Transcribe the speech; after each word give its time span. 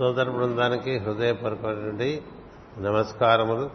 సోదర 0.00 0.30
బృందానికి 0.30 0.98
హృదయపరమైనటువంటి 0.98 2.22
నమస్కారములు 2.78 3.70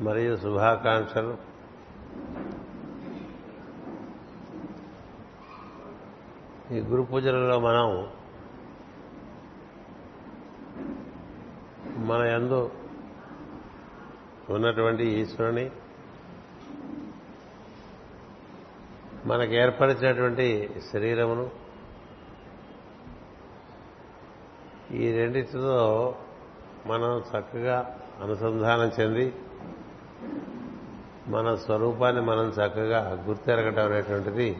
మరియు 0.00 0.36
శుభాకాంక్షలు. 0.36 1.36
ఈ 6.74 6.80
గురు 6.80 7.02
పూజలలో 7.02 7.58
మనం 7.58 8.08
మన 12.08 12.22
యందు 12.22 12.70
ఉన్నటువంటి 14.50 15.04
ఈశ్వరుని 15.04 15.70
మనకు 19.26 19.52
ఏర్పరిచినటువంటి 19.52 20.70
శరీరమును 20.92 21.61
ఈ 24.92 25.12
రెండిటితో 25.12 26.14
మనం 26.86 27.18
చక్కగా 27.18 27.98
అనుసంధానం 28.22 28.92
చెంది 29.00 29.34
మన 31.28 31.54
స్వరూపాన్ని 31.54 32.22
మనం 32.22 32.48
చక్కగా 32.48 33.24
గుర్తెరగటం 33.28 33.84
అనేటువంటిది 33.84 34.58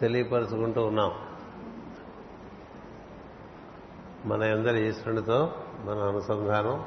తెలియపరుచుకుంటూ 0.00 0.86
ఉన్నాం. 0.86 1.12
మన 4.26 4.42
అందరి 4.42 4.88
ఈశ్వరునితో 4.88 5.52
మన 5.84 5.98
అనుసంధానం 5.98 6.84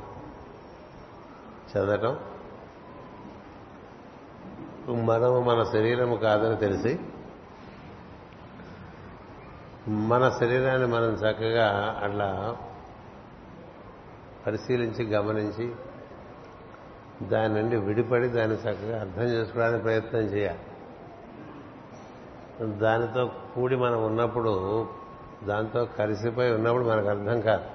చెందటం. 1.77 2.19
మనము 5.05 5.39
మన 5.39 5.63
శరీరము 5.63 6.15
కాదని 6.15 6.55
తెలిసి 6.55 6.99
మన 9.87 10.29
శరీరాన్ని 10.29 10.87
మనం 10.87 11.13
చక్కగా 11.13 11.99
అట్లా 12.03 12.57
పరిశీలించి 14.47 15.05
గమనించి 15.05 15.75
దాని 17.27 17.53
నుండి 17.53 17.75
విడిపడి 17.75 18.27
దాన్ని 18.27 18.57
చక్కగా 18.57 19.01
అర్థం 19.01 19.23
చేసుకోవడానికి 19.23 19.83
ప్రయత్నం 19.83 20.21
చేయాలి. 20.21 20.59
దానితో 22.77 23.31
కూడి 23.55 23.75
మనం 23.75 24.05
ఉన్నప్పుడు 24.05 24.87
దాంతో 25.43 25.85
కలిసిపోయి 25.85 26.53
ఉన్నప్పుడు 26.53 26.83
మనకు 26.83 27.07
అర్థం 27.07 27.41
కాదు. 27.41 27.65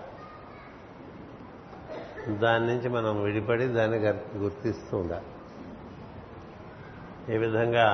దాని 2.35 2.67
నుంచి 2.67 2.89
మనం 2.89 3.23
విడిపడి 3.23 3.67
దాన్ని 3.67 3.99
గుర్తిస్తూ 4.37 4.97
ఉండాలి. 4.97 5.27
ఈ 7.35 7.39
విధంగా 7.39 7.87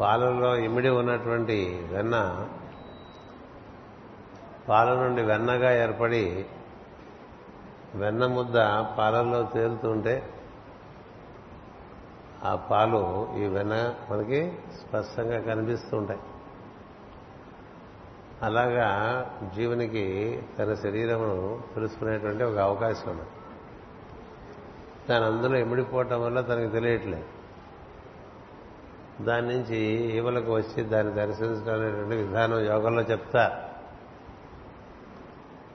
పాలల్లో 0.00 0.56
ఇమిడి 0.56 0.88
ఉన్నటువంటి 0.88 1.86
వెన్న 1.90 2.46
పాల 4.68 4.94
నుండి 4.94 5.22
వెన్నగా 5.22 5.82
ఏర్పడి 5.84 6.46
వెన్న 7.94 8.26
ముద్ద 8.26 8.56
పాలల్లో 8.98 9.42
తేలుతుంటే 9.42 10.30
ఆ 12.44 12.54
పాలు 12.54 13.32
ఈ 13.36 13.46
వెన్న 13.46 13.94
మనకి 14.10 14.52
స్పష్టంగా 14.80 15.40
కనిపిస్తూ 15.40 15.96
ఉంటాయి 15.96 16.20
అలాగా 18.42 18.88
జీవునికి 19.56 20.04
తన 20.58 20.74
శరీరమును 20.74 21.62
తెలుసుకునేటువంటి 21.74 22.44
ఒక 22.44 22.58
అవకాశం 22.58 23.10
ఉంది 23.10 23.28
దాని 25.10 25.24
అందులో 25.24 25.56
ఎమిడిపోవటం 25.56 26.24
వల్ల 26.24 26.40
తనకి 26.40 26.68
తెలియట్లేదు. 26.68 27.43
దాని 29.20 29.48
నుంచి 29.48 29.76
ఈవలకు 30.16 30.54
వచ్చి 30.54 30.82
దాన్ని 30.82 31.14
దర్శించడం 31.14 31.80
అనేటువంటి 31.80 32.16
విధానం 32.16 32.58
యోగంలో 32.60 33.02
చెప్తా. 33.02 33.70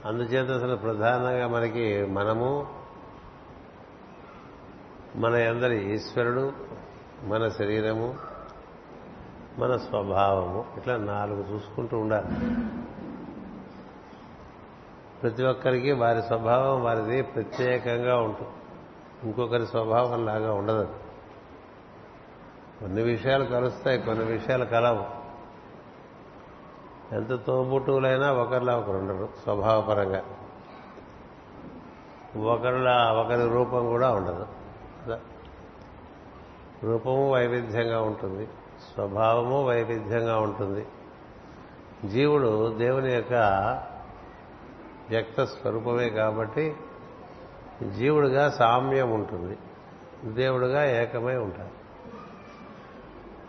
అందుచేత 0.05 0.49
అసలు 0.49 0.75
ప్రధానంగా 0.75 1.47
మనకి 1.47 2.05
మనము 2.05 2.67
మన 5.15 5.33
అందరి 5.35 5.93
ఈశ్వరుడు 5.93 6.51
మన 7.23 7.49
శరీరము 7.49 8.15
మన 9.57 9.77
స్వభావము 9.77 10.65
ఇట్లా 10.77 10.97
నాలుగు 10.97 11.53
చూసుకుంటూ 11.53 11.97
ఉండాలి. 11.97 12.27
ప్రతి 15.21 15.43
ఒక్కరికి 15.43 15.91
వారి 15.91 16.21
స్వభావం 16.21 16.83
వారిది 16.83 17.21
ప్రత్యేకంగా 17.21 18.17
ఉంటుంది. 18.17 18.49
ఇంకొకరి 19.23 19.67
స్వభావం 19.67 20.25
లాగా 20.25 20.53
ఉండదు. 20.53 21.08
కొన్ని 22.79 23.01
విషయాలు 23.01 23.45
కలుస్తాయి 23.45 24.01
కొన్ని 24.01 24.25
విషయాలు 24.25 24.65
కలవు. 24.65 25.19
ఎంత 27.15 27.33
తోబుట్టువులైనా 27.45 28.31
ఒకరిలా 28.31 28.77
ఒకరు 28.77 28.97
ఉండరు 28.97 29.29
స్వభావపరంగా. 29.43 30.23
ఒకరిలా 32.41 33.11
ఒకరి 33.11 33.49
రూపం 33.49 33.87
కూడా 33.89 34.11
ఉండదు. 34.11 34.47
రూపము 36.83 37.33
వైవిధ్యంగా 37.33 38.01
ఉంటుంది 38.01 38.45
స్వభావము 38.93 39.67
వైవిధ్యంగా 39.67 40.39
ఉంటుంది. 40.39 40.87
జీవుడు 42.05 42.77
దేవుని 42.77 43.13
యొక్క 43.13 43.33
వ్యక్త 45.09 45.43
స్వరూపమే 45.43 46.09
కాబట్టి 46.09 46.75
జీవుడుగా 47.97 48.49
సామ్యం 48.49 49.11
ఉంటుంది 49.11 49.57
దేవుడుగా 50.33 51.01
ఏకమై 51.01 51.35
ఉంటారు 51.35 51.78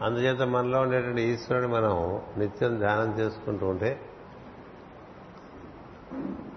అందుచేత 0.03 0.49
మనలో 0.49 0.81
ఉండేటువంటి 0.81 1.22
ఈశ్వరుడు 1.22 1.66
మనం 1.66 2.21
నిత్యం 2.37 2.78
ధ్యానం 2.78 3.19
చేసుకుంటూ 3.19 3.66
ఉంటే 3.66 4.00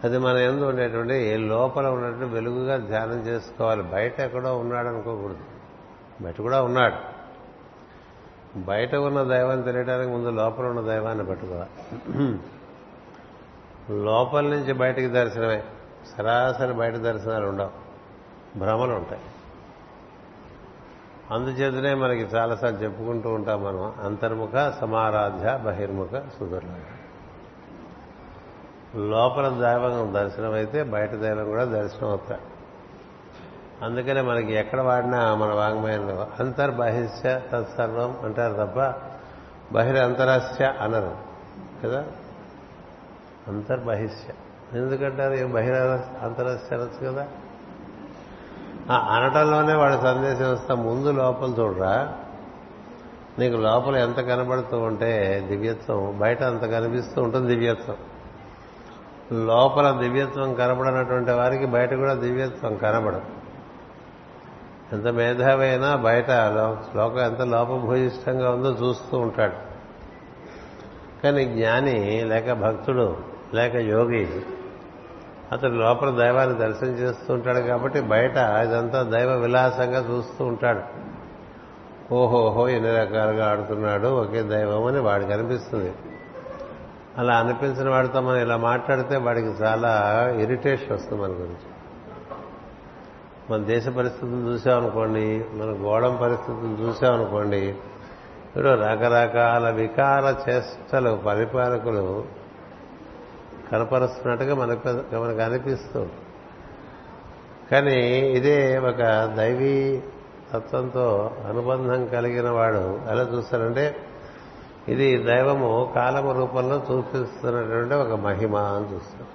అది 0.03 0.17
మన 0.17 0.37
ఎందు 0.37 0.65
ఉండేటువంటి 0.65 1.37
లోపల 1.37 1.87
ఉన్నటువంటి 1.87 2.33
వెలుగుగా 2.33 2.77
ధ్యానం 2.77 3.19
చేసుకోవాలి. 3.19 3.83
బయట 3.83 4.19
ఎక్కడో 4.19 4.57
ఉన్నాడు 4.57 4.87
అనుకోకూడదు. 4.87 5.37
బయట 6.21 6.41
కూడా 6.41 6.63
ఉన్నాడు. 6.63 7.13
బయట 8.59 8.95
ఉన్న 8.95 9.23
దైవాన్ని 9.23 9.65
తెలియడానికి 9.65 10.11
ముందు 10.11 10.29
లోపల 10.29 10.65
ఉన్న 10.65 10.81
దైవాన్ని 10.81 11.25
పట్టుకోవాలి. 11.25 11.69
లోపల 14.03 14.43
నుంచి 14.43 14.73
బయటికి 14.73 15.07
దర్శనమే. 15.07 15.63
సరాసరి 16.17 16.73
బయట 16.73 16.93
దర్శనాలు 16.93 17.47
ఉండవు. 17.47 17.71
భ్రమలు 18.57 18.93
ఉంటాయి. 18.93 19.21
అందుచేతనే 21.33 21.93
మనకి 21.93 22.21
చాలాసార్లు 22.21 22.79
చెప్పుకుంటూ 22.79 23.29
ఉంటాం 23.29 23.63
మనం 23.63 23.93
అంతర్ముఖ 24.03 24.73
సమారాధ్య 24.81 25.61
బహిర్ముఖ 25.65 26.09
సుధుర్ల 26.09 26.67
లోపల 28.95 29.49
దైవం 29.49 30.13
దర్శనం 30.13 30.53
అయితే 30.53 30.83
బయట 30.83 31.11
దైవం 31.11 31.45
కూడా 31.45 31.63
దర్శనం 31.63 32.09
అవుతాయి. 32.09 32.41
అందుకనే 33.83 34.21
మనకి 34.21 34.53
ఎక్కడ 34.53 34.81
వాడినా 34.81 35.35
మన 35.35 35.53
వాంగ్మయంలో 35.53 36.27
అంతర్బహిష్య 36.39 37.41
తత్సర్వం 37.51 38.17
అంటారు 38.23 38.53
తప్ప 38.53 38.93
బహిరంతరస్య 39.73 40.73
అనరు 40.81 41.15
కదా? 41.83 42.05
అంతర్బహిష్య. 43.47 44.33
ఎందుకంటారు? 44.79 45.47
బహిర 45.47 45.73
అంతరస్య 46.21 46.75
అనొచ్చు 46.75 47.07
కదా? 47.07 47.27
ఆ 48.91 48.95
అనటంలోనే 48.95 49.73
వాడి 49.73 50.01
సందేశం 50.01 50.51
వస్తా 50.51 50.75
ముందు 50.75 51.11
లోపల 51.11 51.49
చూడరా? 51.61 52.13
నీకు 53.39 53.55
లోపల 53.57 53.95
ఎంత 53.95 54.19
కనబడుతూ 54.19 54.79
ఉంటే 54.79 55.43
దివ్యత్వం 55.47 56.19
బయట 56.19 56.43
అంత 56.43 56.61
కనిపిస్తూ 56.61 57.21
ఉంటుంది 57.21 57.47
దివ్యత్వం. 57.47 57.95
లోపల 59.45 59.99
దివ్యత్వం 60.01 60.53
కనబడనటువంటి 60.53 61.31
వారికి 61.31 61.65
బయట 61.65 61.93
కూడా 61.93 62.13
దివ్యత్వం 62.13 62.75
కనబడదు. 62.75 63.21
ఎంత 64.93 65.07
మేధావైనా 65.07 65.95
బయట 65.95 66.27
శ్లోకం 66.91 67.19
ఎంత 67.19 67.41
లోపభూయిష్టంగా 67.41 68.51
ఉందో 68.51 68.69
చూస్తూ 68.69 69.17
ఉంటాడు. 69.17 69.53
కానీ 71.23 71.45
జ్ఞాని 71.45 72.21
లేక 72.21 72.53
భక్తుడు 72.53 73.17
లేక 73.53 73.75
యోగి 73.75 74.41
అతడు 75.53 75.71
లోపల 75.71 76.09
దైవాన్ని 76.09 76.59
దర్శనం 76.59 76.89
చేస్తూ 76.89 77.33
ఉంటాడు 77.33 77.59
కాబట్టి 77.59 78.01
బయట 78.01 78.37
ఇదంతా 78.37 79.03
దైవ 79.03 79.33
విలాసంగా 79.35 80.15
చూస్తూ 80.15 80.45
ఉంటాడు. 80.45 80.81
ఓహోహో 82.13 82.69
ఎన్ని 82.69 82.89
రకాలుగా 82.89 83.51
ఆడుతున్నాడు 83.51 84.07
ఒకే 84.07 84.41
దైవం 84.41 84.85
అని 84.85 84.99
వాడికి 84.99 85.33
అనిపిస్తుంది. 85.33 85.93
అలా 87.17 87.33
అనిపించిన 87.35 87.89
వాడితో 87.89 88.21
మనం 88.21 88.37
ఇలా 88.37 88.57
మాట్లాడితే 88.57 89.17
వాడికి 89.17 89.47
చాలా 89.47 89.91
ఇరిటేషన్ 90.41 90.91
వస్తుంది 90.91 91.21
మన 91.21 91.29
గురించి. 91.29 91.73
మన 93.49 93.57
దేశ 93.57 93.87
పరిస్థితులు 93.87 94.53
చూసామనుకోండి 94.53 95.45
మన 95.53 95.87
గోడం 95.87 96.19
పరిస్థితులు 96.21 96.87
చూసామనుకోండి 96.87 97.57
ఇప్పుడు 97.57 98.67
రకరకాల 98.67 99.69
వికార 99.69 100.49
చేష్టలు 100.49 101.21
పరిపాలకులు 101.25 102.42
కనపరుస్తున్నట్టుగా 103.73 104.55
మనకు 104.55 104.87
మనకు 105.19 105.41
అనిపిస్తూ 105.41 106.05
కానీ 107.71 108.01
ఇదే 108.19 108.77
ఒక 108.77 109.03
దైవీ 109.37 110.01
తత్వంతో 110.53 111.31
అనుబంధం 111.49 112.05
కలిగిన 112.05 112.49
వాడు 112.49 112.99
ఎలా 113.09 113.29
చూస్తారంటే 113.37 113.95
ఇది 114.87 115.17
దైవము 115.17 115.91
కాలము 115.95 116.31
రూపంలో 116.31 116.83
చూపిస్తున్నటువంటి 116.91 117.93
ఒక 117.93 118.19
మహిమ 118.19 118.55
అని 118.55 118.95
చూస్తాం 118.95 119.27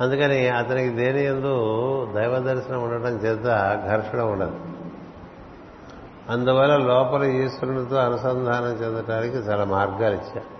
అందుకని 0.00 0.48
అతనికి 0.48 0.88
దేని 0.88 1.24
ఎందు 1.24 1.54
దైవ 2.14 2.38
దర్శనం 2.38 2.82
ఉండటం 2.82 3.14
చేత 3.14 3.44
ఘర్షణ 3.86 4.20
ఉండదు. 4.20 4.56
అందువల్ల 6.30 6.76
లోపల 6.76 7.24
ఈశ్వరునితో 7.24 7.96
అనుసంధానం 7.96 8.72
చెందటానికి 8.72 9.36
చాలా 9.36 9.64
మార్గాలు 9.64 10.14
ఇచ్చారు 10.14 10.55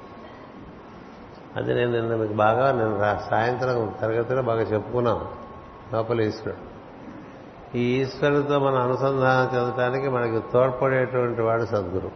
అది 1.56 1.74
నేను 1.74 1.92
నిన్న 1.92 2.16
మీకు 2.16 2.32
బాగా 2.32 2.72
నేను 2.72 3.28
సాయంత్రం 3.30 3.94
తరగతిలో 4.00 4.42
బాగా 4.42 4.60
చెప్పుకున్నాం 4.60 5.28
లోపల 5.94 6.20
ఈశ్వరుడు. 6.20 6.76
ఈ 7.78 8.00
ఈశ్వరుడితో 8.00 8.58
మనం 8.58 8.76
అనుసంధానం 8.76 9.56
చెందడానికి 9.56 10.08
మనకి 10.08 10.42
తోడ్పడేటువంటి 10.52 11.42
వాడు 11.42 11.64
సద్గురు. 11.64 12.10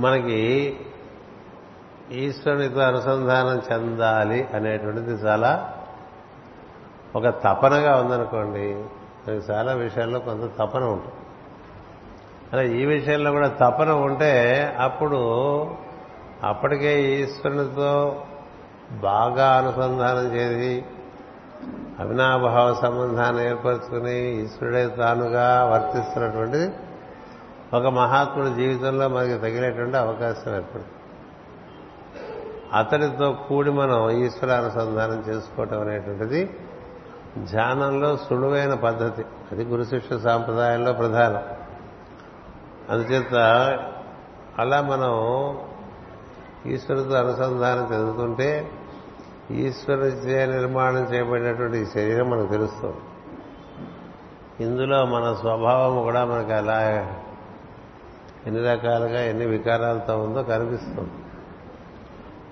మనకి 0.00 0.40
ఈశ్వరునితో 2.10 2.80
అనుసంధానం 2.80 3.62
చెందాలి 3.72 4.48
అనేటువంటిది 4.54 5.10
చాలా 5.10 5.72
ఒక 7.16 7.28
తపనగా 7.28 7.96
ఉందనుకోండి 7.96 8.84
మనకి 9.28 9.52
చాలా 9.52 9.72
విషయాల్లో 9.72 10.18
కొంత 10.18 10.58
తపన 10.58 10.84
ఉంటుంది. 10.84 11.14
అలా 12.52 12.62
ఈ 12.62 12.84
విషయంలో 12.86 13.30
కూడా 13.30 13.48
తపన 13.48 13.90
ఉంటే 13.90 14.32
అప్పుడు 14.80 15.20
అప్పటికే 16.44 17.02
ఈశ్వరునితో 17.02 18.22
బాగా 18.92 19.46
అనుసంధానం 19.50 20.36
చేసి 20.36 20.84
అవినాభావ 21.98 22.74
సంబంధాన్ని 22.74 23.48
ఏర్పరచుకుని 23.48 24.44
ఈశ్వరుడే 24.44 24.88
తానుగా 24.88 25.64
వర్తిస్తున్నటువంటి 25.64 26.76
ఒక 27.76 27.86
మహాత్ముడి 27.86 28.54
జీవితంలో 28.54 29.08
మనకి 29.08 29.38
తగిలేటువంటి 29.38 29.96
అవకాశం 29.96 30.54
ఏర్పడుతుంది. 30.54 30.88
అతడితో 32.72 33.32
కూడి 33.32 33.70
మనం 33.70 34.10
ఈశ్వర 34.10 34.50
అనుసంధానం 34.50 35.24
చేసుకోవటం 35.28 35.80
అనేటువంటిది 35.80 36.56
ధ్యానంలో 37.38 38.16
సులువైన 38.16 38.74
పద్ధతి. 38.74 39.24
అది 39.52 39.64
గురు 39.64 39.84
శిష్య 39.84 40.18
సాంప్రదాయంలో 40.18 40.92
ప్రధానం. 40.92 41.42
అందుచేత 42.90 43.34
అలా 44.58 44.82
మనం 44.82 45.14
ఈశ్వరుతో 46.66 47.14
అనుసంధానం 47.14 47.94
చెందుతుంటే 47.94 48.70
ఈశ్వరుచే 49.50 50.46
నిర్మాణం 50.46 51.14
చేయబడినటువంటి 51.14 51.78
ఈ 51.78 51.84
శరీరం 51.84 52.30
మనకు 52.30 52.46
తెలుస్తుంది. 52.46 52.96
ఇందులో 54.60 55.04
మన 55.04 55.36
స్వభావం 55.40 56.02
కూడా 56.02 56.24
మనకు 56.24 56.52
అలా 56.52 57.10
ఎన్ని 58.46 58.62
రకాలుగా 58.62 59.20
ఎన్ని 59.20 59.46
వికారాలతో 59.46 60.18
ఉందో 60.18 60.42
కనిపిస్తుంది. 60.42 61.10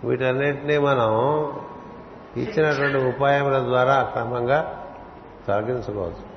వీటన్నిటినీ 0.05 0.79
మనం 0.79 1.11
ఇచ్చినటువంటి 2.37 3.09
ఉపాయముల 3.09 3.59
ద్వారా 3.59 4.03
క్రమంగా 4.03 4.87
తొలగించుకోవచ్చు. 5.47 6.33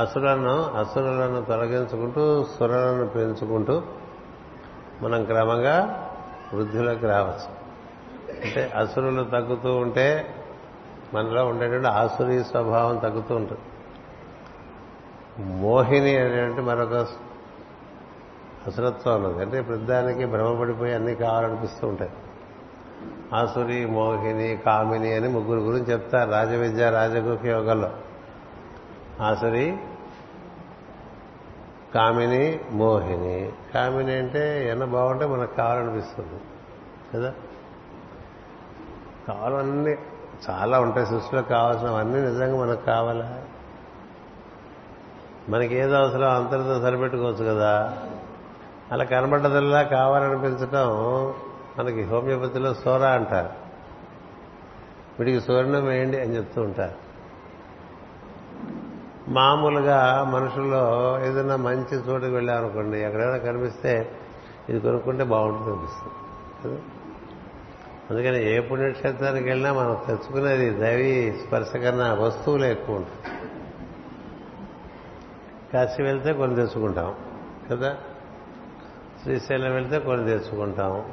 అసురులను 0.00 0.62
అసురులను 0.62 1.44
తొలగించుకుంటూ 1.44 2.44
సురలను 2.44 3.06
పెంచుకుంటూ 3.06 3.82
మనం 5.02 5.24
క్రమంగా 5.24 6.03
వృద్ధిలోకి 6.52 7.06
రావచ్చు. 7.06 7.64
అంటే 8.44 8.72
అసురులు 8.76 9.24
తగ్గుతూ 9.24 9.76
ఉంటే 9.76 10.34
మనలో 11.14 11.46
ఉండేటువంటి 11.46 11.86
ఆసురీ 11.86 12.44
స్వభావం 12.44 12.98
తగ్గుతూ 12.98 13.34
ఉంటుంది. 13.34 13.60
మోహిని 15.44 16.16
అనేటువంటి 16.16 16.60
మరొక 16.60 16.94
అసురత్వం 18.66 19.22
ఉన్నది. 19.22 19.44
అంటే 19.44 19.60
ప్రతిదానికి 19.60 20.24
భ్రమపడిపోయి 20.24 20.94
అన్ని 20.94 21.14
కావాలనిపిస్తూ 21.14 21.88
ఉంటాయి. 21.88 22.10
ఆసురి 23.34 23.86
మోహిని 23.86 24.56
కామిని 24.56 25.14
అని 25.14 25.28
ముగ్గురు 25.28 25.60
గురించి 25.60 25.92
చెప్తారు 25.92 26.30
రాజవిద్య 26.30 26.90
రాజగుహ 26.90 27.46
యోగంలో. 27.46 27.90
ఆసురి 29.20 29.76
కామిని 31.94 32.60
మోహిని. 32.70 33.52
కామిని 33.74 34.14
అంటే 34.14 34.68
ఎన్న 34.70 34.84
బాగుంటే 34.84 35.26
మనకు 35.26 35.54
కావాలనిపిస్తుంది. 35.56 36.40
కదా? 37.14 37.34
కావాలన్నీ 39.28 39.96
చాలా 40.50 40.80
ఉంటాయి 40.80 41.06
సృష్టిలో 41.06 41.42
కావాల్సినవన్నీ 41.42 42.20
నిజంగా 42.20 42.66
మనకు 42.66 42.84
కావాలా? 42.84 43.42
మనకి 45.48 45.74
ఏది 45.74 45.96
అవసరం 45.96 46.30
అంతటితో 46.30 46.80
సరిపెట్టుకోవచ్చు 46.80 47.44
కదా? 47.44 47.98
అలా 48.92 49.04
కనబడ్డదల్లా 49.04 49.82
కావాలనిపించటం 49.82 50.88
మనకి 51.78 52.02
హోమియోపతిలో 52.02 52.74
సోరా 52.74 53.08
అంటారు. 53.08 53.50
వీడికి 55.18 55.40
సూర్ణం 55.40 55.84
వేయండి 55.84 56.20
అని 56.20 56.36
చెప్తూ 56.36 56.62
ఉంటారు. 56.62 57.03
మామూలుగా 59.28 60.24
మనుషుల్లో 60.24 61.18
ఏదైనా 61.24 61.56
మంచి 61.56 61.96
చోటుకి 61.96 62.30
వెళ్ళామనుకోండి 62.30 62.98
ఎక్కడైనా 62.98 63.36
కనిపిస్తే 63.36 64.12
ఇది 64.68 64.80
కొనుక్కుంటే 64.80 65.24
బాగుంటుంది 65.24 65.70
అనిపిస్తుంది. 65.70 66.14
కదా 66.64 66.82
అందుకని 68.10 68.56
ఏ 68.56 68.60
పుణ్యక్షేత్రానికి 68.60 69.48
వెళ్ళినా 69.48 69.72
మనం 69.72 69.98
తెచ్చుకునేది 70.06 70.70
దైవీ 70.70 71.32
స్పర్శ 71.32 71.76
కన్నా 71.76 72.14
వస్తువులు 72.14 72.64
ఎక్కువ 72.64 72.96
ఉంటాయి. 72.96 73.34
కాశీ 75.72 76.02
వెళ్తే 76.02 76.32
కొన్ని 76.32 76.56
తెచ్చుకుంటాం 76.56 77.14
కదా? 77.70 77.96
శ్రీశైలం 79.22 79.74
వెళ్తే 79.74 79.98
కొన్ని 79.98 80.26
తెచ్చుకుంటాం 80.26 81.04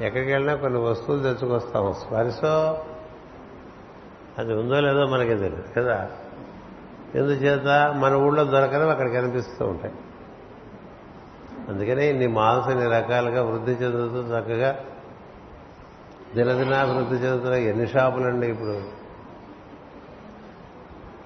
ఎక్కడికి 0.00 0.32
వెళ్ళినా 0.32 0.54
కొన్ని 0.54 0.80
వస్తువులు 0.80 1.22
తెచ్చుకొస్తాం. 1.22 1.92
స్పర్శ 1.92 2.44
అది 4.38 4.54
ఉందో 4.54 4.80
లేదో 4.80 5.06
మనకి 5.06 5.34
తెలియదు 5.34 5.64
కదా? 5.76 6.10
ఎందుచేత 7.14 7.94
మన 7.96 8.14
ఊళ్ళో 8.14 8.44
దొరకనవి 8.44 8.90
అక్కడ 8.90 9.12
కనిపిస్తూ 9.12 9.66
ఉంటాయి. 9.66 9.94
అందుకనే 11.68 12.12
నీ 12.12 12.26
మాంసం 12.26 12.70
ఇన్ని 12.70 12.86
రకాలుగా 12.86 13.42
వృద్ధి 13.42 13.72
చెందుతూ 13.72 14.20
చక్కగా 14.20 14.78
దినదినాభివృద్ధి 16.34 17.14
చెందుతున్న 17.14 17.54
ఎన్ని 17.54 17.86
షాపులండి 17.86 18.46
ఇప్పుడు? 18.46 19.02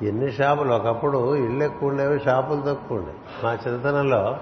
ఎన్ని 0.04 0.32
షాపులు? 0.32 0.72
ఒకప్పుడు 0.72 1.36
ఇళ్ళు 1.36 1.64
ఎక్కువ 1.64 1.88
ఉండేవి 1.88 2.20
షాపులు 2.20 2.60
తక్కువ 2.60 2.98
ఉండేవి. 2.98 3.46
మా 3.46 3.52
చిన్నతనంలో 3.52 4.38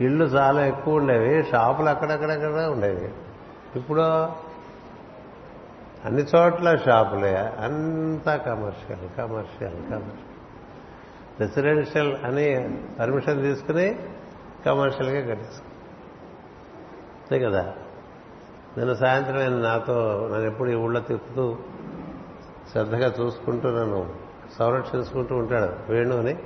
ఇళ్ళు 0.00 0.24
చాలా 0.24 0.66
ఎక్కువ 0.66 0.94
ఉండేవి 0.94 1.42
షాపులు 1.42 1.88
అక్కడక్కడక్కడ 1.88 2.64
ఉండేవి. 2.66 3.10
ఇప్పుడు 3.78 4.02
అన్ని 6.04 6.22
చోట్ల 6.22 6.76
షాపులే. 6.76 7.36
అంతా 7.38 8.36
కమర్షియల్ 8.36 9.18
కమర్షియల్ 9.18 9.74
కమర్షియల్. 9.74 10.32
రెసిడెన్షియల్ 11.40 12.16
అని 12.24 12.78
పర్మిషన్ 13.00 13.42
తీసుకుని 13.42 13.98
కమర్షియల్గా 14.66 15.20
కట్టేసుకో 15.20 15.66
అంతే 17.30 17.44
కదా? 17.44 17.74
నిన్న 18.78 18.94
సాయంత్రం 18.94 19.36
నేను 19.36 19.60
నాతో 19.60 20.28
నన్ను 20.32 20.46
ఎప్పుడు 20.46 20.70
ఈ 20.70 20.74
ఊళ్ళో 20.74 21.00
తిప్పుతూ 21.00 21.56
శ్రద్ధగా 22.72 23.12
చూసుకుంటూ 23.20 23.70
నన్ను 23.70 24.14
సంరక్షించుకుంటూ 24.58 25.36
ఉంటాడు 25.36 25.92
వేణు 25.92 26.16
అని. 26.16 26.36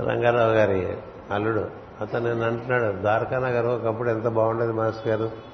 రంగారావు 0.00 0.52
గారి 0.52 0.96
అల్లుడు. 1.30 1.70
అతను 2.00 2.28
నేను 2.28 2.46
అంటున్నాడు 2.46 2.92
ద్వారకానగర్ 2.92 3.66
ఒకప్పుడు 3.66 4.10
ఎంత 4.10 4.28
బాగుండేది 4.28 4.72
మాస్టర్ 4.72 5.08
గారు? 5.08 5.49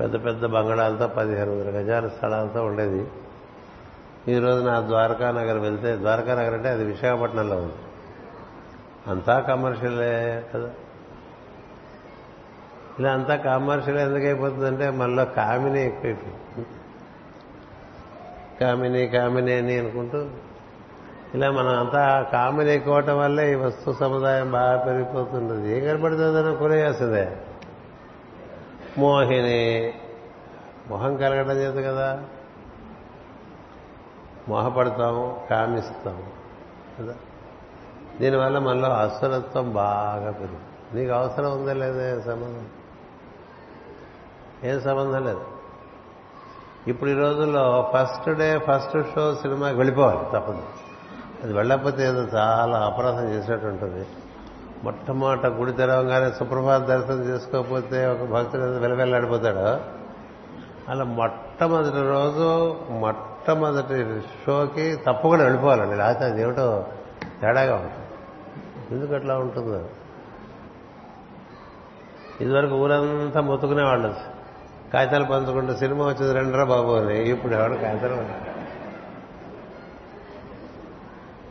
పెద్ద 0.00 0.24
పెద్ద 0.24 0.46
బంగళాలతో 0.46 1.08
పదిహేను 1.08 1.52
వందల 1.52 1.70
గజాల 1.70 2.08
స్థలాలతో 2.08 2.64
ఉండేది. 2.64 3.06
ఈ 4.28 4.38
రోజు 4.38 4.62
నా 4.62 4.80
ద్వారకానగర్ 4.80 5.58
వెళ్తే 5.58 5.96
ద్వారకా 5.96 6.34
నగర్ 6.34 6.54
అంటే 6.54 6.68
అది 6.68 6.84
విశాఖపట్నంలో 6.84 7.56
ఉంది. 7.56 7.72
అంతా 9.06 9.40
కమర్షియలే 9.40 10.42
కదా. 10.54 10.70
ఇలా 12.98 13.12
అంతా 13.12 13.36
కమర్షియల్ 13.36 13.98
ఎందుకు 13.98 14.24
అయిపోతుందంటే 14.24 14.90
మళ్ళీ 14.90 15.24
కామిని 15.24 15.86
ఎక్కువైపోయింది. 15.86 16.66
కామిని 18.60 19.06
కామిని 19.06 19.52
అని 19.52 19.78
అనుకుంటూ 19.78 20.26
ఇలా 21.34 21.50
మనం 21.50 21.80
అంతా 21.80 22.26
కామిని 22.32 22.74
ఎక్కువటం 22.74 23.18
వల్లే 23.18 23.52
ఈ 23.52 23.54
వస్తు 23.54 23.96
సముదాయం 24.00 24.50
బాగా 24.52 24.76
పెరిగిపోతుంటుంది 24.76 25.78
ఏం 25.78 25.84
కనపడుతుందన్నా 25.84 26.54
కొనేయాల్సిందే. 26.54 27.36
మోహిని. 28.98 29.94
మొహం 30.88 31.16
కలగడం 31.16 31.50
చేత 31.50 31.86
కదా. 31.86 32.24
మోహపడతాము 34.48 35.46
కామిస్తాము 35.50 36.26
కదా. 36.98 37.14
దీనివల్ల 38.20 38.58
మనలో 38.58 38.88
అసలత్వం 38.88 39.72
బాగా 39.72 40.30
పెరుగుతుంది. 40.30 41.00
నీకు 41.00 41.12
అవసరం 41.12 41.52
ఉందా 41.52 41.72
లేదా 41.72 42.20
సంబంధం? 42.20 42.66
ఏం 44.64 44.80
సంబంధం 44.80 45.24
లేదు. 45.24 45.44
ఇప్పుడు 46.88 47.10
ఈ 47.10 47.14
రోజుల్లో 47.14 47.92
ఫస్ట్ 47.96 48.30
డే 48.30 48.58
ఫస్ట్ 48.58 49.14
షో 49.14 49.34
సినిమాకి 49.34 49.76
వెళ్ళిపోవాలి 49.76 50.18
తప్పదు. 50.18 50.62
అది 51.42 51.52
వెళ్ళకపోతే 51.52 52.02
ఏదో 52.02 52.22
చాలా 52.22 52.78
అపరాధం 52.78 53.28
చేసినట్టు 53.28 53.66
ఉంటుంది. 53.66 54.06
మొట్టమొదట 54.84 55.46
గుడి 55.46 55.72
తెరవగానే 55.72 56.32
సుప్రభాత 56.32 56.80
దర్శనం 56.80 57.24
చేసుకోకపోతే 57.24 58.06
ఒక 58.06 58.28
భక్తుడు 58.28 58.62
వెలవెల్లాడిపోతాడు. 58.62 60.02
అలా 60.90 61.04
మొట్టమొదటి 61.04 62.08
రోజు 62.08 62.76
మొట్టమొదటి 62.90 64.20
షోకి 64.20 64.96
తప్పకుండా 64.96 65.44
వెళ్ళిపోవాలండి. 65.44 65.96
లేకపోతే 65.96 66.24
అది 66.24 66.42
ఏమిటో 66.42 66.86
తేడాగా 67.40 67.74
ఉంటుంది. 67.74 68.02
ఎందుకు 68.90 69.14
అట్లా 69.14 69.38
ఉంటుందో? 69.38 69.84
ఇదివరకు 72.40 72.74
ఊరంతా 72.74 73.40
మొత్తుకునేవాళ్ళు. 73.40 74.14
కాగితాలు 74.94 75.24
పంచుకుంటే 75.24 75.76
సినిమా 75.76 76.06
వచ్చింది 76.06 76.32
రెండరా 76.32 76.64
బాబు 76.64 76.92
అని. 76.92 77.28
ఇప్పుడు 77.28 77.52
ఎవడు 77.52 77.74
కాగితాలు 77.74 78.14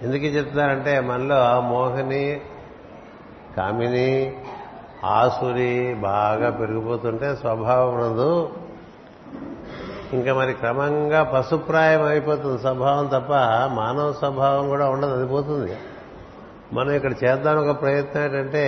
ఎందుకు 0.02 0.24
చెప్తున్నారంటే 0.24 1.00
మనలో 1.00 1.62
మోహిని 1.62 2.42
కామిని 3.58 4.36
ఆసురి 5.05 5.93
బాగా 5.93 6.50
పెరిగిపోతుంటే 6.50 7.36
స్వభావం 7.36 8.01
నందు 8.01 8.50
ఇంకా 10.13 10.34
మరి 10.34 10.53
క్రమంగా 10.53 11.24
పశుప్రాయం 11.24 12.03
అయిపోతుంది 12.03 12.62
స్వభావం 12.62 13.05
తప్ప 13.05 13.31
మానవ 13.74 14.13
స్వభావం 14.13 14.70
కూడా 14.70 14.89
ఉండదు 14.89 15.12
అది 15.12 15.27
పోతుంది. 15.27 15.77
మనం 16.74 16.91
ఇక్కడ 16.91 17.13
చేద్దాం 17.24 17.70
ఒక 17.70 17.81
ప్రయత్నం 17.81 18.24
ఏంటంటే 18.24 18.65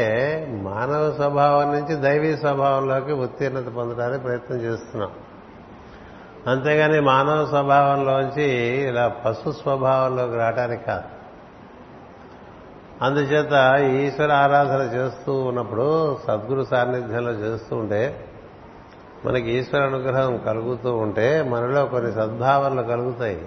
మానవ 0.61 1.11
స్వభావం 1.11 1.71
నుంచి 1.71 1.95
దైవీ 1.95 2.37
స్వభావంలోకి 2.37 3.11
ఉత్తీర్ణత 3.11 3.67
పొందడానికి 3.67 4.23
ప్రయత్నం 4.23 4.57
చేస్తున్నాం. 4.57 5.11
అంతేగాని 6.47 6.99
మానవ 6.99 7.45
స్వభావంలోంచి 7.45 8.47
ఇలా 8.89 9.07
పశు 9.07 9.51
స్వభావంలోకి 9.51 10.35
రావడానికి 10.35 10.85
కాదు. 10.85 11.22
అందుచేత 13.03 13.81
ఈశ్వర 13.81 14.31
ఆరాధన 14.31 14.81
చేస్తూ 14.95 15.35
ఉన్నప్పుడు 15.35 16.17
సద్గురు 16.27 16.63
సాన్నిధ్యంలో 16.63 17.31
చేస్తూ 17.31 17.75
ఉంటే 17.75 18.29
మనకి 19.25 19.51
ఈశ్వర 19.51 19.81
అనుగ్రహం 19.81 20.37
కలుగుతూ 20.37 20.95
ఉంటే 20.95 21.41
మనలో 21.41 21.85
కొన్ని 21.85 22.11
సద్భావనలు 22.11 22.81
కలుగుతాయి. 22.81 23.45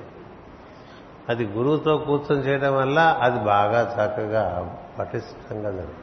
అది 1.29 1.45
గురువుతో 1.45 1.97
కూర్చొని 1.97 2.43
చేయడం 2.43 2.77
వల్ల 2.77 3.19
అది 3.23 3.39
బాగా 3.39 3.81
చక్కగా 3.95 4.77
పటిష్టంగా 4.99 5.71
జరుగుతుంది. 5.71 6.03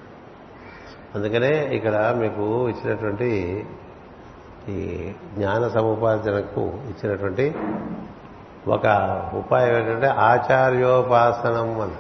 అందుకనే 1.16 1.76
ఇక్కడ 1.76 2.16
మీకు 2.18 2.70
ఇచ్చినటువంటి 2.70 3.66
ఈ 4.70 5.12
జ్ఞాన 5.34 5.68
సముపార్జనకు 5.68 6.62
ఇచ్చినటువంటి 6.62 7.56
ఒక 8.68 8.88
ఉపాయం 9.36 9.76
ఏంటంటే 9.76 10.08
ఆచార్యోపాసనం 10.08 11.82
అని 11.82 11.92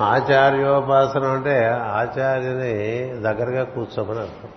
ఆచార్యోపాసనం 0.00 1.32
అంటే 1.32 1.66
ఆచార్యుని 1.70 3.06
దగ్గరగా 3.20 3.64
కూర్చోమని 3.64 4.18
అర్థం. 4.18 4.48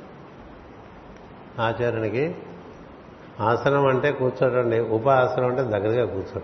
ఆచార్యునికి 1.64 2.36
ఆసనం 3.40 3.86
అంటే 3.86 4.12
కూర్చోటండి 4.12 4.80
ఉపాసనం 4.80 5.46
అంటే 5.46 5.62
దగ్గరగా 5.62 6.06
కూర్చోటం 6.06 6.42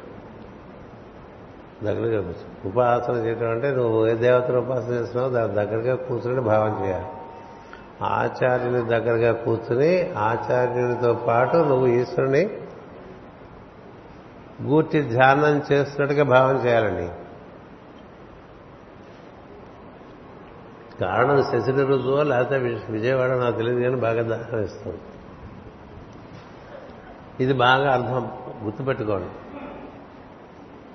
దగ్గరగా 1.84 2.22
కూర్చో 2.22 2.70
ఉపాసన 2.70 3.14
చేయటం 3.14 3.50
అంటే 3.50 3.72
నువ్వు 3.72 4.08
ఏ 4.08 4.14
దేవతను 4.14 4.60
ఉపాసన 4.60 4.94
చేస్తున్నావు 4.94 5.34
దాని 5.34 5.54
దగ్గరగా 5.54 5.96
కూర్చుని 5.96 6.42
భావం 6.42 6.86
చేయాలి. 6.86 7.06
ఆచార్యుని 8.02 8.90
దగ్గరగా 8.90 9.34
కూర్చుని 9.34 10.14
ఆచార్యునితో 10.18 11.14
పాటు 11.14 11.58
నువ్వు 11.58 11.88
ఈశ్వరుని 11.88 12.50
గూర్చి 14.62 15.02
ధ్యానం 15.02 15.62
చేస్తున్నట్టుగా 15.72 16.24
భావం 16.24 16.66
చేయాలండి. 16.66 17.10
కారణం 21.00 21.44
శశిని 21.44 21.84
రుజువో 21.84 22.24
లేకపోతే 22.24 22.58
విజయవాడ 22.90 23.30
నాకు 23.30 23.58
తెలియదు 23.58 23.80
కానీ 23.80 23.96
బాగా 23.96 24.22
దాహం 24.22 24.94
ఇది 27.40 27.54
బాగా 27.54 27.94
అర్థం 27.94 28.32
గుర్తుపెట్టుకోండి. 28.64 29.28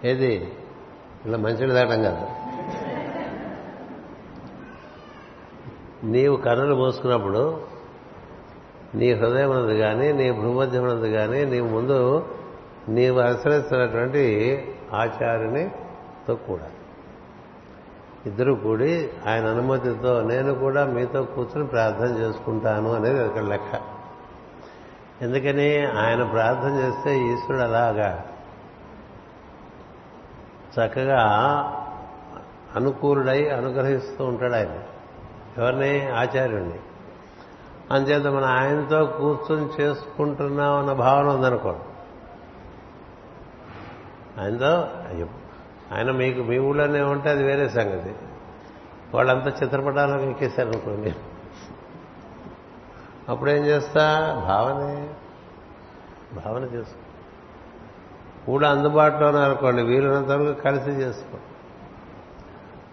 ఏది? 0.09 0.53
ఇలా 1.27 1.39
మంచిని 1.39 1.73
దాటం 1.73 2.03
కాదు. 2.03 2.27
నీవు 6.07 6.37
కర్రలు 6.37 6.75
మోసుకున్నప్పుడు 6.75 7.61
నీ 8.95 9.13
హృదయం 9.13 9.51
ఉన్నది 9.51 9.79
కానీ 9.79 10.13
నీ 10.13 10.33
భూమధ్యం 10.33 10.83
ఉన్నది 10.83 11.13
కానీ 11.13 11.45
నీ 11.45 11.61
ముందు 11.61 12.29
నీవు 12.89 13.21
అనుసరిస్తున్నటువంటి 13.21 14.25
తో 16.29 16.35
కూడా 16.35 16.71
ఇద్దరు 18.27 18.53
కూడి 18.53 19.11
ఆయన 19.29 19.47
అనుమతితో 19.47 20.23
నేను 20.23 20.55
కూడా 20.55 20.85
మీతో 20.85 21.23
కూర్చొని 21.23 21.67
ప్రార్థన 21.67 22.19
చేసుకుంటాను 22.19 22.93
అనేది 22.93 23.25
అక్కడ 23.25 23.43
లెక్క. 23.43 23.81
ఎందుకని 25.23 25.87
ఆయన 25.87 26.23
ప్రార్థన 26.23 26.75
చేస్తే 26.75 27.19
ఈశ్వరుడు 27.19 27.63
అలాగా 27.63 28.25
చక్కగా 30.75 31.23
అనుకూలుడై 32.77 33.49
అనుగ్రహిస్తూ 33.49 34.25
ఉంటాడు 34.25 34.55
ఆయన. 34.55 34.81
ఎవరిని? 35.59 36.11
ఆచార్యుడిని 36.11 36.79
అంచేత 37.91 38.27
మనం 38.27 38.45
ఆయనతో 38.45 39.07
కూర్చొని 39.07 39.83
చేసుకుంటున్నాం 39.83 40.79
అన్న 40.79 40.93
భావన 40.93 41.27
ఉందనుకోండి. 41.27 41.81
ఆయనతో 44.41 44.89
అయ్యో 45.11 45.27
ఆయన 45.95 46.11
మీకు 46.11 46.43
మీ 46.43 46.59
ఊళ్ళోనే 46.59 47.01
ఉంటే 47.01 47.31
అది 47.31 47.45
వేరే 47.45 47.69
సంగతి. 47.69 48.15
వాళ్ళంతా 49.15 49.53
చిత్రపటాలకు 49.63 50.23
ఎక్కేశారు 50.23 50.69
అనుకోండి. 50.69 51.15
అప్పుడేం 53.29 53.65
చేస్తా? 53.67 54.35
భావనే 54.49 55.09
భావన 56.45 56.63
చేసుకో. 56.63 57.01
కూడా 58.47 58.71
అందుబాటులో 58.71 59.27
ఉన్నారనుకోండి 59.27 59.83
వీలున్నంత 59.83 60.31
వరకు 60.31 60.61
కలిసి 60.61 60.91
చేసుకో. 60.91 61.39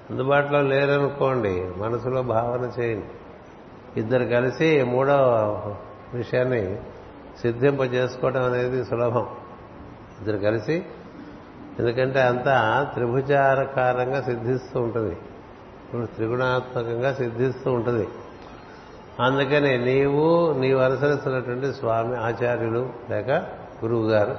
అందుబాటులో 0.10 0.62
లేరనుకోండి 0.62 1.72
మనసులో 1.78 2.22
భావన 2.22 2.82
చేయండి. 2.82 3.06
ఇద్దరు 4.00 4.24
కలిసి 4.24 4.84
మూడో 4.84 5.16
విషయాన్ని 6.14 6.80
సిద్ధింప 7.42 7.82
చేసుకోవడం 7.82 8.44
అనేది 8.44 8.86
సులభం. 8.86 9.28
ఇద్దరు 10.20 10.38
కలిసి 10.38 10.86
ఎందుకంటే 11.82 12.22
అంతా 12.22 12.88
త్రిభుజారకారంగా 12.94 14.22
సిద్ధిస్తూ 14.22 14.82
ఉంటుంది. 14.82 15.14
ఇప్పుడు 15.86 16.06
త్రిగుణాత్మకంగా 16.06 17.14
సిద్ధిస్తూ 17.14 17.72
ఉంటుంది. 17.74 18.08
అందుకని 19.20 19.78
నీవు 19.78 20.54
నీవు 20.60 20.80
అనుసరిస్తున్నటువంటి 20.80 21.74
స్వామి 21.74 22.18
ఆచార్యులు 22.18 22.90
లేక 23.10 23.30
గురువు 23.86 24.08
గారు 24.08 24.38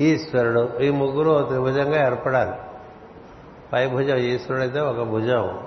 ఈశ్వరుడు 0.00 0.82
ఈ 0.82 0.90
ముగ్గురు 0.90 1.44
త్రిభుజంగా 1.48 2.06
ఏర్పడాలి. 2.06 2.56
పై 3.72 3.86
భుజం 3.86 4.16
ఈశ్వరుడైతే 4.16 4.80
ఒక 4.80 5.02
భుజం 5.02 5.58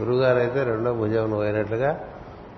గురుగారు 0.00 0.38
అయితే 0.38 0.64
రెండో 0.64 0.94
భుజం 0.94 1.22
నువ్వు 1.22 1.42
అయినట్లుగా 1.42 2.00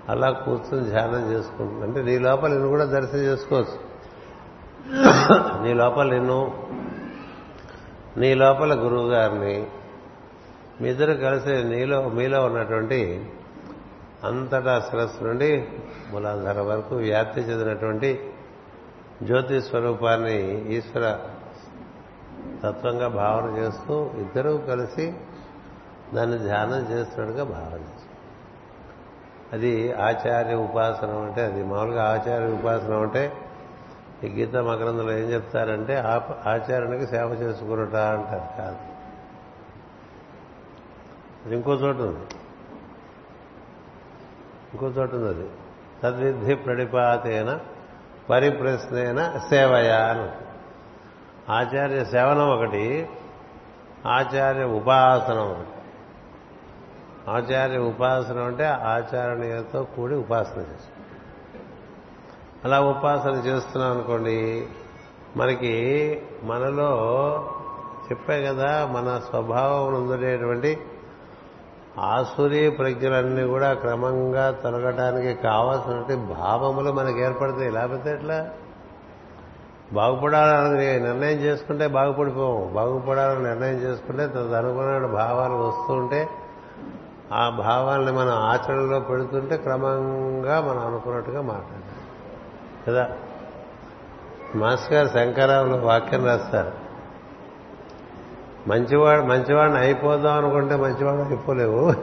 అలా 0.09 0.29
కూర్చొని 0.31 0.89
ధ్యానం 0.89 1.31
చేసుకుంటుంది 1.31 1.83
అంటే 1.83 2.01
నీ 2.01 2.19
లోపల 2.19 2.51
నువ్వు 2.51 2.69
కూడా 2.69 2.85
దర్శనం 2.85 3.19
చేసుకోవచ్చు. 3.19 3.92
నీ 5.63 5.73
లోపల 5.73 6.07
నిన్ను 6.09 6.39
నీ 8.17 8.33
లోపల 8.33 8.73
గురువు 8.73 9.09
గారిని 9.09 9.55
మీ 10.81 10.89
ఇద్దరు 10.89 11.13
కలిసి 11.13 11.63
నీలో 11.63 12.09
మీలో 12.09 12.45
ఉన్నటువంటి 12.45 12.99
అంతటా 14.23 14.79
శిరస్సు 14.79 15.23
నుండి 15.23 15.67
మూలాధార 16.13 16.59
వరకు 16.61 16.95
వ్యాప్తి 16.95 17.41
చెందినటువంటి 17.41 18.09
జ్యోతి 19.23 19.61
స్వరూపాన్ని 19.61 20.37
ఈశ్వర 20.73 21.05
తత్వంగా 22.63 23.07
భావన 23.07 23.57
చేస్తూ 23.57 24.09
ఇద్దరూ 24.17 24.57
కలిసి 24.57 25.13
దాన్ని 26.13 26.37
ధ్యానం 26.37 26.81
చేస్తున్నట్టుగా 26.91 27.43
భావన 27.43 27.79
చేస్తారు 27.81 28.11
అది 29.53 29.91
ఆచార్య 29.91 30.55
ఉపాసనం 30.55 31.21
అంటే 31.25 31.41
అది 31.41 31.63
మామూలుగా 31.63 32.03
ఆచార్య 32.03 32.47
ఉపాసనం 32.47 33.01
అంటే 33.01 33.31
ఈ 34.23 34.29
గీత 34.29 34.55
మగ్రంథంలో 34.55 35.11
ఏం 35.11 35.31
చెప్తారంటే 35.31 35.97
ఆచారణకి 36.45 37.07
సేవ 37.07 37.27
చేసుకున్నట 37.27 37.95
అంటారు 37.95 38.57
కాదు. 38.57 38.77
అది 41.45 41.55
ఇంకో 41.55 41.71
చోటు 41.71 41.97
ఉంది. 41.97 42.25
ఇంకో 44.73 44.85
చోటు 44.85 45.15
ఉంది 45.15 45.29
అది. 45.29 45.49
తద్విద్ధి 46.03 46.55
ప్రణిపాతేన 46.55 47.59
పరిప్రశ్నేన 48.29 49.39
సేవయా 49.49 50.05
అని 50.05 50.31
ఆచార్య 51.51 52.05
సేవనం 52.05 52.49
ఒకటి 52.49 53.09
ఆచార్య 54.05 54.63
ఉపాసనం 54.63 55.51
ఒకటి. 55.51 55.69
ఆచార్య 57.31 57.77
ఉపాసన 57.77 58.39
అంటే 58.39 58.65
ఆచారణీయతో 58.65 59.83
కూడి 59.83 60.15
ఉపాసన 60.15 60.59
చేస్తాం 60.59 60.92
అలా 62.65 62.81
ఉపాసన 62.81 63.31
చేస్తున్నాం 63.31 63.91
అనుకోండి 63.91 64.67
మనకి 65.37 65.73
మనలో 66.43 66.91
చెప్పే 68.11 68.45
కదా 68.45 68.89
మన 68.91 69.21
స్వభావం 69.29 70.09
ఉండేటువంటి 70.09 70.77
ఆసురీ 71.99 72.69
ప్రజ్ఞలన్నీ 72.69 73.43
కూడా 73.43 73.73
క్రమంగా 73.73 74.51
తొలగటానికి 74.51 75.41
కావాల్సినటువంటి 75.41 76.15
భావములు 76.15 76.91
మనకు 76.91 77.17
ఏర్పడతాయి. 77.17 77.71
లేకపోతే 77.71 78.11
ఎట్లా? 78.11 78.49
బాగుపడాలని 79.93 80.99
నిర్ణయం 80.99 81.37
చేసుకుంటే 81.37 81.87
బాగుపడిపోము. 81.87 82.71
బాగుపడాలని 82.73 83.43
నిర్ణయం 83.43 83.75
చేసుకుంటే 83.75 84.27
తదనుకున్న 84.27 85.05
భావాలు 85.05 85.53
వస్తూ 85.53 85.93
ఉంటే 85.93 86.29
ఆ 87.33 87.49
భావాల్ని 87.49 88.11
మనం 88.11 88.31
ఆచరణలో 88.31 88.99
పెడుతుంటే 88.99 89.57
క్రమంగా 89.57 90.61
మనం 90.61 90.87
అనుకున్నట్టుగా 90.87 91.41
మాట్లాడాలి 91.41 91.92
కదా? 92.87 93.09
మాస్ 94.55 94.93
గారు 94.93 95.07
శంకరావులు 95.07 95.77
వాక్యం 95.77 96.25
రాస్తారు. 96.25 96.71
మంచివాడు 98.67 99.21
మంచివాడిని 99.21 99.79
అయిపోదాం 99.79 100.37
అనుకుంటే 100.37 100.75
మంచివాడు 100.75 101.21
అయిపోలేవు. 101.21 101.93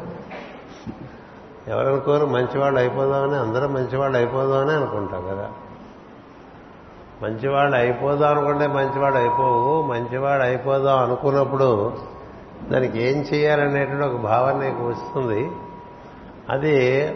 ఎవరనుకోరు 1.68 2.26
మంచివాళ్ళు 2.26 2.80
అయిపోదామని 2.80 3.36
అందరూ 3.36 3.68
మంచివాళ్ళు 3.68 4.16
అయిపోదామని 4.16 4.72
అనుకుంటాం 4.72 5.22
కదా? 5.22 5.50
మంచివాళ్ళు 7.22 7.76
అయిపోదాం 7.76 8.30
అనుకుంటే 8.30 8.66
మంచివాడు 8.66 9.14
అయిపోవు. 9.14 9.82
మంచివాడు 9.82 10.42
అయిపోదాం 10.42 10.98
అనుకున్నప్పుడు 10.98 11.92
దానికి 12.70 13.02
ఏం 13.02 13.22
చేయాలనేటువంటి 13.22 14.04
ఒక 14.04 14.20
భావన 14.20 14.56
నీకు 14.56 14.88
వస్తుంది. 14.88 15.50
అది 16.50 17.06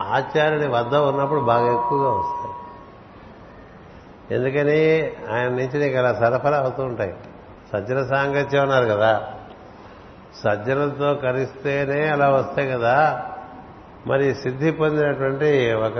ఆచార్యుని 0.00 0.66
వద్ద 0.66 0.94
ఉన్నప్పుడు 0.94 1.40
బాగా 1.40 1.72
ఎక్కువగా 1.72 2.10
వస్తుంది. 2.10 2.35
ఎందుకని 4.30 5.10
ఆయన 5.34 5.48
నుంచి 5.48 5.78
నీకు 5.78 5.98
అలా 5.98 6.14
సరఫరా 6.14 6.58
అవుతూ 6.58 6.82
ఉంటాయి. 6.82 7.14
సజ్జన 7.72 8.06
సాంగత్యం 8.06 8.62
అన్నారు 8.62 8.84
కదా. 8.84 9.32
సజ్జలతో 10.44 11.14
కలిస్తేనే 11.14 12.08
అలా 12.08 12.30
వస్తాయి 12.30 12.68
కదా. 12.68 13.26
మరి 14.06 14.34
సిద్ధి 14.34 14.70
పొందినటువంటి 14.70 15.72
ఒక 15.72 15.98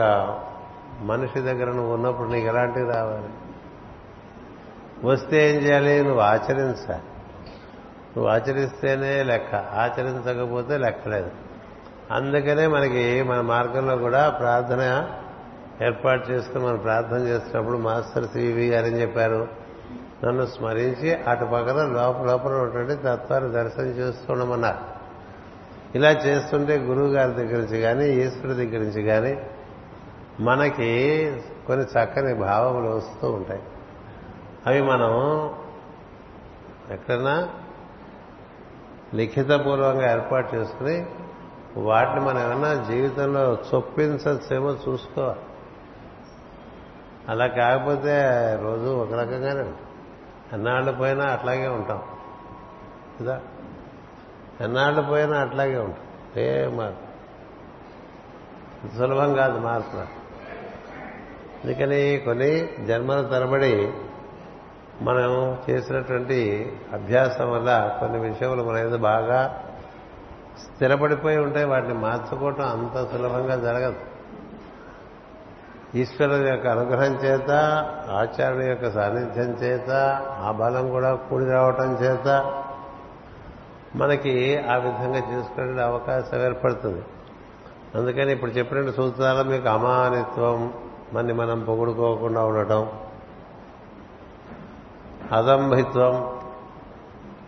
మనిషి 1.01 1.41
దగ్గర 1.41 1.67
నువ్వు 1.67 1.95
ఉన్నప్పుడు 1.95 2.29
నీకు 2.29 2.47
ఎలాంటివి 2.47 2.93
రావాలి? 2.93 3.29
వస్తే 5.05 5.55
ఏం 5.55 5.61
చేయాలి? 5.61 6.03
నువ్వు 6.03 6.21
ఆచరించాలి 6.21 7.03
నువ్వు 8.17 8.29
ఆచరిస్తేనే 8.29 9.23
లెక్క. 9.23 9.55
ఆచరించకపోతే 9.55 10.77
లెక్కలేదు. 10.77 11.31
అందుకనే 12.11 12.67
మనకి 12.67 13.23
మన 13.23 13.41
మార్గంలో 13.41 13.97
కూడా 13.97 14.29
ప్రార్థన 14.31 15.09
ఏర్పాటు 15.85 16.31
చేసుకుని 16.31 16.65
మనం 16.65 16.77
ప్రార్థన 16.77 17.19
చేసినప్పుడు 17.19 17.79
మాస్టర్ 17.79 18.29
సివి 18.29 18.69
గారు 18.69 18.87
ఏం 18.87 18.93
చెప్పారు? 18.93 19.49
నన్ను 20.25 20.47
స్మరించి 20.47 21.15
అటు 21.15 21.45
పక్కన 21.45 21.77
లోపల 21.77 22.27
లోపల 22.31 22.55
ఉన్నటువంటి 22.55 22.95
తత్వాన్ని 22.95 23.53
దర్శనం 23.53 23.87
చేస్తుండమన్నారు 23.87 24.97
ఇలా 25.95 26.11
చేస్తుంటే 26.11 26.79
గురువు 26.79 27.07
గారి 27.07 27.33
దగ్గర 27.33 27.57
నుంచి 27.57 27.81
కానీ 27.81 28.07
ఈశ్వరుడి 28.07 28.55
దగ్గర 28.55 28.79
నుంచి 28.79 29.03
కానీ 29.03 29.39
మనకి 30.41 31.37
కొన్ని 31.67 31.87
చక్కని 31.87 32.35
భావములు 32.35 32.87
వస్తూ 32.87 33.31
ఉంటాయి. 33.31 33.63
అవి 34.67 34.83
మనం 34.83 35.11
ఎక్కడన్నా 36.91 37.49
లిఖితపూర్వకంగా 39.15 40.13
ఏర్పాటు 40.13 40.57
చేసుకుని 40.57 41.07
వాటిని 41.77 42.21
మనం 42.21 42.43
ఏమన్నా 42.43 42.75
జీవితంలో 42.75 43.59
చొప్పించచ్చేమో 43.75 44.77
చూసుకోవాలి. 44.89 45.41
అలా 47.29 47.47
కాకపోతే 47.47 48.23
రోజు 48.63 48.97
ఒక 48.97 49.13
రకంగానే 49.13 49.61
ఉంటాం. 49.61 49.87
ఎన్నాళ్ళు 50.53 50.93
పోయినా 50.93 51.25
అట్లాగే 51.25 51.69
ఉంటాం. 51.69 52.03
కదా? 53.21 53.41
ఎన్నాళ్ళు 54.61 55.03
పోయినా 55.03 55.39
అట్లాగే 55.39 55.79
ఉంటాం. 55.79 56.05
ఏ 56.43 56.67
మార్పు 56.67 57.07
సులభం 58.97 59.35
కాదు 59.35 59.59
మార్పు 59.59 59.97
అందుకని 61.67 62.23
కొన్ని 62.25 62.69
జన్మల 62.87 63.23
తరబడి 63.23 63.93
మనం 65.03 65.59
చేసినటువంటి 65.71 66.73
అభ్యాసం 66.93 67.53
వల్ల 67.53 67.97
కొన్ని 68.01 68.19
విషయములు 68.19 68.63
మన 68.63 68.75
మీద 68.75 68.99
బాగా 68.99 69.65
స్థిరపడిపోయి 70.59 71.39
ఉంటాయి 71.39 71.67
వాటిని 71.67 71.95
మార్చుకోవటం 71.95 72.65
అంత 72.65 73.13
సులభంగా 73.13 73.57
జరగదు. 73.57 74.16
ఈశ్వరుడు 75.95 76.49
యొక్క 76.49 76.67
అనుగ్రహం 76.67 77.15
చేత 77.15 77.51
ఆచార్యుని 78.11 78.67
యొక్క 78.67 78.91
సాన్నిధ్యం 78.91 79.45
చేత 79.45 79.91
ఆ 80.45 80.51
బలం 80.51 80.91
కూడా 80.91 81.15
కూడి 81.15 81.45
రావటం 81.45 81.95
చేత 81.95 82.27
మనకి 83.97 84.59
ఆ 84.59 84.77
విధంగా 84.77 85.19
చేసుకునే 85.19 85.83
అవకాశం 85.83 86.45
ఏర్పడుతుంది. 86.45 87.03
అందుకని 87.95 88.33
ఇప్పుడు 88.33 88.51
చెప్పిన 88.51 88.91
సూత్రాలు 88.91 89.49
మీకు 89.49 89.69
అమానిత్వం 89.69 90.73
మన్ని 91.13 91.33
మనం 91.33 91.65
పొగుడుకోకుండా 91.65 92.45
ఉండటం 92.45 92.89
అదంభిత్వం 95.33 96.39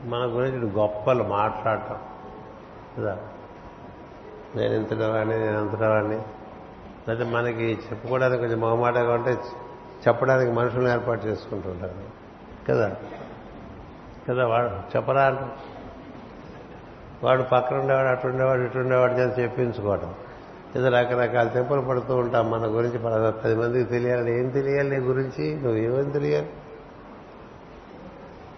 మన 0.05 0.19
గురించి 0.19 0.71
గొప్పలు 0.71 1.23
మాట్లాడటం. 1.23 1.97
కదా? 2.99 3.17
నేను 4.57 4.75
ఇంతవాడిని 4.75 5.39
నేను 5.39 5.59
అంతవాడిని 5.59 6.19
అయితే 7.09 7.25
మనకి 7.25 7.79
చెప్పుకోవడానికి 7.91 8.43
కొంచెం 8.43 8.61
మొహమాటగా 8.61 9.15
ఉంటే 9.15 9.31
చెప్పడానికి 10.09 10.53
మనుషులను 10.53 10.89
ఏర్పాటు 10.89 11.27
చేసుకుంటుంటారు 11.27 11.95
కదా? 12.69 12.97
కదా 14.31 14.47
వాడు? 14.47 14.97
చెప్పరా 14.97 15.23
అంట. 15.23 15.39
వాడు 17.25 17.43
పక్కన 17.43 17.77
ఉండేవాడు 17.77 18.09
అటు 18.09 18.27
ఉండేవాడు 18.27 18.63
ఇటు 18.63 18.79
ఉండేవాడు 18.79 19.13
చేసి 19.13 19.43
చెప్పించుకోవటం. 19.43 20.15
ఏదో 20.77 20.89
రకరకాల 20.89 21.49
తెంపులు 21.49 21.81
పడుతూ 21.81 22.17
ఉంటాం 22.17 22.51
మన 22.51 22.67
గురించి 22.67 22.99
పది 23.45 23.55
మందికి 23.55 23.91
తెలియాలి 23.91 24.39
ఏం 24.39 24.49
తెలియాలి 24.49 24.91
నీ 24.91 24.97
గురించి? 24.97 25.55
నువ్వు 25.55 25.77
ఏమని 25.77 26.13
తెలియాలి? 26.13 26.51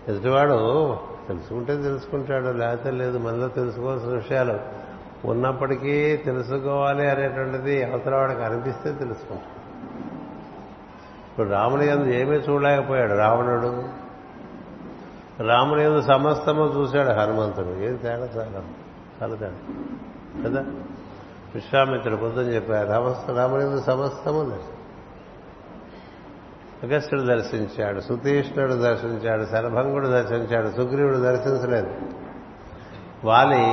ఎదుటివాడు 0.08 0.96
తెలుసుకుంటే 1.28 1.82
తెలుసుకుంటాడు 1.82 2.46
లేకపోతే 2.46 2.90
లేదు 2.90 3.18
మనలో 3.18 3.48
తెలుసుకోవాల్సిన 3.48 4.10
విషయాలు 4.10 4.58
ఉన్నప్పటికీ 5.24 6.16
తెలుసుకోవాలి 6.16 7.11
అనేటువంటిది 7.11 7.85
అవతల 7.85 8.14
వాడికి 8.14 8.42
అనిపిస్తే 8.42 8.92
తెలుసుకుంటాడు. 8.92 9.61
ఇప్పుడు 11.30 11.48
రాముని 11.48 11.88
ఎందు 11.88 12.04
ఏమీ 12.04 12.37
చూడలేకపోయాడు 12.37 13.12
రావణుడు. 13.12 13.85
రాముని 15.42 15.85
ఎందు 15.85 16.00
సమస్తము 16.00 16.64
చూశాడు 16.64 17.11
హనుమంతుడు. 17.11 17.68
ఏం 17.68 17.96
తేడా 17.96 18.18
చాలా 18.18 18.62
చాలా 19.22 19.35
తేడా. 19.35 19.74
కదా? 20.44 20.61
విశ్వామిత్రుడు 21.54 22.16
బుద్ధం 22.16 22.42
చెప్పారు 22.42 22.88
రామస్త 22.88 23.30
రాముని 23.30 23.64
ఎందు 23.64 23.80
సమస్తము 23.80 24.42
దర్శనం 24.42 24.80
అగస్టుడు 26.83 27.20
దర్శించాడు 27.20 28.00
సుతీష్ణుడు 28.00 28.74
దర్శించాడు 28.74 29.44
శరభంగుడు 29.44 30.06
దర్శించాడు 30.06 30.68
సుగ్రీవుడు 30.68 31.16
దర్శించలేదు. 31.16 32.19
వాలి 33.24 33.66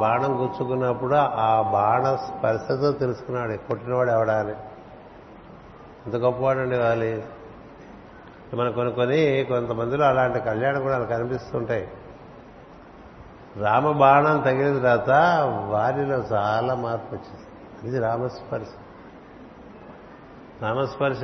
బాణం 0.00 0.42
గుచ్చుకున్నప్పుడు 0.42 1.14
ఆ 1.14 1.62
బాణ 1.62 2.14
స్పర్శతో 2.14 2.92
తెలుసుకున్నాడు. 2.92 3.68
కొట్టినవాడు 3.68 4.10
ఎవడా 4.10 4.38
అని. 4.38 4.52
అంత 6.06 6.16
గొప్పవాడండి 6.16 6.78
వాలి. 6.78 7.24
మనం 8.54 8.72
కొన్ని 8.72 9.44
కొంతమందిలో 9.48 10.04
అలాంటి 10.04 10.40
కళ్యాణం 10.40 10.82
కూడా 10.82 10.98
కనిపిస్తుంటాయి. 10.98 11.88
రామ 13.60 13.92
బాణం 13.92 14.40
తగిలిన 14.40 14.78
తర్వాత 14.78 15.10
వారిలో 15.68 16.18
చాలా 16.18 16.74
మార్పు 16.74 17.14
వచ్చింది. 17.14 17.46
ఇది 17.88 17.98
రామస్పర్శ. 17.98 18.66
రామస్పర్శ 20.62 21.22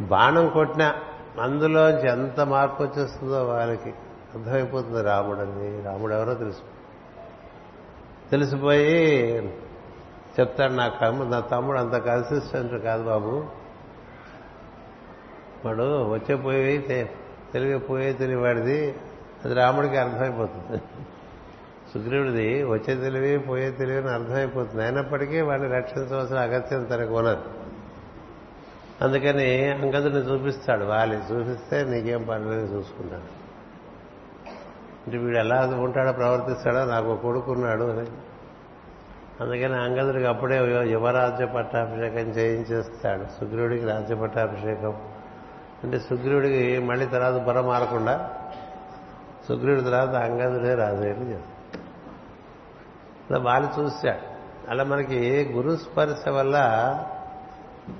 బాణం 0.00 0.48
కొట్టిన 0.48 0.92
అందులోంచి 1.40 2.10
ఎంత 2.10 2.40
మార్పు 2.40 2.82
వచ్చేస్తుందో 2.82 3.44
వాళ్ళకి. 3.44 3.94
అర్థమైపోతుంది 4.34 5.02
రాముడని. 5.02 5.82
రాముడు 5.82 6.14
ఎవరో 6.14 6.34
తెలుసు. 6.34 6.58
తెలిసిపోయి 8.30 8.98
చెప్తాడు 10.40 10.72
నా 10.72 10.88
కమ్ము 10.88 11.24
నా 11.24 11.40
తమ్ముడు 11.40 11.78
అంత 11.78 11.92
కన్సిస్టెంట్ 11.92 12.72
కాదు 12.72 13.02
బాబు. 13.02 13.46
వాడు 15.64 16.10
వచ్చే 16.10 16.34
పోయి 16.36 16.78
తెలివి 17.52 17.78
పోయే 17.78 18.12
తెలివాడిది. 18.12 18.94
అది 19.44 19.54
రాముడికి 19.54 19.96
అర్థమైపోతుంది. 19.96 20.82
సుగ్రీవుడిది 21.94 22.62
వచ్చే 22.62 22.94
తెలివి 22.94 23.38
పోయే 23.38 23.70
తెలివి 23.70 23.98
అని 23.98 24.10
అర్థమైపోతుంది. 24.10 24.84
అయినప్పటికీ 24.84 25.40
వాడిని 25.40 25.68
రక్షించవలసిన 25.68 26.38
అగత్యం 26.38 26.84
తనకు 26.84 27.18
ఉన్నది. 27.18 27.40
అందుకని 29.02 29.68
అంగదుని 29.68 30.32
చూపిస్తాడు. 30.32 30.84
వాలి 30.84 31.16
చూపిస్తే 31.16 31.84
నీకేం 31.84 32.22
పర్లేదు 32.22 32.76
చూసుకుంటాడు. 32.76 33.43
అంటే 35.06 35.18
వీడు 35.18 35.38
ఎలా 35.38 35.66
ఉంటాడో 35.66 36.12
ప్రవర్తిస్తాడో 36.12 36.84
నాకు 36.84 37.16
కొడుకున్నాడు 37.16 37.82
అని. 37.82 38.06
అందుకని 39.40 39.76
అంగదుడికి 39.82 40.26
అప్పుడే 40.26 40.56
యువరాజ్య 40.90 41.46
పట్టాభిషేకం 41.46 42.30
చేయించేస్తాడు. 42.30 43.24
సుగ్రీవుడికి 43.24 43.86
రాజ్య 43.86 44.14
పట్టాభిషేకం. 44.14 45.02
అంటే 45.84 45.98
సుగ్రీవుడికి 45.98 46.78
మళ్ళీ 46.78 47.06
తర్వాత 47.06 47.42
బుర్ర 47.42 47.60
మారకుండా 47.60 48.30
సుగ్రీవుడి 49.48 49.82
తర్వాత 49.82 50.08
అంగదుడే 50.08 50.74
రాజయ్యని 50.74 51.32
చెప్తాడు. 51.32 51.78
అలా 53.30 53.52
వాళ్ళు 53.52 53.80
చూశాడు 53.80 54.34
అలా 54.70 54.84
మనకి 54.84 55.50
గురు 55.52 55.76
స్పర్శ 55.76 56.28
వల్ల 56.28 56.58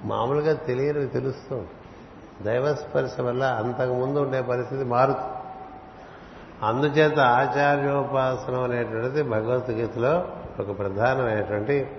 మామూలుగా 0.05 0.53
తెలియనివి 0.53 1.07
తెలుస్తూ 1.07 1.63
దైవ 2.43 2.75
స్పర్శ 2.75 3.21
వల్ల 3.21 3.45
అంతకుముందు 3.45 4.19
ఉండే 4.19 4.43
పరిస్థితి 4.43 4.85
మారుతుంది. 4.85 5.44
అందుచేత 6.63 7.19
ఆచార్యోపాసనం 7.19 8.63
అనేటువంటిది 8.63 9.23
భగవద్గీతలో 9.23 10.29
ఒక 10.61 10.79
ప్రధానమైనటువంటి 10.79 11.91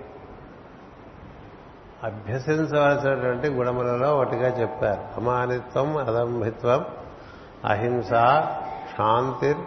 అభ్యసించవలసినటువంటి 2.04 3.48
గుణములలో 3.48 4.16
ఒకటిగా 4.16 4.60
చెప్పారు. 4.60 5.00
అమానిత్వం 5.16 5.96
అదంభిత్వం 5.96 6.84
అహింస 7.64 8.08
శాంతిర్ 8.96 9.58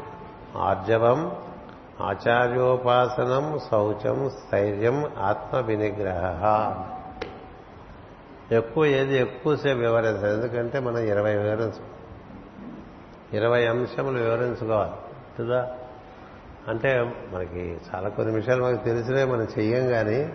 ఆర్జవం 0.57 1.35
ఆచార్యోపాసనం 2.01 3.59
శౌచం 3.71 4.29
స్థైర్యం 4.29 5.11
ఆత్మ 5.19 5.59
వినిగ్రహ 5.59 6.43
ఎక్కువ 8.51 8.85
ఏది 8.85 9.17
ఎక్కువసేపు 9.17 9.79
వివరించాలి 9.79 10.33
ఎందుకంటే 10.33 10.79
మనం 10.79 10.97
ఇరవై 10.97 11.35
వివరించాం. 11.35 11.98
ఇరవై 13.33 13.65
అంశములు 13.65 14.23
వివరించుకోవాలి. 14.23 14.91
కదా 15.39 15.71
అంటే 16.67 17.13
మనకి 17.33 17.77
చాలా 17.89 18.09
కొన్ని 18.09 18.35
విషయాలు 18.35 18.63
మనకు 18.63 18.83
తెలిసినవి 18.83 19.31
మనం 19.31 19.43
చెయ్యం 19.43 19.87
కానీ 19.87 20.33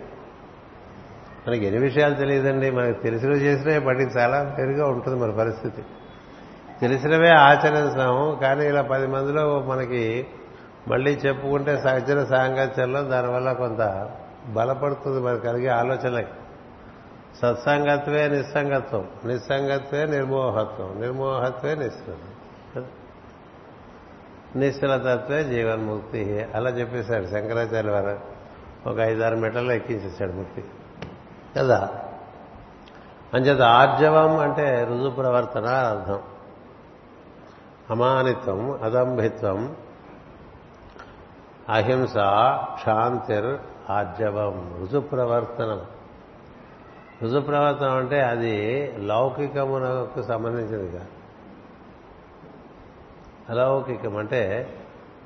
మనకి 1.47 1.65
ఎన్ని 1.65 1.81
విషయాలు 1.81 2.13
తెలియదండి. 2.13 2.71
మనకు 2.71 3.01
తెలిసినవి 3.01 3.35
చేసినవి 3.35 3.79
బట్టి 3.79 4.03
చాలా 4.03 4.55
పేరుగా 4.57 4.87
ఉంటుంది 4.87 5.19
మన 5.19 5.31
పరిస్థితి. 5.37 5.83
తెలిసినవే 6.81 7.29
ఆచరిస్తాము 7.29 8.39
కానీ 8.41 8.65
ఇలా 8.65 8.81
పది 8.81 9.07
మందిలో 9.07 9.59
మనకి 9.59 10.27
మళ్ళీ 10.87 11.11
చెప్పుకుంటే 11.11 11.77
సహజన 11.77 12.23
సాంగత్యంలో 12.23 13.01
దానివల్ల 13.01 13.51
కొంత 13.51 14.11
బలపడుతుంది 14.47 15.21
మనకు 15.21 15.41
కలిగే 15.41 15.67
ఆలోచనలకి 15.67 16.27
సత్సంగత్వే 17.41 18.27
నిస్సంగత్వం 18.27 19.09
నిస్సంగత్వే 19.25 20.05
నిర్మోహత్వం 20.05 21.01
నిర్మోహత్వే 21.01 21.75
నిశ్చలత్వం 21.75 22.34
నిశ్చలతత్వే 24.55 25.43
జీవన్ముక్తి 25.43 26.45
అలా 26.55 26.69
చెప్పేశాడు 26.69 27.25
శంకరాచార్య 27.25 27.91
వారు. 27.91 28.19
ఒక 28.89 28.99
ఐదారు 28.99 29.35
మీటర్లు 29.35 29.71
ఎక్కించేశాడు 29.71 30.31
ముక్తి 30.31 30.63
కదా? 31.57 31.89
అంచేత 33.33 33.61
ఆర్జవం 33.61 34.37
అంటే 34.37 34.87
రుజు 34.89 35.09
ప్రవర్తన 35.09 35.65
అర్థం. 35.65 36.19
అమానిత్వం 37.89 38.83
అదంభిత్వం 38.83 39.75
అహింస 41.69 42.13
క్షాంతిర్ 42.73 43.57
ఆర్జవం. 43.91 44.77
రుజు 44.79 44.99
ప్రవర్తనం. 44.99 45.81
రుజు 47.21 47.39
ప్రవర్తనం 47.39 47.97
అంటే 47.97 48.21
అది 48.21 48.87
లౌకికమునకు 48.97 50.21
సంబంధించింది 50.21 50.91
కాదు 50.91 51.14
అలౌకికం. 53.49 54.17
అంటే 54.17 54.73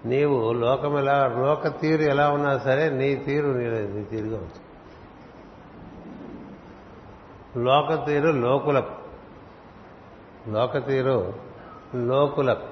నీవు 0.05 0.53
లోకం 0.53 0.97
ఎలా 0.97 1.27
లోక 1.27 1.81
తీరు 1.81 2.01
ఎలా 2.01 2.29
ఉన్నా 2.29 2.57
సరే 2.57 2.89
నీ 2.89 3.15
తీరు 3.15 3.47
నీ 3.47 3.69
నీ 3.69 4.03
తీరుగా 4.03 4.37
ఉంటుంది. 4.37 4.65
లోక 7.57 8.05
తీరు 8.05 8.27
లోకులకు 8.27 8.93
లోక 10.49 10.87
తీరు 10.87 11.33
లోకులకు 11.95 12.67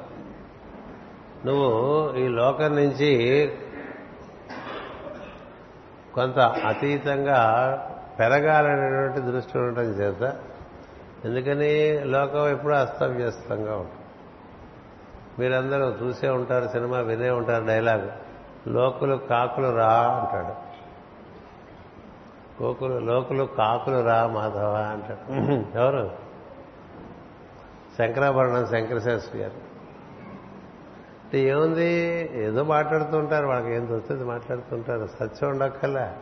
నువ్వు 1.46 2.14
ఈ 2.16 2.28
లోకం 2.28 2.76
నుంచి 2.76 3.12
కొంత 6.14 6.40
అతీతంగా 6.40 7.40
పెరగాలనేటువంటి 8.20 9.32
దృష్టి 9.32 9.58
ఉండటం 9.58 9.84
చేత 9.84 10.36
ఎందుకని 11.26 12.06
లోకం 12.06 12.50
ఎప్పుడూ 12.50 12.76
అస్తవ్యస్తంగా 12.76 13.76
ఉంటుంది. 13.76 14.07
మీరందరూ 15.39 15.86
చూసే 15.86 16.30
ఉంటారు 16.30 16.67
సినిమా 16.67 16.97
వినే 16.97 17.30
ఉంటారు 17.30 17.65
డైలాగ్. 17.65 18.10
లోకులు 18.67 19.15
కాకులు 19.15 19.76
రా 19.76 19.93
అంటాడు. 19.93 20.67
కోకులు 22.60 23.00
లోకులు 23.00 23.43
కాకులు 23.43 24.06
రా 24.06 24.28
మాధవ 24.28 24.73
అంటాడు. 24.73 25.34
ఎవరు? 25.78 26.12
శంకరాభరణం 27.97 28.65
శంకరశాస్త్రి 28.65 29.41
గారు. 29.41 29.67
అంటే 31.23 31.39
ఏముంది? 31.39 31.93
ఏదో 32.34 32.63
మాట్లాడుతుంటారు 32.63 33.47
వాళ్ళకి 33.47 33.76
ఏం 33.76 33.97
వస్తుంది 33.97 34.23
మాట్లాడుతుంటారు 34.23 35.08
సత్యం 35.19 35.50
ఉండక్కల్లా 35.50 36.13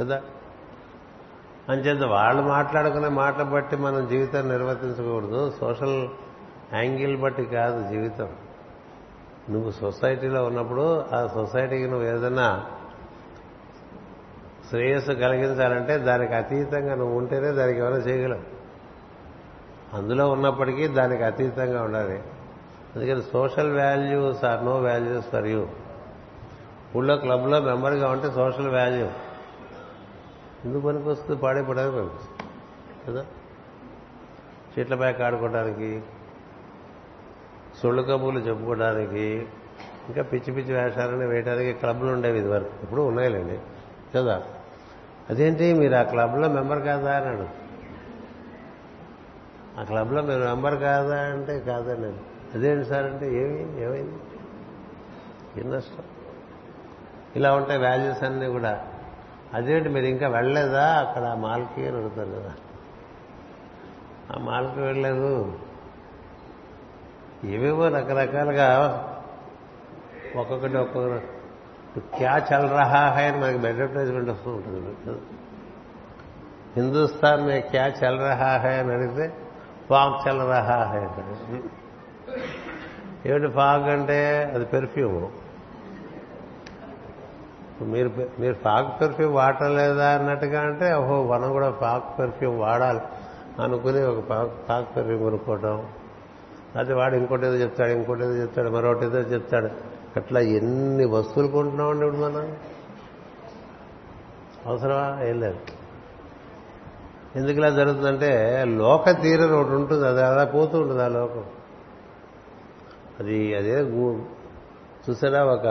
కదా? 0.00 0.22
అంచేత 1.68 2.04
వాళ్ళు 2.04 2.42
మాట్లాడుకునే 2.42 3.08
మాటలు 3.08 3.44
బట్టి 3.44 3.76
మనం 3.76 4.08
జీవితాన్ని 4.08 4.52
నిర్వర్తించకూడదు. 4.52 5.52
సోషల్ 5.60 6.08
యాంగిల్ 6.74 7.16
బట్టి 7.16 7.44
కాదు 7.44 7.92
జీవితం. 7.92 8.28
నువ్వు 9.50 9.70
సొసైటీలో 9.70 10.44
ఉన్నప్పుడు 10.44 11.04
ఆ 11.14 11.26
సొసైటీకి 11.26 11.86
నువ్వు 11.86 12.06
ఏదైనా 12.06 12.66
శ్రేయస్సు 14.68 15.12
కలిగించాలంటే 15.12 15.98
దానికి 15.98 16.34
అతీతంగా 16.34 16.94
నువ్వు 16.94 17.18
ఉంటేనే 17.18 17.52
దానికి 17.52 17.78
ఏమైనా 17.78 17.96
చేయగలవు 17.96 18.60
అందులో 19.96 20.30
ఉన్నప్పటికీ 20.30 20.86
దానికి 20.88 21.22
అతీతంగా 21.22 21.82
ఉండాలి. 21.82 22.22
అందుకని 22.96 23.22
social 23.22 23.76
values 23.76 24.44
are 24.44 24.64
no 24.64 24.76
values 24.76 25.26
for 25.26 25.46
you. 25.46 25.66
ఊళ్ళో 26.96 27.16
క్లబ్లో 27.16 27.60
మెంబర్గా 27.60 28.10
ఉంటే 28.10 28.30
సోషల్ 28.30 28.68
వాల్యూ. 28.68 29.06
ఎందుకు 30.64 30.80
పనికి 30.80 31.08
వస్తుంది 31.08 31.40
పాడైపోవడానికి 31.40 31.96
పనికొస్తుంది. 31.96 32.48
కదా? 33.06 33.26
చెట్ల 34.78 35.24
ఆడుకోవడానికి 35.24 36.02
సొళ్ళు 37.82 38.02
కబుర్లు 38.02 38.40
చెప్పుకోవడానికి 38.40 39.46
ఇంకా 40.08 40.22
పిచ్చి 40.22 40.52
పిచ్చి 40.52 40.74
వేషాలని 40.74 41.26
వేయడానికి 41.26 41.72
క్లబ్లు 41.72 42.12
ఉండేవి 42.12 42.38
ఇది 42.38 42.48
వరకు 42.48 42.70
ఇప్పుడు 42.82 43.02
ఉన్నాయిలేండి. 43.02 43.58
కదా? 44.16 44.42
అదేంటి? 45.30 45.74
మీరు 45.74 45.94
ఆ 45.94 46.02
క్లబ్లో 46.02 46.48
మెంబర్ 46.48 46.82
కాదా 46.82 47.16
అన్నాడు 47.16 47.46
ఆ 49.80 49.84
క్లబ్లో 49.84 50.22
మీరు 50.22 50.40
మెంబర్ 50.40 50.76
కాదా 50.76 51.20
అంటే 51.20 51.60
కాదండి 51.60 52.18
అదేంటి 52.54 52.88
సార్ 52.88 53.04
అంటే 53.04 53.26
ఏమి? 53.26 53.82
ఏమైంది? 53.82 54.18
ఏం 55.60 55.76
నష్టం? 55.76 56.04
ఇలా 57.36 57.54
ఉంటాయి 57.54 57.80
వాల్యూస్ 57.80 58.22
అన్నీ 58.22 58.46
కూడా. 58.46 58.86
అదేంటి? 59.54 59.88
మీరు 59.88 60.06
ఇంకా 60.06 60.28
వెళ్ళలేదా? 60.28 60.84
అక్కడ 60.84 61.22
ఆ 61.22 61.34
మాల్కి 61.34 61.86
అని 61.86 61.96
అడుగుతారు 61.96 62.30
కదా. 62.30 62.54
ఆ 64.34 64.38
మాల్కి 64.38 64.80
వెళ్ళలేదు. 64.80 65.58
ఏవేవో 67.44 67.88
రకరకాలుగా 67.88 68.68
ఒక్కొక్కటి 70.36 70.76
ఒక్కొక్క 70.76 72.00
క్యా 72.16 72.36
చల్ 72.36 72.70
రహా 72.70 73.08
హై 73.08 73.24
అని 73.24 73.40
మనకి 73.40 73.66
అడ్వర్టైజ్మెంట్ 73.66 74.30
వస్తూ 74.30 74.50
ఉంటుంది. 74.50 75.20
హిందుస్థాన్ 76.76 77.46
మే 77.46 77.60
క్యా 77.60 77.86
చల్ 77.86 78.20
రహా 78.20 78.56
హై 78.56 78.74
అని 78.74 78.92
అడిగితే 78.92 79.36
ఫాగ్ 79.88 80.28
చల్ 80.28 80.40
రహా 80.40 80.84
హై 80.84 81.00
ఏమిటి 83.30 83.52
ఫాగ్ 83.52 83.88
అంటే? 83.88 84.50
అది 84.54 84.64
పెర్ఫ్యూమ్ 84.64 85.28
మీరు 87.82 88.10
మీరు 88.38 88.54
ఫాగ్ 88.54 89.00
పెర్ఫ్యూమ్ 89.00 89.34
వాడటం 89.34 89.76
లేదా 89.76 90.10
అన్నట్టుగా 90.10 90.60
అంటే 90.60 90.94
ఓహో 90.94 91.22
మనం 91.32 91.52
కూడా 91.52 91.70
ఫాగ్ 91.70 92.18
పెర్ఫ్యూమ్ 92.18 92.60
వాడాలి 92.60 93.00
అనుకుని 93.62 94.02
ఒక 94.02 94.24
పాక్ 94.24 94.50
ఫాగ్ 94.68 94.84
పెర్ఫ్యూమ్ 94.96 95.22
కొనుక్కోవటం. 95.22 95.86
అది 96.76 96.94
వాడు 96.94 97.14
ఇంకోటి 97.14 97.46
ఏదో 97.46 97.54
చెప్తాడు 97.54 97.90
ఇంకోటి 97.90 98.22
ఏదో 98.22 98.32
చెప్తాడు 98.32 98.68
మరొకటి 98.68 99.06
ఏదో 99.06 99.18
చెప్తాడు. 99.18 99.68
అట్లా 100.16 100.40
ఎన్ని 100.40 101.04
వస్తువులు 101.04 101.52
కొంటున్నామండి 101.52 102.06
ఇప్పుడు 102.06 102.22
మనం? 102.22 102.56
అవసరమా? 104.66 105.24
ఏం 105.24 105.40
లేదు. 105.40 105.58
ఎందుకు 107.36 107.56
ఇలా 107.56 107.70
జరుగుతుందంటే 107.70 108.64
లోక 108.68 109.10
తీరని 109.10 109.52
ఒకటి 109.52 109.74
ఉంటుంది 109.74 110.08
అది 110.08 110.22
అలా 110.22 110.44
పోతూ 110.44 110.78
ఉంటుంది 110.78 111.02
ఆ 111.02 111.08
లోకం. 111.08 111.44
అది 113.20 113.54
అదే 113.54 113.80
చూసారా? 115.10 115.44
ఒక 115.44 115.66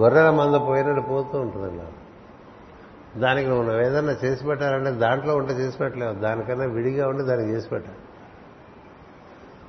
గొర్రెల 0.00 0.30
మంద 0.30 0.54
పోయినట్టు 0.54 1.02
పోతూ 1.02 1.40
ఉంటుంది 1.40 1.72
అలా. 1.72 1.86
దానికి 3.20 3.48
నువ్వు 3.50 3.80
ఏదన్నా 3.80 4.16
చేసి 4.24 4.44
పెట్టాలంటే 4.44 4.90
దాంట్లో 4.90 5.36
ఉంటే 5.36 5.52
చేసి 5.52 5.78
పెట్టలేవు. 5.78 6.12
దానికన్నా 6.12 6.64
విడిగా 6.64 7.08
ఉండి 7.08 7.22
దానికి 7.22 7.50
చేసి 7.50 7.68
పెట్టాలి. 7.68 7.98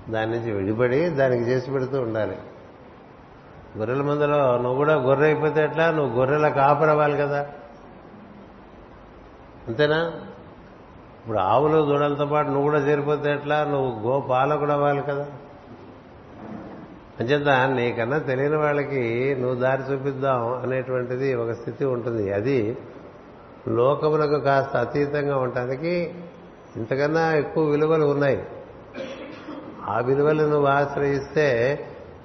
దాని 0.09 0.31
నుంచి 0.31 0.51
విడిపడి 0.51 1.09
దానికి 1.09 1.43
చేసి 1.43 1.71
పెడుతూ 1.71 2.01
ఉండాలి. 2.01 2.37
గొర్రెల 3.77 4.01
మందలో 4.01 4.57
నువ్వు 4.57 4.75
కూడా 4.75 4.93
గొర్రె 4.93 5.25
అయిపోతే 5.25 5.63
ఎట్లా? 5.63 5.91
నువ్వు 5.91 6.19
గొర్రెల 6.19 6.47
కాపరవ్వాలి 6.47 7.17
కదా. 7.17 7.47
అంతేనా? 9.67 10.11
ఇప్పుడు 11.21 11.37
ఆవులు 11.37 11.85
దూడలతో 11.85 12.25
పాటు 12.25 12.47
నువ్వు 12.47 12.61
కూడా 12.61 12.79
చేరిపోతే 12.79 13.31
ఎట్లా? 13.31 13.63
నువ్వు 13.63 14.09
గో 14.09 14.19
పాలకుడు 14.19 14.71
అవ్వాలి 14.71 15.01
కదా. 15.01 15.25
అంచేత 17.19 17.47
నీకన్నా 17.47 18.17
తెలియని 18.17 18.55
వాళ్ళకి 18.55 19.35
నువ్వు 19.39 19.55
దారి 19.55 19.93
చూపిద్దాం 19.93 20.53
అనేటువంటిది 20.53 21.33
ఒక 21.33 21.51
స్థితి 21.51 21.85
ఉంటుంది. 21.85 22.33
అది 22.33 22.77
లోకములకు 23.67 24.39
కాస్త 24.39 24.75
అతీతంగా 24.75 25.37
ఉండటానికి 25.37 26.15
ఇంతకన్నా 26.75 27.33
ఎక్కువ 27.33 27.63
విలువలు 27.63 28.05
ఉన్నాయి. 28.05 28.45
ఆ 29.87 29.99
విలువలు 29.99 30.43
నువ్వు 30.43 30.67
ఆశ్రయిస్తే 30.67 31.47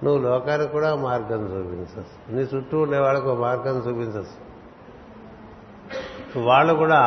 నువ్వు 0.04 0.22
లోకానికి 0.22 0.72
కూడా 0.72 0.94
మార్గం 0.94 1.42
చూపించచ్చు 1.42 2.34
నీ 2.34 2.48
చుట్టూ 2.54 2.80
ఉండే 2.80 2.98
వాళ్ళకు 2.98 3.34
మార్గం 3.34 3.76
చూపించచ్చు 3.78 4.52
వాళ్ళు 6.40 6.74
కూడా 6.74 7.00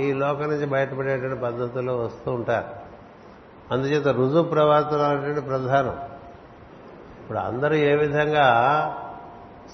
ఈ 0.00 0.12
లోకం 0.12 0.50
నుంచి 0.50 0.66
బయటపడేటువంటి 0.66 1.40
పద్ధతుల్లో 1.40 1.96
వస్తూ 1.96 2.32
ఉంటారు. 2.32 2.66
అందుచేత 3.72 4.08
రుజు 4.08 4.42
ప్రవర్తన 4.42 4.96
అనేటువంటి 4.96 5.40
ప్రధానం. 5.40 5.98
ఇప్పుడు 7.22 7.38
అందరూ 7.38 7.74
ఏ 7.74 7.96
విధంగా 7.96 8.46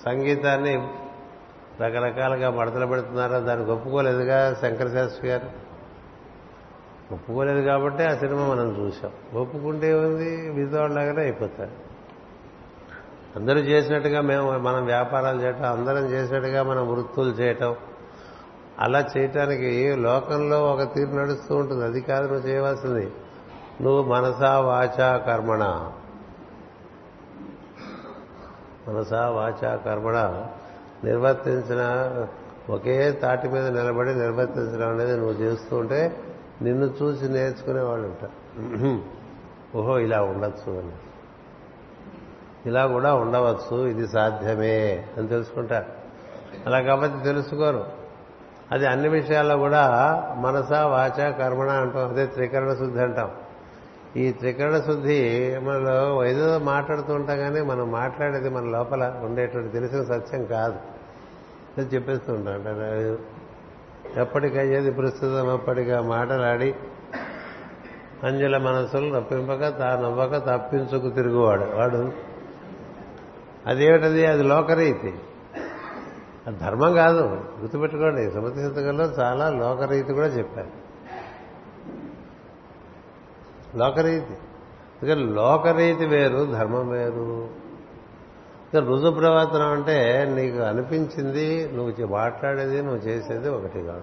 సంగీతాన్ని 0.05 0.89
రకరకాలుగా 1.81 2.51
మడతలు 2.51 2.87
పెడుతున్నారో 2.87 3.41
దానికి 3.41 3.71
ఒప్పుకోలేదుగా 3.71 4.55
శంకర 4.55 4.89
శాస్త్రి 4.89 5.31
గారు. 5.31 5.66
ఒప్పుకోలేదు 7.13 7.61
కాబట్టి 7.61 8.05
ఆ 8.05 8.15
సినిమా 8.15 8.47
మనం 8.47 8.87
చూసాం 8.87 9.13
ఒప్పుకుంటే 9.35 9.95
ఉంది 9.95 10.51
మిగతాలాగానే 10.51 11.23
అయిపోతాడు 11.23 11.87
అందరూ 13.39 13.59
చేసినట్టుగా 13.59 14.21
మేము 14.21 14.59
మనం 14.59 14.85
వ్యాపారాలు 14.85 15.41
చేయటం 15.41 15.65
అందరం 15.65 16.07
చేసినట్టుగా 16.07 16.63
మనం 16.63 16.93
వృత్తులు 16.93 17.31
చేయటం 17.31 17.77
అలా 18.79 19.05
చేయటానికి 19.19 19.97
లోకంలో 19.97 20.73
ఒక 20.73 20.95
తీరు 20.95 21.11
నడుస్తూ 21.11 21.57
ఉంటుంది. 21.57 21.85
అది 21.85 22.01
కాదు 22.01 22.33
నువ్వు 22.33 22.49
చేయవలసింది. 22.49 23.13
నువ్వు 23.83 24.03
మనసా 24.03 24.61
వాచా 24.61 25.17
కర్మణ. 25.17 25.91
మనసా 28.89 29.31
వాచా 29.31 29.77
కర్మణ. 29.77 30.47
నిర్వర్తించిన 31.05 32.11
ఒకే 32.71 33.13
తాటి 33.13 33.49
మీద 33.49 33.67
నిలబడి 33.67 34.15
నిర్వర్తించడం 34.15 34.89
అనేది 34.89 35.17
నువ్వు 35.17 35.35
చేస్తూ 35.35 35.77
ఉంటే 35.77 36.21
నిన్ను 36.63 36.95
చూసి 37.03 37.29
నేర్చుకునే 37.29 37.81
వాళ్ళు 37.81 38.09
ఉంటారు 38.09 38.37
ఓహో 39.79 39.99
ఇలా 39.99 40.23
ఉండొచ్చు 40.23 40.73
అని. 40.79 40.93
ఇలా 42.67 42.87
కూడా 42.87 43.15
ఉండవచ్చు 43.15 43.87
ఇది 43.87 44.09
సాధ్యమే 44.09 45.07
అని 45.17 45.29
తెలుసుకుంటారు. 45.29 45.87
అలా 46.67 46.81
కాబట్టి 46.81 47.25
తెలుసుకోరు. 47.25 47.85
అది 48.73 48.87
అన్ని 48.87 49.09
విషయాల్లో 49.09 49.57
కూడా 49.57 49.89
మనస 50.39 50.73
వాచ 50.73 51.33
కర్మణ 51.33 51.69
అంటాం. 51.69 52.09
అదే 52.09 52.27
త్రికరణ 52.27 52.75
శుద్ధి 52.75 53.01
అంటాం. 53.01 53.31
ఈ 54.17 54.33
త్రికరణ 54.33 54.79
శుద్ధి 54.79 55.59
మనలో 55.63 56.27
ఏదో 56.27 56.59
మాట్లాడుతూ 56.59 57.15
ఉంటాం 57.15 57.39
కానీ 57.39 57.61
మనం 57.61 57.93
మాట్లాడేది 57.93 58.49
మన 58.49 58.65
లోపల 58.65 59.21
ఉండేటువంటి 59.25 59.73
తెలిసిన 59.73 60.03
సత్యం 60.03 60.45
కాదు. 60.45 60.77
అది 61.79 61.95
చెప్పేస్తూ 61.95 62.33
ఉంటాం. 62.33 63.36
ఎప్పటికయ్యేది 64.17 64.91
ప్రస్తుతం 64.91 65.49
అప్పటిగా 65.49 66.03
మాటలాడి 66.03 66.75
అంజల 68.25 68.59
మనసులు 68.59 69.15
నొప్పింపక 69.15 69.79
తా 69.79 70.01
నవ్వక 70.03 70.37
తప్పించుకు 70.37 71.11
తిరుగువాడు. 71.11 71.65
వాడు 71.65 72.13
అదేమిటది? 73.67 74.27
అది 74.27 74.43
లోకరీతి. 74.43 75.15
అది 76.47 76.57
ధర్మం 76.57 76.95
కాదు. 76.95 77.23
గుర్తుపెట్టుకోండి. 77.61 78.31
సుమతి 78.31 78.61
శతకంలో 78.61 79.05
చాలా 79.05 79.51
లోకరీతి 79.51 80.13
కూడా 80.13 80.27
చెప్పారు. 80.27 80.87
లోకరీతి. 83.77 84.35
అందుకని 85.03 85.25
లోకరీతి 85.25 86.07
వేరు 86.07 86.45
ధర్మం 86.45 86.89
వేరు. 86.89 87.66
రుజు 88.75 89.11
ప్రవర్తనం 89.11 89.73
అంటే 89.73 90.25
నీకు 90.37 90.59
అనిపించింది 90.59 91.73
నువ్వు 91.73 92.07
మాట్లాడేది 92.07 92.83
నువ్వు 92.83 92.99
చేసేది 92.99 93.49
ఒకటి 93.49 93.85
కాదు. 93.85 94.03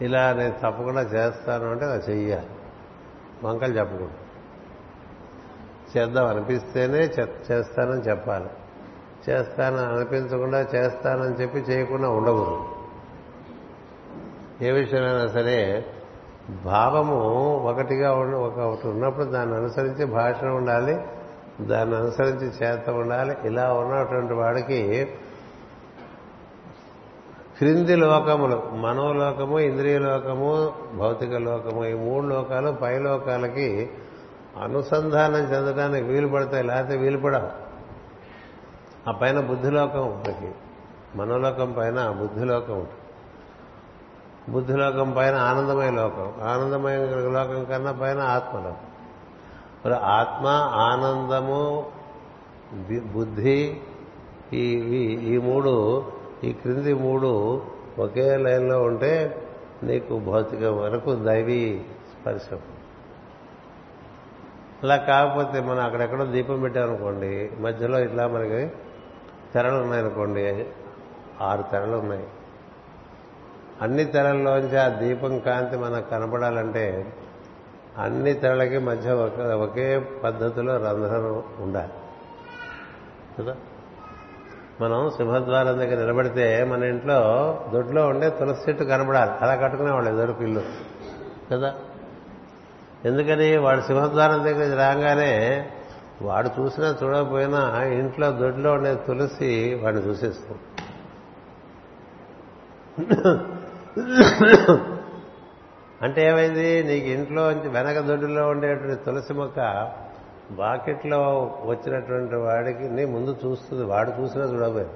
ఇలా 0.00 0.32
నేను 0.32 0.52
తప్పకుండా 0.52 1.00
చేస్తాను 1.00 1.70
అంటే 1.70 1.84
అది 1.84 2.10
చెయ్యాలి. 2.10 2.46
వంకలు 3.44 3.78
చెప్పకూడదు. 3.78 4.10
చేద్దాం 5.98 6.26
అనిపిస్తేనే 6.26 6.98
చేస్తానని 7.52 8.00
చెప్పాలి. 8.00 8.50
చేస్తానని 9.30 9.86
అనిపించకుండా 9.86 10.60
చేస్తానని 10.60 11.34
చెప్పి 11.42 11.58
చేయకుండా 11.58 12.08
ఉండకూడదు. 12.08 12.64
ఏ 14.64 14.70
విషయమైనా 14.70 15.26
సరే 15.26 15.86
భావము 16.64 17.20
ఒకటిగా 17.56 18.12
ఒకటి 18.12 18.88
ఉన్నప్పుడు 18.88 19.24
దాన్ని 19.24 19.56
అనుసరించి 19.56 20.04
భాష 20.04 20.44
ఉండాలి. 20.44 21.00
దాన్ని 21.66 21.96
అనుసరించి 21.96 22.46
చేత 22.46 22.90
ఉండాలి. 22.90 23.36
ఇలా 23.44 23.72
ఉన్నటువంటి 23.72 24.32
వాడికి 24.32 25.04
క్రింది 27.58 27.96
లోకములు 27.96 28.62
మనోలోకము 28.72 29.60
ఇంద్రియలోకము 29.60 30.72
భౌతిక 30.94 31.34
లోకము 31.34 31.86
ఈ 31.86 31.94
మూడు 31.94 32.26
లోకాలు 32.26 32.70
పై 32.72 32.98
లోకాలకి 32.98 33.90
అనుసంధానం 34.62 35.36
చెందడానికి 35.36 36.06
వీలు 36.06 36.28
పడతాయి. 36.28 36.62
లేకపోతే 36.62 36.96
వీలు 36.96 37.18
పడవు. 37.18 37.48
ఆ 39.08 39.12
పైన 39.12 39.40
బుద్ధిలోకం 39.40 40.06
ఉంటుంది. 40.06 40.54
మనోలోకం 41.16 41.72
పైన 41.78 42.10
బుద్ధిలోకం 42.10 42.72
ఉంటుంది. 42.72 42.90
బుద్ధిలోకం 44.48 45.14
పైన 45.18 45.34
ఆనందమయ 45.34 45.90
లోకం. 45.90 46.32
ఆనందమయ 46.42 46.96
లోకం 47.06 47.64
కన్నా 47.64 47.92
పైన 47.92 48.20
ఆత్మలోకం. 48.20 48.89
మరి 49.84 49.94
ఆత్మ 49.94 50.46
ఆనందము 50.74 51.86
బుద్ధి 53.12 53.80
ఈ 54.52 54.64
ఈ 55.32 55.38
మూడు 55.38 56.04
ఈ 56.44 56.52
క్రింది 56.52 56.94
మూడు 56.94 57.62
ఒకే 57.98 58.36
లైన్లో 58.36 58.82
ఉంటే 58.82 59.42
నీకు 59.82 60.18
భౌతిక 60.18 60.64
వరకు 60.64 61.14
దైవీ 61.14 61.80
స్పర్శ. 62.12 62.58
అలా 64.82 64.96
కాకపోతే 64.96 65.60
మనం 65.60 65.80
అక్కడెక్కడో 65.80 66.24
దీపం 66.24 66.60
పెట్టామనుకోండి 66.60 67.50
మధ్యలో 67.58 67.98
ఇట్లా 67.98 68.26
మనకి 68.26 68.72
తెరలు 69.54 69.76
ఉన్నాయనుకోండి 69.76 70.66
ఆరు 71.40 71.62
తెరలు 71.62 71.96
ఉన్నాయి. 71.96 72.26
అన్ని 73.82 74.04
తెరల్లోంచి 74.04 74.78
ఆ 74.78 74.88
దీపం 74.88 75.38
కాంతి 75.38 75.76
మనకు 75.76 76.10
కనపడాలంటే 76.10 77.14
అన్ని 77.98 78.32
తెరలకి 78.32 78.78
మధ్య 78.78 79.12
ఒక 79.12 79.40
ఒకే 79.40 79.98
పద్ధతిలో 80.24 80.76
రంధ్రం 80.76 81.42
ఉండాలి. 81.60 81.92
కదా? 83.38 83.56
మనం 84.80 85.10
సింహద్వారం 85.10 85.78
దగ్గర 85.78 86.00
నిలబడితే 86.00 86.64
మన 86.64 86.84
ఇంట్లో 86.84 87.20
దొడ్లో 87.72 88.06
ఉండే 88.06 88.30
తులసి 88.30 88.60
చెట్టు 88.68 88.84
కనబడాలి. 88.84 89.30
అలా 89.40 89.54
కట్టుకునేవాళ్ళు 89.54 90.10
ఎదురు 90.10 90.32
పిల్లు 90.32 90.62
కదా? 91.52 91.74
ఎందుకని 93.04 93.56
వాడు 93.56 93.80
సింహద్వారం 93.80 94.44
దగ్గర 94.44 94.78
రాగానే 94.78 95.70
వాడు 96.22 96.50
చూసినా 96.60 96.96
చూడకపోయినా 97.04 97.84
ఇంట్లో 97.84 98.30
దొడ్లో 98.30 98.72
ఉండే 98.72 98.94
తులసి 98.94 99.80
వాడిని 99.82 100.08
చూసేస్తాం 100.08 100.58
అంటే 106.02 106.26
ఏమైంది? 106.26 106.82
నీకు 106.82 107.06
ఇంట్లో 107.06 107.48
వెనక 107.48 107.98
దొడ్డులో 107.98 108.48
ఉండేటువంటి 108.48 109.04
తులసి 109.04 109.34
మొక్క 109.34 109.60
బాకెట్లో 110.50 111.18
వచ్చినటువంటి 111.64 112.36
వాడికి 112.36 112.88
నీ 112.88 113.04
ముందు 113.04 113.36
చూస్తుంది. 113.46 113.84
వాడు 113.84 114.10
చూసినా 114.10 114.44
చూడబోయేది 114.44 114.90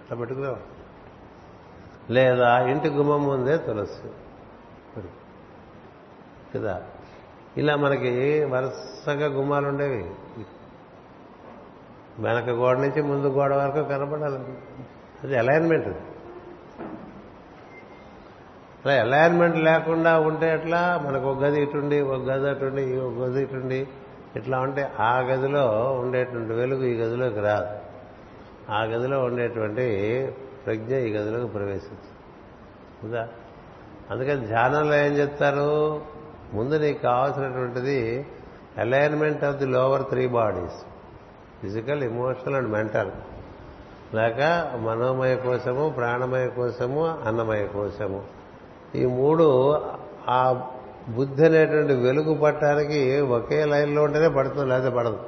అట్లా 0.00 0.16
పెట్టుకునేవాడు 0.16 0.80
లేదా 2.12 2.58
ఇంటి 2.60 2.88
గుమ్మం 2.88 3.22
ముందే 3.24 3.56
తులసి 3.56 4.08
కదా? 6.54 6.82
ఇలా 7.56 7.76
మనకి 7.76 8.44
వరుసగా 8.44 9.26
గుమ్మాలు 9.26 9.68
ఉండేవి. 9.68 10.10
వెనక 12.18 12.48
గోడ 12.48 12.76
నుంచి 12.78 13.02
ముందు 13.02 13.26
గోడ 13.26 13.54
వరకు 13.54 13.88
కనపడాలి 13.88 14.38
అది 15.22 15.38
అలైన్మెంట్ 15.38 15.88
అలా 18.86 19.00
అలైన్మెంట్ 19.00 19.56
లేకుండా 19.56 20.18
ఉంటే 20.18 20.54
ఎట్లా? 20.54 21.00
మనకు 21.06 21.26
ఒక 21.30 21.38
గది 21.38 21.62
ఇటుండి 21.62 22.00
ఒక 22.00 22.20
గది 22.20 22.48
అటుండి 22.48 22.98
ఒక 23.00 23.12
గది 23.12 23.42
ఇటుండి 23.42 23.88
ఇట్లా 24.36 24.60
ఉంటే 24.60 24.92
ఆ 25.00 25.20
గదిలో 25.20 25.92
ఉండేటువంటి 26.00 26.52
వెలుగు 26.52 26.84
ఈ 26.84 26.94
గదిలోకి 26.94 27.40
రాదు. 27.40 27.68
ఆ 28.72 28.82
గదిలో 28.82 29.20
ఉండేటువంటి 29.24 29.86
ప్రజ్ఞ 30.66 30.94
ఈ 30.94 31.12
గదిలోకి 31.12 31.52
ప్రవేశించదు. 31.52 32.16
కదా 33.04 33.28
అందుకని 34.10 34.46
ధ్యానంలో 34.46 34.94
ఏం 34.94 35.12
చెప్తారు? 35.12 36.00
ముందు 36.54 36.74
నీకు 36.74 37.02
కావాల్సినటువంటిది 37.02 38.26
alignment 38.78 39.44
of 39.44 39.56
the 39.56 39.66
lower 39.66 40.02
three 40.02 40.26
bodies 40.26 40.78
physical 41.60 42.02
emotional 42.02 42.54
and 42.54 42.68
mental 42.68 43.10
లేక 44.14 44.70
మనోమయ 44.76 45.36
కోశము 45.36 45.88
ప్రాణమయ 45.88 46.46
కోశము 46.48 47.06
అన్నమయ 47.26 47.66
కోశము 47.66 48.39
ఈ 48.94 49.06
మూడు 49.06 49.80
ఆ 50.28 50.66
బుద్ధి 51.08 51.44
అనేటువంటి 51.44 51.92
వెలుగు 51.92 52.34
పట్టడానికి 52.34 53.20
ఒకే 53.20 53.64
లైన్లో 53.64 54.02
ఉంటేనే 54.02 54.28
పడుతుంది 54.28 54.68
లేకపోతే 54.68 54.96
పడదు. 54.96 55.20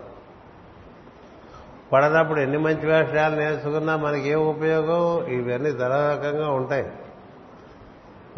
పడనప్పుడు 1.92 2.40
ఎన్ని 2.40 2.58
మంచి 2.58 2.86
వేషాలు 2.86 3.36
నేర్చుకున్నా 3.36 3.96
మనకి 3.96 4.28
ఏం 4.28 4.38
ఉపయోగం? 4.38 5.26
ఇవన్నీ 5.26 5.70
రకంగా 5.70 6.50
ఉంటాయి. 6.50 6.92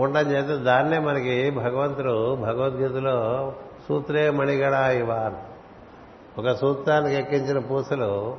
ఉండడం 0.00 0.30
చేత 0.30 0.62
దాన్నే 0.62 0.98
మనకి 0.98 1.50
భగవంతుడు 1.50 2.34
భగవద్గీతలో 2.34 3.52
సూత్రే 3.88 4.30
మణిగడ 4.30 4.72
ఇవాన్ 4.72 5.34
ఒక 6.40 6.54
సూత్రానికి 6.54 7.16
ఎక్కించిన 7.16 7.58
పూసలు 7.58 8.36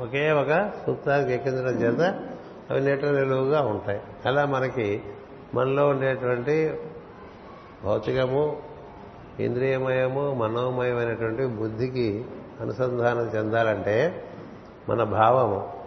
ఒకే 0.00 0.30
ఒక 0.30 0.70
సూత్రానికి 0.86 1.34
ఎక్కించడం 1.34 1.72
చేత 1.72 2.29
అవి 2.70 2.80
నిలువుగా 2.80 3.60
ఉంటాయి. 3.60 4.00
అలా 4.26 4.46
మనకి 4.46 5.02
మనలో 5.54 5.88
ఉండేటువంటి 5.88 6.80
భౌతికము 7.84 8.62
ఇంద్రియమయము 9.40 10.34
మనోమయమైనటువంటి 10.34 11.46
బుద్ధికి 11.46 12.24
అనుసంధానం 12.60 13.20
చెందాలంటే 13.20 14.24
మన 14.88 15.02
భావము 15.02 15.86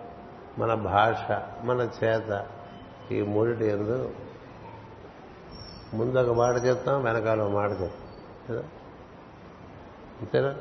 మన 0.58 0.74
భాష 0.74 1.32
మన 1.66 1.90
చేత 2.04 2.46
ఈ 3.12 3.22
మూడిటి 3.22 3.66
ఎందు 3.66 4.12
ముందు 5.94 6.20
ఒక 6.20 6.38
మాట 6.38 6.56
చెప్తాం 6.66 7.04
వెనకాల 7.04 7.42
ఒక 7.42 7.52
మాట 7.52 7.70
చెప్తాం. 7.70 7.92
కదా? 8.50 8.64
అంతేనా? 10.22 10.56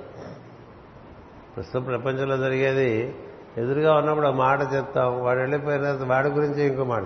ప్రస్తుతం 1.57 1.83
ప్రపంచంలో 1.83 2.37
జరిగేది 2.37 3.15
ఎదురుగా 3.59 3.95
ఉన్నప్పుడు 3.95 4.27
ఒక 4.27 4.35
మాట 4.35 4.61
చెప్తాం. 4.75 5.23
వాడు 5.23 5.39
వెళ్ళిపోయిన 5.39 5.83
తర్వాత 5.83 6.09
వాడి 6.09 6.29
గురించి 6.29 6.67
ఇంకో 6.67 6.85
మాట. 6.85 7.03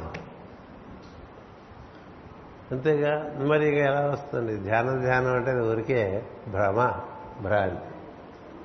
అంతేగా? 2.70 3.34
మరి 3.38 3.68
ఇక 3.68 3.74
ఎలా 3.74 4.00
వస్తుంది? 4.00 4.56
ధ్యానం 4.56 5.00
ధ్యానం 5.00 5.34
అంటే 5.34 5.60
ఊరికే 5.60 6.26
భ్రమ 6.48 6.92
భ్రాంతి. 7.40 7.94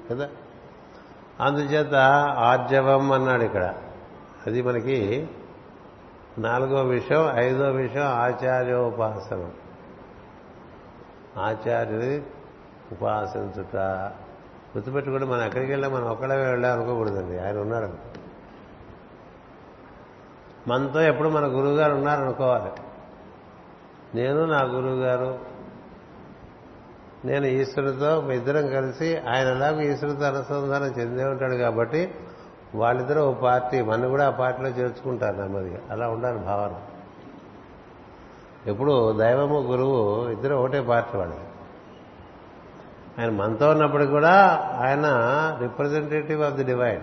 కదా? 0.10 0.30
అందుచేత 1.42 1.96
ఆర్జవం 2.38 3.12
అన్నాడు 3.12 3.44
ఇక్కడ. 3.44 3.74
అది 4.48 4.62
మనకి 4.62 5.30
నాలుగో 6.38 6.84
విషయం 6.84 7.38
ఐదో 7.38 7.72
విషయం 7.72 8.04
ఆచార్యోపాసనం. 8.04 9.52
ఆచార్యుని 11.38 12.22
ఉపాసించుట. 12.92 13.76
గుర్తుపెట్టుకుంటే 14.78 15.26
మనం 15.26 15.46
ఎక్కడికి 15.46 15.72
వెళ్ళా 15.72 15.90
మనం 15.90 16.08
ఒక్కడే 16.08 16.36
వెళ్ళా 16.36 16.74
అనుకోకూడదండి. 16.74 17.40
ఆయన 17.40 17.58
ఉన్నాడు 17.58 17.90
మనతో 20.68 21.02
ఎప్పుడు 21.02 21.30
మన 21.30 21.46
గురువు 21.46 21.76
గారు 21.76 21.94
ఉన్నారనుకోవాలి. 21.94 22.72
నేను 24.16 24.46
నా 24.46 24.62
గురువు 24.64 24.96
గారు 24.96 25.40
నేను 27.26 27.46
ఈశ్వరుడితో 27.46 28.32
ఇద్దరం 28.32 28.68
కలిసి 28.68 29.18
ఆయన 29.18 29.48
ఎలాగో 29.48 29.82
ఈశ్వరుడితో 29.82 30.26
అనుసంధానం 30.26 30.86
చెందే 30.86 31.24
ఉంటాడు 31.24 31.56
కాబట్టి 31.56 32.16
వాళ్ళిద్దరూ 32.76 33.22
ఓ 33.22 33.34
పార్టీ 33.34 33.82
మన 33.82 34.08
కూడా 34.08 34.28
ఆ 34.28 34.30
పార్టీలో 34.30 34.70
చేర్చుకుంటారు 34.70 35.36
నెమ్మదిగా. 35.36 35.80
అలా 35.90 36.10
ఉండాలి 36.10 36.38
భావన. 36.38 36.82
ఎప్పుడు 38.70 39.18
దైవము 39.18 39.60
గురువు 39.60 40.30
ఇద్దరు 40.30 40.56
ఒకటే 40.56 40.82
పార్టీ 40.82 41.18
వాళ్ళు. 41.18 41.51
ఆయన 43.20 43.30
మనతో 43.30 43.70
ఉన్నప్పటికి 43.70 44.12
కూడా 44.12 44.32
ఆయన 44.82 45.06
representative 45.62 46.44
of 46.44 46.54
the 46.54 46.64
divine 46.64 47.02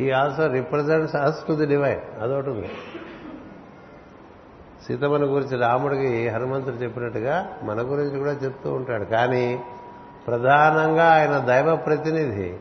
he 0.00 0.10
also 0.10 0.46
represents 0.46 1.16
us 1.16 1.46
to 1.46 1.52
the 1.52 1.66
divine 1.66 2.22
అదొకటి 2.22 2.50
ఉంది. 2.50 2.70
సీతమ్మని 4.86 5.24
గురించి 5.24 5.58
రాముడికి 5.58 6.28
హనుమంతుడు 6.28 6.74
చెప్పినట్టుగా 6.74 7.56
మన 7.62 7.82
గురించి 7.82 8.18
కూడా 8.18 8.32
చెప్తూ 8.32 8.72
ఉంటాడు. 8.72 9.04
కానీ 9.04 9.62
ప్రధానంగా 10.26 11.14
ఆయన 11.14 11.38
దైవ 11.38 11.76
ప్రతినిధి. 11.76 12.58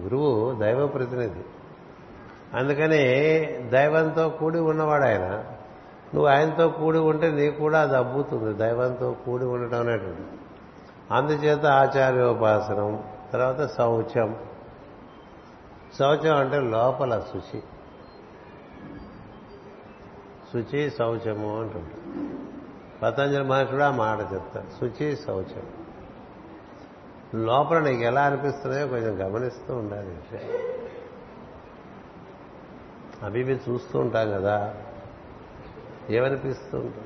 గురువు 0.00 0.58
దైవ 0.60 0.86
ప్రతినిధి. 0.86 1.40
అందుకని 2.54 3.02
దైవంతో 3.68 4.28
కూడి 4.28 4.58
ఉన్నవాడు 4.58 5.04
ఆయన. 5.04 5.44
నువ్వు 6.14 6.26
ఆయనతో 6.26 6.68
కూడి 6.68 6.98
ఉంటే 6.98 7.30
నీకు 7.30 7.58
కూడా 7.58 7.80
అది 7.80 7.96
అబ్బుతుంది 7.96 8.52
దైవంతో 8.52 9.16
కూడి 9.26 9.44
ఉండటం 9.44 9.80
అనేటువంటి 9.80 10.35
అందుచేత 11.10 11.66
ఆచార్యోపాసనం 11.66 13.04
తర్వాత 13.32 13.66
శౌచం. 13.66 14.36
శౌచం 15.98 16.36
అంటే 16.36 16.60
లోపల 16.60 17.20
శుచి. 17.20 17.62
శుచి 20.52 20.90
శౌచము 20.90 21.60
అంటుంటారు. 21.60 22.36
పతంజలి 23.02 23.44
మహర్షి 23.44 23.72
కూడా 23.72 23.88
ఆ 23.88 23.90
మాట 23.90 24.18
చెప్తారు. 24.34 24.66
శుచి 24.80 25.16
శౌచం. 25.16 25.62
లోపల 27.34 27.78
నీకు 27.78 28.02
ఎలా 28.02 28.22
అనిపిస్తున్నాయో 28.22 28.88
కొంచెం 28.88 29.26
గమనిస్తూ 29.26 29.76
ఉండాలి 29.76 30.18
అవి 33.22 33.40
ఇవి 33.40 33.60
చూస్తూ 33.70 33.98
ఉంటాం 33.98 34.30
కదా. 34.30 34.74
ఏమనిపిస్తూ 36.10 36.78
ఉంటాం 36.78 37.04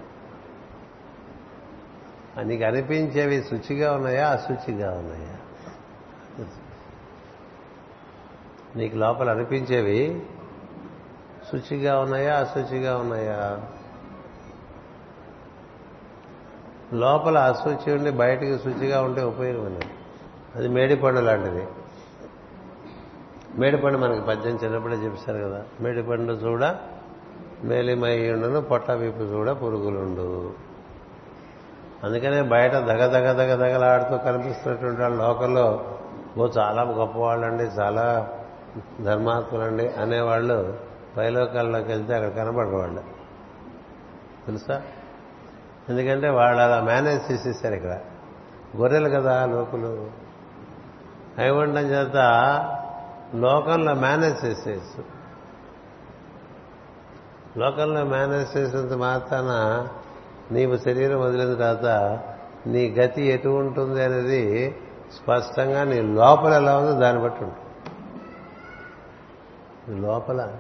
నీకు 2.39 2.65
అనిపించేవి 2.65 3.43
శుచిగా 3.43 3.93
ఉన్నాయా 3.93 4.29
అశుచిగా 4.29 4.91
ఉన్నాయా? 4.91 5.37
నీకు 8.77 8.97
లోపల 8.97 9.31
అనిపించేవి 9.31 10.23
శుచిగా 11.53 12.01
ఉన్నాయా 12.01 12.37
అశుచిగా 12.37 12.97
ఉన్నాయా? 12.97 13.61
లోపల 16.93 17.39
అశుచి 17.39 17.93
ఉండి 17.93 18.11
బయటికి 18.11 18.59
శుచిగా 18.59 19.03
ఉంటే 19.03 19.23
ఉపయోగం 19.23 19.81
అది 20.55 20.69
మేడిపండు 20.69 21.21
లాంటిది. 21.21 21.67
మేడిపండు 23.59 23.99
మనకి 23.99 24.21
పద్యం 24.21 24.59
చిన్నప్పుడే 24.65 24.97
చెప్పారు 24.97 25.39
కదా. 25.39 25.65
మేడిపండు 25.81 26.33
చూడ 26.33 26.65
మేలిమయ్యుండును 27.65 28.61
పొట్ట 28.61 28.91
వీపు 28.91 29.19
చూడ 29.19 29.51
పురుగులుండు. 29.51 30.53
అందుకనే 32.05 32.43
బయట 32.43 32.73
దగ 32.73 33.07
దగ 33.07 33.33
దగ 33.33 33.55
దగలాడుతూ 33.55 34.19
కనిపిస్తున్నటువంటి 34.19 35.01
వాళ్ళు 35.01 35.19
లోకల్లో 35.19 35.97
ఓ 36.39 36.49
చాలా 36.59 36.83
గొప్పవాళ్ళండి 36.83 37.63
చాలా 37.63 38.29
ధర్మాత్ములండి 39.01 39.89
అనేవాళ్ళు 39.89 40.79
పైలోకాల్లోకి 41.17 41.89
వెళ్తే 41.89 42.15
అక్కడ 42.15 42.29
కనబడరు 42.29 42.77
వాళ్ళు 42.77 43.01
తెలుసా? 44.47 44.83
ఎందుకంటే 45.89 46.29
వాళ్ళు 46.29 46.63
అలా 46.63 46.81
మేనేజ్ 46.81 47.33
చేసేసారు 47.33 47.75
ఇక్కడ. 47.75 47.99
గొర్రెలు 48.77 49.09
కదా 49.09 49.47
లోకులు. 49.47 50.11
అయి 51.39 51.51
ఉండడం 51.51 51.83
చేత 51.83 52.17
లోకంలో 53.35 53.95
మేనేజ్ 53.95 54.45
చేసేయచ్చు. 54.45 55.05
లోకంలో 57.59 58.05
మేనేజ్ 58.05 58.57
చేసినంత 58.57 58.93
మాత్రాన 58.93 59.51
నీవు 60.53 60.77
శరీరం 60.77 61.21
వదిలిన 61.21 61.55
తర్వాత 61.55 61.85
నీ 62.67 62.91
గతి 62.91 63.23
ఎటు 63.23 63.49
ఉంటుంది 63.49 64.05
అనేది 64.05 64.77
స్పష్టంగా 65.17 65.85
నీ 65.85 66.01
లోపల 66.01 66.53
ఎలా 66.53 66.79
ఉందో 66.79 66.93
దాన్ని 66.93 67.23
బట్టి 67.23 67.45
ఉంటుంది. 67.45 67.61
లోపల 70.01 70.53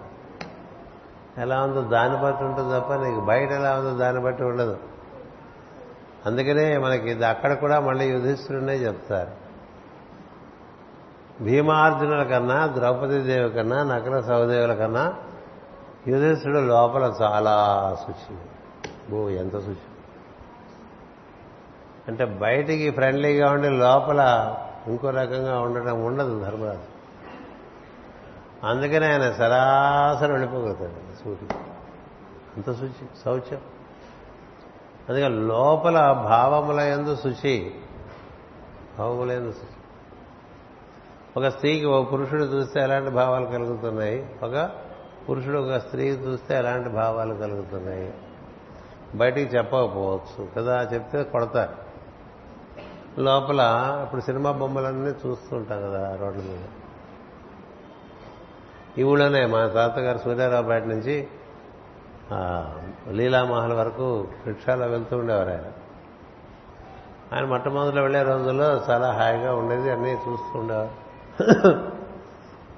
ఎలా 1.38 1.62
ఉందో 1.62 1.82
దాన్ని 1.82 2.22
బట్టి 2.22 2.44
ఉంటుంది 2.44 2.80
తప్ప 2.80 2.92
నీకు 2.92 3.20
బయట 3.20 3.50
ఎలా 3.50 3.78
ఉందో 3.78 3.98
దాన్ని 3.98 4.22
బట్టి 4.22 4.44
ఉండదు. 4.44 4.78
అందుకనే 6.26 6.78
మనకి 6.78 7.10
ఇది 7.10 7.26
అక్కడ 7.26 7.52
కూడా 7.52 7.80
మళ్ళీ 7.80 8.06
యుధిష్ఠుడినే 8.06 8.74
చెప్తారు. 8.74 9.30
భీమార్జునుల 11.44 12.22
కన్నా 12.22 12.66
ద్రౌపదీదేవి 12.66 13.50
కన్నా 13.50 13.82
నకల 13.82 14.20
సహదేవుల 14.20 14.74
కన్నా 14.74 15.14
యుధిష్ఠుడు 16.08 16.58
లోపల 16.58 17.14
చాలా 17.22 17.56
శుచి 18.06 18.36
ఓ 19.14 19.28
ఎంత 19.28 19.58
శుచి 19.58 19.76
అంటే 22.08 22.24
బయటికి 22.24 22.90
ఫ్రెండ్లీగా 22.90 23.50
ఉండి 23.50 23.68
లోపల 23.68 24.20
ఇంకో 24.86 25.10
రకంగా 25.10 25.60
ఉండటం 25.60 26.04
ఉండదు 26.04 26.44
ధర్మరాజు. 26.44 27.00
అందుకనే 28.66 29.12
ఆయన 29.12 29.32
సరాసరి 29.32 30.32
వెళ్ళిపోగలుగుతాడు 30.32 31.24
సూర్యుడు 31.24 31.54
అంత 32.56 32.72
శుచి 32.78 33.06
శౌచ్యం 33.24 33.60
అందుకని 35.08 35.46
లోపల 35.46 36.12
భావముల 36.12 36.80
ఎందు 36.80 37.16
శుచి 37.16 37.74
భావముల 38.98 39.30
ఎందు 39.30 39.52
శుచి 39.52 39.76
ఒక 41.36 41.46
స్త్రీకి 41.46 41.84
ఒక 41.84 42.12
పురుషుడు 42.12 42.42
చూస్తే 42.42 42.80
ఎలాంటి 42.80 43.10
భావాలు 43.10 43.46
కలుగుతున్నాయి? 43.46 44.36
ఒక 44.42 44.70
పురుషుడు 45.28 45.58
ఒక 45.58 45.76
స్త్రీ 45.76 46.08
చూస్తే 46.08 46.54
ఎలాంటి 46.54 46.88
భావాలు 46.88 47.34
కలుగుతున్నాయి? 47.34 48.14
బయటికి 49.14 49.56
చెప్పకపోవచ్చు. 49.56 50.48
కదా 50.56 50.82
చెప్తే 50.82 51.22
కొడతారు. 51.22 51.90
లోపల 53.20 53.60
ఇప్పుడు 54.06 54.20
సినిమా 54.20 54.50
బొమ్మలన్నీ 54.52 55.10
చూస్తుంటాం 55.26 55.78
కదా 55.82 56.16
రోడ్ల 56.20 56.40
మీద. 56.40 56.64
ఈ 58.98 59.02
ఊళ్ళోనే 59.02 59.46
మా 59.46 59.66
తాతగారు 59.66 60.18
సూర్యారావుపేట 60.18 60.84
నుంచి 60.84 61.26
లీలామహల్ 63.10 63.72
వరకు 63.72 64.28
రిక్షాలో 64.46 64.86
వెళ్తూ 64.86 65.18
ఉండేవారు 65.18 65.50
ఆయన. 65.50 65.68
ఆయన 67.32 67.44
మొట్టమొదటిలో 67.44 68.02
వెళ్ళే 68.02 68.22
రోజుల్లో 68.22 68.84
చాలా 68.90 69.12
హాయిగా 69.12 69.54
ఉండేది 69.54 69.90
అన్నీ 69.90 70.12
చూస్తుండేవారు 70.12 70.90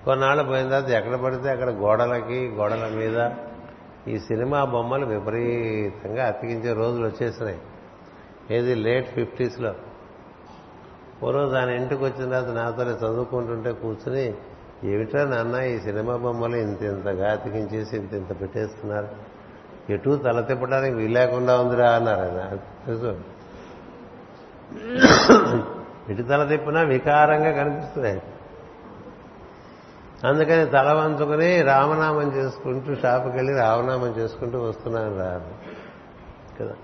కొన్నాళ్ళు 0.05 0.45
పోయిన 0.45 0.68
తర్వాత 0.68 0.91
ఎక్కడ 0.91 1.14
పడితే 1.14 1.51
అక్కడ 1.51 1.70
గోడలకి 1.70 2.49
గోడల 2.49 2.89
మీద 2.95 3.18
ఈ 4.09 4.18
సినిమా 4.18 4.64
బొమ్మలు 4.64 5.07
విపరీతంగా 5.07 6.26
అతికించే 6.26 6.72
రోజులు 6.72 7.07
వచ్చేసినాయి. 7.07 7.61
ఏది 8.50 8.74
లేట్ 8.74 9.09
ఫిఫ్టీస్లో. 9.09 9.74
ఓ 11.22 11.30
రోజు 11.30 11.55
ఆయన 11.55 11.68
ఇంటికి 11.68 12.05
వచ్చిన 12.05 12.30
తర్వాత 12.30 12.55
నాతోనే 12.55 12.90
చదువుకుంటుంటే 12.90 13.72
కూర్చుని 13.72 14.34
ఏమిటా 14.84 15.24
నాన్న 15.24 15.62
ఈ 15.62 15.78
సినిమా 15.78 16.16
బొమ్మలు 16.16 16.57
ఇంత 16.57 16.82
ఇంతగా 16.82 17.32
అతికించేసి 17.32 17.96
ఇంత 17.96 18.14
ఇంత 18.14 18.40
పెట్టేస్తున్నారు? 18.40 19.09
ఎటు 19.92 20.20
తల 20.24 20.40
తిప్పడానికి 20.40 20.96
వీలు 20.96 21.12
లేకుండా 21.12 21.61
ఉందిరా 21.61 21.90
అన్నారు. 21.90 22.20
ఆయన 22.20 22.57
తెలుసు. 22.57 23.20
ఇటు 26.12 26.22
తల 26.22 26.48
తిప్పినా 26.48 26.82
వికారంగా 26.82 27.64
కనిపిస్తున్నాయి. 27.64 28.22
అందుకని 30.25 30.66
తల 30.66 30.93
వంచుకుని 30.93 31.62
రామనామం 31.62 32.33
చేసుకుంటూ 32.37 32.95
షాపుకి 32.95 33.37
వెళ్ళి 33.37 33.55
రామనామం 33.59 34.07
చేసుకుంటూ 34.07 34.62
వస్తున్నాను 34.62 35.18
రా 35.18 35.41
కదా? 36.61 36.75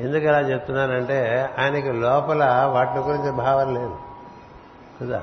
ఎందుకు 0.00 0.26
అలా 0.26 0.40
చెప్తున్నానంటే 0.40 1.48
ఆయనకి 1.58 1.92
లోపల 1.92 2.70
వాటి 2.74 2.98
గురించి 2.98 3.32
భావం 3.32 3.74
లేదు. 3.74 3.96
కదా? 5.02 5.22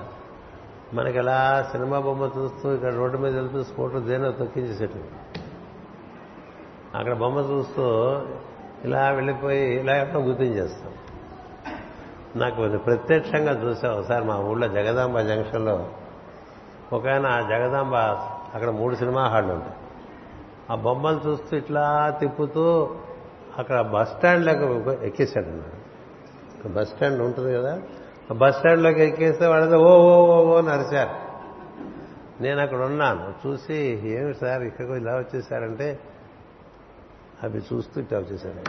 మనకి 0.94 1.18
ఎలా 1.18 1.70
సినిమా 1.72 2.00
బొమ్మ 2.00 2.24
చూస్తూ 2.24 2.74
ఇక్కడ 2.74 2.94
రోడ్డు 2.94 3.18
మీద 3.18 3.36
వెళ్తూ 3.36 3.64
స్కూటర్ 3.64 4.02
దేనో 4.02 4.32
తొక్కించేసేటు 4.32 5.04
అక్కడ 6.98 7.14
బొమ్మ 7.14 7.40
చూస్తూ 7.40 7.84
ఇలా 8.86 9.10
వెళ్ళిపోయి 9.10 9.76
ఇలా 9.80 9.98
ఎక్కడో 9.98 10.20
గుర్తించేస్తాం 10.20 10.94
నాకు 12.36 12.78
ప్రత్యక్షంగా 12.78 13.52
చూసా 13.52 13.92
ఒకసారి 13.92 14.26
మా 14.26 14.36
ఊళ్ళో 14.36 14.68
జగదాంబ 14.68 15.20
జంక్షన్లో 15.20 15.88
ఒక 16.94 17.08
ఆయన 17.08 17.26
ఆ 17.26 17.42
జగదాంబ 17.42 17.96
అక్కడ 18.56 18.70
మూడు 18.70 18.96
సినిమా 18.96 19.24
హాళ్ళు 19.28 19.54
ఉంటాయి. 19.54 19.76
ఆ 20.72 20.76
బొమ్మలు 20.76 21.20
చూస్తూ 21.28 21.58
ఇట్లా 21.58 22.18
తిప్పుతూ 22.20 22.96
అక్కడ 23.58 23.82
బస్ 23.82 24.10
స్టాండ్లోకి 24.10 24.66
ఎక్కేసాడు 25.06 25.46
అన్నాడు. 25.46 25.78
బస్ 26.70 26.90
స్టాండ్ 26.90 27.22
ఉంటుంది 27.22 27.54
కదా 27.54 27.82
ఆ 28.32 28.34
బస్ 28.34 28.56
స్టాండ్లోకి 28.58 29.02
ఎక్కేస్తే 29.02 29.48
వాళ్ళతో 29.48 29.78
ఓ 29.80 29.92
ఓ 29.98 30.26
ఓ 30.26 30.44
ఓ 30.44 30.58
అని 30.58 30.70
అరిచారు. 30.70 31.16
నేను 32.44 32.62
అక్కడ 32.62 32.82
ఉన్నాను 32.82 33.34
చూసి 33.42 33.78
ఏమి 34.18 34.34
సార్ 34.34 34.64
ఇక్కడికి 34.64 34.94
ఇలా 34.94 35.16
వచ్చేసారంటే 35.16 36.00
అవి 37.44 37.58
చూస్తూ 37.58 38.02
ఇట్లా 38.02 38.20
వచ్చేసారు 38.20 38.62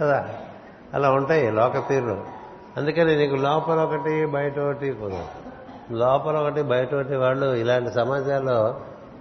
కదా 0.00 0.28
అలా 0.94 1.12
ఉంటాయి 1.12 1.50
లోక 1.50 1.88
తీరులు. 1.88 2.39
అందుకని 2.76 3.16
నీకు 3.16 3.34
లోపల 3.34 3.74
ఒకటి 3.74 4.26
బయట 4.26 4.58
ఒకటి 4.58 4.96
లోపల 5.90 6.36
ఒకటి 6.36 6.62
బయట 6.62 6.94
ఒకటి 6.94 7.16
వాళ్ళు 7.16 7.46
ఇలాంటి 7.46 7.90
సమాజాల్లో 7.92 8.80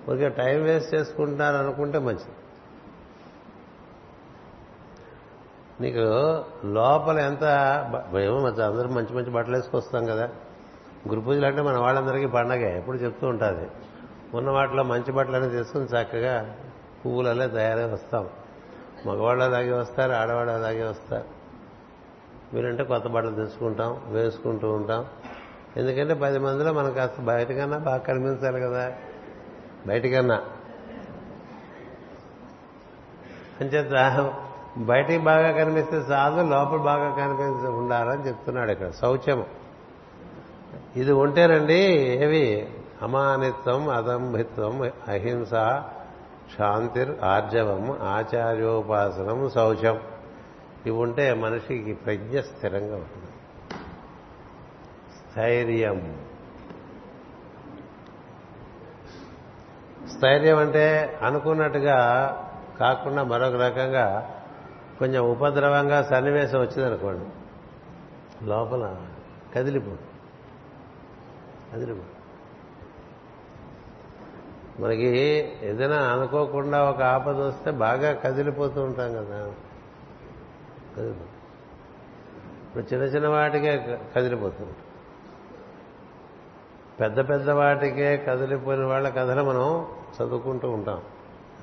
ఊరికే 0.09 0.29
టైం 0.29 0.63
వేస్ట్ 0.63 0.95
చేసుకుంటున్నారు 0.95 1.55
అనుకుంటే 1.55 1.99
మంచిది. 1.99 2.31
నీకు 5.81 5.99
లోపల 6.65 7.19
ఎంత 7.19 7.41
బ- 7.91 8.15
మంచి 8.15 8.63
అందరూ 8.63 8.89
మంచి 8.89 9.15
మంచి 9.15 9.31
బట్టలు 9.31 9.55
వేసుకొస్తాం 9.55 10.05
కదా. 10.05 10.29
గురు 11.09 11.19
పూజలు 11.19 11.45
అంటే 11.45 11.61
మన 11.61 11.77
వాళ్ళందరికీ 11.77 12.25
పండగే 12.25 12.77
ఎప్పుడు 12.77 12.97
చెప్తూ 12.97 13.27
ఉంటుంది 13.27 13.67
ఉన్న 14.33 14.49
వాటిలో 14.49 14.83
మంచి 14.83 15.11
బట్టలన్నీ 15.11 15.49
తీసుకుని 15.49 15.85
చక్కగా 15.85 16.55
పువ్వులలో 17.05 17.47
తయారై 17.47 17.83
వస్తాం. 17.83 18.29
మగవాళ్ళు 19.05 19.43
అలాగే 19.43 19.71
వస్తారు 19.71 20.11
ఆడవాళ్ళు 20.11 20.53
అలాగే 20.53 20.83
వస్తారు. 20.83 21.38
వీరంటే 22.53 22.83
కొత్త 22.83 23.07
బట్టలు 23.07 23.35
తెచ్చుకుంటాం 23.35 24.01
వేసుకుంటూ 24.07 24.71
ఉంటాం. 24.71 25.05
ఎందుకంటే 25.77 26.13
పది 26.13 26.39
మందిలో 26.39 26.73
మనం 26.73 26.93
కాస్త 26.93 27.21
బయటకన్నా 27.21 27.77
బాగా 27.77 27.97
కనిపించాలి 27.97 28.61
కదా. 28.61 28.93
బయటికన్నా. 29.87 30.41
అంచేత 33.61 34.33
బయటికి 34.77 35.17
బాగా 35.17 35.51
కనిపిస్తే 35.51 35.97
చాలు 35.97 36.35
లోపల 36.35 36.77
బాగా 36.77 37.09
కనిపించ 37.09 37.67
ఉండాలని 37.67 38.27
చెప్తున్నాడు 38.27 38.71
ఇక్కడ 38.71 38.89
శౌచము. 38.89 39.45
ఇది 40.95 41.11
ఉంటేనండి 41.11 41.79
ఏవి? 42.23 42.69
అమానిత్వం 43.01 43.89
అదంభిత్వం 43.89 44.91
అహింస 45.07 45.49
శాంతిర్ 46.57 47.23
ఆర్జవం 47.23 47.91
ఆచార్యోపాసనం 47.91 49.49
శౌచం. 49.49 49.99
ఇవి 50.86 50.97
ఉంటే 50.97 51.34
మనిషికి 51.34 51.93
ప్రజ్ఞ 51.93 52.39
స్థిరంగా 52.39 52.95
ఉంటుంది. 52.95 53.25
స్థైర్యం. 55.17 56.25
స్థైర్యం 60.17 60.57
అంటే 60.57 61.19
అనుకున్నట్టుగా 61.21 61.97
కాకుండా 62.80 63.23
మరొక 63.23 63.53
రకంగా 63.53 64.36
కొంచెం 64.99 65.23
ఉపద్రవంగా 65.23 66.03
సన్నివేశం 66.03 66.59
వచ్చిందనుకోండి 66.59 67.25
లోపల 68.45 68.95
కదిలిపో 69.55 69.91
కదిలిపో 71.73 72.01
మనకి 74.80 75.07
ఏదైనా 75.61 75.95
అనుకోకుండా 75.95 76.89
ఒక 76.89 77.01
ఆపద 77.01 77.39
వస్తే 77.39 77.71
బాగా 77.71 78.13
కదిలిపోతూ 78.13 78.84
ఉంటాం 78.84 79.13
కదా. 79.13 79.53
ఇప్పుడు 81.07 82.83
చిన్న 82.83 83.03
చిన్న 83.03 83.27
వాటికే 83.27 83.99
కదిలిపోతుంది. 84.15 84.73
పెద్ద 86.99 87.29
పెద్ద 87.29 87.49
వాటికే 87.49 88.17
కదిలిపోయిన 88.17 88.85
వాళ్ళ 88.85 89.09
కథలు 89.09 89.43
మనం 89.43 89.87
చదువుకుంటూ 90.15 90.69
ఉంటాం. 90.69 91.01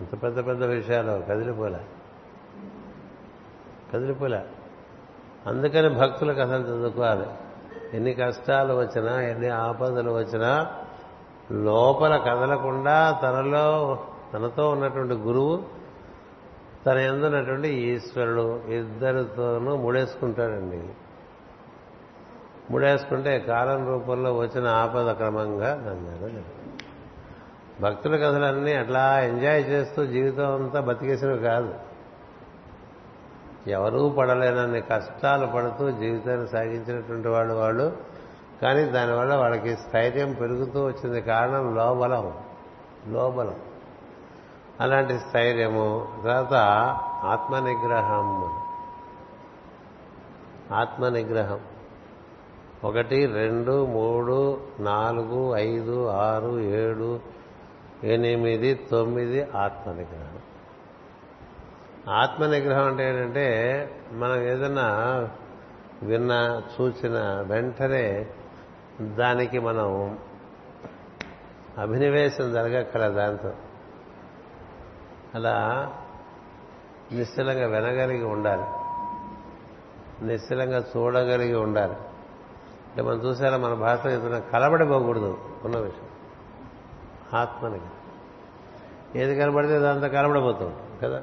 ఎంత 0.01 0.23
పెద్ద 0.23 0.47
పెద్ద 0.47 0.65
విషయాలు 0.65 1.25
కదిలిపోలే. 1.31 1.81
కదిలిపోలే. 3.95 4.45
అందుకని 5.47 5.89
భక్తుల 5.89 6.33
కథలు 6.33 6.63
చదువుకోవాలి. 6.63 7.27
ఎన్ని 7.95 8.15
కష్టాలు 8.15 8.75
వచ్చినా 8.75 9.23
ఎన్ని 9.23 9.49
ఆపదలు 9.49 10.11
వచ్చినా 10.11 10.73
లోపల 11.53 12.17
కదలకుండా 12.17 13.21
తనలో 13.23 13.99
తనతో 14.33 14.71
ఉన్నటువంటి 14.71 15.15
గురువు 15.15 15.76
తన 16.87 16.99
ఎందున్నటువంటి 16.99 17.69
ఈశ్వరుడు 17.69 18.61
ఇద్దరితోనూ 18.69 19.77
ముడేసుకుంటాడండి. 19.77 20.89
ముడేసుకుంటే 22.71 23.39
కాలం 23.39 23.89
రూపంలో 23.89 24.33
వచ్చిన 24.33 24.67
ఆపద 24.67 25.13
క్రమంగా 25.13 25.75
దాన్ని 25.75 26.43
భక్తుల 27.81 28.17
కథలన్నీ 28.17 28.73
అట్లా 28.73 29.21
ఎంజాయ్ 29.21 29.65
చేస్తూ 29.65 30.07
జీవితం 30.07 30.55
అంతా 30.55 30.81
బతికేసినవి 30.81 31.39
కాదు. 31.39 31.75
ఎవరూ 33.67 34.09
పడలేనన్ని 34.09 34.81
కష్టాలు 34.81 35.47
పడుతూ 35.47 35.91
జీవితాన్ని 35.91 36.49
సాగించినటువంటి 36.49 37.29
వాళ్ళు 37.29 37.55
వాళ్ళు. 37.55 37.97
కానీ 38.63 38.85
దానివల్ల 38.85 39.35
వాళ్ళకి 39.35 39.77
స్థైర్యం 39.77 40.33
పెరుగుతూ 40.33 40.87
వచ్చింది 40.87 41.21
కారణం 41.21 41.75
లోబలం. 41.75 42.35
లోబలం. 43.07 43.55
అలాంటి 44.81 45.19
స్థైర్యము 45.19 46.09
తర్వాత 46.23 46.55
ఆత్మనిగ్రహం. 47.25 48.59
ఆత్మనిగ్రహం. 50.75 51.61
ఒకటి 52.85 53.27
రెండు 53.27 53.87
మూడు 53.87 54.61
నాలుగు 54.81 55.57
ఐదు 55.57 56.07
ఆరు 56.07 56.61
ఏడు 56.61 57.21
ఎనిమిది 58.05 58.75
తొమ్మిది 58.75 59.43
ఆత్మనిగ్రహం. 59.43 60.39
ఆత్మనిగ్రహం 62.13 62.87
అంటే 62.87 63.09
ఏంటంటే 63.09 63.47
మనం 64.13 64.43
ఏదైనా 64.43 64.85
విన్న 66.03 66.63
చూసిన 66.81 67.45
వెంటనే 67.47 68.27
దానికి 69.01 69.59
మనం 69.59 70.19
అభినివేశం 71.79 72.53
జరగక్కల 72.53 73.09
దాంతో. 73.09 73.53
అలా 75.37 75.93
నిశ్చలంగా 77.13 77.67
వినగలిగి 77.67 78.25
ఉండాలి. 78.25 78.65
నిశ్చలంగా 80.27 80.85
చూడగలిగి 80.97 81.55
ఉండాలి. 81.55 81.93
అంటే 81.93 83.03
మనం 83.03 83.17
చూసారా 83.17 83.57
మన 83.57 83.75
భాష 83.75 84.07
చెప్తున్న 84.07 84.39
కలబడిపోకూడదు 84.39 85.39
ఉన్న 85.65 85.79
విషయం. 85.79 86.09
ఆత్మని 87.41 87.81
ఏది 89.21 89.37
కనబడితే 89.37 89.79
దాంతో 89.79 90.09
కలబడిపోతూ 90.09 90.65
ఉంటాం 90.65 90.99
కదా? 91.03 91.23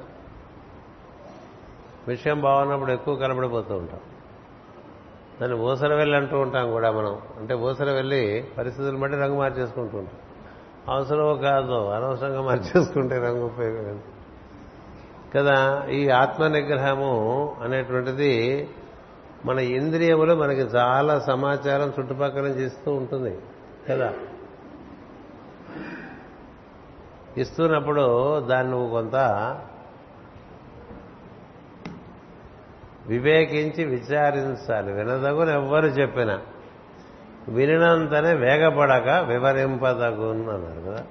విషయం 2.08 2.40
బాగున్నప్పుడు 2.40 2.92
ఎక్కువ 2.92 3.16
కలబడిపోతూ 3.16 3.74
ఉంటాం. 3.74 4.00
దాన్ని 5.40 5.58
ఊసర 5.58 5.94
వెళ్ళి 5.94 6.16
అంటూ 6.16 6.38
ఉంటాం 6.38 6.70
కూడా 6.70 6.90
మనం. 6.90 7.18
అంటే 7.38 7.54
ఊసర 7.54 7.90
వెళ్ళి 7.90 8.48
పరిస్థితులు 8.58 8.96
బట్టి 8.96 9.18
రంగు 9.18 9.38
మార్చేసుకుంటూ 9.38 9.98
ఉంటాం. 9.98 10.16
అవసరమో 10.88 11.34
కాదు 11.34 11.90
అనవసరంగా 11.90 12.42
మర్చేసుకుంటే 12.42 13.18
రంగు 13.18 13.46
ఉపయోగం 13.46 14.02
కదా 15.36 15.86
ఈ 15.90 16.08
ఆత్మ 16.08 16.46
నిగ్రహము 16.46 17.56
అనేటువంటిది 17.62 18.68
మన 19.44 19.58
ఇంద్రియములు 19.58 20.34
మనకి 20.34 20.60
చాలా 20.60 21.20
సమాచారం 21.20 21.92
చుట్టుపక్కల 22.00 22.40
నుంచి 22.40 22.66
ఇస్తూ 22.66 22.92
ఉంటుంది 22.92 23.38
కదా. 23.90 24.12
ఇస్తున్నప్పుడు 27.36 28.40
దాన్ని 28.40 28.72
నువ్వు 28.72 28.90
కొంత 28.90 29.14
వివేకించి 33.06 33.84
విచారించాలి. 33.84 34.92
వినదగుని 34.92 35.52
ఎవ్వరు 35.52 35.86
చెప్పినా 35.86 36.40
వినినంతనే 37.48 38.34
వేగపడక 38.34 39.08
వివరింపదగును 39.08 40.50
అన్నారు 40.50 40.80
కదా. 40.80 41.06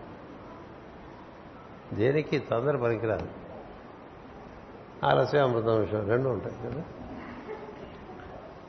దేనికి? 1.93 2.37
తొందర 2.37 2.75
పనికిరాదు. 2.75 3.27
ఆలస్యం 5.05 5.43
అమృతం 5.43 5.79
విషయం 5.79 6.09
రెండు 6.09 6.29
ఉంటాయి 6.29 6.55
కదా. 6.55 6.81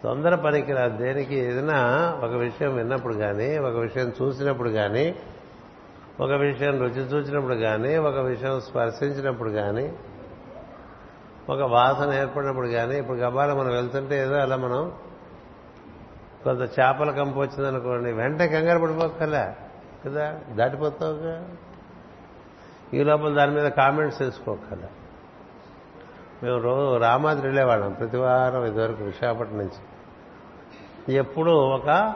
తొందర 0.03 0.35
పనికిరాదు. 0.35 0.97
దేనికి? 0.97 1.35
ఏదైనా 1.35 2.11
ఒక 2.25 2.31
విషయం 2.31 2.77
విన్నప్పుడు 2.77 3.15
కానీ 3.15 3.59
ఒక 3.59 3.77
విషయం 3.77 4.12
చూసినప్పుడు 4.23 4.71
కానీ 4.71 5.15
ఒక 6.21 6.31
విషయం 6.31 6.81
రుచి 6.81 7.01
చూసినప్పుడు 7.01 7.55
కానీ 7.55 7.97
ఒక 7.97 8.19
విషయం 8.19 8.61
స్పర్శించినప్పుడు 8.61 9.51
కానీ 9.51 9.93
ఒక 11.49 11.61
వాసన 11.61 12.12
ఏర్పడినప్పుడు 12.12 12.69
కానీ 12.69 12.99
ఇప్పుడు 12.99 13.19
గబాల 13.19 13.53
మనం 13.53 13.71
వెళ్తుంటే 13.71 14.23
ఏదో 14.23 14.35
అలా 14.35 14.57
మనం 14.57 14.93
కొంత 16.45 16.61
చేపల 16.61 17.11
కంపు 17.11 17.41
వచ్చిందనుకోండి 17.41 18.13
వెంట 18.13 18.43
కంగారు 18.43 18.79
పడిపోకలే 18.79 19.57
కదా? 20.07 20.41
దాటిపోతావుగా? 20.53 21.49
ఈ 22.95 23.03
లోపల 23.03 23.35
దాని 23.35 23.53
మీద 23.55 23.67
కామెంట్స్ 23.67 24.23
వేసుకోకలే 24.23 24.89
మేము 26.43 26.61
రోజు 26.61 26.97
రామాద్రి 26.97 27.47
వెళ్ళేవాళ్ళం 27.47 27.93
ప్రతి 27.93 28.17
వారం 28.17 28.65
ఇదివరకు 28.65 29.05
విశాఖపట్నం 29.05 29.59
నుంచి. 29.59 29.81
ఎప్పుడూ 31.15 31.53
ఒక 31.53 32.15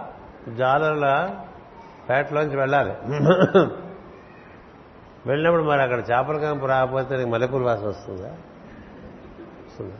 జాలర్ల 0.56 1.34
పేటలోంచి 2.10 2.56
వెళ్ళాలి. 2.56 2.92
వెళ్ళినప్పుడు 5.26 5.62
మరి 5.62 5.82
అక్కడ 5.82 5.98
చేపల 5.98 6.36
కంపు 6.38 6.66
రాకపోతే 6.66 7.16
నీకు 7.16 7.28
మల్లెపూల 7.28 7.62
వాసన 7.62 7.88
వస్తుందా? 7.88 8.28
వస్తుందా? 9.66 9.94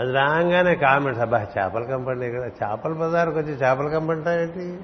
అది 0.00 0.12
రాగానే 0.12 0.74
కామెంట్స్ 0.74 1.22
అబ్బా 1.22 1.46
చేపల 1.58 1.84
కంపండి 1.84 2.26
ఇక్కడ 2.26 2.40
చేపల 2.40 2.92
బజార్కి 2.92 3.38
వచ్చి 3.38 3.52
చేపల 3.52 3.88
కంపంటా 3.88 4.42
ఏంటి? 4.42 4.78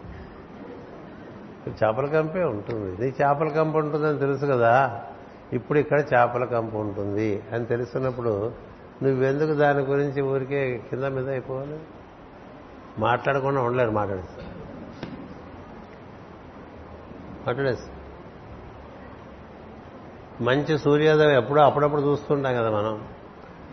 చేపల 1.84 2.06
కంపే 2.06 2.44
ఉంటుంది. 2.44 3.02
నీ 3.02 3.08
చేపల 3.08 3.48
కంప 3.48 3.76
ఉంటుందని 3.76 4.18
తెలుసు 4.18 4.46
కదా. 4.46 5.02
ఇప్పుడు 5.52 5.78
ఇక్కడ 5.78 6.00
చేపల 6.00 6.44
కంప 6.44 6.74
ఉంటుంది 6.74 7.42
అని 7.52 7.64
తెలుసున్నప్పుడు 7.64 8.52
నువ్వెందుకు 9.02 9.54
దాని 9.54 9.78
గురించి 9.78 10.22
ఊరికే 10.22 10.82
కింద 10.90 11.04
మీద 11.04 11.28
అయిపోవాలి? 11.28 11.78
మాట్లాడకుండా 12.98 13.60
ఉండలేరు 13.60 13.90
మాట్లాడేస్తా. 13.90 14.42
మాట్లాడేస్తా. 17.46 17.92
మంచి 20.40 20.78
సూర్యోదయం 20.78 21.30
ఎప్పుడో 21.30 21.62
అప్పుడప్పుడు 21.62 22.02
చూస్తుంటాం 22.02 22.54
కదా 22.54 22.70
మనం. 22.70 23.15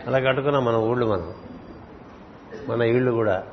అలా 0.06 0.18
కట్టుకున్నాం 0.18 0.64
మన 0.64 0.76
ఊళ్ళు 0.76 1.06
మనం. 1.06 1.32
మన 2.68 2.82
ఇళ్ళు 2.82 3.12
కూడా. 3.12 3.44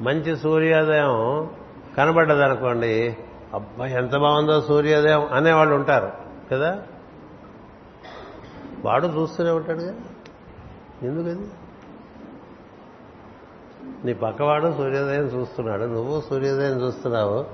మంచి 0.00 0.36
సూర్యోదయం 0.36 1.50
కనబడ్డదనుకోండి 1.98 3.16
అబ్బా 3.54 3.86
ఎంత 3.86 4.16
బాగుందో 4.16 4.60
సూర్యోదయం 4.60 5.26
అనేవాళ్ళు 5.32 5.74
ఉంటారు 5.74 6.12
కదా? 6.52 6.82
వాడు 8.84 9.06
చూస్తూనే 9.06 9.50
ఉంటాడుగా 9.50 9.94
ఎందుకది 11.02 11.48
నీ 14.04 14.12
పక్కవాడు 14.12 14.74
సూర్యోదయం 14.76 15.22
చూస్తున్నాడు 15.22 15.84
నువ్వు 15.84 16.20
సూర్యోదయం 16.20 16.86
చూస్తున్నావు 16.86 17.46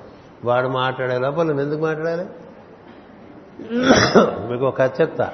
వాడు 0.45 0.69
మాట్లాడే 0.69 1.19
లోపల 1.19 1.43
నువ్వు 1.43 1.63
ఎందుకు 1.63 1.81
మాట్లాడాలి? 1.81 2.29
మీకు 4.51 4.65
ఒక 4.65 4.79
కథ 4.79 5.01
చెప్తా. 5.01 5.33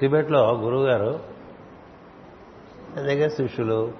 టిబెట్లో 0.00 0.52
గురువు 0.52 1.31
అందుకే 2.96 3.28
శిష్యులు. 3.30 3.92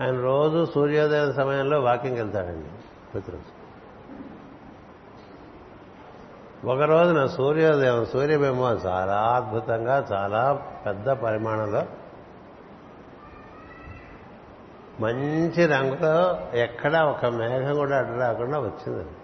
ఆయన 0.00 0.20
రోజు 0.20 0.66
సూర్యోదయం 0.74 1.32
సమయంలో 1.32 1.80
వాకింగ్ 1.80 2.16
వెళ్తాడండి 2.16 2.68
ప్రతిరోజు. 3.12 3.64
ఒక 6.66 6.80
రోజున 6.80 7.26
సూర్యోదయం 7.26 8.06
సూర్యబింబం 8.06 8.80
చాలా 8.86 9.14
అద్భుతంగా 9.14 10.06
చాలా 10.12 10.52
పెద్ద 10.86 11.10
పరిమాణంలో 11.10 11.82
మంచి 15.00 15.66
రంగులో 15.66 16.48
ఎక్కడా 16.58 17.04
ఒక 17.04 17.26
మేఘం 17.26 17.74
కూడా 17.74 17.98
అడ్డు 17.98 18.20
రాకుండా 18.20 18.58
వచ్చిందండి. 18.58 19.14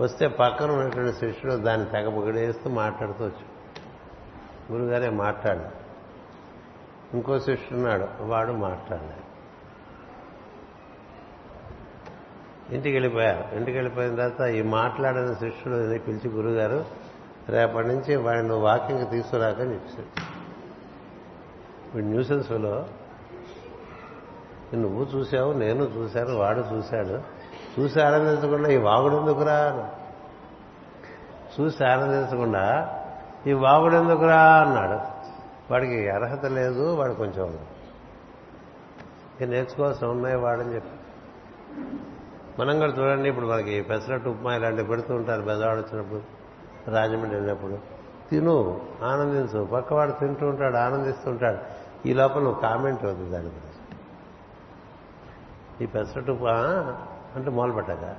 వస్తే 0.00 0.28
పక్కన 0.28 0.70
ఉన్నటువంటి 0.70 1.12
శిష్యుడు 1.12 1.54
దాన్ని 1.54 1.86
తెగ 1.86 2.08
పొగిడేస్తూ 2.08 2.70
మాట్లాడుతూ 2.70 3.24
వచ్చాడు 3.24 3.58
గురుగారే 4.72 5.08
మాట్లాడారు 5.08 5.87
ఇంకో 7.14 7.38
శిష్యున్నాడు 7.38 8.06
వాడు 8.20 8.52
మాట్లాడలేదు. 8.52 9.28
ఇంటికి 12.74 12.94
వెళ్ళిపోయారు. 12.94 13.56
ఇంటికి 13.56 13.76
వెళ్ళిపోయిన 13.78 14.14
తర్వాత 14.14 14.48
ఈ 14.48 14.62
మాట్లాడిన 14.62 15.32
శిష్యుడు 15.32 15.98
పిలిచి 15.98 16.28
గురుగారు 16.28 16.84
రేపటి 17.48 17.88
నుంచి 17.88 18.16
వాడిని 18.16 18.48
నువ్వు 18.48 18.64
వాకింగ్ 18.64 19.10
తీసుకురాకని 19.10 19.74
చెప్పాడు. 19.74 20.38
వీడు 21.94 22.06
న్యూసెన్స్లో 22.06 22.86
నువ్వు 24.74 25.04
చూసావు 25.04 25.52
నేను 25.52 25.84
చూశాను 25.84 26.36
వాడు 26.36 26.60
చూశాడు. 26.60 27.22
చూసి 27.80 28.02
ఆనందించకుండా 28.02 28.70
ఈ 28.70 28.76
వాగుడు 28.76 29.16
ఎందుకురా 29.16 29.90
చూసి 31.60 31.84
ఆనందించకుండా 31.84 32.94
ఈ 33.46 33.52
వాగుడు 33.52 33.96
ఎందుకురా 33.96 34.42
అన్నాడు. 34.42 35.17
వాడికి 35.70 36.08
అర్హత 36.08 36.46
లేదు 36.46 36.94
వాడు 36.94 37.12
కొంచెం 37.12 37.58
ఇక 39.40 39.48
నేర్చుకోవాల్సిన 39.48 40.06
ఉన్నాయి 40.06 40.36
వాడని 40.36 40.74
చెప్పి. 40.74 40.90
మనం 42.58 42.78
కూడా 42.78 42.92
చూడండి 42.92 43.28
ఇప్పుడు 43.28 43.46
మనకి 43.46 43.82
పెసరట్టు 43.82 44.28
ఉప్మా 44.28 44.54
ఇలాంటివి 44.54 44.88
పెడుతూ 44.88 45.14
ఉంటారు 45.14 45.42
బెదవాడు 45.42 45.80
వచ్చినప్పుడు 45.80 46.22
రాజమండ్రి 46.90 47.34
వెళ్ళినప్పుడు. 47.34 47.78
తిను 48.30 48.80
ఆనందించు 49.02 49.64
పక్కవాడు 49.64 50.12
తింటూ 50.12 50.48
ఉంటాడు 50.48 50.76
ఆనందిస్తుంటాడు 50.76 51.58
ఈ 52.08 52.12
లోపల 52.12 52.42
నువ్వు 52.42 52.60
కామెంట్ 52.60 53.04
అవుతుంది 53.04 53.30
దాని 53.30 53.44
గురించి. 53.44 53.98
ఈ 55.84 55.86
పెసరట్టు 55.86 56.32
ఉప్మా 56.32 56.50
అంటే 57.36 57.50
మొదలుపెట్టాక 57.50 58.16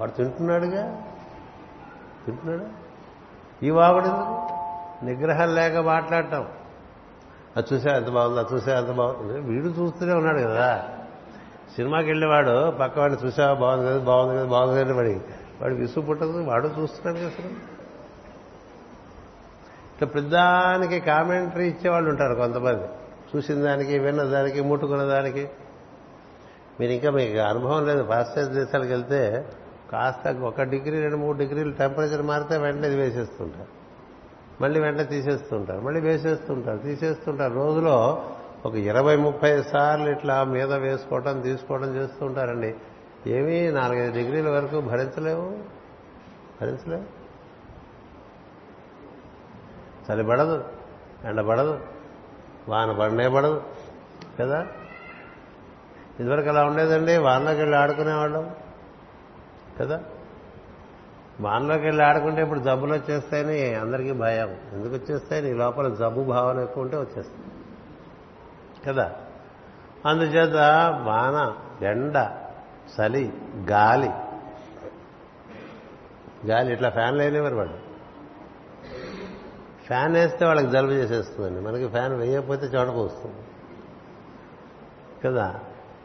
వాడు 0.00 0.10
తింటున్నాడుగా? 0.10 1.02
తింటున్నాడు? 2.26 2.70
ఈ 3.64 3.70
వాగుడు 3.70 4.04
ఎందుకు? 4.04 4.65
నిగ్రహం 5.02 5.54
లేక 5.54 5.76
మాట్లాడటం. 5.76 6.48
అది 7.56 7.74
చూసే 7.74 7.90
ఎంత 7.90 8.08
బాగుంది 8.08 8.40
అది 8.40 8.54
చూసే 8.54 8.72
ఎంత 8.72 8.90
బాగుంది. 8.90 9.40
వీడు 9.40 9.66
చూస్తూనే 9.66 10.12
ఉన్నాడు 10.12 10.38
కదా. 10.38 10.88
సినిమాకి 11.76 12.06
వెళ్ళేవాడు 12.06 12.70
పక్క 12.70 12.98
వాడిని 12.98 13.26
చూసావా 13.26 13.54
బాగుంది 13.54 13.90
కదా 13.90 13.98
బాగుంది 13.98 14.36
కదా 14.36 14.46
బాగుంది 14.46 14.84
కదా 14.84 14.94
వాడి 14.94 15.20
వాడు 15.62 15.74
విసుగు 15.74 16.04
పుట్టదు 16.04 16.42
వాడు 16.42 16.70
చూస్తున్నాడు 16.80 17.18
కదా 17.18 17.26
అసలు 17.26 17.76
ఇట్లా 19.94 20.08
పెద్దానికి 20.08 21.00
కామెంటరీ 21.00 21.68
ఇచ్చేవాళ్ళు 21.68 22.10
ఉంటారు 22.10 22.34
కొంతమంది. 22.34 22.84
చూసిన 23.36 23.54
దానికి 23.54 23.98
విన్న 23.98 24.22
దానికి 24.22 24.60
ముట్టుకున్న 24.60 25.02
దానికి. 25.02 25.48
మీరు 26.80 26.92
ఇంకా 26.92 27.10
మీకు 27.10 27.38
అనుభవం 27.38 27.86
లేదు 27.86 28.02
పాశ్చాత్య 28.02 28.54
దేశాలకు 28.54 28.88
వెళ్తే 28.88 29.48
కాస్త 29.92 30.28
ఒక 30.28 30.62
డిగ్రీ 30.62 31.00
రెండు 31.00 31.16
మూడు 31.16 31.38
డిగ్రీలు 31.38 31.72
టెంపరేచర్ 31.72 32.22
మారితే 32.22 32.56
వెంటనే 32.56 32.88
ఇది 32.88 32.96
వేసేస్తుంటారు. 32.96 33.85
మళ్ళీ 34.60 34.80
వెంటనే 34.80 35.04
తీసేస్తుంటారు. 35.04 35.80
మళ్ళీ 35.80 36.00
వేసేస్తుంటారు. 36.00 36.78
తీసేస్తుంటారు. 36.78 37.54
రోజులో 37.54 38.30
ఒక 38.66 38.74
ఇరవై 38.74 39.16
ముప్పై 39.16 39.62
సార్లు 39.62 40.10
ఇట్లా 40.10 40.44
మీద 40.44 40.72
వేసుకోవటం 40.72 41.40
తీసుకోవడం 41.40 41.96
చేస్తుంటారండి. 41.96 42.74
ఏమీ 43.26 43.70
నాలుగైదు 43.70 44.12
డిగ్రీల 44.12 44.48
వరకు 44.48 44.80
భరించలేవు. 44.80 45.50
భరించలేవు. 46.60 47.16
చలి 50.12 50.24
పడదు. 50.24 50.64
ఎండ 51.24 51.40
పడదు. 51.40 51.80
వాన 52.68 52.92
పడనే 52.92 53.28
పడదు. 53.28 53.62
కదా? 54.40 54.66
ఇదివరకు 56.20 56.48
అలా 56.48 56.64
ఉండేదండి. 56.64 57.16
వానలోకి 57.16 57.60
వెళ్ళి 57.60 57.76
ఆడుకునేవాళ్ళం. 57.76 58.50
కదా? 59.80 60.00
వానలోకి 61.40 61.84
వెళ్ళి 61.84 62.04
ఆడుకుంటే 62.04 62.42
ఇప్పుడు 62.42 62.58
జబ్బులు 62.58 62.92
వచ్చేస్తాయని 62.92 63.74
అందరికీ 63.74 64.12
భయం. 64.12 64.56
ఎందుకు 64.72 64.94
వచ్చేస్తాయి 64.94 65.42
నీ 65.42 65.52
లోపల 65.52 65.94
జబ్బు 65.94 66.24
భావన 66.24 66.58
ఎక్కువ 66.58 66.82
ఉంటే 66.82 66.96
వచ్చేస్తాయి. 66.96 67.52
కదా? 68.86 69.12
అందుచేత 70.06 70.54
వాన 71.04 71.56
ఎండ 71.84 72.30
చలి 72.96 73.32
గాలి. 73.70 74.10
గాలి 76.46 76.72
ఇట్లా 76.72 76.90
ఫ్యాన్ 76.90 77.18
లేనివారు 77.18 77.56
వాడు 77.56 77.86
ఫ్యాన్ 79.86 80.12
వేస్తే 80.12 80.46
వాళ్ళకి 80.46 80.70
జలుబు 80.70 80.92
చేసేస్తుందండి. 80.92 81.60
మనకి 81.60 81.88
ఫ్యాన్ 81.88 82.14
వేయకపోతే 82.14 82.66
చోటకు 82.66 83.04
వస్తుంది. 83.04 83.36
కదా? 85.24 85.54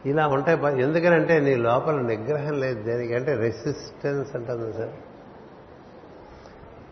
ఇలా 0.06 0.28
ఉంటాయి. 0.28 0.82
ఎందుకనంటే 0.82 1.40
నీ 1.40 1.54
లోపల 1.54 2.00
నిగ్రహం 2.00 2.60
లేదు. 2.60 2.82
దేనికంటే 2.82 3.34
రెసిస్టెన్స్ 3.34 4.36
అంటుంది 4.36 4.72
సార్. 4.72 4.90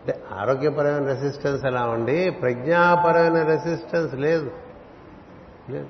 అంటే 0.01 0.23
ఆరోగ్యపరమైన 0.33 1.07
రెసిస్టెన్స్ 1.07 1.65
ఎలా 1.65 1.83
ఉండి 1.83 2.31
ప్రజ్ఞాపరమైన 2.31 3.43
రెసిస్టెన్స్ 3.43 4.15
లేదు. 4.15 4.51
లేదు. 5.71 5.87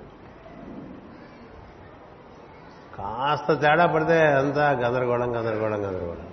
కాస్త 2.98 3.52
తేడా 3.54 3.86
పడితే 3.86 4.26
అంతా 4.26 4.70
గందరగోళం 4.70 5.36
గందరగోళం 5.36 5.76
గందరగోళం. 5.76 6.26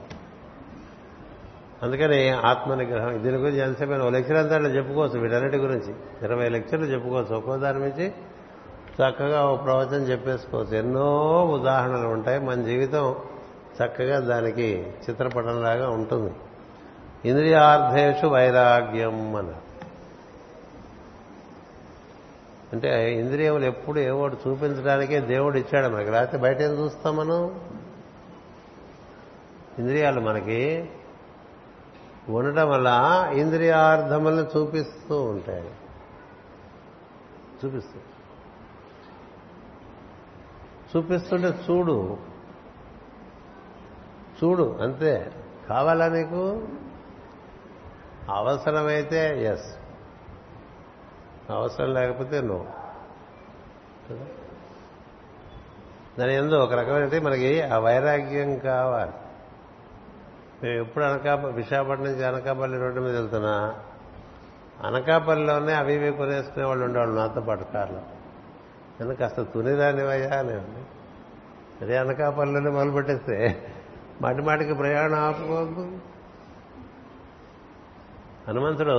అందుకని 1.83 2.29
ఆత్మ 2.29 2.73
నిగ్రహం 2.73 3.23
దీని 3.23 3.37
గురించి 3.37 3.59
ఎంతసేపు 3.59 3.91
ఓ 3.91 4.09
లెక్చర్ 4.09 4.37
అంతా 4.37 4.57
చెప్పుకోవచ్చు 4.57 5.19
వీటన్నిటి 5.19 5.57
గురించి. 5.57 5.95
ఇరవై 6.21 6.49
లెక్చర్లు 6.49 6.85
చెప్పుకోవచ్చు 6.85 7.35
ఒక్కో 7.35 7.57
దాని 7.57 7.79
నుంచి 7.79 8.07
చక్కగా 8.87 9.45
ఒక 9.45 9.63
ప్రవచనం 9.63 10.03
చెప్పేసుకోవచ్చు. 10.03 10.77
ఎన్నో 10.77 11.45
ఉదాహరణలు 11.45 12.07
ఉంటాయి 12.07 12.39
మన 12.39 12.61
జీవితం 12.61 13.15
చక్కగా 13.83 14.19
దానికి 14.19 14.93
చిత్రపటంలాగా 15.09 15.89
ఉంటుంది. 15.89 16.33
ఇంద్రియార్థేషు 17.25 18.27
వైరాగ్యం 18.27 19.35
అన్నారు 19.35 19.67
అంటే 22.73 23.13
ఇంద్రియములు 23.13 23.65
ఎప్పుడు 23.65 23.99
ఏవోటి 23.99 24.37
చూపించడానికే 24.47 25.19
దేవుడు 25.19 25.57
ఇచ్చాడు 25.57 25.93
మనకి. 25.93 26.09
లేకపోతే 26.09 26.37
బయట 26.37 26.61
ఏం 26.61 26.71
చూస్తాం 26.71 27.15
మనం? 27.15 27.59
ఇంద్రియాలు 29.79 30.19
మనకి 30.21 30.89
ఉండటం 32.29 32.69
వల్ల 32.69 32.89
ఇంద్రియార్థములను 33.33 34.59
చూపిస్తూ 34.59 35.21
ఉంటాయి. 35.21 35.69
చూపిస్తూ. 37.65 37.99
చూపిస్తుంటే 40.95 41.47
చూడు. 41.47 42.17
చూడు 44.43 44.77
అంతే. 44.81 45.31
కావాలా 45.69 46.07
నీకు? 46.07 46.67
అవసరమైతే 48.29 49.43
ఎస్ 49.43 49.75
అవసరం 51.51 51.93
లేకపోతే 51.93 52.41
నో 52.41 52.65
దాని 56.19 56.35
ఎందు 56.35 56.55
ఒక 56.55 56.73
రకమైన 56.73 57.23
మనకి 57.23 57.61
ఆ 57.61 57.77
వైరాగ్యం 57.77 58.57
కావాలి. 58.57 59.11
మేము 60.63 60.81
ఎప్పుడు 60.83 61.03
అనకాప 61.03 61.45
విశాఖపట్నం 61.45 62.05
నుంచి 62.05 62.23
అనకాపల్లి 62.23 62.77
రోడ్డు 62.77 63.01
మీద 63.01 63.15
వెళ్తున్నా 63.15 63.75
అనకాపల్లిలోనే 64.83 65.73
అవి 65.73 65.93
ఇవి 65.93 66.11
కొనేసుకునే 66.11 66.65
వాళ్ళు 66.65 66.85
ఉండేవాళ్ళు 66.85 67.15
నాతో 67.15 67.41
పాటు 67.41 67.63
కార్లో. 67.63 68.01
ఎందుకు 69.01 69.17
కాస్త 69.17 69.41
తునిదానివయ్యా 69.41 70.39
అని 70.39 70.53
అదే 71.81 71.97
అనకాపల్లిలోనే 71.97 72.69
మొదలు 72.69 72.91
పెట్టేస్తే 72.91 73.67
మాటి 74.21 74.41
మాటికి 74.41 74.73
ప్రయాణం 74.73 75.19
ఆపుకోవద్దు. 75.19 76.16
హనుమంతుడు 78.47 78.91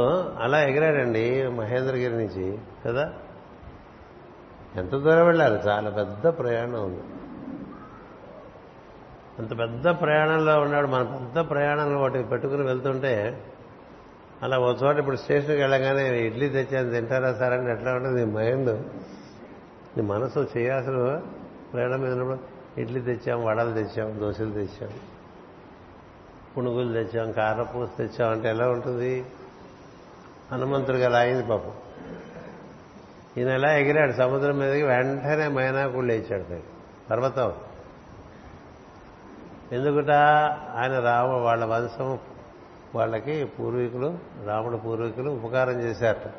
అలా 0.43 0.63
ఎగిరాడండి 0.63 1.49
మహేంద్రగిరి 1.49 2.15
నుంచి 2.15 2.59
కదా? 2.87 3.13
ఎంత 4.77 4.91
దూరం 4.91 5.27
వెళ్ళారు? 5.27 5.55
చాలా 5.69 5.91
పెద్ద 5.91 6.27
ప్రయాణం 6.27 6.85
ఉంది. 6.85 7.01
అంత 9.39 9.59
పెద్ద 9.59 9.89
ప్రయాణంలో 9.89 10.61
ఉన్నాడు. 10.61 10.87
మన 10.87 11.03
పెద్ద 11.03 11.51
ప్రయాణంలో 11.51 12.01
వాటికి 12.01 12.29
పెట్టుకుని 12.29 12.63
వెళ్తుంటే 12.63 13.45
అలా 14.43 14.59
ఒక 14.59 14.77
చోట 14.83 14.97
ఇప్పుడు 14.97 15.17
స్టేషన్కి 15.17 15.61
వెళ్ళగానే 15.61 16.21
ఇడ్లీ 16.21 16.49
తెచ్చాను 16.49 16.91
తింటారా 16.91 17.33
సార్ 17.33 17.53
అంటే 17.53 17.73
ఎట్లా 17.73 17.95
ఉంటుంది 17.95 18.27
నీ 18.27 18.33
మైండ్? 18.33 18.83
నీ 19.97 20.03
మనసు 20.03 20.47
చేయాల్సిన 20.57 21.21
ప్రయాణం 21.73 22.01
మీద 22.01 22.13
ఉన్నప్పుడు 22.13 22.39
ఇడ్లీ 22.81 23.01
తెచ్చాం 23.01 23.45
వడలు 23.45 23.73
తెచ్చాం 23.73 24.21
దోశలు 24.21 24.51
తెచ్చాం 24.51 24.91
పునుగులు 26.57 26.93
తెచ్చాం 26.93 27.33
కారపూస 27.33 27.89
తెచ్చాం 27.99 28.31
అంటే 28.31 28.49
ఎలా 28.49 28.69
ఉంటుంది? 28.69 29.25
హనుమంతుడికి 30.53 31.05
అలా 31.05 31.19
అయింది 31.19 31.47
పాపం. 31.47 31.73
ఈయన 33.39 33.49
ఎలా 33.49 33.73
ఎగిరాడు? 33.73 34.13
సముద్రం 34.13 34.59
మీదకి 34.59 34.83
వెంటనే 34.83 35.49
మైనాకుడు 35.49 36.07
లేచాడు 36.07 36.61
పర్వతం. 37.11 37.53
ఎందుకుట? 39.73 40.11
ఆయన 40.77 41.01
రామ 41.01 41.27
వాళ్ళ 41.27 41.65
వంశం 41.65 42.19
వాళ్ళకి 42.95 43.45
పూర్వీకులు 43.45 44.19
రాముడు 44.47 44.77
పూర్వీకులు 44.77 45.31
ఉపకారం 45.31 45.81
చేశారట 45.81 46.31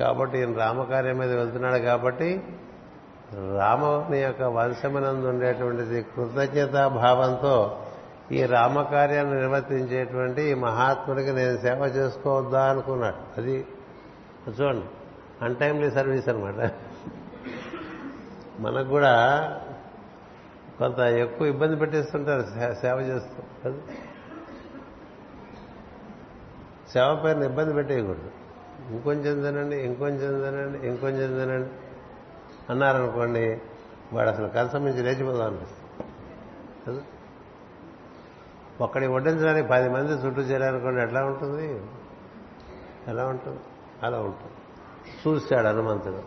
కాబట్టి 0.00 0.38
ఈయన 0.38 0.58
రామకార్యం 0.58 1.18
మీద 1.18 1.32
వెళ్తున్నాడు 1.32 1.78
కాబట్టి 1.78 2.42
రాముని 3.58 4.18
యొక్క 4.18 4.42
వంశమనందు 4.42 5.26
ఉండేటువంటిది 5.26 6.02
కృతజ్ఞతా 6.02 6.88
భావంతో 6.88 7.81
ఈ 8.32 8.42
రామకార్యాన్ని 8.42 9.34
నిర్వర్తించేటువంటి 9.34 10.42
ఈ 10.42 10.54
మహాత్ముడికి 10.54 11.32
నేను 11.32 11.56
సేవ 11.56 11.82
చేసుకోవద్దా 11.96 12.62
అనుకున్నాడు. 12.70 13.40
అది 13.40 13.66
చూడండి 14.60 14.86
అన్టైమ్లీ 15.42 15.90
సర్వీస్ 15.90 16.28
అనమాట 16.28 16.70
మనకు 18.60 18.88
కూడా 18.88 19.14
కొంత 20.78 20.98
ఎక్కువ 20.98 21.46
ఇబ్బంది 21.46 21.76
పెట్టేస్తుంటారు 21.76 22.42
సేవ 22.74 22.96
చేస్తూ. 23.00 23.72
సేవ 26.92 27.20
పైన 27.24 27.42
ఇబ్బంది 27.42 27.74
పెట్టేయకూడదు. 27.74 28.30
ఇంకొంచెం 28.92 29.34
తినండి 29.42 29.76
ఇంకొంచెం 29.76 30.32
తినండి 30.40 30.88
ఇంకొంచెం 30.88 31.30
తినండి 31.38 31.70
అన్నారనుకోండి 32.70 33.60
వాడు 34.12 34.28
అసలు 34.28 34.48
కలిసం 34.48 34.84
నుంచి 34.84 35.02
లేచిపోదాం 35.02 35.46
అనిపిస్తుంది. 35.46 36.10
కదా 36.86 37.02
ఒక్కడి 38.82 39.06
వడ్డించడానికి 39.06 39.68
పది 39.68 39.88
మంది 39.88 40.12
చుట్టూ 40.12 40.42
చేరారనుకోండి 40.42 41.02
ఎట్లా 41.02 41.24
ఉంటుంది? 41.24 41.82
ఎలా 43.08 43.26
ఉంటుంది? 43.26 43.60
అలా 44.02 44.18
ఉంటుంది. 44.20 44.52
చూశాడు 45.28 45.66
హనుమంతుడు. 45.66 46.22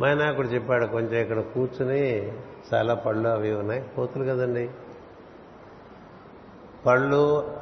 మైనాకుడు 0.00 0.48
చెప్పాడు 0.48 0.86
కొంచెం 0.86 1.22
ఇక్కడ 1.22 1.40
కూర్చుని 1.40 2.32
చాలా 2.74 2.94
పళ్ళు 2.94 3.28
అవి 3.28 3.54
ఉన్నాయి. 3.54 3.84
కోతులు 3.96 4.24
కదండి. 4.24 4.70
పళ్ళు 6.86 7.52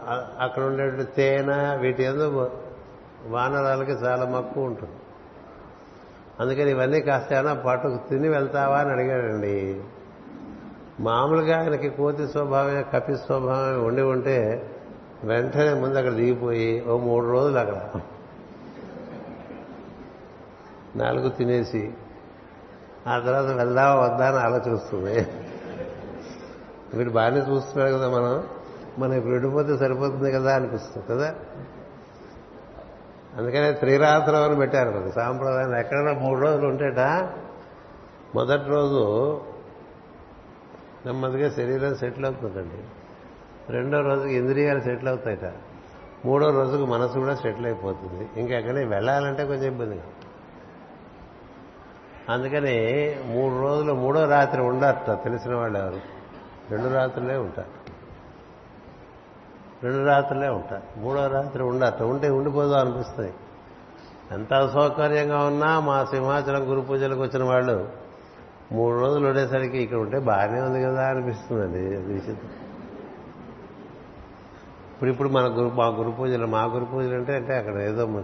అక్కడ 0.41 0.63
ఉండే 0.63 1.05
తేనె 1.05 1.77
వీటి 1.77 2.03
ఎందుకు 2.03 2.51
వానరాలకి 3.27 3.91
చాలా 3.91 4.27
మక్కువ 4.27 4.65
ఉంటుంది. 4.65 4.95
అందుకని 6.41 6.71
ఇవన్నీ 6.71 7.01
కాస్త 7.01 7.33
ఏమైనా 7.33 7.55
పట్టుకు 7.55 8.01
తిని 8.09 8.29
వెళ్తావా 8.29 8.79
అని 8.79 8.91
అడిగాడండి. 8.91 9.85
మామూలుగా 11.01 11.59
ఆయనకి 11.59 11.89
కోతి 11.89 12.29
స్వభావమే 12.29 12.85
కపి 12.95 13.17
స్వభావమే 13.17 13.77
ఉండి 13.77 14.03
ఉంటే 14.03 14.67
వెంటనే 15.25 15.75
ముందు 15.75 15.99
అక్కడ 15.99 16.13
దిగిపోయి 16.13 16.85
ఓ 16.89 16.99
మూడు 16.99 17.27
రోజులు 17.27 17.59
అక్కడ 17.59 18.01
నాలుగు 20.97 21.29
తినేసి 21.29 21.95
ఆ 23.07 23.19
తర్వాత 23.19 23.45
వెళ్దామా 23.45 23.95
వద్దా 23.95 24.29
అని 24.29 24.37
ఆలోచిస్తుంది 24.37 25.27
వీడు 26.95 27.11
బాగానే 27.11 27.41
చూస్తున్నాడు 27.41 27.95
కదా 27.95 28.11
మనం. 28.11 28.45
మనం 28.99 29.13
ఇప్పుడు 29.13 29.33
వెళ్ళిపోతే 29.33 29.77
సరిపోతుంది 29.77 30.33
కదా 30.33 30.55
అనిపిస్తుంది 30.55 31.07
కదా. 31.11 31.35
అందుకనే 33.39 33.73
త్రిరాత్రం 33.73 34.43
అని 34.43 34.57
పెట్టారు. 34.57 34.91
మనకి 34.91 35.13
సాంప్రదాయం 35.13 35.77
ఎక్కడైనా 35.77 36.13
మూడు 36.13 36.41
రోజులు 36.41 36.67
ఉంటేట 36.67 36.99
మొదటి 38.35 38.69
రోజు 38.69 39.41
నెమ్మదిగా 41.07 41.51
శరీరం 41.51 41.95
సెటిల్ 41.95 42.25
అవుతుందండి. 42.25 42.85
రెండో 43.73 44.01
రోజుకి 44.01 44.35
ఇంద్రియాలు 44.35 44.81
సెటిల్ 44.81 45.09
అవుతాయట. 45.09 45.53
మూడో 46.25 46.51
రోజుకు 46.51 46.85
మనసు 46.87 47.19
కూడా 47.19 47.35
సెటిల్ 47.35 47.67
అయిపోతుంది. 47.67 48.41
ఇంకెక్కడే 48.41 48.85
వెళ్ళాలంటే 48.85 49.47
కొంచెం 49.47 49.73
ఇబ్బంది 49.73 50.01
అందుకని 52.29 52.77
మూడు 53.27 53.63
రోజులు 53.63 53.93
మూడో 53.93 54.27
రాత్రి 54.27 54.63
ఉండట 54.63 55.11
తెలిసిన 55.11 55.55
వాళ్ళు 55.55 55.79
ఎవరు? 55.79 56.01
రెండు 56.71 56.89
రాత్రులే 56.95 57.37
ఉంటారు 57.37 57.69
రెండు 59.85 60.07
రాత్రులే 60.07 60.49
ఉంటారు 60.49 61.01
మూడో 61.01 61.27
రాత్రి 61.27 61.63
ఉండట 61.63 62.03
ఉంటే 62.03 62.31
ఉండిపోదాం 62.31 62.81
అనిపిస్తుంది. 62.81 63.33
ఎంత 64.31 64.55
అసౌకర్యంగా 64.55 65.39
ఉన్నా 65.45 65.81
మా 65.81 66.05
సింహాచలం 66.05 66.71
గురు 66.71 66.81
పూజలకు 66.81 67.21
వచ్చిన 67.21 67.45
వాళ్ళు 67.45 68.06
మూడు 68.73 69.01
రోజులు 69.01 69.29
ఉండేసరికి 69.29 69.79
ఇక్కడ 69.79 69.99
ఉంటే 69.99 70.19
బాగానే 70.19 70.61
ఉంది 70.61 70.83
కదా 70.83 71.09
అనిపిస్తుందండి. 71.09 71.79
అది 71.79 72.13
విచిత్రం. 72.13 72.51
ఇప్పుడు 74.93 75.11
ఇప్పుడు 75.11 75.29
మన 75.29 75.45
గురు 75.45 75.75
మా 75.75 75.87
గురు 75.87 76.11
పూజలు 76.11 76.47
మా 76.47 76.65
గురు 76.65 76.85
పూజలు 76.85 77.15
అంటే 77.15 77.35
అంటే 77.35 77.57
అక్కడ 77.57 77.77
ఏదో 77.77 78.23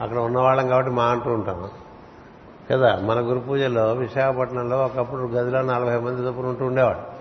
అక్కడ 0.00 0.18
ఉన్నవాళ్ళం 0.18 0.68
కాబట్టి 0.68 0.92
మా 0.92 1.04
అంటూ 1.04 1.30
ఉంటాం. 1.30 1.70
కదా 2.72 2.96
మన 2.96 3.20
గురు 3.20 3.38
పూజలో 3.38 3.92
విశాఖపట్నంలో 3.92 4.84
ఒకప్పుడు 4.84 5.20
గదిలో 5.20 5.62
నలభై 5.62 5.98
మంది 5.98 6.26
చొప్పున 6.26 6.46
ఉంటూ 6.46 6.66
ఉండేవాడు 6.66 7.18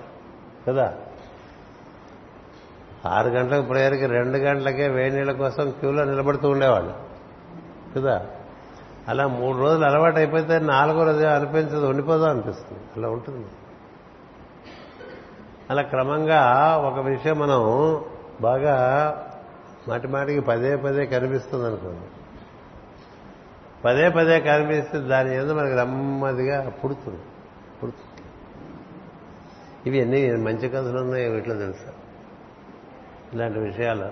కదా? 0.67 0.93
ఆరు 3.05 3.29
గంటలకు 3.29 3.67
ప్రేయర్కి 3.67 4.05
రెండు 4.05 4.37
గంటలకే 4.37 4.87
వేడి 4.87 5.15
నీళ్ళ 5.15 5.31
కోసం 5.31 5.71
క్యూలో 5.71 6.03
నిలబడుతూ 6.03 6.49
ఉండేవాళ్ళు. 6.49 6.93
కదా? 7.95 8.25
అలా 9.07 9.27
మూడు 9.27 9.57
రోజులు 9.57 9.85
అలవాటు 9.85 10.17
అయిపోతే 10.17 10.59
నాలుగో 10.59 11.03
రోజు 11.03 11.23
అనిపించదు 11.23 11.85
ఉండిపోదాం 11.85 12.29
అనిపిస్తుంది. 12.29 12.81
అలా 12.97 13.09
ఉంటుంది. 13.09 13.47
అలా 15.69 15.81
క్రమంగా 15.81 16.73
ఒక 16.77 16.99
విషయం 16.99 17.39
మనం 17.39 18.01
బాగా 18.41 18.75
మాటి 19.87 20.07
మాటికి 20.07 20.39
పదే 20.39 20.75
పదే 20.75 21.05
కనిపిస్తుంది 21.05 21.67
అనుకోండి 21.67 22.05
పదే 23.85 24.09
పదే 24.09 24.39
కనిపిస్తే 24.39 24.99
దాని 24.99 25.35
ఏదో 25.35 25.53
మనకి 25.53 25.75
నెమ్మదిగా 25.75 26.69
పుడుతుంది 26.69 27.19
పుడుతుంది. 27.83 28.27
ఇవి 29.89 29.97
ఎన్ని 29.97 30.43
మంచి 30.43 30.69
కథలు 30.69 30.99
ఉన్నాయో 30.99 31.31
వీటిలో 31.31 31.55
తెలుసా? 31.55 31.91
ఇలాంటి 33.33 33.59
విషయాలు. 33.59 34.11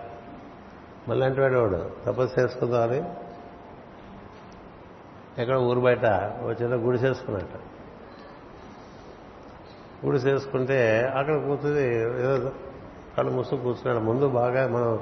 మళ్ళంటి 1.09 1.41
వాడు 1.41 1.55
వాడు 1.55 1.89
తపస్సు 2.05 2.39
చేసుకుందామని? 2.39 3.24
ఎక్కడ 5.37 5.55
ఊరు 5.55 5.79
బయట 5.79 6.05
ఒక 6.43 6.61
చిన్న 6.61 6.73
గుడి 6.75 6.85
గుడిసేసుకుంటే 6.85 7.59
గుడి 10.05 10.17
చేసుకుంటే 10.17 11.11
అక్కడ 11.15 11.33
కూర్చుని 11.33 11.85
ఏదో 12.19 12.51
కళ్ళు 13.17 13.31
ముసుగు 13.31 13.59
కూర్చున్నాడు. 13.59 14.05
ముందు 14.05 14.29
బాగా 14.29 14.67
మనం 14.67 14.99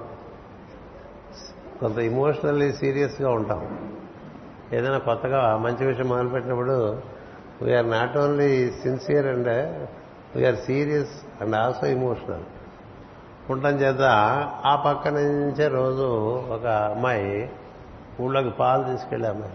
కొంత 1.82 1.98
ఇమోషనల్లీ 1.98 2.74
సీరియస్గా 2.74 3.30
ఉంటాం. 3.30 3.92
ఏదైనా 4.74 4.98
కొత్తగా 4.98 5.58
మంచి 5.58 5.86
విషయం 5.86 6.10
మొదలుపెట్టినప్పుడు 6.10 7.02
we are 7.62 7.90
not 7.90 8.18
only 8.18 8.72
sincere 8.72 9.28
and 9.28 9.88
we are 10.36 10.56
serious 10.56 11.44
and 11.44 11.56
also 11.56 11.88
emotional 11.88 12.44
ఉండటం 13.52 13.76
చేత 13.76 14.02
ఆ 14.66 14.84
పక్క 14.86 15.08
నుంచే 15.08 15.68
రోజు 15.68 16.08
ఒక 16.56 16.66
అమ్మాయి 16.66 17.52
ఊళ్ళోకి 18.22 18.50
పాలు 18.50 18.84
తీసుకెళ్ళే 18.84 19.30
అమ్మాయి. 19.30 19.54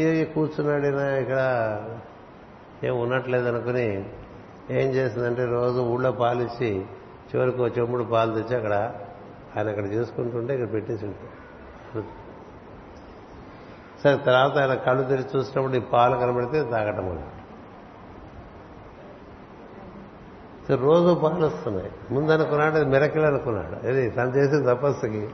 ఇది 0.00 0.24
కూర్చున్నాడినా 0.24 1.16
ఇక్కడ? 1.16 1.40
ఏం 2.84 3.00
ఉన్నట్లేదు 3.00 3.48
అనుకుని 3.48 4.04
ఏం 4.70 4.88
చేసిందంటే 4.90 5.44
రోజు 5.44 5.80
ఊళ్ళో 5.80 6.12
పాలు 6.12 6.42
ఇచ్చి 6.42 6.70
చివరికి 7.30 7.62
ఒక 7.62 7.78
చెమ్ముడు 7.78 8.04
పాలు 8.04 8.32
తెచ్చి 8.34 8.56
అక్కడ 8.56 8.72
ఆయన 9.56 9.68
అక్కడ 9.68 9.86
చేసుకుంటుంటే 9.86 10.54
ఇక్కడ 10.54 10.72
పెట్టేసి 10.72 11.10
సరే 14.04 14.16
తర్వాత 14.16 14.58
ఆయన 14.58 14.74
కళ్ళు 14.74 15.02
తెరిచి 15.02 15.38
చూసినప్పుడు 15.38 15.76
ఈ 15.76 15.80
పాలు 15.92 16.16
కనబడితే 16.16 16.62
తాగటం 16.70 17.08
అన్నమాట 17.08 17.36
రోజు 20.80 21.14
పాలు 21.14 21.46
వస్తున్నాయి. 21.46 21.90
ముందు 22.10 22.32
అనుకున్నాడు 22.32 22.76
అది 22.76 22.84
మిరకిల్ 22.84 23.24
అనుకున్నాడు 23.24 23.86
ఇది 23.86 24.10
తను 24.10 24.30
చేసిన 24.36 24.74
తపస్సుకి. 24.74 25.28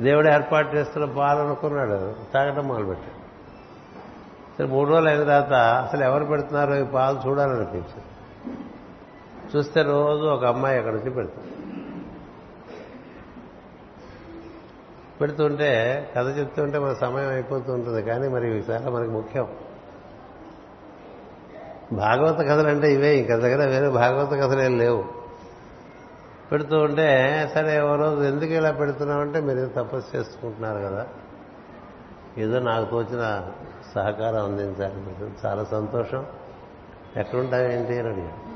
దేవుడు 0.00 0.28
ఏర్పాటు 0.28 0.76
చేస్తున్న 0.76 1.12
పాలు 1.12 1.38
అనుకున్నాడు. 1.38 2.14
తాగటం 2.34 2.68
మొదలుపెట్టాడు. 2.68 3.20
సరే 4.58 4.66
మూడు 4.66 4.90
రోజులు 4.90 5.08
అయిన 5.08 5.20
తర్వాత 5.20 5.52
అసలు 5.52 6.04
ఎవరు 6.04 6.24
పెడుతున్నారో 6.24 6.76
ఈ 6.76 6.84
పాలు 6.84 7.28
చూడాలనిపించింది. 7.28 8.04
చూస్తే 9.56 9.82
రోజు 9.82 10.22
ఒక 10.22 10.44
అమ్మాయి 10.44 10.78
అక్కడ 10.78 10.92
నుంచి 10.92 11.10
పెడుతుంది. 11.10 11.46
పెడుతుంటే 15.20 16.10
కథ 16.16 16.38
చెప్తుంటే 16.38 16.78
మన 16.78 16.92
సమయం 16.92 17.28
అయిపోతూ 17.28 17.72
ఉంటుంది 17.72 18.02
కానీ 18.02 18.28
మరి 18.28 18.46
చాలా 18.46 18.90
మనకి 18.90 19.10
ముఖ్యం. 19.10 19.48
భాగవత 21.92 22.38
కథలు 22.38 22.68
అంటే 22.68 22.92
ఇవే 22.92 23.16
ఇంక 23.16 23.28
దగ్గర 23.28 23.68
వేరే 23.68 23.88
భాగవత 23.88 24.30
కథలు 24.30 24.62
ఏం 24.62 24.78
లేవు. 24.78 25.19
పెడుతూ 26.52 26.78
ఉంటే 26.78 27.50
సరే 27.54 27.80
ఓ 27.80 27.96
రోజు 27.96 28.22
ఎందుకు 28.22 28.50
ఇలా 28.50 28.70
పెడుతున్నామంటే 28.70 29.40
మీరు 29.40 29.66
తపస్సు 29.66 30.16
చేసుకుంటున్నారు 30.16 30.78
కదా. 30.78 31.06
ఏదో 32.38 32.58
నాకు 32.58 32.90
తోచిన 32.90 33.42
సహకారం 33.94 34.44
అందించాలి 34.44 35.30
చాలా 35.46 35.64
సంతోషం. 35.64 36.26
ఎక్కడుంటావేంటి 37.16 37.98
అని 37.98 38.08
అడిగాడు. 38.08 38.50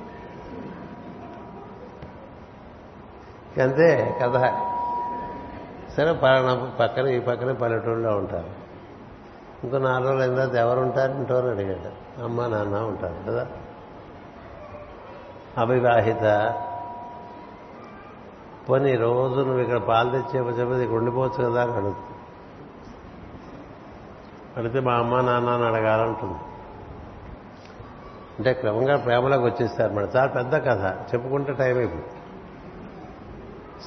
అంతే 3.61 4.19
కథ. 4.23 4.37
సరే 5.97 6.13
పలానా 6.13 6.71
పక్కన 6.81 7.07
ఈ 7.07 7.21
పక్కన 7.21 7.53
పల్లెటూరులో 7.53 8.17
ఉంటారు. 8.17 8.51
ఇంకో 9.65 9.79
నాలుగు 9.79 10.09
రోజులు 10.09 10.23
అయిన 10.23 10.35
తర్వాత 10.35 10.55
ఎవరు 10.55 10.81
ఉంటారు? 10.81 11.13
ఇంటో 11.13 11.37
అడిగాడు. 11.37 12.23
అమ్మ 12.23 12.47
నాన్న 12.47 12.77
ఉంటారు 12.77 13.31
కదా. 13.31 13.47
అవివాహిత 15.59 16.55
పోనీ 18.71 18.97
రోజు 18.97 19.41
నువ్వు 19.41 19.61
ఇక్కడ 19.61 19.77
పాలు 19.77 20.11
తెచ్చేప 20.11 20.59
చెప్పేది 20.59 20.83
ఇక్కడ 20.85 20.97
ఉండిపోవచ్చు 20.97 21.51
కదా 21.51 21.63
అని 21.63 21.73
అడుగుతుంది. 21.73 22.19
అడిగితే 24.57 24.81
మా 24.81 24.95
అమ్మ 24.95 25.21
నాన్న 25.21 25.49
అని 25.49 25.65
అడగాలంటుంది. 25.65 26.39
అంటే 28.39 28.53
క్రమంగా 28.53 28.97
ప్రేమలోకి 28.97 29.45
వచ్చేస్తారు. 29.45 29.93
మరి 29.93 30.07
చాలా 30.17 30.27
పెద్ద 30.27 30.57
కథ. 30.57 31.15
చెప్పుకుంటే 31.15 31.53
టైం 31.53 31.79
అయిపోయింది 31.79 32.07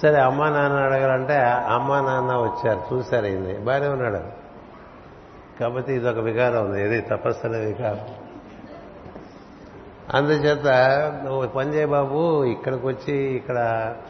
సరే 0.01 0.21
అమ్మ 0.21 0.49
నాన్న 0.49 0.77
అడగాలంటే 0.77 1.39
అమ్మ 1.45 1.99
నాన్న 1.99 2.35
వచ్చారు. 2.35 2.95
చూశారు 2.95 3.25
అయింది. 3.25 3.57
బాగానే 3.57 3.87
ఉన్నాడు. 3.87 4.19
కాబట్టి 5.59 5.93
ఇది 5.93 6.09
ఒక 6.09 6.17
వికారం 6.17 6.65
ఉంది. 6.65 6.83
ఇది 6.83 7.01
తపస్సు 7.01 7.47
అనే 7.47 7.57
వికారం. 7.57 8.26
అందుచేత 10.13 10.67
నువ్వు 11.25 11.47
పని 11.47 11.73
చేయ 11.73 11.85
బాబు 11.85 12.43
ఇక్కడికి 12.43 12.87
వచ్చి 12.87 13.13
ఇక్కడ 13.13 13.57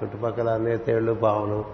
చుట్టుపక్కల 0.03 0.49
అన్ని 0.49 0.77
తేళ్ళు 0.77 1.13
పావులు 1.13 1.65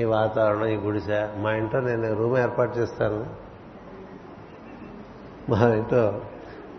ఈ 0.00 0.04
వాతావరణం 0.04 0.66
ఈ 0.66 0.74
గుడిసె. 0.74 1.28
మా 1.36 1.52
ఇంట్లో 1.52 1.80
నేను 1.80 2.14
రూమ్ 2.14 2.38
ఏర్పాటు 2.38 2.78
చేస్తాను. 2.78 3.26
మా 5.50 5.68
ఇంట్లో 5.68 6.20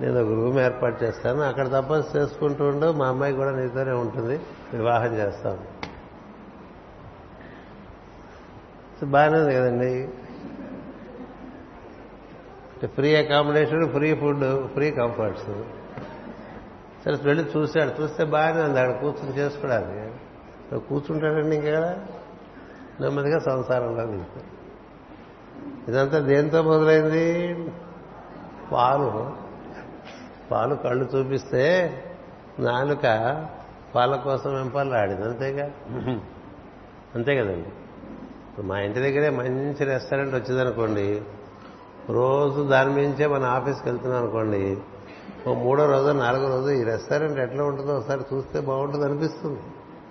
నేను 0.02 0.22
ఒక 0.22 0.30
రూమ్ 0.30 0.60
ఏర్పాటు 0.60 1.04
చేస్తాను. 1.04 1.42
అక్కడ 1.42 1.68
తపస్సు 1.68 2.18
చేసుకుంటూ 2.18 2.68
ఉండు 2.68 2.92
మా 2.92 3.08
అమ్మాయి 3.08 3.34
కూడా 3.34 3.52
నీతోనే 3.52 3.92
ఉంటుంది. 3.92 4.40
వివాహం 4.74 5.16
చేస్తాను. 5.16 5.76
బాగానే 9.06 9.54
కదండి. 9.54 10.10
Free 12.88 13.16
accommodation 13.16 13.90
free 13.90 14.16
food 14.16 14.68
free 14.68 14.92
comforts 14.92 15.46
సరే 17.06 17.18
వెళ్ళి 17.24 17.46
చూశాడు. 17.58 18.04
చూస్తే 18.04 18.24
బాగానే 18.26 18.64
ఉంది. 18.64 18.80
అక్కడ 18.80 19.02
కూర్చుని 19.02 19.38
చేసుకోవడానికి. 19.38 20.80
కూర్చుంటాడండి 20.80 21.56
ఇంకా 21.56 22.06
నెమ్మదిగా 23.02 23.40
సంసారంలో 23.40 24.06
దిగుతాడు 24.06 24.56
ఇదంతా 25.92 26.20
దేంతో 26.20 26.62
మొదలైంది? 26.62 27.56
పాలు. 28.72 29.32
పాలు 30.52 30.76
కళ్ళు 30.76 31.10
చూపిస్తే 31.16 31.94
నాలుక 32.60 33.02
పాల 33.96 34.16
కోసం 34.16 34.56
వెంపలాడింది 34.56 35.24
అంతేగా? 35.24 35.72
అంతే 37.16 37.36
కదండి. 37.36 37.70
మా 38.62 38.80
ఇంటి 38.80 39.00
దగ్గరే 39.00 39.30
మంచి 39.30 39.86
రెస్టారెంట్ 39.86 40.36
వచ్చిందనుకోండి 40.36 41.22
రోజు 42.10 42.62
దాని 42.62 42.94
మించే 42.94 43.28
మన 43.28 43.44
ఆఫీస్కి 43.44 43.90
వెళ్తున్నాం 43.90 44.22
అనుకోండి 44.22 44.78
ఓ 45.48 45.54
మూడో 45.54 45.92
రోజు 45.92 46.12
నాలుగో 46.12 46.48
రోజు 46.48 46.70
ఈ 46.70 46.84
రెస్టారెంట్ 46.84 47.40
ఎట్లా 47.40 47.64
ఉంటుందో 47.64 47.98
ఒకసారి 47.98 48.22
చూస్తే 48.34 48.60
బాగుంటుంది 48.60 49.06
అనిపిస్తుంది. 49.06 49.60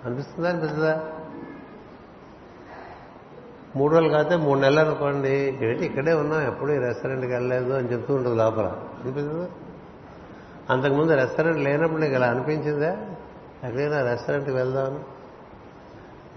అనిపిస్తుందా 0.05 0.49
అనిపిస్తుందా 0.49 1.03
మూడు 3.75 3.93
రోజులు 3.93 4.09
కాకపోతే 4.09 4.35
మూడు 4.35 4.59
నెలలు 4.59 4.79
అనుకోండి 4.79 5.59
ఏంటి 5.61 5.85
ఇక్కడే 5.85 6.13
ఉన్నాం 6.13 6.47
ఎప్పుడు 6.47 6.71
ఈ 6.71 6.77
రెస్టారెంట్కి 6.77 7.31
వెళ్ళలేదు 7.31 7.73
అని 7.73 7.91
చెప్తూ 7.91 8.15
ఉంటుంది 8.15 8.35
లోపల. 8.35 8.81
అనిపిస్తుందా? 9.03 9.47
అంతకుముందు 10.69 11.11
రెస్టారెంట్ 11.11 11.59
లేనప్పుడు 11.59 12.01
నీకు 12.01 12.13
ఇలా 12.13 12.27
అనిపించిందా? 12.27 12.97
ఎక్కడైనా 13.63 14.01
రెస్టారెంట్కి 14.01 14.55
వెళ్దామని? 14.55 14.99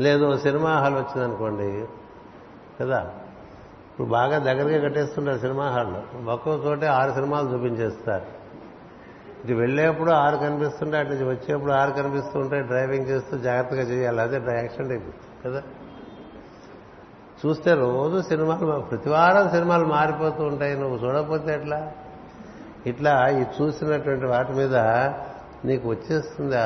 లేదు 0.03 0.39
సినిమా 0.39 0.79
హాల్ 0.79 0.95
వచ్చిందనుకోండి 0.95 1.85
కదా? 2.81 3.11
ఇప్పుడు 3.99 4.13
బాగా 4.13 4.39
దగ్గరగా 4.39 4.85
కట్టేస్తుంటారు 4.85 5.39
సినిమా 5.39 5.69
హాల్లో. 5.69 6.33
ఒక్కో 6.33 6.55
చోటే 6.55 6.87
ఆరు 6.87 7.11
సినిమాలు 7.13 7.49
చూపించేస్తారు. 7.49 8.27
ఇటు 9.45 9.53
వెళ్ళేప్పుడు 9.53 10.11
ఆరు 10.11 10.37
కనిపిస్తుంటే 10.37 10.97
అటు 10.97 11.09
నుంచి 11.09 11.25
వచ్చేప్పుడు 11.25 11.73
ఆరు 11.73 11.91
కనిపిస్తూ 11.91 12.41
ఉంటాయి 12.41 12.63
డ్రైవింగ్ 12.63 13.07
చేస్తూ 13.07 13.39
జాగ్రత్తగా 13.39 13.83
చేయాలి. 13.83 14.21
అదే 14.21 14.37
యాక్సిడెంట్ 14.37 14.93
అయిపోతుంది 14.93 15.43
కదా? 15.45 15.63
చూస్తే 17.47 17.75
రోజు 17.75 18.23
సినిమాలు 18.23 18.81
ప్రతివారం 18.81 19.51
సినిమాలు 19.51 19.85
మారిపోతూ 19.85 20.45
ఉంటాయి. 20.45 20.77
నువ్వు 20.77 21.09
చూడకపోతే 21.09 21.55
ఎట్లా? 21.55 21.93
ఇట్లా 22.87 23.29
ఈ 23.29 23.45
చూసినటువంటి 23.63 24.27
వాటి 24.27 24.53
మీద 24.53 24.77
నీకు 25.65 25.89
వచ్చేస్తుంది 25.89 26.57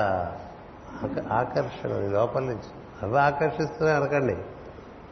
ఆకర్షణ 1.33 1.89
లోపల 1.89 2.41
నుంచి. 2.41 2.71
అవి 3.03 3.21
ఆకర్షిస్తున్నాయి 3.21 3.99
అనకండి. 3.99 4.37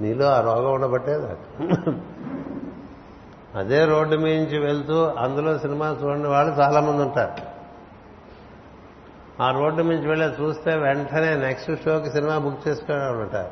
నీలో 0.01 0.27
ఆ 0.27 0.41
రోగం 0.41 0.73
ఉండబట్టే 0.73 1.13
అదే. 3.55 3.85
రోడ్డు 3.85 4.17
మీంచి 4.17 4.59
వెళ్తూ 4.59 5.05
అందులో 5.05 5.59
సినిమా 5.59 5.97
చూడని 6.03 6.27
వాళ్ళు 6.27 6.61
చాలా 6.61 6.81
మంది 6.81 7.03
ఉంటారు. 7.03 7.33
ఆ 9.43 9.51
రోడ్డు 9.51 9.83
మించి 9.83 10.09
వెళ్ళి 10.09 10.43
చూస్తే 10.43 10.77
వెంటనే 10.77 11.37
నెక్స్ట్ 11.37 11.85
షోకి 11.85 12.11
సినిమా 12.11 12.39
బుక్ 12.39 12.69
చేసుకోవడం 12.69 13.21
ఉంటారు. 13.21 13.51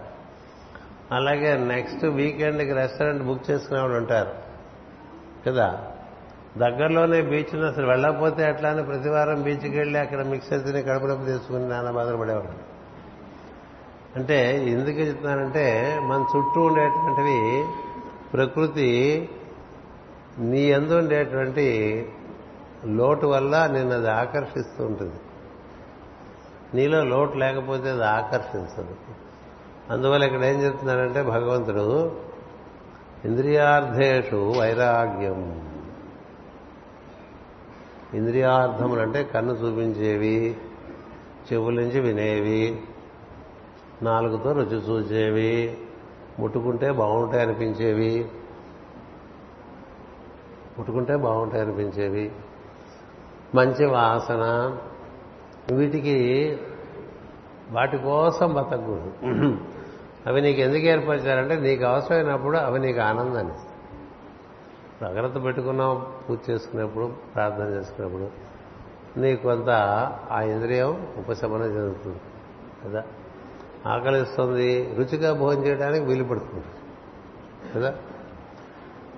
అలాగే 1.14 1.56
నెక్స్ట్ 1.56 2.04
వీకెండ్కి 2.04 2.72
రెస్టారెంట్ 2.72 3.22
బుక్ 3.22 3.50
చేసుకునే 3.50 3.80
వాళ్ళు 3.80 3.96
ఉంటారు. 3.96 4.30
కదా? 5.46 5.84
దగ్గరలోనే 6.58 7.22
బీచ్ 7.22 7.64
అసలు 7.64 7.86
వెళ్ళకపోతే 7.86 8.42
ఎట్లా 8.42 8.70
అని 8.70 8.84
ప్రతి 8.84 9.08
వారం 9.08 9.42
బీచ్కి 9.42 9.78
వెళ్ళి 9.78 9.98
అక్కడ 9.98 10.22
మిక్స్ 10.22 10.48
తిని 10.48 10.82
కడుపు 10.82 11.06
నొప్పి 11.06 11.24
తీసుకుని 11.24 11.68
నాన్న 11.68 11.90
బాధలు 11.90 12.16
పడేవాడు 12.16 12.67
అంటే 14.16 14.68
ఎందుకు 14.68 14.96
చెప్తున్నానంటే 14.96 15.98
మన 16.02 16.20
చుట్టూ 16.20 16.60
ఉండేటువంటివి 16.60 17.64
ప్రకృతి 18.32 19.28
నీ 20.38 20.60
ఎందు 20.60 20.94
ఉండేటువంటి 20.94 21.66
లోటు 22.84 23.26
వల్ల 23.26 23.66
నిన్ను 23.66 23.94
అది 23.94 24.10
ఆకర్షిస్తూ 24.10 24.84
ఉంటుంది. 24.84 25.14
నీలో 26.74 27.04
లోటు 27.04 27.36
లేకపోతే 27.36 27.90
అది 27.90 28.04
ఆకర్షించదు. 28.04 28.94
అందువల్ల 29.90 30.24
ఇక్కడ 30.24 30.44
ఏం 30.44 30.62
చెప్తున్నారంటే 30.62 31.22
భగవంతుడు 31.22 32.16
ఇంద్రియార్థేషు 33.24 34.54
వైరాగ్యం. 34.60 35.68
ఇంద్రియార్థములు 38.14 39.00
అంటే 39.00 39.22
కన్ను 39.24 39.52
చూపించేవి 39.52 40.56
చెవుల 41.52 41.74
నుంచి 41.74 42.00
వినేవి 42.00 42.80
నాలుగుతో 44.02 44.52
రుచి 44.52 44.76
చూసేవి. 44.76 45.78
ముట్టుకుంటే 46.38 46.92
బాగుంటాయి 46.92 47.42
అనిపించేవి. 47.42 48.30
ముట్టుకుంటే 50.78 51.16
బాగుంటాయి 51.16 51.62
అనిపించేవి. 51.62 52.32
మంచి 53.54 53.86
వాసన. 53.86 54.76
వీటికి 55.74 56.58
వాటి 57.70 57.98
కోసం 57.98 58.54
బతకూడదు 58.54 59.12
అవి 60.26 60.40
నీకు 60.40 60.60
ఎందుకు 60.60 60.84
ఏర్పరిచారంటే 60.84 61.56
నీకు 61.56 61.84
అవసరమైనప్పుడు 61.84 62.58
అవి 62.58 62.78
నీకు 62.78 63.00
ఆనందాన్ని 63.00 63.52
జాగ్రత్త 65.00 65.42
పెట్టుకున్నావు 65.42 66.02
పూజ 66.28 66.38
చేసుకునేప్పుడు 66.50 67.12
ప్రార్థన 67.34 67.64
చేసుకునేప్పుడు 67.64 68.28
నీకు 69.20 69.42
కొంత 69.42 69.70
ఆ 70.30 70.42
ఇంద్రియం 70.42 71.06
ఉపశమనం 71.18 71.64
చెందుతుంది. 71.64 72.20
కదా? 72.84 73.04
ఆకలిస్తుంది 73.86 74.94
రుచిగా 74.98 75.32
భోజనం 75.32 75.66
చేయడానికి 75.66 76.04
వీలు 76.04 76.24
పడుతుంది. 76.24 76.64
కదా? 77.74 77.94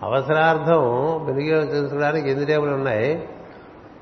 అవసరార్థం 0.03 0.81
వినియోగం 1.27 1.67
చేసుకోవడానికి 1.67 2.31
ఇంద్రియములు 2.31 2.75
ఉన్నాయి? 2.75 3.29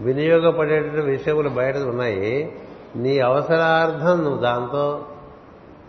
వినియోగపడేటువంటి 0.00 1.00
విషయములు 1.00 1.48
బయట 1.48 1.76
ఉన్నాయి. 1.76 2.52
నీ 2.96 3.18
అవసరార్థం 3.18 4.24
నువ్వు 4.24 4.42
దాంతో 4.42 5.06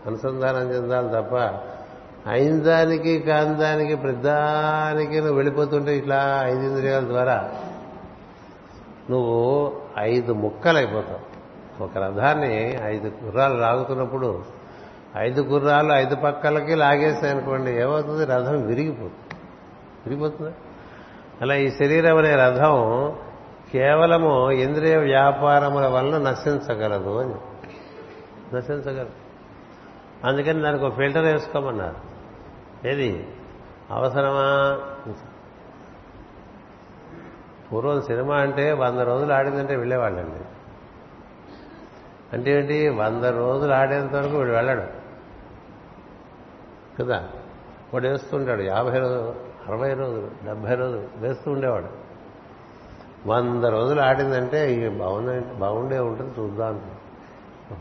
అనుసంధానం 0.08 0.72
చెందాలి 0.72 1.10
తప్ప 1.10 1.60
అయిందానికి 2.30 3.20
కాందానికి 3.20 3.96
ప్రధానికి 3.96 5.18
నువ్వు 5.18 5.36
వెళ్ళిపోతుంటే 5.36 5.98
ఇట్లా 5.98 6.42
ఐదు 6.46 6.62
ఇంద్రియాల 6.62 7.04
ద్వారా 7.04 7.52
నువ్వు 9.10 9.72
ఐదు 10.00 10.34
ముక్కలైపోతావు. 10.34 11.30
ఒక 11.84 11.98
రథాన్ని 11.98 12.80
ఐదు 12.84 13.12
గుర్రాలు 13.24 13.58
లాగుతున్నప్పుడు 13.58 14.59
ఐదు 15.18 15.42
గుర్రాలు 15.42 15.94
ఐదు 15.94 16.16
పక్కలకి 16.16 16.76
లాగేస్తాయి 16.76 17.34
అనుకోండి 17.34 17.72
ఏమవుతుంది? 17.72 18.26
రథం 18.26 18.66
విరిగిపోతుంది. 18.68 19.42
విరిగిపోతుంది? 20.08 20.56
అలా 21.42 21.56
ఈ 21.56 21.72
శరీరం 21.72 22.18
అనే 22.18 22.36
రథం 22.36 23.14
కేవలము 23.72 24.52
ఇంద్రియ 24.52 24.98
వ్యాపారముల 24.98 25.88
వలన 25.88 26.30
నశించగలదు 26.30 27.20
అని. 27.20 27.36
నశించగలదు. 28.56 29.10
అందుకని 30.24 30.62
దానికి 30.62 30.86
ఒక 30.86 30.96
ఫిల్టర్ 30.96 31.26
వేసుకోమన్నారు. 31.26 32.10
ఏది? 32.88 33.28
అవసరమా? 33.92 34.80
పూర్వం 37.74 38.02
సినిమా 38.02 38.36
అంటే 38.36 38.72
వంద 38.72 39.00
రోజులు 39.00 39.34
ఆడిందంటే 39.34 39.76
వెళ్ళేవాళ్ళండి. 39.76 40.46
అంటే 42.34 42.52
ఏంటి? 42.52 42.90
వంద 42.90 43.24
రోజులు 43.24 43.74
ఆడేంత 43.74 44.16
వరకు 44.16 44.38
వీడు 44.38 44.52
వెళ్ళడు. 44.52 44.99
కదా. 47.02 47.30
వాడు 47.94 48.08
వేస్తుంటాడు. 48.08 48.62
యాభై 48.62 49.00
రోజులు 49.00 49.50
అరవై 49.68 49.94
రోజులు 49.94 50.46
డెబ్బై 50.46 50.76
రోజులు 50.76 51.04
వేస్తూ 51.18 51.52
ఉండేవాడు. 51.52 52.10
వంద 53.28 53.64
రోజులు 53.64 54.02
ఆడిందంటే 54.02 54.74
ఇక 54.74 55.00
బాగుండే 55.00 55.40
బాగుండే 55.40 56.00
ఉంటుంది 56.00 56.42
చూద్దాం. 56.42 56.82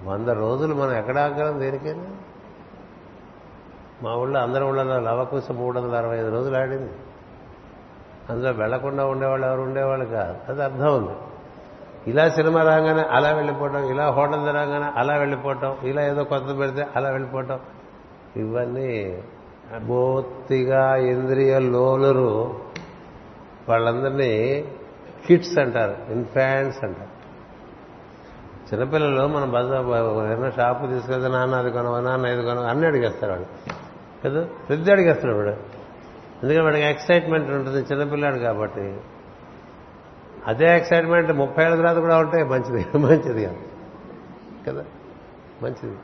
వంద 0.04 0.28
రోజులు 0.28 0.74
మనం 0.74 0.92
ఎక్కడ 0.92 1.18
ఆగలం 1.18 1.60
దేనికైనా? 1.60 2.06
మా 4.02 4.14
ఊళ్ళో 4.14 4.40
అందరి 4.40 4.64
ఊళ్ళలో 4.64 5.00
లవకుశ 5.00 5.50
మూడు 5.50 5.80
వందల 5.80 5.96
అరవై 5.96 6.18
ఐదు 6.18 6.30
రోజులు 6.30 6.56
ఆడింది. 6.56 6.92
అందులో 8.30 8.50
వెళ్ళకుండా 8.50 9.04
ఉండేవాళ్ళు 9.04 9.46
ఎవరు 9.46 9.60
ఉండేవాళ్ళు 9.60 10.04
కాదు. 10.04 10.38
అది 10.48 10.64
అర్థం 10.64 10.96
ఉంది. 10.96 11.16
ఇలా 12.10 12.28
సినిమా 12.28 12.62
రాగానే 12.62 13.02
అలా 13.02 13.32
వెళ్ళిపోవటం 13.32 13.90
ఇలా 13.90 14.10
హోటల్ 14.10 14.54
రాగానే 14.54 14.92
అలా 14.96 15.16
వెళ్ళిపోవటం 15.16 15.76
ఇలా 15.82 16.02
ఏదో 16.02 16.24
కొత్త 16.24 16.58
పెడితే 16.58 16.86
అలా 16.96 17.10
వెళ్ళిపోవటం 17.10 17.60
ఇవన్నీ 18.36 19.22
బోత్తిగా 19.86 20.96
ఇంద్రియ 20.96 21.58
లోలురు. 21.58 22.54
వాళ్ళందరినీ 23.68 24.64
కిడ్స్ 25.26 25.58
అంటారు 25.58 26.12
ఇన్ఫాంట్స్ 26.12 26.84
అంటారు. 26.84 27.18
చిన్నపిల్లలు 28.74 29.26
మనం 29.26 29.52
బజార్ 29.52 29.86
ఏదైనా 30.26 30.50
షాపు 30.50 30.86
తీసుకెళ్తే 30.86 31.28
నాన్న 31.28 31.54
అది 31.54 31.70
కొనవా 31.70 32.00
నాన్న 32.00 32.26
ఇది 32.26 32.42
కొనవా 32.42 32.66
అన్ని 32.66 32.86
అడిగేస్తారు 32.86 33.32
వాడు 33.32 33.44
కదా? 34.24 34.44
ప్రతి 34.68 34.92
అడిగేస్తాడు 34.92 35.34
వాడు. 35.34 35.50
ఎందుకంటే 36.42 36.60
వాడికి 36.60 36.86
ఎక్సైట్మెంట్ 36.86 37.50
ఉంటుంది 37.50 37.94
చిన్నపిల్లాడు 37.94 38.38
కాబట్టి. 38.38 39.00
అదే 40.46 40.76
ఎక్సైట్మెంట్ 40.76 41.32
ముప్పై 41.32 41.64
ఏళ్ళ 41.64 41.76
తర్వాత 41.76 41.96
కూడా 41.96 42.18
ఉంటే 42.18 42.44
మంచిది 42.44 42.98
మంచిది 42.98 43.48
కదా? 44.66 44.84
మంచిది. 45.62 45.96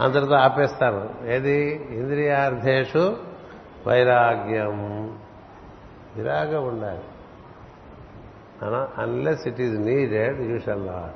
అంతటితో 0.00 0.34
ఆపేస్తారు. 0.34 1.10
ఏది? 1.24 1.88
ఇంద్రియార్థేషు 1.90 3.16
వైరాగ్యం. 3.86 5.06
విరాగం 6.16 6.64
ఉండాలి. 6.68 7.02
Unless 8.98 9.48
it 9.48 9.60
is 9.60 9.80
needed 9.80 10.40
you 10.40 10.58
shall 10.58 10.86
not 10.86 11.14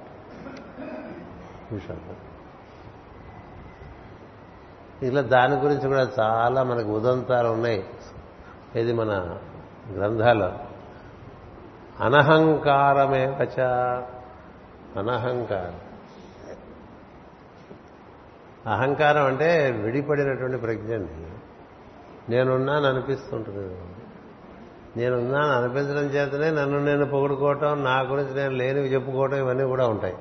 you 1.73 1.79
shall 1.79 1.97
not 1.97 2.19
ఇలా 5.05 5.21
దాని 5.21 5.55
గురించి 5.55 5.89
కూడా 5.89 6.11
చాలా 6.21 6.63
మనకు 6.63 6.89
ఉదంతాలు 6.89 7.49
ఉన్నాయి. 7.49 7.85
ఇది 8.77 8.93
మన 8.93 9.39
గ్రంథాలు? 9.97 10.53
అనహంకారమే 12.03 13.27
వచ 13.27 13.63
అనహంకారం. 14.99 15.88
అహంకారం 18.67 19.25
అంటే 19.25 19.71
విడిపడినటువంటి 19.71 20.57
ప్రజ్ఞ 20.57 20.95
అండి. 20.95 21.29
నేనున్నాను 22.31 22.87
అనిపిస్తుంటుంది. 22.87 23.75
నేనున్నాను 24.97 25.53
అనిపించడం 25.53 26.05
చేతనే 26.05 26.51
నన్ను 26.51 26.85
నేను 26.85 27.07
పొగుడుకోవటం 27.07 27.85
నా 27.85 28.01
గురించి 28.01 28.35
నేను 28.35 28.51
లేనివి 28.51 28.87
చెప్పుకోవటం 28.87 29.37
ఇవన్నీ 29.37 29.65
కూడా 29.65 29.87
ఉంటాయి. 29.87 30.15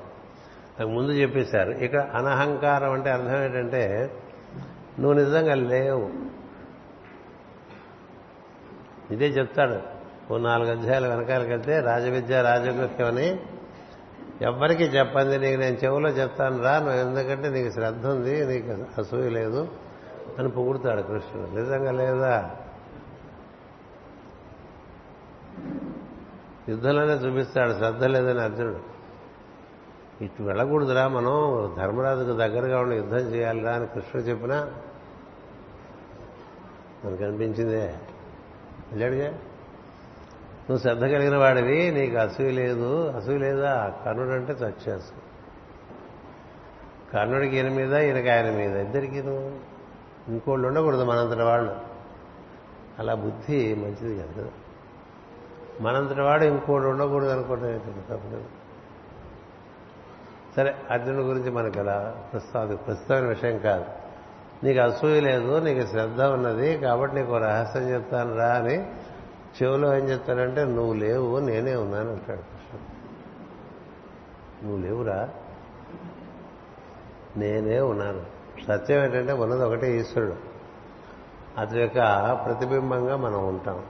నాకు 0.80 0.90
ముందు 0.90 1.12
చెప్పేశారు. 1.12 1.70
ఇక్కడ 1.70 2.00
అనహంకారం 2.00 2.92
అంటే 2.92 3.10
అర్థం 3.10 3.44
ఏంటంటే 3.44 4.10
నువ్వు 5.00 5.18
నిజంగా 5.18 5.54
లేవు. 5.54 6.10
ఇదే 9.10 9.26
చెప్తాడు. 9.26 9.98
ఓ 10.32 10.38
నాలుగు 10.38 10.70
అధ్యాయాలు 10.70 11.08
వెనకాలకెళ్తే 11.08 11.80
రాజవిద్య 11.80 12.42
రాజగృహ్యం 12.42 13.06
అని 13.06 13.40
ఎవ్వరికీ 14.42 14.84
చెప్పండి 14.84 15.38
నీకు 15.38 15.60
నేను 15.60 15.76
చెవులో 15.76 16.08
చెప్తాను 16.08 16.62
రా 16.62 16.78
నువ్వు 16.78 16.94
ఎందుకంటే 16.94 17.48
నీకు 17.48 17.74
శ్రద్ధ 17.74 18.06
ఉంది 18.06 18.46
నీకు 18.46 19.00
అసూయ 19.00 19.28
లేదు 19.28 19.68
అని 20.38 20.48
పొగుడుతాడు 20.48 21.02
కృష్ణుడు. 21.02 21.60
నిజంగా 21.60 21.90
లేదా? 21.92 22.56
యుద్ధంలోనే 26.68 27.12
చూపిస్తాడు 27.12 27.72
శ్రద్ధ 27.72 28.04
లేదని 28.04 28.40
అర్జునుడు. 28.40 28.80
ఇటు 30.24 30.42
వెళ్ళకూడదురా 30.42 31.08
మనం 31.08 31.74
ధర్మరాజుకు 31.78 32.36
దగ్గరగా 32.36 32.80
ఉండి 32.80 32.96
యుద్ధం 32.96 33.18
చేయాలిరా 33.18 33.72
అని 33.72 33.86
కృష్ణుడు 33.86 34.26
చెప్పినా? 34.26 34.74
మనకు 37.04 37.24
అనిపించిందే. 37.24 37.98
వెళ్ళాడుగా? 38.90 39.38
నువ్వు 40.70 40.82
శ్రద్ధ 40.82 41.00
కలిగిన 41.00 41.36
వాడివి 41.36 41.90
నీకు 41.90 42.16
అసూయ 42.16 42.50
లేదు. 42.50 43.08
అసూయ 43.08 43.38
లేదా? 43.38 43.92
కర్ణుడు 44.04 44.28
అంటే 44.28 44.54
సక్సెస్ 44.54 45.04
కర్ణుడికి 47.12 47.56
ఈయన 47.56 47.68
మీద 47.68 47.94
ఈయనకి 47.94 48.30
ఆయన 48.30 48.50
మీద. 48.50 48.76
ఇద్దరికి 48.76 49.18
ఇంకోళ్ళు 50.28 50.68
ఉండకూడదు 50.68 51.04
మనంతటి 51.04 51.42
వాళ్ళు. 51.42 51.76
అలా 52.98 53.14
బుద్ధి 53.14 53.74
మంచిది 53.74 54.22
కదా 54.22 54.44
మనంతటి 55.80 56.20
వాడు 56.20 56.44
ఇంకోటి 56.44 56.86
ఉండకూడదు 56.86 57.28
అనుకోవడం 57.28 57.80
తప్పదు 58.10 58.44
సరే 60.56 60.74
అర్జునుడి 60.90 61.22
గురించి 61.22 61.50
మనకు 61.50 61.80
అలా 61.80 62.14
ప్రస్తావ 62.32 62.76
ప్రస్తుతమైన 62.76 63.24
విషయం 63.24 63.58
కాదు. 63.58 63.84
నీకు 64.64 64.80
అసూయ 64.80 65.20
లేదు 65.20 65.58
నీకు 65.58 65.86
శ్రద్ధ 65.86 66.22
ఉన్నది 66.22 66.78
కాబట్టి 66.78 67.16
నీకు 67.16 67.36
రహస్యం 67.36 67.82
చెప్తాను 67.82 68.36
రా 68.36 68.48
అని 68.48 68.86
చెవులో 69.62 69.98
ఏం 69.98 70.04
చెప్తానంటే 70.04 70.64
నువ్వు 70.64 70.92
లేవు 70.92 71.38
నేనే 71.38 71.74
ఉన్నాను 71.74 72.10
అంటాడు 72.10 72.58
నువ్వు 74.64 74.78
లేవురా? 74.78 75.28
నేనే 77.36 77.80
ఉన్నాను. 77.80 78.22
సత్యం 78.66 79.04
ఏంటంటే 79.04 79.32
ఉన్నది 79.32 79.64
ఒకటే 79.64 80.00
ఈశ్వరుడు. 80.00 80.36
అతని 81.60 81.80
యొక్క 81.80 81.98
ప్రతిబింబంగా 82.44 83.16
మనం 83.16 83.48
ఉంటాం. 83.48 83.84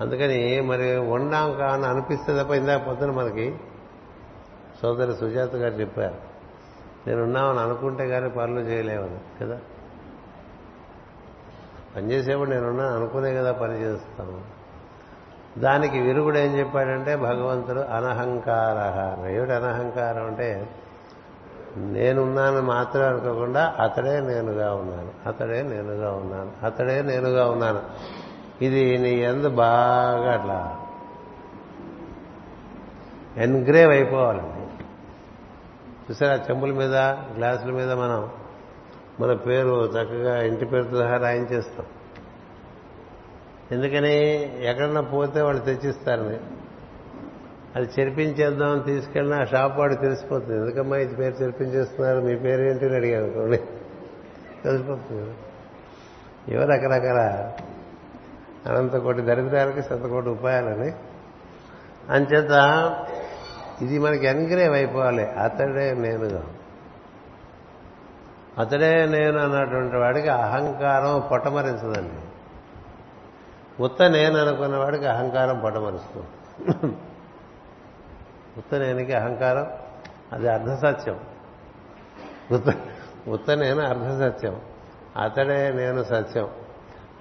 అందుకని 0.00 0.60
మరి 0.60 0.96
ఉన్నాం 0.96 1.52
కాని 1.52 1.86
అనిపిస్తే 1.86 2.42
తప్ప 2.42 2.50
ఇందాక 2.50 2.86
పొద్దున 2.86 3.10
మనకి 3.10 3.54
సోదరి 4.82 5.16
సుజాత 5.16 5.54
గారు 5.54 5.74
చెప్పారు 5.74 6.14
నేనున్నామని 7.06 7.60
అనుకుంటే 7.60 8.08
కానీ 8.08 8.28
పనులు 8.28 8.60
చేయలేవని 8.60 9.18
కదా? 9.40 9.60
పనిచేసేప్పుడు 11.96 12.50
నేనున్నాను 12.50 12.96
అనుకునే 12.96 13.34
కదా 13.34 13.52
పని 13.52 13.82
చేస్తాము. 13.82 14.61
దానికి 15.58 16.00
విరుగుడు 16.00 16.38
ఏం 16.38 16.58
చెప్పాడంటే 16.58 17.16
భగవంతుడు 17.16 17.80
అనహంకార 17.80 19.26
ఏమిటి 19.28 19.52
అనహంకారం 19.52 20.26
అంటే 20.26 20.68
నేనున్నాను 21.76 22.62
మాత్రం 22.62 23.08
అనుకోకుండా 23.08 23.74
అతడే 23.80 24.20
నేనుగా 24.20 24.74
ఉన్నాను. 24.74 25.28
అతడే 25.28 25.62
నేనుగా 25.62 26.12
ఉన్నాను. 26.12 26.66
అతడే 26.66 27.02
నేనుగా 27.02 27.50
ఉన్నాను. 27.50 27.80
ఇది 28.64 28.98
నీ 28.98 29.10
ఎందు 29.10 29.48
బాగా 29.48 30.32
అట్లా 30.32 30.76
ఎన్గ్రేవ్ 33.36 33.90
అయిపోవాలండి. 33.90 34.84
చూసారా 36.10 36.34
చెంబుల 36.36 36.72
మీద 36.72 36.96
గ్లాసుల 37.36 37.70
మీద 37.70 37.92
మనం 37.92 38.30
మన 39.20 39.34
పేరు 39.34 39.84
చక్కగా 39.84 40.42
ఇంటి 40.42 40.64
పేరుతో 40.64 41.00
సహా 41.00 41.16
రాయించేస్తాం. 41.16 41.86
ఎందుకని 43.72 44.16
ఎక్కడన్నా 44.68 45.00
పోతే 45.00 45.40
వాళ్ళు 45.40 45.62
తెచ్చిస్తారు. 45.62 46.40
అది 47.76 47.88
చెరిపించేద్దాం 48.00 48.78
తీసుకెళ్ళిన 48.78 49.40
ఆ 49.40 49.44
షాప్ 49.44 49.78
వాడు 49.78 49.94
తెలిసిపోతుంది. 49.94 50.56
ఎందుకమ్మా 50.56 50.96
ఇది 50.96 51.14
పేరు 51.14 51.34
చెరిపించేస్తున్నారు? 51.34 52.20
మీ 52.20 52.36
పేరు 52.36 52.62
ఏంటి 52.62 52.84
అని 52.84 52.96
అడిగాను 52.96 53.24
అనుకోండి. 53.24 53.56
తెలిసిపోతుంది. 54.64 55.22
ఎవరు 55.22 55.34
ఏవో 56.48 56.64
రకరకాల 56.64 57.52
అనంత 58.66 58.96
కోటి 58.96 59.20
దరిద్రాలకి 59.20 59.82
శత 59.82 60.06
కోటి 60.06 60.28
ఉపాయాలని. 60.28 60.92
అంచేత 62.10 62.52
ఇది 63.82 63.98
మనకి 63.98 64.26
ఎన్గ్రేవ్ 64.26 64.74
అయిపోవాలి. 64.74 65.30
అతడే 65.30 65.94
నేనుగా 65.94 66.44
అతడే 68.58 69.06
నేను 69.06 69.38
అన్నటువంటి 69.38 69.96
వాడికి 69.96 70.28
అహంకారం 70.28 71.22
పొట్టమరించదండి 71.30 72.21
ఉత్త 73.80 74.02
నేను 74.02 74.38
అనుకున్న 74.38 74.76
వాడికి 74.76 75.06
అహంకారం 75.06 75.62
పడమరుస్తుంది. 75.64 76.26
ఉత్త 78.58 78.74
నేనికి 78.74 79.12
అహంకారం? 79.12 79.66
అది 80.32 80.48
అర్ధసత్యం. 80.48 81.20
ఉత్త 82.52 82.74
ఉత్త 83.28 83.50
నేను 83.50 83.80
అర్ధసత్యం. 83.80 84.60
అతడే 85.16 85.72
నేను 85.72 86.02
సత్యం. 86.02 86.48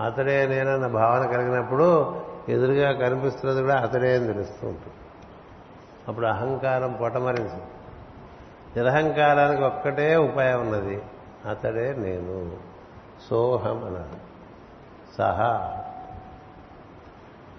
అతడే 0.06 0.47
నేనన్న 0.47 0.88
భావన 0.88 1.32
కలిగినప్పుడు 1.32 2.22
ఎదురుగా 2.49 2.91
కనిపిస్తున్నది 2.91 3.62
కూడా 3.62 3.76
అతడే 3.76 4.16
అని 4.16 4.28
తెలుస్తూ 4.28 4.68
ఉంటుంది. 4.68 4.93
అప్పుడు 6.08 6.28
అహంకారం 6.28 6.93
పొటమరించదు 6.93 7.62
నిరహంకారానికి 8.78 9.64
ఒక్కటే 9.64 10.16
ఉపాయం 10.16 10.62
ఉన్నది. 10.62 11.02
అతడే 11.49 11.95
నేను. 11.97 12.52
సోహం 13.30 13.84
అన్నాడు 13.84 14.32
సహా. 15.18 15.78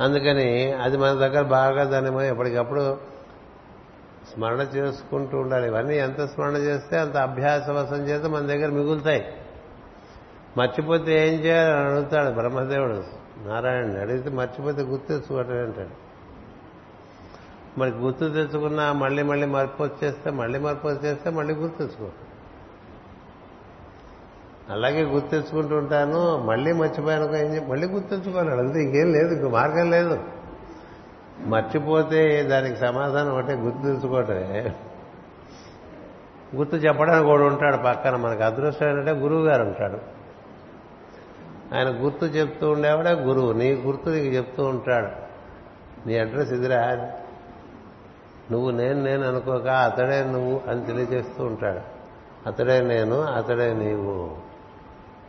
అందుకని 0.02 0.72
అది 0.72 0.96
మన 0.96 1.12
దగ్గర 1.12 1.42
బాగా 1.42 1.84
దాన్ని 1.84 2.10
మనం 2.10 2.24
ఎప్పటికప్పుడు 2.24 2.96
స్మరణ 4.34 4.60
చేసుకుంటూ 4.60 5.38
ఉండాలి. 5.38 5.68
ఇవన్నీ 5.68 5.98
ఎంత 5.98 6.26
స్మరణ 6.26 6.56
చేస్తే 6.56 6.98
అంత 6.98 7.16
అభ్యాసవశం 7.16 7.96
చేత 7.96 8.24
మన 8.24 8.40
దగ్గర 8.40 8.68
మిగులుతాయి. 8.68 9.34
మర్చిపోతే 10.56 11.28
ఏం 11.28 11.44
చేయాలని 11.44 11.90
అడుగుతాడు 11.90 12.34
బ్రహ్మదేవుడు. 12.34 13.02
నారాయణుని 13.48 14.00
అడిగితే 14.00 14.30
మర్చిపోతే 14.30 14.82
గుర్తు 14.82 15.08
తెచ్చుకోవటం 15.08 15.58
అంటాడు. 15.58 16.02
మరి 17.78 17.90
గుర్తు 17.90 18.24
తెచ్చుకున్నా 18.24 18.92
మళ్ళీ 18.92 19.22
మళ్ళీ 19.22 19.46
మరపు 19.46 19.82
వచ్చేస్తే 19.82 20.30
మళ్ళీ 20.30 20.58
మరపు 20.58 20.88
వచ్చేస్తే 20.88 21.30
మళ్ళీ 21.30 21.54
గుర్తు 21.54 21.78
తెచ్చుకోవటం 21.78 22.31
అలాగే 24.72 25.02
గుర్తు 25.02 25.28
తెచ్చుకుంటూ 25.28 25.76
ఉంటాను. 25.76 26.38
మళ్ళీ 26.38 26.72
మర్చిపోయాను 26.72 27.36
ఏం 27.36 27.54
చెప్పి 27.54 27.70
మళ్ళీ 27.70 27.86
గుర్తెచ్చుకోవాలి 27.86 28.50
అంతే 28.50 28.82
ఇంకేం 28.82 29.12
లేదు 29.12 29.34
ఇంక 29.34 29.52
మార్గం 29.52 29.90
లేదు. 29.90 30.18
మర్చిపోతే 31.46 32.42
దానికి 32.42 32.76
సమాధానం 32.76 33.38
ఒకటే 33.38 33.54
గుర్తు 33.54 33.82
తెచ్చుకోవటమే 33.82 34.72
గుర్తు 36.56 36.76
చెప్పడానికి 36.76 37.26
కూడా 37.26 37.44
ఉంటాడు 37.44 37.76
పక్కన. 37.76 38.16
మనకు 38.16 38.42
అదృష్టం 38.42 38.88
ఏంటంటే 38.88 39.10
గురువు 39.10 39.44
గారు 39.46 39.62
ఉంటాడు. 39.62 39.98
ఆయన 41.74 42.04
గుర్తు 42.04 42.24
చెప్తూ 42.24 42.70
ఉండేవాడే 42.70 43.12
గురువు. 43.12 43.52
నీ 43.52 43.72
గుర్తు 43.72 44.10
నీకు 44.10 44.34
చెప్తూ 44.34 44.64
ఉంటాడు. 44.64 45.08
నీ 46.08 46.18
అడ్రస్ 46.18 46.52
ఇదిరా 46.52 47.10
నువ్వు 48.50 48.70
నేను 48.70 49.02
నేను 49.02 49.28
అనుకోక 49.28 49.68
అతడే 49.68 50.24
నువ్వు 50.24 50.60
అని 50.68 50.86
తెలియజేస్తూ 50.86 51.44
ఉంటాడు. 51.44 51.80
అతడే 52.48 52.80
నేను 52.80 53.20
అతడే 53.20 53.72
నీవు. 53.72 54.51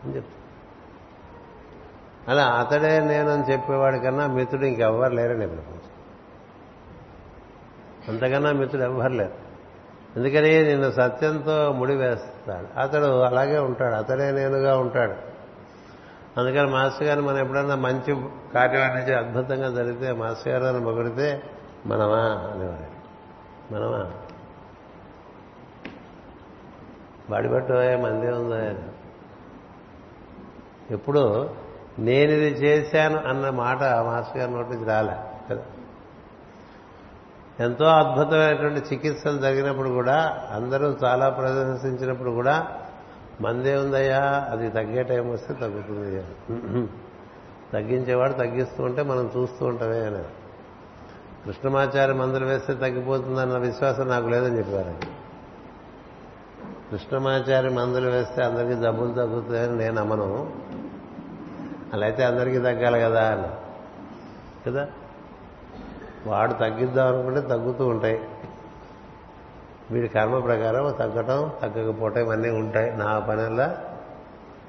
అని 0.03 0.15
చెప్తా 0.15 0.39
అలా 2.31 2.43
అతడే 2.43 2.99
నేనని 2.99 3.51
చెప్పేవాడి 3.51 3.99
కన్నా 3.99 4.27
మిత్రుడు 4.27 4.65
ఇంకెవ్వరు 4.65 5.13
లేరండి 5.13 5.47
ప్రపంచం 5.47 5.83
అంతకన్నా 8.07 8.51
మిత్రుడు 8.51 8.83
ఎవ్వరు 8.83 9.13
లేరు. 9.13 9.43
ఎందుకని 10.17 10.63
నిన్ను 10.63 10.91
సత్యంతో 10.91 11.71
ముడివేస్తాడు. 11.71 12.79
అతడు 12.79 13.19
అలాగే 13.19 13.57
ఉంటాడు. 13.57 13.95
అతడే 13.95 14.31
నేనుగా 14.31 14.77
ఉంటాడు. 14.77 15.33
అందుకని 16.39 16.67
మాస్టర్ 16.67 17.07
గారిని 17.07 17.27
మనం 17.27 17.37
ఎప్పుడన్నా 17.37 17.75
మంచి 17.75 18.27
కార్యం 18.53 18.81
అనేది 18.83 19.13
అద్భుతంగా 19.13 19.69
జరిగితే 19.69 20.11
మాస్టర్ 20.11 20.53
గారు 20.53 20.75
అని 20.75 20.85
మొగిడితే 20.85 21.43
మనమా 21.85 22.51
అనేవాడు 22.53 22.93
మనమా? 23.73 24.11
బడిపట్టు 27.29 27.73
మందే 27.73 28.31
ఉందా 28.31 28.92
ఎప్పుడు 30.91 31.49
ఇది 32.31 32.49
చేశాను 32.49 33.19
అన్న 33.27 33.49
మాట 33.49 33.83
మాస్టర్ 33.83 34.37
గారి 34.37 34.51
నోటి 34.51 34.69
నుంచి 34.69 34.85
రాలే. 34.85 35.15
కదా 35.49 35.61
ఎంతో 37.59 37.85
అద్భుతమైనటువంటి 37.85 38.93
చికిత్సలు 38.93 39.37
జరిగినప్పుడు 39.37 39.89
కూడా 39.89 40.43
అందరూ 40.51 40.95
చాలా 41.03 41.29
ప్రదర్శించినప్పుడు 41.29 42.31
కూడా 42.31 42.67
మందే 43.41 43.75
ఉందయ్యా 43.75 44.47
అది 44.51 44.69
తగ్గే 44.69 45.03
టైం 45.03 45.31
వస్తే 45.31 45.53
తగ్గుతుంది 45.53 46.23
తగ్గించేవాడు 47.73 48.33
తగ్గిస్తూ 48.33 48.83
ఉంటే 48.83 49.03
మనం 49.03 49.31
చూస్తూ 49.37 49.65
ఉంటామే 49.65 49.99
అని. 49.99 50.23
కృష్ణమాచార్య 51.45 52.13
మందులు 52.13 52.45
వేస్తే 52.45 52.73
తగ్గిపోతుందన్న 52.73 53.57
విశ్వాసం 53.57 54.07
నాకు 54.07 54.27
లేదని 54.27 54.57
చెప్పారు 54.57 55.22
కృష్ణమాచారి 56.93 57.43
కృష్ణమాచార్య 57.43 57.77
మందులు 57.77 58.09
వేస్తే 58.09 58.43
అందరికీ 58.43 58.81
జబ్బులు 58.81 59.13
తగ్గుతాయని 59.13 59.77
నేను 59.77 60.01
అమ్మను 60.01 60.53
అలా 61.93 62.05
అయితే 62.05 62.23
అందరికీ 62.23 62.57
తగ్గాలి 62.57 62.99
కదా 62.99 63.31
అని. 63.31 63.47
కదా? 64.69 64.87
వాడు 66.27 66.53
తగ్గిద్దాం 66.53 67.07
అనుకుంటే 67.07 67.41
తగ్గుతూ 67.41 67.87
ఉంటాయి. 67.87 68.29
వీడి 69.91 70.07
కర్మ 70.07 70.39
ప్రకారం 70.39 70.91
తగ్గటం 70.99 71.51
తగ్గకపోవటం 71.61 72.21
ఇవన్నీ 72.21 72.49
ఉంటాయి. 72.49 72.97
నా 72.97 73.19
పనిలా 73.19 73.77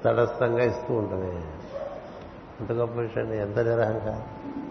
తటస్థంగా 0.05 0.63
ఇస్తూ 0.63 0.93
ఉంటుంది. 0.93 1.35
ఎంత 2.59 2.71
గొప్ప 2.71 2.99
విషయం 2.99 3.33
ఎంత 3.33 3.59
నిరహంకారం. 3.59 4.64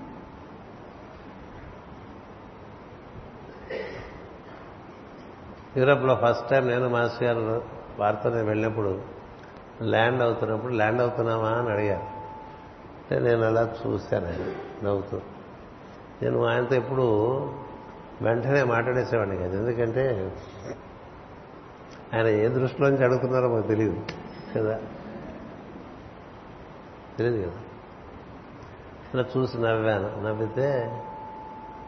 యూరప్లో 5.77 6.18
ఫస్ట్ 6.25 6.49
టైం 6.49 6.68
నేను 6.68 6.89
మాస్టర్ 6.89 7.22
గారు 7.22 7.62
వారితో 7.99 8.31
నేను 8.31 8.47
వెళ్ళినప్పుడు 8.47 9.03
ల్యాండ్ 9.83 10.22
అవుతున్నప్పుడు 10.22 10.72
ల్యాండ్ 10.72 11.03
అవుతున్నామా 11.03 11.49
అని 11.49 11.70
అడిగారు. 11.70 12.03
అంటే 13.05 13.18
నేను 13.18 13.43
అలా 13.43 13.75
చూశాను 13.87 14.27
ఆయన 14.27 14.55
నవ్వుతూ. 14.87 15.20
నేను 16.22 16.45
ఆయనతో 16.47 16.77
ఎప్పుడు 16.77 17.03
వెంటనే 18.22 18.62
మాట్లాడేసేవాడిని 18.62 19.37
కదా. 19.37 19.47
ఎందుకంటే 19.47 20.33
ఆయన 22.14 22.27
ఏ 22.27 22.49
దృష్టిలోంచి 22.49 23.05
అడుగుతున్నారో 23.05 23.49
మాకు 23.49 23.66
తెలియదు 23.66 24.01
కదా. 24.57 24.81
తెలియదు 27.18 27.43
కదా. 27.43 27.61
ఇలా 29.14 29.25
చూసి 29.37 29.59
నవ్వాను. 29.59 30.22
నవ్వితే 30.25 31.03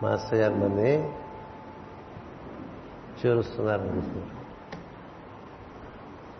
మాస్టర్ 0.03 0.35
గారు 0.35 0.53
నన్ను 0.53 1.26
చేరుస్తున్నారు 3.27 3.81
అనుకుంటున్నారు 3.81 4.47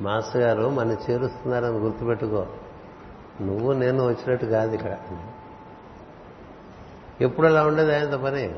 మాస్టర్ 0.03 0.43
గారు 0.43 0.69
మన 0.69 0.97
చేరుస్తున్నారని 1.11 1.77
గుర్తుపెట్టుకో. 1.77 2.47
నువ్వు 3.41 3.73
నేను 3.73 4.07
వచ్చినట్టు 4.07 4.47
కాదు 4.47 4.75
ఇక్కడ. 4.75 4.97
ఎప్పుడు 7.21 7.47
అలా 7.47 7.67
ఉండేది 7.67 7.95
ఆయనతో 7.95 8.19
పని? 8.19 8.55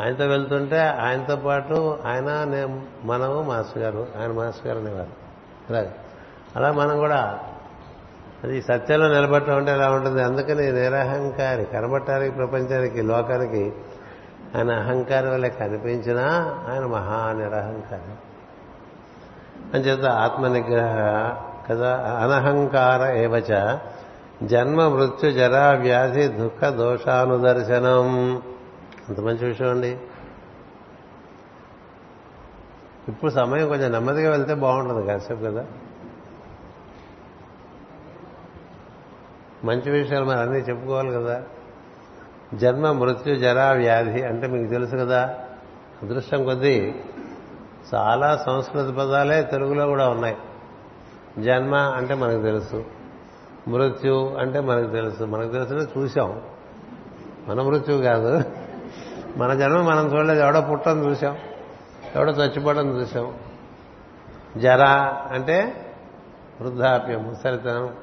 ఆయనతో 0.00 0.24
వెళ్తుంటే 0.24 0.80
ఆయనతో 0.80 1.36
పాటు 1.36 1.98
ఆయన 2.04 2.44
నేను 2.44 2.82
మనము 3.04 3.42
మాస్టర్ 3.42 3.78
గారు 3.78 4.06
ఆయన 4.20 4.32
మాస్టర్ 4.32 4.66
గారు 4.66 4.78
అనేవారు. 4.78 5.22
అలా 6.56 6.72
మనం 6.72 6.98
కూడా 6.98 7.40
అది 8.44 8.62
సత్యంలో 8.62 9.08
నిలబడటం 9.08 9.56
అంటే 9.56 9.70
ఎలా 9.70 9.92
ఉంటుంది. 9.92 10.22
అందుకని 10.22 10.72
నిరహంకారి 10.72 11.64
కనబట్టానికి 11.64 12.34
ప్రపంచానికి 12.34 13.02
లోకానికి 13.02 13.72
ఆయన 14.56 14.70
అహంకారం 14.72 15.32
వల్ల 15.32 15.48
కనిపించినా 15.48 16.24
ఆయన 16.70 16.86
మహా 16.86 17.32
నిరహంకారం 17.32 18.16
అని 19.74 19.82
చేత 19.82 20.04
ఆత్మనిగ్రహ 20.04 20.96
కదా 21.70 21.96
అనహంకార 21.96 23.16
ఏవచ 23.16 23.78
జన్మ 24.42 24.88
మృత్యు 24.88 25.30
జరా 25.30 25.72
వ్యాధి 25.72 26.28
దుఃఖ 26.28 26.64
దోషానుదర్శనం. 26.64 28.42
అంత 29.08 29.20
మంచి 29.20 29.46
విషయం 29.46 29.70
అండి. 29.70 29.98
ఇప్పుడు 33.08 33.30
సమయం 33.30 33.68
కొంచెం 33.68 33.92
నెమ్మదిగా 33.92 34.30
వెళ్తే 34.30 34.54
బాగుంటుంది 34.54 35.06
కాసేపు 35.06 35.40
కదా. 35.40 35.64
మంచి 39.64 39.90
విషయాలు 39.90 40.24
మరి 40.24 40.38
అన్నీ 40.38 40.58
చెప్పుకోవాలి 40.58 41.12
కదా. 41.12 41.42
జన్మ 42.54 42.92
మృత్యు 42.92 43.34
జరా 43.34 43.70
వ్యాధి 43.70 44.22
అంటే 44.22 44.46
మీకు 44.46 44.70
తెలుసు 44.70 44.96
కదా. 44.96 45.34
అదృష్టం 46.02 46.44
కొద్దీ 46.44 46.94
చాలా 47.94 48.36
సంస్కృత 48.36 48.94
పదాలే 48.94 49.42
తెలుగులో 49.42 49.86
కూడా 49.86 50.08
ఉన్నాయి. 50.08 50.36
జన్మ 51.38 51.74
అంటే 51.74 52.14
మనకు 52.14 52.42
తెలుసు. 52.42 52.84
మృత్యు 53.68 54.36
అంటే 54.38 54.60
మనకు 54.60 54.90
తెలుసు. 54.90 55.24
మనకు 55.24 55.52
తెలుసు 55.52 55.98
చూసాం 55.98 56.40
మన 57.48 57.62
మృత్యు 57.62 57.96
కాదు. 57.96 58.42
మన 59.36 59.54
జన్మ 59.54 59.82
మనం 59.82 60.06
చూడలేదు. 60.06 60.40
ఎవడో 60.40 60.60
పుట్టం 60.60 61.10
చూసాం 61.10 61.36
ఎవడో 62.16 62.32
చచ్చిపోవడం 62.32 63.00
చూసాం 63.00 63.34
జర 64.56 64.84
అంటే 65.32 65.86
వృద్ధాప్యం 66.60 67.22
ముసలితనం 67.22 67.94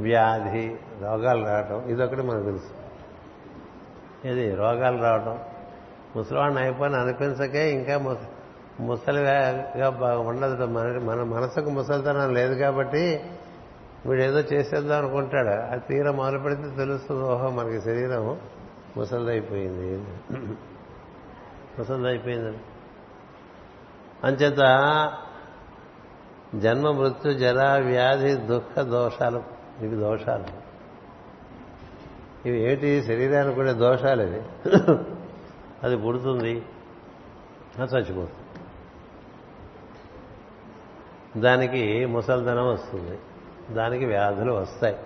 వ్యాధి 0.00 0.76
రోగాలు 1.02 1.46
రావటం. 1.46 1.88
ఇదొకటి 1.88 2.22
మనకు 2.22 2.44
తెలుసు. 2.44 2.83
ఇది 4.24 4.54
రోగాలు 4.54 5.02
రావటం. 5.02 5.38
ముసలివాడిని 6.16 6.60
అయిపోయిన 6.60 6.94
అనిపించకే 6.94 7.72
ఇంకా 7.72 7.98
ముసలిగా 8.80 10.18
ఉండదు. 10.18 10.64
మన 10.64 10.98
మన 10.98 11.22
మనసుకు 11.22 11.70
ముసలితనం 11.70 12.34
లేదు 12.34 12.54
కాబట్టి 12.54 13.30
వీడు 14.06 14.22
ఏదో 14.22 14.40
చేసేద్దాం 14.40 14.98
అనుకుంటాడు. 14.98 15.48
అది 15.48 15.82
తీర 15.88 16.10
మొదలు 16.10 16.38
పెడితే 16.38 16.62
తెలుస్తుంది 16.62 17.22
ఓహో 17.22 17.50
మనకి 17.50 17.80
శరీరం 17.80 18.40
ముసలిదైపోయింది. 18.96 19.98
ముసలిదైపోయిందని 21.78 22.58
అంచేత 24.24 24.62
జన్మ 26.54 26.90
మృత్యు 26.90 27.32
జరా 27.32 27.76
వ్యాధి 27.76 28.34
దుఃఖ 28.34 28.80
దోషాలు 28.80 29.42
ఇవి 29.80 29.96
దోషాలు. 29.96 30.63
ఇవి 32.46 32.72
ఏంటి 32.72 33.02
శరీరానికి 33.02 33.54
కూడా 33.54 33.72
దోషాలు 33.72 34.22
ఇది 34.22 34.42
అది 35.82 35.96
పుడుతుంది. 35.96 36.62
అది 37.78 37.96
చచ్చిపోతుంది. 37.96 38.60
దానికి 41.40 42.06
ముసల్దనం 42.06 42.68
వస్తుంది. 42.68 43.18
దానికి 43.74 44.04
వ్యాధులు 44.04 44.52
వస్తాయి. 44.52 44.96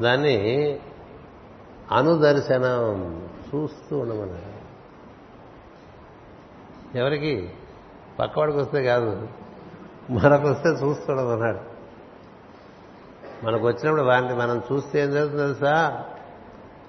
దాన్ని 0.00 0.78
అనుదర్శనం 1.92 3.28
చూస్తూ 3.54 3.98
ఉండమన్నారు 3.98 4.60
ఎవరికి? 6.98 7.52
పక్కవాడికి 8.18 8.58
వస్తే 8.58 8.82
కాదు. 8.82 9.28
మనకు 10.10 10.48
వస్తే 10.48 10.68
చూస్తుండమన్నాడు 10.68 11.69
మనకు 13.44 13.66
వచ్చినప్పుడు 13.66 14.02
వాటిని 14.02 14.34
మనం 14.34 14.62
చూస్తే 14.72 15.00
ఏం 15.00 15.10
జరుగుతుంది 15.12 15.42
తెలుసా? 15.42 16.04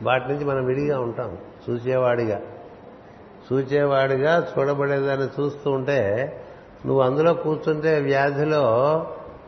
వాటి 0.03 0.31
నుంచి 0.31 0.45
మనం 0.45 0.65
విడిగా 0.65 0.99
ఉంటాం. 0.99 1.37
చూసేవాడిగా. 1.69 2.41
చూచేవాడిగా 3.51 4.47
చూడబడేదాన్ని 4.59 5.27
చూస్తూ 5.27 5.71
ఉంటే 5.71 6.33
నువ్వు 6.85 7.03
అందులో 7.03 7.33
కూర్చుంటే 7.33 7.99
వ్యాధిలో 7.99 8.63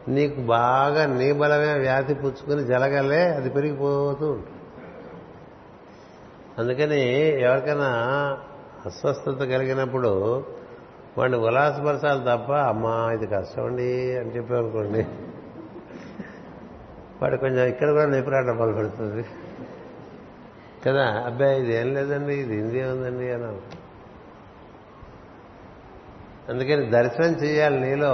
నీకు 0.07 0.41
బాగా 0.41 1.05
నీ 1.05 1.33
బలమే 1.33 1.73
వ్యాధి 1.73 2.13
పుచ్చుకుని 2.13 2.63
జలగలే 2.63 3.23
అది 3.23 3.49
పెరిగిపోతూ 3.49 4.31
ఉంటుంది. 4.31 4.59
అందుకని 6.57 7.15
ఎవరికైనా 7.41 7.89
అస్వస్థత 8.85 9.37
కలిగినప్పుడు 9.39 10.43
వాడిని 11.17 11.37
ఉల్లాసపరచాలి 11.37 12.19
తప్ప 12.19 12.51
అమ్మా 12.51 13.11
ఇది 13.13 13.27
కష్టం 13.27 13.65
అండి 13.65 14.17
అని 14.17 14.37
చెప్పామనుకోండి 14.37 15.05
వాడు 17.23 17.37
కొంచెం 17.37 17.67
ఇక్కడ 17.67 17.91
కూడా 17.91 18.05
నిపురాట 18.05 18.45
మొదలు 18.45 18.73
పెడుతుంది 18.73 19.25
కదా 20.87 21.05
అబ్బాయి 21.05 21.63
ఇది 21.63 21.73
ఏం 21.73 21.93
లేదండి 21.93 22.33
ఇది 22.33 22.55
హిందీ 22.55 22.83
ఉందండి 22.83 23.31
అని 23.31 23.57
అందుకని 26.49 26.89
దర్శనం 26.89 27.29
చేయాలి 27.29 27.79
నీలో 27.79 28.13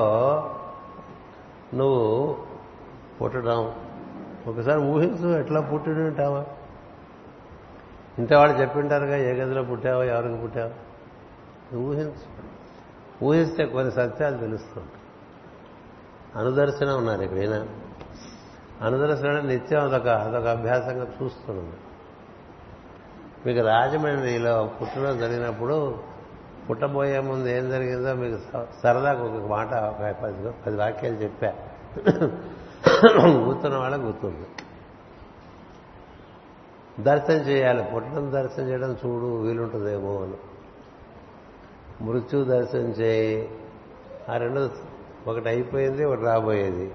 నువ్వు 1.74 2.38
పుట్టడం. 3.22 3.76
ఒకసారి 4.48 4.80
ఊహించు 4.82 5.40
ఎట్లా 5.40 5.62
పుట్టిడు 5.62 6.00
ఉంటావా 6.00 6.46
ఇంత 8.20 8.34
వాళ్ళు 8.34 8.62
చెప్పింటారుగా 8.62 9.18
ఏ 9.18 9.34
గదిలో 9.34 9.64
పుట్టావో 9.64 10.04
ఎవరికి 10.04 10.42
పుట్టావో. 10.42 10.72
ఊహించు. 11.78 12.50
ఊహిస్తే 13.24 13.66
కొన్ని 13.66 13.92
సత్యాలు 13.92 14.38
తెలుస్తుంది 14.38 14.88
అనుదర్శనం 16.36 16.98
ఉన్నారు 16.98 17.89
అనుదిన 18.82 19.06
అనుదర్శనం 19.06 19.48
నిత్యం 19.48 19.84
అదొక 19.84 20.08
అదొక 20.08 20.48
అభ్యాసంగా 20.48 21.08
చూస్తున్నాను 21.24 21.90
మీకు 23.46 23.68
రాజమండ్రిలో 23.68 24.72
పుట్టినరోజు 24.82 25.18
జరిగినప్పుడు 25.18 26.00
పుట్టబోయే 26.70 27.20
ముందు 27.20 27.48
ఏం 27.48 27.70
జరిగిందో 27.70 28.14
మీకు 28.14 28.40
సరదాగా 28.84 29.24
ఒక 29.24 29.50
మాట 29.50 29.74
ఒక 29.74 30.16
పది 30.24 30.52
పది 30.66 30.78
వాక్యాలు 30.78 31.16
చెప్పా. 31.16 31.54
గుర్తున్న 33.28 33.78
వాళ్ళకి 33.78 34.02
గుర్తుంది. 34.02 34.48
దర్శనం 37.04 37.38
చేయాలి. 37.38 37.84
పుట్టడం 37.96 38.32
దర్శనం 38.34 38.70
చేయడం 38.70 38.94
చూడు 38.94 39.42
వీలుంటుందేమో 39.42 40.24
అని. 40.24 40.38
మృత్యు 42.04 42.44
దర్శనం 42.44 42.90
చేయి. 42.90 43.52
ఆ 44.30 44.38
రెండు 44.38 44.70
ఒకటి 45.28 45.50
అయిపోయింది 45.50 46.06
ఒకటి 46.06 46.22
రాబోయేది. 46.22 46.92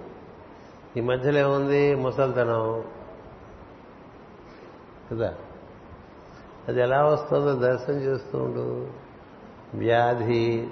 ఈ 0.96 1.00
మధ్యలో 1.00 1.38
ఏముంది? 1.38 1.94
ముసల్తనం. 1.94 2.84
కదా? 5.10 5.34
అది 6.68 6.80
ఎలా 6.80 7.04
వస్తుందో 7.04 7.54
దర్శనం 7.54 7.96
చేస్తూ 7.96 8.38
ఉండు. 8.38 8.90
వ్యాధి. 9.76 10.68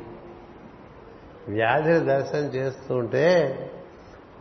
వ్యాధిని 1.48 2.00
దర్శనం 2.00 2.44
చేస్తూ 2.44 2.94
ఉంటే 2.94 3.58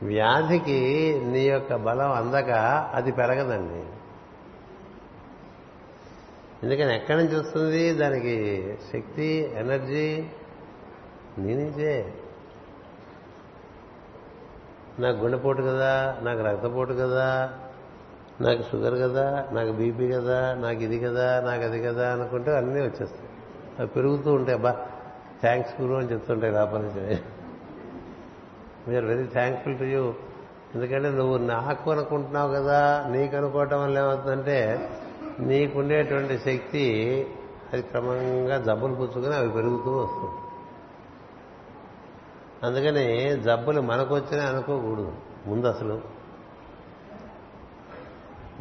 వ్యాధికి 0.04 1.22
నీ 1.26 1.40
యొక్క 1.40 1.76
బలం 1.76 2.12
అందక 2.12 2.52
అది 2.94 3.12
పెరగదండి. 3.12 3.86
ఎందుకని 6.64 6.96
ఎక్కడి 6.96 7.18
నుంచి 7.18 7.40
వస్తుంది? 7.40 7.94
దానికి 7.94 8.78
శక్తి 8.94 9.52
ఎనర్జీ 9.56 10.26
నీ 11.38 11.54
నుంచే. 11.54 12.14
నాకు 15.02 15.18
గుండెపోటు 15.18 15.62
కదా 15.62 16.18
నాకు 16.22 16.42
రక్తపోటు 16.44 16.94
కదా 16.94 17.28
నాకు 18.42 18.62
షుగర్ 18.62 18.96
కదా 19.02 19.48
నాకు 19.52 19.72
బీపీ 19.72 20.12
కదా 20.12 20.54
నాకు 20.54 20.82
ఇది 20.82 21.00
కదా 21.00 21.42
నాకు 21.46 21.64
అది 21.64 21.80
కదా 21.84 22.14
అనుకుంటే 22.14 22.52
అన్నీ 22.58 22.80
వచ్చేస్తాయి. 22.82 23.30
అవి 23.80 23.88
పెరుగుతూ 23.88 24.34
ఉంటాయి. 24.34 24.58
బా 24.58 24.72
థ్యాంక్స్ 25.42 25.82
గురు 25.82 25.94
అని 25.94 26.12
చెప్తుంటాయి 26.12 26.54
లోపల 26.54 26.78
నుంచి 26.78 27.22
we are 28.88 29.06
very 29.06 29.24
thankful 29.24 29.78
to 29.80 29.84
you 29.84 30.14
ఎందుకంటే 30.76 31.10
నువ్వు 31.10 31.38
నాకు 31.38 31.92
అనుకుంటున్నావు 31.92 32.54
కదా 32.54 33.06
నీకు 33.10 33.36
అనుకోవటం 33.38 33.84
వల్ల 33.84 33.98
ఏమవుతుందంటే 33.98 34.90
నీకుండేటువంటి 35.40 36.38
శక్తి 36.38 36.86
అది 37.74 37.82
క్రమంగా 37.82 38.58
జబ్బులు 38.58 38.94
పుచ్చుకొని 38.94 39.36
అవి 39.36 39.50
పెరుగుతూ 39.50 39.92
వస్తుంది. 39.92 40.38
అందుకని 42.64 43.36
జబ్బులు 43.42 43.82
మనకు 43.82 44.16
వచ్చినా 44.16 44.46
అనుకోకూడదు 44.46 45.14
ముందు 45.46 45.68
అసలు 45.68 46.02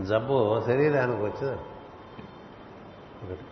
జబ్బు 0.01 0.63
శరీరానికి 0.67 1.23
వచ్చింది? 1.23 1.59
ఒకటి. 3.25 3.45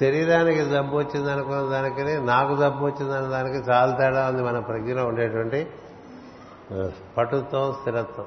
శరీరానికి 0.00 0.64
జబ్బు 0.64 0.96
వచ్చింది 0.96 1.32
అనుకున్న 1.32 1.60
దానికని 1.62 2.26
నాకు 2.26 2.56
జబ్బు 2.56 2.84
వచ్చిందన్న 2.84 3.26
దానికి 3.26 3.70
చాలా 3.70 3.96
తేడా 3.96 4.28
ఉంది 4.28 4.42
మన 4.42 4.58
ప్రజ్ఞలో 4.58 5.06
ఉండేటువంటి 5.06 5.66
పటుత్వం 7.16 7.72
స్థిరత్వం. 7.72 8.26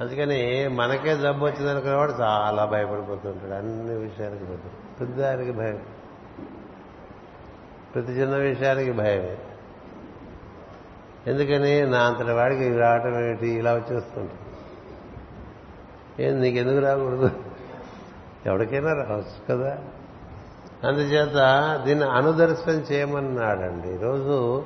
అందుకని 0.00 0.68
మనకే 0.68 1.16
జబ్బు 1.16 1.44
వచ్చిందనుకునేవాడు 1.44 2.12
చాలా 2.12 2.64
భయపడిపోతుంటాడు 2.64 3.52
అన్ని 3.52 3.98
విషయాలకి 3.98 4.44
భయం 4.44 4.70
ప్రతి 4.98 5.52
భయం. 5.52 5.99
ప్రతి 7.94 8.12
చిన్న 8.12 8.36
విషయానికి 8.36 8.92
భయమే. 8.92 9.38
ఎందుకని? 11.26 11.82
నా 11.82 11.98
అంతటి 11.98 12.30
వాడికి 12.30 12.76
రావటం 12.76 13.24
ఏమిటి? 13.24 13.48
ఇలా 13.48 13.74
వచ్చేస్తుంటుంది. 13.74 14.40
ఏం 16.24 16.40
నీకెందుకు 16.40 16.78
రాకూడదు? 16.78 17.30
ఎవరికైనా 18.46 18.92
రావచ్చు 18.92 19.56
కదా. 19.56 19.78
అందుచేత 20.84 21.36
దీన్ని 21.86 22.04
అనుదర్శనం 22.04 22.74
చేయమన్నాడండి. 22.74 23.88
ఈరోజు 23.88 24.64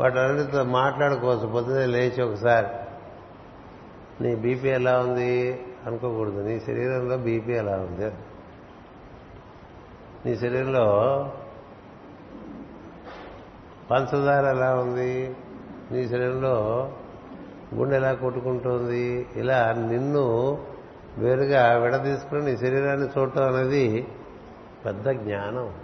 వాటన్నిటితో 0.00 0.64
మాట్లాడుకోవచ్చు. 0.64 1.46
పొద్దునే 1.46 1.86
లేచి 1.86 2.22
ఒకసారి 2.22 2.66
నీ 4.24 4.34
బీపీ 4.34 4.68
ఎలా 4.68 4.98
ఉంది? 4.98 5.66
అనుకోకూడదు. 5.86 6.40
నీ 6.40 6.60
శరీరంలో 6.60 7.16
బీపీ 7.16 7.52
ఎలా 7.52 7.72
ఉంది? 7.72 8.12
నీ 10.26 10.36
శరీరంలో 10.36 10.84
పంచదార 13.90 14.44
ఎలా 14.56 14.74
ఉంది? 14.74 15.36
నీ 15.90 16.08
శరీరంలో 16.08 16.90
గుండె 17.74 17.96
ఎలా 17.96 18.12
కొట్టుకుంటుంది? 18.12 19.26
ఇలా 19.36 19.72
నిన్ను 19.72 20.58
వేరుగా 21.18 21.76
విడదీసుకుని 21.76 22.44
నీ 22.44 22.56
శరీరాన్ని 22.56 23.08
చూడటం 23.18 23.54
అనేది 23.54 24.08
పెద్ద 24.84 25.08
జ్ఞానం. 25.10 25.74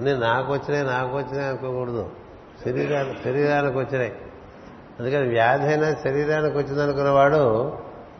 అని 0.00 0.18
నాకు 0.18 0.52
వచ్చినాయి 0.52 0.86
నాకు 0.86 1.16
వచ్చినాయి 1.16 1.48
అనుకోకూడదు. 1.48 2.10
శరీరానికి 2.64 3.24
శరీరానికి 3.24 3.78
వచ్చినాయి. 3.78 4.12
అందుకని 5.00 5.28
వ్యాధి 5.28 5.66
అయినా 5.66 5.94
శరీరానికి 5.94 6.56
వచ్చిందనుకున్నవాడు 6.56 7.72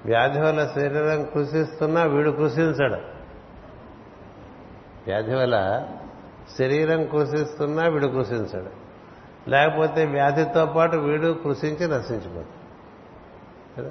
వ్యాధి 0.06 0.40
వల్ల 0.40 0.66
శరీరం 0.74 1.24
కృషిస్తున్నా 1.24 2.02
వీడు 2.02 2.30
కృషించడు. 2.30 2.96
వ్యాధి 5.06 5.34
వల్ల 5.34 5.88
శరీరం 6.58 7.06
కృషిస్తున్నా 7.06 7.88
వీడు 7.88 8.06
కృషించడు. 8.06 8.82
లేకపోతే 9.50 10.04
వ్యాధితో 10.04 10.66
పాటు 10.66 10.96
వీడు 10.96 11.38
కృషించి 11.44 11.88
నశించిపోతాడు. 11.88 12.62
కదా? 13.76 13.90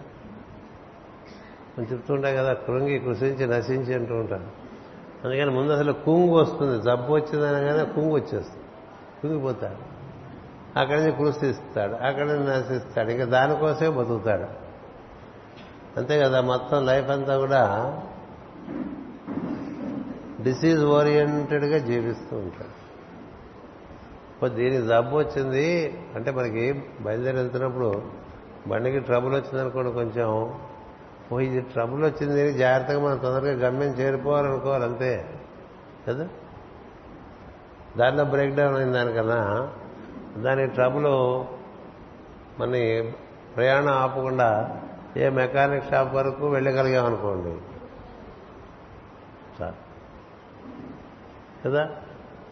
మనం 1.78 1.88
చెప్తుంటా 1.92 2.32
కదా 2.32 2.54
కృంగి 2.54 3.00
కృషించి 3.00 3.48
నశించి 3.48 3.94
అంటూ 3.94 4.16
ఉంటాను 4.16 4.48
అందుకని 5.26 5.50
ముందు 5.50 5.72
అసలు 5.72 5.94
కుంగు 5.94 6.32
వస్తుంది 6.32 6.82
జబ్బు 6.82 7.14
వచ్చిందనగానే 7.14 7.94
కుంగు 7.94 8.14
వచ్చేస్తుంది. 8.14 8.64
కుంగిపోతాడు. 9.22 9.92
అక్కడి 10.80 11.00
నుంచి 11.00 11.12
కృషిస్తాడు 11.12 11.94
అక్కడి 11.94 12.30
నుంచి 12.30 12.60
నశిస్తాడు 12.60 13.10
ఇంకా 13.10 13.26
దానికోసమే 13.26 13.90
బతుకుతాడు. 13.90 14.72
అంతే 15.98 16.20
కదా 16.20 16.42
మొత్తం 16.42 16.86
లైఫ్ 16.86 17.10
అంతా 17.10 17.38
కూడా 17.38 17.68
డిసీజ్ 20.44 20.84
ఓరియంటెడ్గా 20.84 21.78
జీవిస్తూ 21.78 22.36
ఉంటాడు 22.38 22.76
దీనికి 24.50 24.88
జబ్బు 24.88 25.18
వచ్చింది 25.18 25.98
అంటే 26.16 26.32
మనకి 26.32 26.74
బయలుదేరి 27.02 27.38
వెళ్తున్నప్పుడు 27.38 28.02
బండికి 28.68 29.00
ట్రబుల్ 29.00 29.34
వచ్చిందనుకోండి 29.34 29.92
కొంచెం 29.92 30.30
ఓ 31.32 31.40
ఇది 31.40 31.62
ట్రబుల్ 31.62 32.04
వచ్చింది 32.04 32.54
జాగ్రత్తగా 32.54 33.00
మనం 33.00 33.18
తొందరగా 33.18 33.68
గమ్యం 33.68 33.90
చేరిపోవాలనుకోవాలి 33.90 34.84
అంతే 34.84 35.26
కదా? 36.08 36.28
దాంట్లో 37.98 38.26
బ్రేక్ 38.26 38.56
డౌన్ 38.56 38.76
అయిన 38.76 38.92
దానికన్నా 38.92 39.70
దాని 40.38 40.68
ట్రబుల్ 40.68 41.08
మన 42.60 42.74
ప్రయాణం 43.56 43.88
ఆపకుండా 43.88 44.80
ఏ 45.18 45.30
మెకానిక్ 45.30 45.90
షాప్ 45.90 46.16
వరకు 46.16 46.48
వెళ్ళగలిగామనుకోండి 46.48 47.54
కదా? 51.66 51.90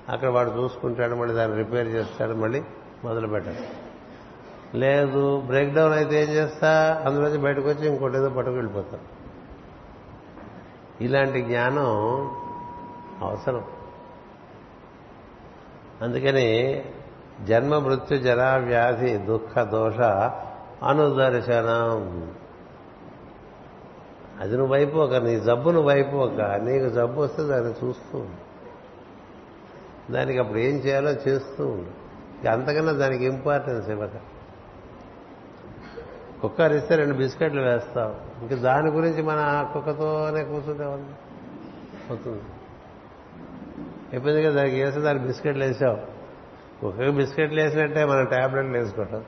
అక్కడ 0.10 0.30
వాడు 0.30 0.49
చూసుకుంటాడు 0.49 1.15
మళ్ళీ 1.15 1.36
దాన్ని 1.36 1.57
రిపేర్ 1.57 1.88
చేస్తాడు 1.88 2.34
మళ్ళీ 2.34 2.61
మొదలు 3.03 3.27
పెట్టాడు 3.27 3.90
లేదు 4.77 5.41
బ్రేక్ 5.45 5.73
డౌన్ 5.73 5.94
అయితే 5.94 6.23
ఏం 6.23 6.30
చేస్తా? 6.30 7.03
అందులోంచి 7.06 7.38
బయటకు 7.38 7.69
వచ్చి 7.69 7.88
ఇంకోటి 7.88 8.18
ఏదో 8.18 8.30
పట్టుకు 8.30 8.56
వెళ్ళిపోతాం 8.56 8.99
ఇలాంటి 11.02 11.41
జ్ఞానం 11.41 11.88
అవసరం. 13.22 13.64
అందుకని 16.02 16.86
జన్మ 17.48 17.77
మృత్యు 17.77 18.18
జరా 18.18 18.56
వ్యాధి 18.56 19.18
దుఃఖ 19.18 19.60
దోష 19.60 19.99
అనుదర్శనం. 20.84 22.34
అది 24.40 24.57
నువ్వు 24.57 24.73
వైపోక 24.73 25.14
నీ 25.15 25.40
జబ్బు 25.40 25.69
నువ్వు 25.69 25.90
వైపోక 25.90 26.41
నీకు 26.41 26.90
జబ్బు 26.90 27.22
వస్తే 27.22 27.44
దాన్ని 27.44 27.88
చూస్తూ 27.88 28.26
దానికి 30.11 30.40
అప్పుడు 30.40 30.60
ఏం 30.60 30.76
చేయాలో 30.76 31.11
చేస్తూ 31.11 31.68
ఉండు. 31.68 32.10
అంతకన్నా 32.48 32.91
దానికి 32.91 33.26
ఇంపార్టెన్స్ 33.26 33.90
ఇవ్వక. 33.90 34.10
కుక్క 36.41 36.61
అరిస్తే 36.61 36.95
రెండు 36.95 37.14
బిస్కెట్లు 37.14 37.61
వేస్తావు. 37.61 38.15
ఇంక 38.41 38.61
దాని 38.61 38.90
గురించి 38.90 39.22
మన 39.22 39.69
కుక్కతోనే 39.73 40.44
కూర్చుంటే 40.44 40.84
అవుతుంది 40.84 42.44
అయిపోయింది 44.14 44.44
కదా 44.44 44.56
దానికి 44.56 44.84
వేస్తే 44.84 45.02
దానికి 45.02 45.26
బిస్కెట్లు 45.26 45.64
వేసావు. 45.64 45.98
కుక్కకి 46.81 47.11
బిస్కెట్లు 47.11 47.61
వేసినట్టే 47.61 48.06
మనం 48.06 48.26
ట్యాబ్లెట్లు 48.26 48.77
వేసుకోవటం. 48.77 49.23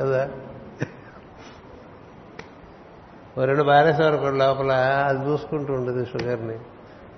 కదా? 0.00 0.30
ఓ 3.38 3.44
రెండు 3.44 3.62
బారేసేవారు 3.62 4.34
లోపల 4.36 4.72
అది 5.08 5.30
చూసుకుంటూ 5.30 5.72
ఉంటుంది 5.72 6.06
షుగర్ని. 6.06 6.58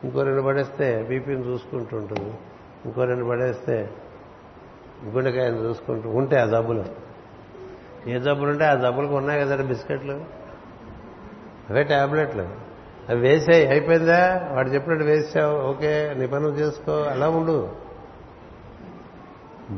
ఇంకో 0.05 0.23
రెండు 0.23 0.43
పడేస్తే 0.43 1.07
బీపీని 1.09 1.47
చూసుకుంటూ 1.47 1.97
ఉంటుంది. 1.97 2.35
ఇంకో 2.85 3.05
రెండు 3.05 3.25
పడేస్తే 3.25 3.91
గుండెకాయని 5.05 5.59
చూసుకుంటూ 5.59 6.09
ఉంటే 6.09 6.37
ఆ 6.37 6.47
జబ్బులు. 6.47 6.85
ఏ 8.07 8.19
జబ్బులు 8.19 8.51
ఉంటే 8.51 8.65
ఆ 8.65 8.75
జబ్బులకు 8.75 9.15
ఉన్నాయి 9.15 9.41
కదండి 9.41 9.63
బిస్కెట్లు? 9.63 10.15
అవే 11.71 11.83
ట్యాబ్లెట్లు 11.83 12.49
అవి 13.09 13.21
వేసాయి 13.21 13.67
అయిపోయిందా? 13.67 14.49
వాడు 14.53 14.69
చెప్పినట్టు 14.69 15.05
వేసావు. 15.05 15.59
ఓకే 15.59 16.15
నీ 16.19 16.27
చేసుకో. 16.49 16.93
అలా 16.93 17.29
ఉండు. 17.29 17.71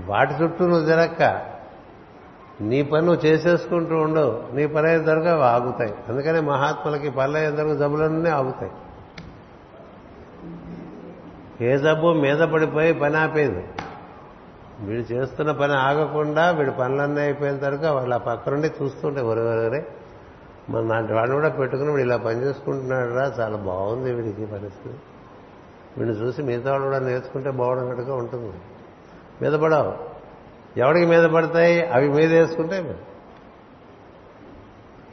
వాటి 0.06 0.34
చుట్టూ 0.42 0.66
నువ్వు 0.66 0.86
తిరక్క. 0.86 1.22
నీ 2.60 2.82
పని 2.82 3.06
నువ్వు 3.06 3.26
చేసేసుకుంటూ 3.26 3.96
ఉండవు 3.96 4.54
నీ 4.54 4.66
పని 4.66 4.88
అయిన 4.88 5.04
తరగా 5.04 5.32
అవి 5.32 5.44
ఆగుతాయి. 5.44 5.94
అందుకనే 6.08 6.40
మహాత్ములకి 6.40 7.10
పనులు 7.10 7.36
అయిన 7.36 7.74
జబ్బులన్నీ 7.74 8.30
ఆగుతాయి. 8.30 8.72
ఏ 11.60 11.78
జబ్బు 11.78 12.12
మీద 12.12 12.38
పడిపోయి 12.38 12.92
పని 12.92 13.16
ఆపేది. 13.16 13.64
వీడు 14.80 15.12
చేస్తున్న 15.12 15.50
పని 15.50 15.72
ఆగకుండా 15.72 16.50
వీడు 16.50 16.70
పనులన్నీ 16.70 17.20
అయిపోయిన 17.20 17.56
తర్వాత 17.58 17.92
వాళ్ళు 17.92 18.14
ఆ 18.14 18.18
పక్కనుండి 18.18 18.72
చూస్తుంటే 18.82 19.20
ఒరవరే 19.20 19.86
మన 20.70 20.82
నాటి 20.82 21.12
వాడిని 21.12 21.34
కూడా 21.34 21.48
పెట్టుకుని 21.48 21.90
వీడు 21.90 22.02
ఇలా 22.02 22.16
పని 22.16 22.42
చేసుకుంటున్నాడు 22.42 23.14
రా 23.14 23.34
చాలా 23.38 23.56
బాగుంది 23.56 24.12
వీడికి 24.12 24.46
పరిస్థితి. 24.46 24.96
వీడిని 25.98 26.16
చూసి 26.16 26.42
మిగతా 26.42 26.70
వాళ్ళు 26.70 26.86
కూడా 26.86 26.98
నేర్చుకుంటే 26.98 27.50
బాగున్నట్టుగా 27.50 28.14
ఉంటుంది. 28.14 28.52
మీద 29.42 29.52
పడవు. 29.52 29.94
ఎవడికి 30.76 31.06
మీద 31.06 31.24
పడతాయి? 31.24 31.86
అవి 31.86 32.08
మీద 32.08 32.32
వేసుకుంటే 32.32 33.00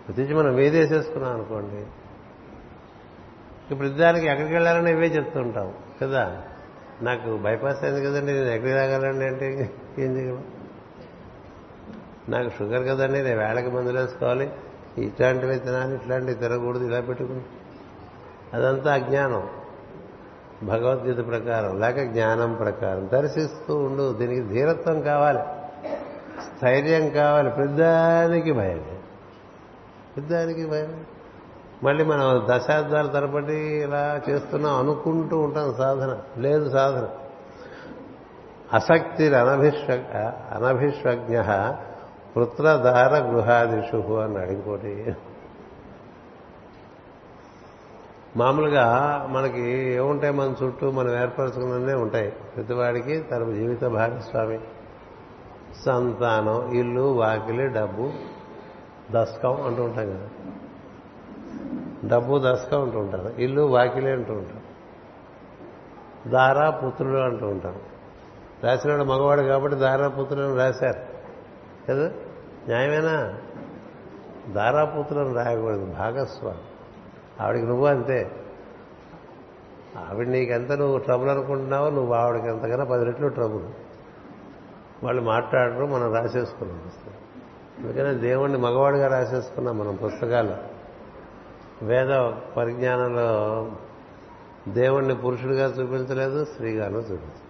ప్రతించి 0.07 0.35
మనం 0.35 0.53
మీద 0.53 0.75
వేసేసుకున్నాం 0.75 1.33
అనుకోండి. 1.33 1.85
ఇప్పుడు 3.71 3.87
దానికి 3.87 4.27
ఎక్కడికి 4.27 4.53
వెళ్ళాలని 4.53 4.91
ఇవే 4.91 5.07
చెప్తుంటాం 5.07 5.73
కదా? 6.01 6.41
నాకు 7.01 7.37
బైపాస్ 7.37 7.83
అయింది 7.83 8.05
కదండి 8.05 8.33
నేను 8.33 8.45
ఎక్కడికి 8.45 8.77
రాగలండి 8.77 9.25
అంటే 9.25 9.71
ఏం 9.99 10.17
చేయగలం 10.17 10.43
నాకు 12.29 12.49
షుగర్ 12.49 12.87
కదండి 12.87 13.23
నేను 13.23 13.39
వేళకి 13.39 13.69
మందులు 13.69 13.99
వేసుకోవాలి. 13.99 14.51
ఇట్లాంటివి 14.97 15.59
తినాలి 15.59 15.95
ఇట్లాంటివి 15.95 16.33
తినకూడదు 16.33 16.85
ఇలా 16.85 17.01
పెట్టుకుని. 17.01 17.41
అదంతా 18.53 18.93
అజ్ఞానం. 18.93 19.49
భగవద్గీత 20.63 21.27
ప్రకారం 21.27 21.79
లేక 21.79 22.11
జ్ఞానం 22.11 22.53
ప్రకారం. 22.53 23.09
దర్శిస్తూ 23.13 23.75
ఉండు 23.75 24.13
దీనికి 24.13 24.41
ధీరత్వం 24.41 25.01
కావాలి. 25.01 25.39
స్థైర్యం 26.57 27.09
కావాలి. 27.09 27.49
పెద్దానికి 27.49 28.51
భయం. 28.51 28.85
పెద్దానికి 30.17 30.65
భయం. 30.65 31.05
మళ్ళీ 31.83 32.03
మనం 32.03 32.47
దశాబ్దాల 32.49 33.07
తరబడి 33.07 33.57
ఇలా 33.57 34.21
చేస్తున్నాం 34.29 34.75
అనుకుంటూ 34.75 35.39
ఉంటాం 35.39 35.75
సాధన. 35.77 36.17
లేదు 36.37 36.69
సాధన. 36.69 37.09
అసక్తి 38.73 39.35
అనభిష్వ 39.35 40.03
అనభిష్వజ్ఞ 40.51 41.41
పుత్రధార 42.37 43.23
గృహాదిషు 43.23 44.13
అన్నాడు 44.13 44.51
ఇంకోటి 44.51 45.15
మామూలుగా 48.37 49.27
మనకి 49.29 49.69
ఏముంటాయి 49.71 50.33
మన 50.33 50.53
చుట్టూ 50.63 50.91
మనం 50.91 51.21
ఏర్పరచుకున్నదే 51.21 51.93
ఉంటాయి. 51.93 52.31
ప్రతివాడికి 52.31 53.19
తన 53.19 53.51
జీవిత 53.53 53.85
భాగస్వామి. 53.85 54.59
సంతానం 55.85 56.73
ఇల్లు 56.73 57.01
వాకిలి 57.01 57.67
డబ్బు 57.67 58.11
దస్కం 59.11 59.65
అంటూ 59.65 59.83
ఉంటాం 59.83 60.05
కదా. 60.05 60.40
డబ్బు 62.05 62.39
దశగా 62.39 62.81
అంటూ 62.81 62.99
ఉంటారు. 62.99 63.41
ఇల్లు 63.41 63.61
వాకిలే 63.61 64.11
అంటూ 64.11 64.33
ఉంటారు. 64.33 64.71
దారా 66.29 66.69
పుత్రుడు 66.69 67.17
అంటూ 67.17 67.47
ఉంటారు. 67.47 67.91
రాసినాడు 68.63 69.03
మగవాడు 69.03 69.41
కాబట్టి 69.41 69.77
దారా 69.77 70.07
పుత్రులను 70.07 70.55
రాశారు. 70.55 70.99
కదా? 71.89 72.11
న్యాయమేనా? 72.67 73.39
దారాపుత్రులను 74.53 75.33
రాయకూడదు. 75.33 75.85
భాగస్వామి. 75.85 76.57
ఆవిడికి 77.43 77.65
నువ్వు 77.65 77.85
అంతే. 77.85 78.31
ఆవిడ 80.09 80.27
నీకెంత 80.27 80.71
నువ్వు 80.71 80.97
ట్రబుల్ 80.97 81.29
అనుకుంటున్నావో 81.29 81.89
నువ్వు 81.89 82.13
ఆవిడకి 82.13 82.47
ఎంతకన్నా 82.47 82.83
పది 82.83 83.05
రెట్లు 83.05 83.27
ట్రబుల్ 83.27 83.63
వాళ్ళు 85.03 85.21
మాట్లాడరు 85.21 85.85
మనం 85.85 86.13
రాసేసుకున్నాం 86.13 86.81
పుస్తకం. 86.87 87.13
అందుకనే 87.79 88.13
దేవుణ్ణి 88.13 88.57
మగవాడిగా 88.57 89.07
రాసేసుకున్నాం 89.07 89.77
మనం 89.77 89.95
పుస్తకాలు. 89.95 90.80
వేద 91.81 92.11
పరిజ్ఞానంలో 92.57 93.29
దేవుణ్ణి 94.67 95.15
పురుషుడిగా 95.15 95.67
చూపించలేదు 95.67 96.45
స్త్రీగాను 96.45 96.97
చూపించలేదు. 96.97 97.47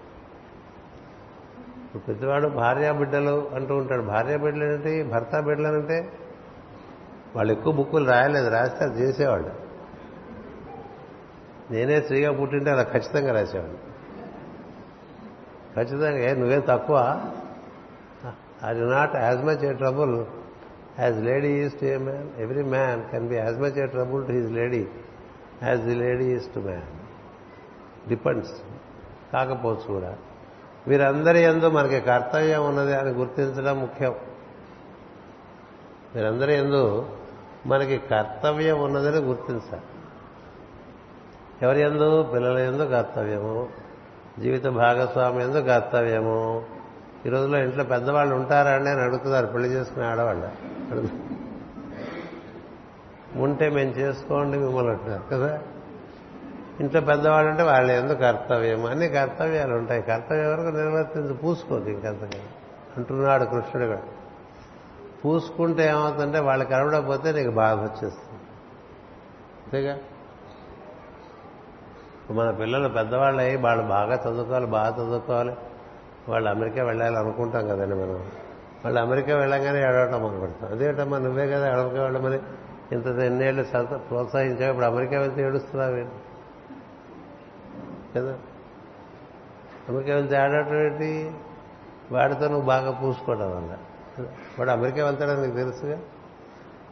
ఇప్పుడు 1.86 2.03
ప్రతివాడు 2.03 2.48
భార్యా 2.48 2.91
బిడ్డలు 2.91 3.52
అంటూ 3.56 3.74
ఉంటాడు. 3.76 4.02
భార్యా 4.02 4.38
బిడ్డలు 4.38 4.64
ఏంటి 4.64 5.03
భర్త 5.03 5.40
బిడ్డలు 5.40 5.68
అంటే 5.68 5.98
వాళ్ళు 7.36 7.53
ఎక్కువ 7.53 7.74
బుక్కులు 7.74 8.06
రాయలేదు 8.10 8.49
రాస్తే 8.49 8.86
అది 8.86 9.02
చేసేవాళ్ళు. 9.02 9.52
నేనే 11.72 12.02
స్త్రీగా 12.02 12.32
పుట్టింటే 12.32 12.70
అలా 12.72 12.84
ఖచ్చితంగా 12.84 13.34
రాసేవాడు 13.34 13.78
ఖచ్చితంగా 15.76 16.20
ఏ 16.30 16.34
నువ్వే 16.34 16.60
తక్కువ? 16.68 16.98
I 18.66 18.74
not 18.74 19.16
as 19.16 19.44
much 19.45 19.64
a 19.66 19.74
trouble 19.74 20.16
as 20.99 21.18
lady 21.18 21.47
is 21.47 21.73
to 21.80 21.85
a 21.85 21.97
man 21.97 22.41
every 22.41 22.63
man 22.63 23.11
can 23.11 23.27
be 23.27 23.35
as 23.35 23.59
much 23.59 23.77
a 23.77 23.85
trouble 23.85 24.27
to 24.27 24.31
his 24.31 24.51
lady 24.51 24.88
as 25.63 25.81
the 25.81 25.95
lady 25.95 26.26
is 26.26 26.45
to 26.55 26.59
man 26.59 27.01
depends 28.09 28.51
కాకపోవచ్చు 29.34 29.93
కూడా. 29.93 30.18
వీరందరి 30.88 31.41
ఎందు 31.41 31.69
మనకి 31.69 32.01
కర్తవ్యం 32.01 32.68
ఉన్నది 32.68 32.95
అని 32.95 33.09
గుర్తించడం 33.09 33.80
ముఖ్యం. 33.80 34.15
వీరందరి 36.15 36.53
ఎందు 36.53 37.09
మనకి 37.65 37.97
కర్తవ్యం 37.97 38.84
ఉన్నదని 38.84 39.22
గుర్తించాలి. 39.22 39.81
ఎవరి 41.61 41.81
ఎందు? 41.81 42.23
పిల్లల 42.23 42.57
ఎందు 42.57 42.84
కర్తవ్యము. 42.84 43.69
జీవిత 44.39 44.65
భాగస్వామి 44.65 45.43
ఎందు 45.43 45.59
కర్తవ్యము. 45.59 46.65
ఈ 47.26 47.30
రోజుల్లో 47.30 47.57
ఇంట్లో 47.57 47.84
పెద్దవాళ్ళు 47.84 48.35
ఉంటారా 48.35 48.72
అండి 48.72 48.89
అని 48.89 49.02
అడుగుతున్నారు 49.02 49.45
పెళ్ళి 49.45 49.69
చేసుకునే 49.69 50.06
ఆడవాళ్ళు. 50.06 50.52
ఉంటే 53.39 53.69
మేము 53.69 53.91
చేసుకోండి 53.91 54.57
మిమ్మల్ని 54.57 54.91
అంటున్నారు 54.91 55.23
కదా? 55.31 55.61
ఇంట్లో 56.80 57.02
పెద్దవాళ్ళు 57.02 57.52
అంటే 57.52 57.64
వాళ్ళ 57.64 57.91
ఎందుకు 57.91 58.19
కర్తవ్యం 58.19 58.85
అన్ని 58.85 59.07
కర్తవ్యాలు 59.07 59.73
ఉంటాయి. 59.73 60.02
కర్తవ్యం 60.02 60.52
వరకు 60.52 60.76
నిర్వర్తించి 60.76 61.34
పూసుకోదు 61.34 61.89
ఇంకంతగా 61.89 62.41
అంటున్నాడు 62.98 63.45
కృష్ణుడు 63.45 63.88
కూడా. 63.88 64.02
పూసుకుంటే 65.26 65.88
ఏమవుతుందంటే 65.88 66.39
వాళ్ళు 66.39 66.65
కనబడకపోతే 66.65 67.31
నీకు 67.31 67.52
బాధ 67.52 67.77
వచ్చేస్తుంది. 67.77 68.41
అంతేగా? 69.65 69.98
మన 72.31 72.52
పిల్లలు 72.52 72.89
పెద్దవాళ్ళు 72.89 73.41
అయ్యి 73.41 73.56
వాళ్ళు 73.56 73.84
బాగా 73.84 74.15
చదువుకోవాలి 74.15 74.65
బాగా 74.65 74.95
చదువుకోవాలి. 74.95 75.56
వాళ్ళు 76.30 76.49
అమెరికా 76.49 76.84
వెళ్ళాలి 76.84 77.18
అనుకుంటాం 77.18 77.68
కదండి 77.68 77.95
మనం. 77.95 78.31
వాళ్ళు 78.85 78.99
అమెరికా 78.99 79.35
వెళ్ళంగానే 79.35 79.80
ఏడవటం 79.80 80.22
మొదలు 80.22 80.39
పెడతాం 80.39 80.72
అదేటమ్మా 80.72 81.18
నువ్వే 81.18 81.48
కదా 81.48 81.73
అమెరికా 81.73 82.03
వెళ్ళమని 82.03 82.39
ఇంత 82.91 83.07
ఎన్నేళ్ళు 83.07 83.64
ప్రోత్సహించావు 83.98 84.69
ఇప్పుడు 84.69 84.85
అమెరికా 84.85 85.19
వెళ్తే 85.19 85.41
ఏడుస్తున్నావు 85.41 85.95
కదా? 88.15 88.38
అమెరికా 89.89 90.15
వెళ్తే 90.15 90.35
ఆడటం 90.35 90.76
ఏంటి? 90.76 91.31
వాడితో 92.11 92.48
నువ్వు 92.48 92.65
బాగా 92.65 92.91
పూసుకోవడం 92.91 93.56
వల్ల 93.56 93.77
వాడు 94.60 94.69
అమెరికా 94.69 95.06
వెళ్తాడని 95.06 95.41
నీకు 95.41 95.56
తెలుసుగా? 95.56 95.99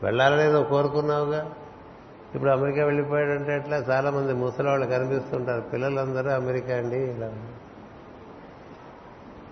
వెళ్ళాలని 0.03 0.43
నువ్వు 0.43 0.69
కోరుకున్నావుగా? 0.69 1.51
ఇప్పుడు 2.35 2.51
అమెరికా 2.51 2.85
వెళ్ళిపోయాడంటే 2.85 3.55
ఎట్లా? 3.55 3.77
చాలామంది 3.77 4.33
ముసలి 4.33 4.67
వాళ్ళు 4.67 4.85
కనిపిస్తుంటారు 4.85 5.61
పిల్లలందరూ 5.61 6.29
అమెరికా 6.29 6.75
అండి 6.75 6.97
ఇలా. 6.97 7.31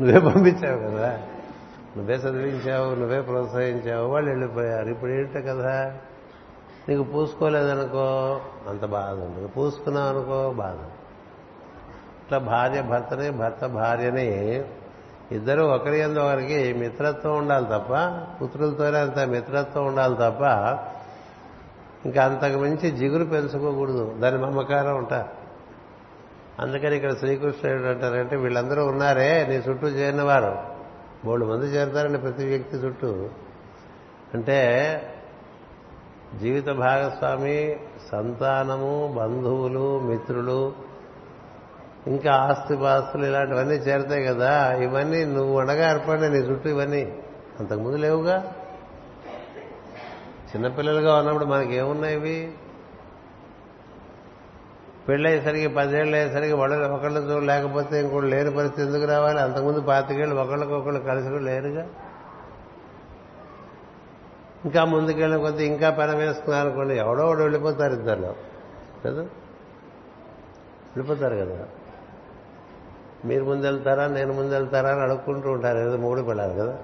నువ్వే 0.01 0.19
పంపించావు 0.19 0.79
కదా. 0.79 1.19
నువ్వే 1.97 2.15
చదివించావు 2.15 2.95
నువ్వే 2.95 3.21
ప్రోత్సహించావు 3.21 4.07
వాళ్ళు 4.07 4.29
వెళ్ళిపోయారు. 4.29 4.89
ఇప్పుడు 4.89 5.11
ఏంటో 5.11 5.41
కదా 5.41 5.93
నీకు 6.89 7.03
పూసుకోలేదనుకో 7.03 8.05
అంత 8.69 8.85
బాధ 8.85 9.13
ఉంటుంది 9.13 9.47
పూసుకున్నావు 9.47 10.07
అనుకో 10.07 10.51
బాధ. 10.51 10.75
ఇట్లా 12.23 12.37
భార్య 12.37 12.81
భర్తని 12.81 13.29
భర్త 13.29 13.65
భార్యని 13.65 14.63
ఇద్దరు 15.31 15.61
ఒకరి 15.61 15.99
ఎందు 15.99 16.19
ఒకరికి 16.19 16.73
మిత్రత్వం 16.73 17.37
ఉండాలి 17.37 17.65
తప్ప 17.65 17.93
పుత్రులతోనే 18.41 18.97
అంత 18.99 19.19
మిత్రత్వం 19.19 19.85
ఉండాలి 19.85 20.15
తప్ప 20.15 20.43
ఇంకా 22.05 22.23
అంతకు 22.23 22.57
మించి 22.59 22.91
జిగురు 22.91 23.23
పెంచుకోకూడదు. 23.23 24.15
దాని 24.19 24.37
మమకారం 24.37 24.97
ఉంటారు 24.97 25.36
అందుకని 26.59 26.95
ఇక్కడ 26.95 27.17
శ్రీకృష్ణుడు 27.17 27.83
అంటారంటే 27.83 28.35
వీళ్ళందరూ 28.35 28.85
ఉన్నారే 28.85 29.45
నీ 29.49 29.55
చుట్టూ 29.55 29.87
చేరిన 29.87 30.21
వారు 30.21 30.57
మూడు 31.25 31.45
మంది 31.45 31.65
చేరతారండి 31.65 32.17
ప్రతి 32.17 32.45
వ్యక్తి 32.45 32.77
చుట్టూ. 32.77 33.29
అంటే 34.33 35.01
జీవిత 36.39 36.69
భాగస్వామి 36.69 37.79
సంతానము 38.11 39.15
బంధువులు 39.17 39.99
మిత్రులు 39.99 40.73
ఇంకా 42.07 42.33
ఆస్తి 42.33 42.77
పాస్తులు 42.77 43.25
ఇలాంటివన్నీ 43.25 43.75
చేరతాయి 43.75 44.25
కదా. 44.25 44.73
ఇవన్నీ 44.73 45.25
నువ్వు 45.25 45.59
ఉండగా 45.59 45.91
ఏర్పడిన 45.91 46.27
నీ 46.27 46.37
చుట్టూ 46.37 46.69
ఇవన్నీ. 46.69 47.17
అంతకుముందు 47.59 47.97
లేవుగా. 47.97 48.53
చిన్నపిల్లలుగా 50.55 51.17
ఉన్నప్పుడు 51.17 51.45
మనకేమున్నాయి 51.45 52.15
ఇవి? 52.15 52.53
పెళ్ళయ్యేసరికి 55.07 55.67
పదేళ్ళు 55.67 56.15
అయ్యేసరికి 56.15 56.53
వాళ్ళు 56.53 56.87
ఒకళ్ళు 56.87 57.39
లేకపోతే 57.39 58.01
ఇంకోటి 58.01 58.27
లేని 58.27 58.51
పరిస్థితి 58.51 58.87
ఎందుకు 58.87 59.05
రావాలి? 59.05 59.39
అంతకుముందు 59.41 59.81
పాతికేళ్ళు 59.81 60.35
ఒకళ్ళకొకళ్ళు 60.35 60.99
కలిసి 60.99 61.29
కూడా 61.29 61.43
లేరుగా? 61.43 61.87
ఇంకా 64.65 64.85
ముందుకెళ్ళిన 64.85 65.41
కొద్దీ 65.41 65.65
ఇంకా 65.65 65.89
పెన 65.89 66.15
వేసుకున్నారు 66.15 66.67
అనుకోండి 66.67 66.95
ఎవడో 66.95 67.27
వాడు 67.27 67.39
వెళ్ళిపోతారు 67.39 67.93
ఇద్దరు 67.93 68.35
కదా? 69.05 69.21
వెళ్ళిపోతారు 70.97 71.35
కదా? 71.35 71.67
మీరు 73.25 73.43
ముందెళ్తారా 73.43 74.07
నేను 74.07 74.33
ముందెళ్తారా 74.33 74.89
అని 74.89 75.01
అడుక్కుంటూ 75.01 75.51
ఉంటారు. 75.51 75.77
ఏదో 75.77 75.97
మూడు 75.97 76.21
పిల్లలు 76.21 76.53
కదా? 76.53 76.77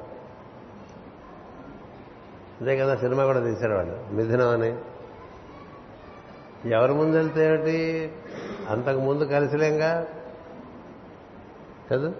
అదే 2.61 2.77
కదా 2.77 2.95
సినిమా 2.95 3.25
కూడా 3.25 3.39
తీశారు 3.39 3.73
వాళ్ళు. 3.73 4.03
మిథునం 4.11 4.49
అని. 4.49 4.75
ఎవరి 6.65 6.93
ముందు 6.93 7.17
వెళ్తే 7.17 7.45
ఏమిటి? 7.45 8.11
అంతకు 8.69 8.99
ముందు 8.99 9.23
కలిసిలేంగా? 9.23 10.07
కదా? 11.91 12.13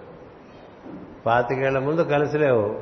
పాతికేళ్ళ 1.26 1.78
ముందు 1.78 2.00
కలిసిలేవు. 2.00 2.80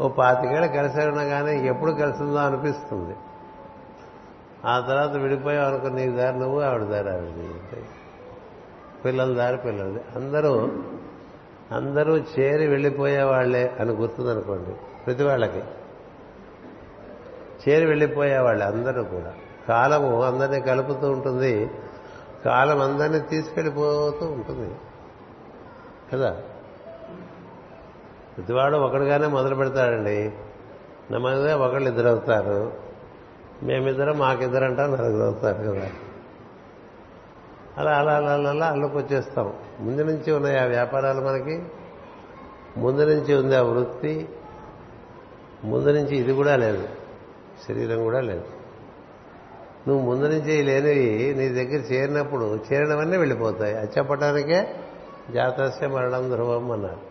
ఓ 0.00 0.08
పాతికేళ్ళ 0.08 0.66
కలిసే 0.66 1.10
కానీ 1.10 1.66
ఎప్పుడు 1.66 1.92
కలిసిందో 1.92 2.38
అనిపిస్తుంది. 2.38 3.14
ఆ 4.64 4.80
తర్వాత 4.80 5.10
విడిపోయావు 5.10 5.66
అనుకో 5.66 5.88
నీ 5.88 6.06
దారి 6.08 6.38
నువ్వు 6.38 6.60
ఆవిడ 6.60 6.82
దారి 6.82 7.10
ఆవిడ 7.10 7.54
పిల్లల 9.04 9.34
దారి 9.34 9.56
పిల్లలది. 9.56 10.00
అందరూ 10.16 10.82
అందరూ 11.72 12.16
చేరి 12.16 12.66
వెళ్ళిపోయేవాళ్ళే 12.66 13.76
అని 13.80 13.90
గుర్తుందనుకోండి 13.90 14.76
ప్రతి 15.06 15.22
వాళ్ళకి. 15.22 15.62
చేరి 17.68 17.86
వెళ్ళిపోయేవాళ్ళే 17.86 18.66
అందరూ 18.66 19.04
కూడా. 19.04 19.34
కాలము 19.70 20.22
అందరినీ 20.22 20.60
కలుపుతూ 20.60 21.10
ఉంటుంది. 21.10 21.70
కాలం 22.44 22.80
అందరినీ 22.80 23.20
తీసుకెళ్ళిపోతూ 23.20 24.26
ఉంటుంది. 24.26 24.74
కదా? 26.12 26.30
ప్రతివాడు 28.36 28.76
ఒకడుగానే 28.76 29.26
మొదలు 29.26 29.54
పెడతాడండి. 29.54 30.32
నమ్మదే 31.10 31.52
ఒకళ్ళు 31.52 31.88
ఇద్దరు 31.88 32.08
అవుతారు. 32.08 32.72
మేమిద్దరం 33.62 34.18
మాకిద్దరు 34.18 34.64
అంటాం 34.64 34.92
నలుగురు 34.92 35.24
అవుతారు 35.24 35.70
కదా? 35.70 35.90
అలా 37.78 37.90
అలా 37.90 38.12
అలా 38.12 38.50
అలా 38.50 38.66
అల్లుకొచ్చేస్తాం. 38.66 39.52
ముందు 39.80 40.02
నుంచి 40.02 40.32
ఉన్నాయి 40.32 40.58
ఆ 40.58 40.64
వ్యాపారాలు 40.64 41.20
మనకి. 41.20 41.62
ముందు 42.76 43.02
నుంచి 43.02 43.34
ఉంది 43.34 43.56
ఆ 43.56 43.62
వృత్తి. 43.62 44.28
ముందు 45.64 45.88
నుంచి 45.88 46.16
ఇది 46.16 46.32
కూడా 46.32 46.56
లేదు. 46.56 46.88
శరీరం 47.68 48.02
కూడా 48.02 48.20
లేదు. 48.20 48.59
నువ్వు 49.88 50.10
ముందు 50.10 50.26
నుంచి 50.26 50.62
లేనివి 50.62 51.34
నీ 51.38 51.48
దగ్గర 51.48 51.80
చేరినప్పుడు 51.92 52.58
చేరినవన్నీ 52.72 53.16
వెళ్ళిపోతాయి. 53.16 53.76
అది 53.76 53.90
చెప్పడానికే 53.98 54.68
జాతస్య 55.34 55.86
మరణం 55.86 56.30
ధ్రువం 56.30 56.70
అన్నారు. 56.70 57.10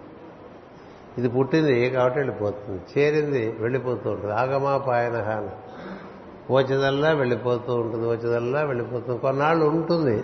ఇది 1.18 1.30
పుట్టింది 1.30 1.90
కాబట్టి 1.90 2.20
వెళ్ళిపోతుంది. 2.20 2.82
చేరింది 2.98 3.56
వెళ్ళిపోతూ 3.60 4.10
ఉంటుంది. 4.10 4.34
ఆగమాపాయన 4.34 5.22
హాని 5.22 5.50
వచ్చేదల్లా 6.54 7.12
వెళ్ళిపోతూ 7.12 7.76
ఉంటుంది. 7.76 8.08
వచ్చేదల్లా 8.08 8.62
వెళ్ళిపోతుంది 8.62 9.20
కొన్నాళ్ళు 9.20 9.66
ఉంటుంది. 9.66 10.24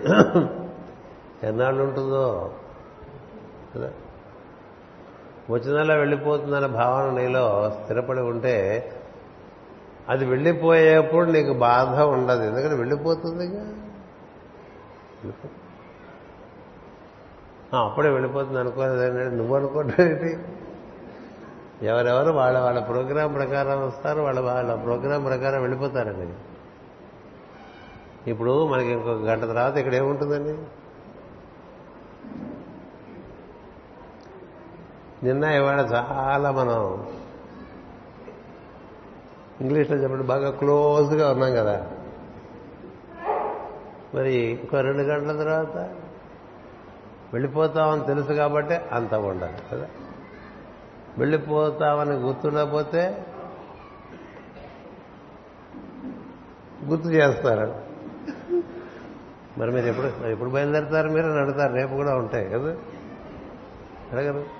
ఎన్నాళ్ళు 1.46 1.84
ఉంటుందో? 1.84 2.50
కదా 3.76 3.90
వచ్చినల్లా 5.50 5.94
వెళ్ళిపోతుందనే 5.94 6.66
భావన 6.66 7.14
నీలో 7.14 7.72
స్థిరపడి 7.82 8.20
ఉంటే 8.20 8.90
అది 10.08 10.24
వెళ్ళిపోయేప్పుడు 10.24 11.26
నీకు 11.30 11.52
బాధ 11.52 12.00
ఉండదు. 12.00 12.42
ఎందుకంటే 12.42 12.76
వెళ్ళిపోతుందిగా 12.76 13.62
అప్పుడే 17.78 18.08
వెళ్ళిపోతుంది 18.08 18.58
అనుకోలేదండి 18.58 19.36
నువ్వు 19.36 19.54
అనుకోవడం 19.56 19.94
ఎవరెవరు 21.82 22.30
వాళ్ళ 22.32 22.58
వాళ్ళ 22.58 22.80
ప్రోగ్రాం 22.80 23.32
ప్రకారం 23.32 23.86
వస్తారు 23.86 24.20
వాళ్ళ 24.20 24.40
వాళ్ళ 24.40 24.74
ప్రోగ్రాం 24.74 25.24
ప్రకారం 25.24 25.60
వెళ్ళిపోతారండి. 25.60 26.28
ఇప్పుడు 28.30 28.66
మనకి 28.66 28.88
ఇంకొక 28.88 29.22
గంట 29.22 29.42
తర్వాత 29.42 29.76
ఇక్కడ 29.76 29.94
ఏముంటుందండి? 29.94 30.54
నిన్న 35.26 35.44
ఇవాళ 35.44 35.80
చాలా 35.80 36.50
మనం 36.50 36.80
ఇంగ్లీష్లో 39.60 39.96
చెప్పండి 39.96 40.22
బాగా 40.22 40.50
క్లోజ్గా 40.50 41.30
ఉన్నాం 41.32 41.54
కదా. 41.54 41.90
మరి 44.14 44.34
ఇంకో 44.34 44.80
రెండు 44.80 45.02
గంటల 45.02 45.36
తర్వాత 45.36 45.76
వెళ్ళిపోతామని 47.32 48.06
తెలుసు 48.06 48.32
కాబట్టి 48.32 48.74
అంత 48.74 49.14
ఉండాలి 49.14 49.56
కదా. 49.72 49.88
వెళ్ళిపోతామని 51.18 52.10
గుర్తుండకపోతే 52.10 53.26
గుర్తు 56.84 57.08
చేస్తారు. 57.08 57.74
మరి 59.58 59.70
మీరు 59.70 59.86
ఎప్పుడు 59.86 60.26
ఎప్పుడు 60.26 60.50
బయలుదేరుతారు 60.50 61.08
మీరు 61.08 61.26
అని 61.26 61.40
అడుగుతారు 61.40 61.74
రేపు 61.74 61.94
కూడా 61.94 62.14
ఉంటాయి 62.14 62.50
కదా. 62.50 62.76
అడగరు. 64.12 64.55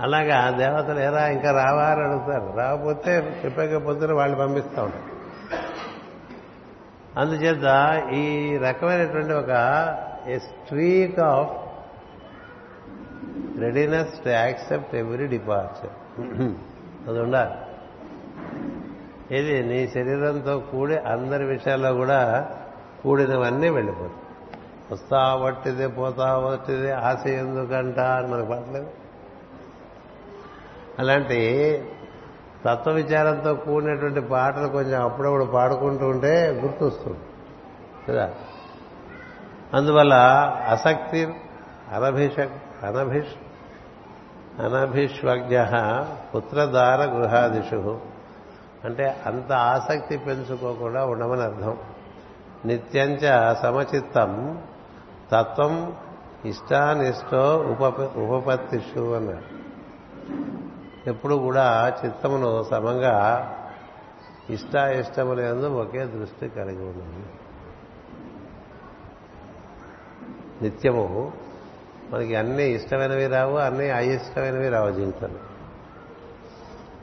అలాగా 0.00 0.50
దేవతలు 0.50 0.98
ఎరా 0.98 1.28
ఇంకా 1.28 1.50
రావా 1.50 1.82
అని 1.82 2.02
అడుగుతారు. 2.02 2.52
రాకపోతే 2.56 3.40
చెప్పకపోతే 3.44 4.12
వాళ్ళు 4.12 4.36
పంపిస్తూ 4.36 4.82
ఉంటారు. 4.82 5.20
అందుచేత 7.18 7.66
ఈ 8.12 8.56
రకమైనటువంటి 8.56 9.32
ఒక 9.32 9.52
a 10.28 10.38
streak 10.38 11.20
of 11.20 11.50
readiness 13.60 14.24
to 14.24 14.28
accept 14.28 14.94
every 14.94 15.26
departure. 15.26 16.20
అది 17.08 17.20
ఉండాలి. 17.20 17.56
ఇది 19.36 19.62
నీ 19.62 19.88
శరీరంతో 19.88 20.58
కూడి 20.58 20.96
అందరి 20.96 21.44
విషయాల్లో 21.44 21.92
కూడా 21.94 22.50
కూడినవన్నీ 23.02 23.68
వెళ్ళిపోతాయి. 23.68 24.12
వస్తా 24.92 25.34
వట్టిదే 25.34 25.86
పోతా 25.86 26.38
వట్టిదే 26.38 26.90
ఆశ 26.90 27.26
ఎందుకంట 27.26 27.98
అని 27.98 28.28
మనకు 28.28 28.46
పడలేదు 28.46 28.90
అలాంటి 31.00 31.36
తత్వ 32.64 32.92
విచారంతో 32.92 33.54
కూడినటువంటి 33.54 34.20
పాటలు 34.20 34.68
కొంచెం 34.68 35.04
అప్పుడప్పుడు 35.04 35.44
పాడుకుంటూ 35.44 36.06
ఉంటే 36.06 36.60
గుర్తొస్తుంది. 36.64 37.18
కదా? 38.08 38.30
అందువల్ల 39.74 40.14
అసక్తి 40.68 41.24
అనభిష 41.92 42.40
అనభిష్ 42.84 43.34
అనభిష్వజ్ఞ 44.60 45.62
పుత్రదార 46.34 47.02
గృహాదిషు. 47.02 48.00
అంటే 48.84 49.22
అంత 49.26 49.52
ఆసక్తి 49.52 50.16
పెంచుకోకుండా 50.16 51.04
ఉండమని 51.04 51.42
అర్థం. 51.42 51.76
నిత్యంచ 52.64 53.54
సమచిత్తం 53.54 54.62
తత్వం 55.32 55.92
ఇష్టానిష్టో 56.44 57.56
ఉప 57.56 57.82
ఉపపత్తిషు 58.16 59.00
అన్నాడు 59.00 59.60
ఎప్పుడు 61.10 61.34
కూడా 61.34 61.92
చిత్తమును 62.04 62.64
సమంగా 62.70 63.16
ఇష్టాయిష్టముల 64.50 65.40
ఎందు 65.40 65.66
ఒకే 65.66 66.04
దృష్టి 66.04 66.48
కలిగి 66.48 66.82
ఉన్నది. 66.82 67.26
నిత్యము 70.62 71.32
మనకి 72.12 72.34
అన్ని 72.34 72.70
ఇష్టమైనవి 72.70 73.26
రావు 73.26 73.56
అన్ని 73.56 73.90
అయిష్టమైనవి 73.90 74.68
రావు 74.68 74.90
జీవితంలో. 74.92 75.40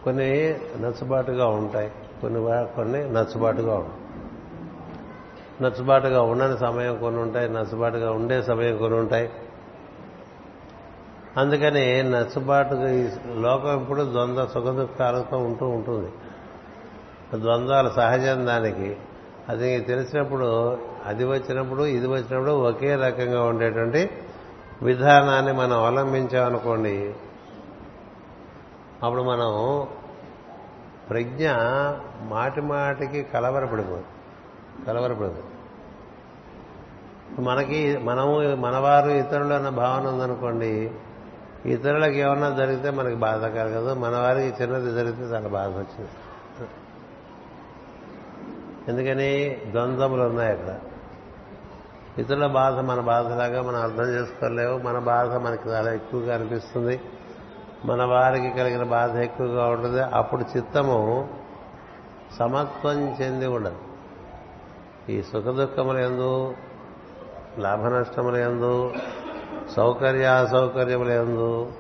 కొన్ని 0.04 0.60
నచ్చుబాటుగా 0.78 1.48
ఉంటాయి 1.48 1.92
కొన్ని 2.22 2.40
కొన్ని 2.76 3.14
నచ్చుబాటుగా 3.14 3.76
ఉంటాయి 3.76 4.08
నచ్చుబాటుగా 5.62 6.22
ఉండని 6.22 6.58
సమయం 6.58 6.98
కొన్ని 6.98 7.22
ఉంటాయి 7.22 7.50
నచ్చుబాటుగా 7.50 8.12
ఉండే 8.12 8.42
సమయం 8.42 8.78
కొన్ని 8.78 9.00
ఉంటాయి. 9.00 9.30
అందుకని 11.38 12.04
నచ్చబాటు 12.04 12.74
లోకం 13.40 13.82
ఇప్పుడు 13.82 14.02
ద్వంద్వ 14.02 14.48
సుఖదుఖాలతో 14.48 15.38
ఉంటూ 15.38 15.68
ఉంటుంది. 15.68 16.12
ద్వంద్వాలు 17.42 17.90
సహజం 17.90 18.48
దానికి. 18.48 18.98
అది 19.50 19.80
తెలిసినప్పుడు 19.80 20.78
అది 21.06 21.26
వచ్చినప్పుడు 21.26 21.84
ఇది 21.84 22.08
వచ్చినప్పుడు 22.08 22.52
ఒకే 22.52 22.96
రకంగా 22.96 23.44
ఉండేటువంటి 23.44 24.10
విధానాన్ని 24.82 25.54
మనం 25.54 25.74
అవలంబించామనుకోండి 25.74 27.14
అప్పుడు 29.04 29.22
మనం 29.22 29.88
ప్రజ్ఞ 31.10 31.50
మాటి 32.22 32.62
మాటికి 32.62 33.24
కలవరపడిపోదు 33.24 34.04
కలవరపడదు. 34.88 35.44
మనకి 37.42 37.98
మనము 37.98 38.56
మనవారు 38.56 39.10
ఇతరులు 39.10 39.54
అన్న 39.54 39.70
భావన 39.70 40.08
ఉందనుకోండి 40.08 40.92
ఇతరులకు 41.68 42.14
ఏమన్నా 42.14 42.50
జరిగితే 42.50 42.90
మనకి 42.90 43.16
బాధ 43.16 43.46
కలగదు. 43.46 43.94
మన 43.94 44.16
వారికి 44.16 44.64
చిన్నది 44.64 44.92
జరిగితే 44.92 45.24
చాలా 45.24 45.48
బాధ 45.48 45.70
వచ్చింది. 45.70 46.10
ఎందుకని 48.88 49.58
ద్వంద్వములు 49.72 50.24
ఉన్నాయి 50.24 50.52
అక్కడ. 50.52 50.80
ఇతరుల 52.18 52.48
బాధ 52.48 52.74
మన 52.74 53.00
బాధలాగా 53.00 53.62
మనం 53.62 53.82
అర్థం 53.82 54.04
చేసుకోలేవు 54.04 54.78
మన 54.78 55.00
బాధ 55.00 55.36
మనకి 55.36 55.70
చాలా 55.70 55.94
ఎక్కువగా 55.94 56.36
అనిపిస్తుంది. 56.36 57.02
మన 57.86 58.04
వారికి 58.04 58.50
కలిగిన 58.50 58.84
బాధ 58.84 59.18
ఎక్కువగా 59.18 59.66
ఉంటుంది. 59.66 60.02
అప్పుడు 60.02 60.58
చిత్తము 60.58 61.30
సమత్వం 62.40 63.18
చెంది 63.22 63.48
ఉండదు. 63.48 63.78
ఈ 65.10 65.22
సుఖ 65.22 65.44
దుఃఖముల 65.44 66.54
లాభ 67.60 67.86
నష్టములందు 67.86 68.94
ఎందు 69.76 70.48
సౌకర్య 70.48 70.94
ఎందు 70.94 71.72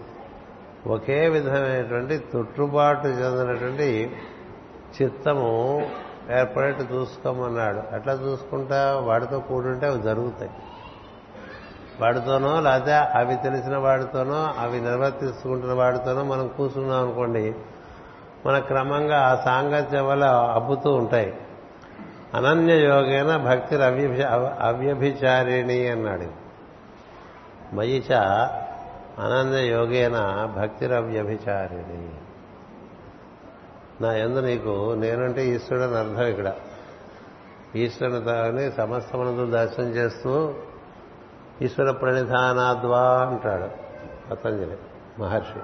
ఒకే 0.88 1.30
విధమైనటువంటి 1.30 2.18
తొట్టుబాటు 2.18 3.08
చెందినటువంటి 3.08 4.12
చిత్తము 5.02 5.82
ఏర్పడేట్టు 6.40 6.94
చూసుకోమన్నాడు. 6.94 7.96
అట్లా 7.96 8.14
చూసుకుంటా 8.14 9.02
వాడితో 9.04 9.40
కూడుంటే 9.40 9.86
అవి 9.86 10.02
జరుగుతాయి. 10.02 10.52
వాడితోనో 12.02 12.62
లేకపోతే 12.62 12.94
అవి 12.94 13.36
తెలిసిన 13.36 13.78
వాడితోనో 13.78 14.54
అవి 14.60 14.82
నిర్వర్తిస్తుంటున్న 14.82 15.74
వాడితోనో 15.74 16.24
మనం 16.24 16.48
కూర్చున్నాం 16.48 17.04
అనుకోండి 17.04 17.56
మన 18.46 18.60
క్రమంగా 18.60 19.20
ఆ 19.20 19.36
సాంగత్యం 19.36 20.08
వల్ల 20.08 20.26
అబ్బుతూ 20.26 20.94
ఉంటాయి. 20.94 21.34
అనన్య 22.34 22.74
యోగేన 22.74 23.38
భక్తి 23.38 23.76
అవ్యభిచారిణి 24.62 25.88
అన్నాడు. 25.88 26.47
మయిచ 27.74 28.14
అనన్య 29.20 29.68
యోగేన 29.68 30.16
భక్తిరవ్యభిచారిణి. 30.58 32.10
నా 34.02 34.14
ఎందు 34.14 34.40
నీకు 34.40 34.94
నేనంటే 34.94 35.48
ఈశ్వరుడు 35.48 35.88
అని 35.88 35.98
అర్థం 35.98 36.24
ఇక్కడ. 36.24 36.54
ఈశ్వరుని 37.76 38.26
తాని 38.26 38.72
సమస్తమునందు 38.72 39.52
దర్శనం 39.52 39.88
చేస్తూ 39.88 40.54
ఈశ్వర 41.62 41.92
ప్రణిధానాద్వా 41.92 43.00
అంటాడు 43.00 43.70
పతంజలి 44.30 44.78
మహర్షి. 45.20 45.60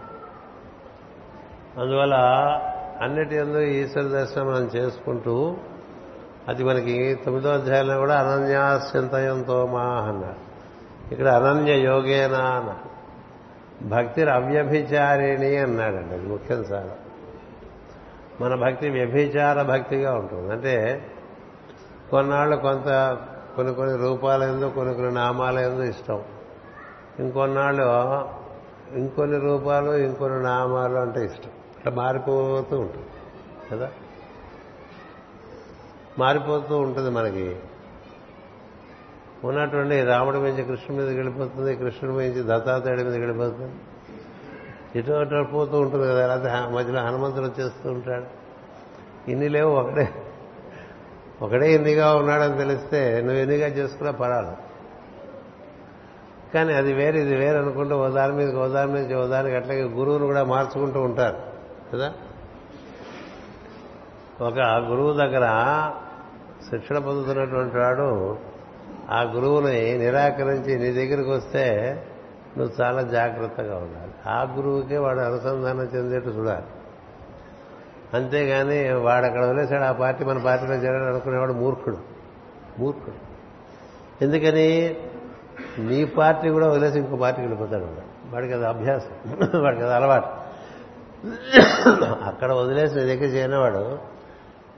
అందువల్ల 1.80 2.16
అన్నిటి 3.02 3.36
ఎందు 3.36 3.60
ఈశ్వర 3.60 4.04
దర్శనం 4.04 4.48
మనం 4.48 4.64
చేసుకుంటూ 4.64 5.58
అది 6.48 6.64
మనకి 6.64 7.16
తొమ్మిదో 7.26 7.50
అధ్యాయంలో 7.50 7.98
కూడా 7.98 8.16
అనన్యాస్యంతయంతో 8.20 9.66
మా 9.66 9.84
అన్నాడు. 9.84 10.53
ఇక్కడ 11.12 11.28
అనన్య 11.28 11.80
యోగేనా 11.80 12.40
అన్నాడు 12.40 12.94
భక్తి 13.88 14.24
అవ్యభిచారిణి 14.24 15.58
అన్నాడండి 15.58 16.14
అది 16.14 16.28
ముఖ్యం 16.28 16.64
సార్ 16.64 16.90
మన 18.42 18.56
భక్తి 18.56 18.90
వ్యభిచార 18.90 19.62
భక్తిగా 19.62 20.14
ఉంటుంది. 20.14 20.52
అంటే 20.52 21.08
కొన్నాళ్ళు 22.10 22.56
కొంత 22.56 23.18
కొన్ని 23.56 23.74
కొన్ని 23.74 23.98
రూపాలేందో 23.98 24.70
కొన్ని 24.70 24.94
కొన్ని 24.94 25.14
నామాలేందో 25.14 25.84
ఇష్టం. 25.84 26.24
ఇంకొన్నాళ్ళు 27.20 27.84
ఇంకొన్ని 28.98 29.40
రూపాలు 29.40 29.92
ఇంకొన్ని 29.92 30.44
నామాలు 30.44 30.96
అంటే 30.96 31.26
ఇష్టం. 31.26 31.50
అట్లా 31.78 31.94
మారిపోతూ 31.94 32.80
ఉంటుంది. 32.80 33.08
కదా? 33.72 33.92
మారిపోతూ 36.20 36.78
ఉంటుంది 36.78 37.10
మనకి. 37.10 37.56
ఉన్నటువంటి 39.44 40.03
రాముడి 40.03 40.38
మీద 40.38 40.56
కృష్ణుడి 40.56 41.02
మీదకి 41.02 41.15
వెళ్ళిపోతుంది 41.15 41.76
కృష్ణుడి 41.76 42.18
నుంచి 42.18 42.44
దత్తాత్రేయుడి 42.44 43.03
మీదకి 43.03 43.20
వెళ్ళిపోతుంది. 43.20 43.72
ఇటు 44.95 45.11
అటు 45.11 45.49
పోతూ 45.53 45.80
ఉంటుంది 45.80 46.07
కదా 46.07 46.28
లేకపోతే 46.28 46.76
మధ్యలో 46.76 46.99
హనుమంతుడు 46.99 47.45
వచ్చేస్తూ 47.45 47.91
ఉంటాడు. 47.91 48.26
ఇన్ని 49.28 49.49
లేవు 49.49 49.72
ఒకడే 49.72 50.07
ఒకడే 51.41 51.74
ఎన్నిగా 51.74 52.15
ఉన్నాడని 52.15 52.57
తెలిస్తే 52.57 53.22
నువ్వు 53.22 53.41
ఎన్నిగా 53.41 53.68
చేసుకున్నా 53.68 54.11
పడాలి 54.11 54.53
కానీ 56.53 56.74
అది 56.74 56.94
వేరు 56.94 57.18
ఇది 57.18 57.36
వేరు 57.36 57.57
అనుకుంటూ 57.57 57.95
ఓ 57.98 58.10
దాని 58.10 58.34
మీదకి 58.34 58.56
ఓ 58.56 58.68
దాని 58.68 58.91
మీద 58.91 59.15
ఓ 59.15 59.28
దానికి 59.28 59.56
అట్లాగే 59.56 59.84
గురువును 59.84 60.26
కూడా 60.26 60.44
మార్చుకుంటూ 60.44 61.02
ఉంటారు 61.02 61.38
కదా? 61.94 62.14
ఒక 64.41 64.60
గురువు 64.90 65.14
దగ్గర 65.14 65.45
శిక్షణ 66.70 66.98
పొందుతున్నటువంటి 66.98 67.78
వాడు 67.78 68.38
ఆ 69.14 69.22
గురువుని 69.22 69.98
నిరాకరించి 69.98 70.80
నీ 70.80 70.91
దగ్గరికి 70.91 71.30
వస్తే 71.30 71.95
నువ్వు 72.57 72.84
చాలా 72.84 73.02
జాగ్రత్తగా 73.02 73.76
ఉండాలి. 73.76 74.11
ఆ 74.27 74.56
గురువుకే 74.56 74.98
వాడు 74.98 75.19
అనుసంధానం 75.19 75.90
చెందేట్టు 75.95 76.30
చూడాలి. 76.30 76.65
అంతేగాని 78.14 78.94
వాడు 78.94 79.26
అక్కడ 79.26 79.45
వదిలేశాడు 79.45 79.84
ఆ 79.84 79.91
పార్టీ 79.91 80.26
మన 80.26 80.38
పార్టీలో 80.38 80.76
చేరాడు 80.76 81.03
అనుకునేవాడు 81.03 81.53
మూర్ఖుడు. 81.53 81.98
మూర్ఖుడు. 82.80 83.15
ఎందుకని? 84.23 84.98
నీ 85.80 86.06
పార్టీ 86.06 86.49
కూడా 86.49 86.68
వదిలేసి 86.68 86.99
ఇంకో 86.99 87.15
పార్టీకి 87.15 87.48
వెళ్ళిపోతాడు 87.48 87.88
వాడికి 88.31 88.53
అది 88.53 88.68
అభ్యాసం. 88.68 89.38
వాడికి 89.61 89.84
అది 89.84 89.94
అలవాటు. 89.94 90.27
అక్కడ 92.23 92.52
వదిలేసి 92.52 92.95
నీ 92.95 93.02
దగ్గర 93.02 93.23
చేరినవాడు 93.23 93.99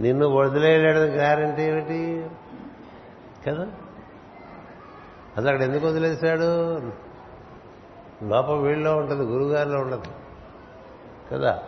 నిన్ను 0.01 0.27
వదిలేయలేడని 0.27 1.05
గ్యారంటీ 1.05 1.61
ఏమిటి? 1.61 2.29
కదా? 3.47 3.67
అసలు 5.37 5.49
అక్కడ 5.49 5.61
ఎందుకు 5.61 5.87
వదిలేశాడు? 5.87 6.77
లోపం 8.25 8.63
వీళ్ళలో 8.63 8.95
ఉంటుంది 8.95 9.23
గురుగారిలో 9.23 9.79
ఉండదు 9.79 10.03
కదా? 11.31 11.63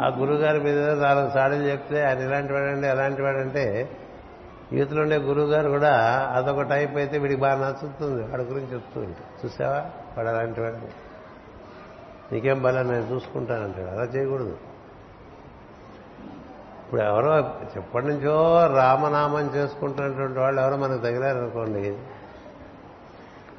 ఆ 0.00 0.08
గురుగారి 0.18 0.60
మీద 0.60 0.90
నాలుగు 0.90 1.30
సాడలు 1.30 1.62
చెప్తే 1.62 2.04
ఆయన 2.04 2.18
ఇలాంటి 2.18 2.52
వాడండి 2.52 2.88
అలాంటి 2.88 3.22
వాడంటే 3.22 3.90
యూత్లో 4.72 5.02
ఉండే 5.02 5.16
గురువుగారు 5.16 5.68
కూడా 5.68 5.96
అదొక 6.34 6.60
టైప్ 6.60 6.96
అయితే 6.96 7.18
వీడికి 7.18 7.40
బాగా 7.40 7.68
నచ్చుతుంది. 7.68 8.22
వాడి 8.22 8.42
గురించి 8.42 8.74
చెప్తూ 8.74 9.00
ఉంటాడు 9.00 9.46
చూసావా? 9.46 9.78
వాడు 10.16 10.28
అలాంటి 10.28 10.60
వాడు. 10.60 11.10
నీకేం 12.34 12.62
బలం? 12.62 12.92
నేను 12.92 13.14
చూసుకుంటానంటాడు. 13.14 13.90
అలా 13.90 14.02
చేయకూడదు. 14.02 14.56
ఇప్పుడు 16.86 17.00
ఎవరో 17.00 17.38
ఎప్పటి 17.76 18.06
నుంచో 18.06 18.66
రామనామం 18.76 19.54
చేసుకుంటున్నటువంటి 19.54 20.38
వాళ్ళు 20.38 20.60
ఎవరో 20.60 20.76
మనకు 20.76 21.02
తగిలారనుకోండి 21.02 21.98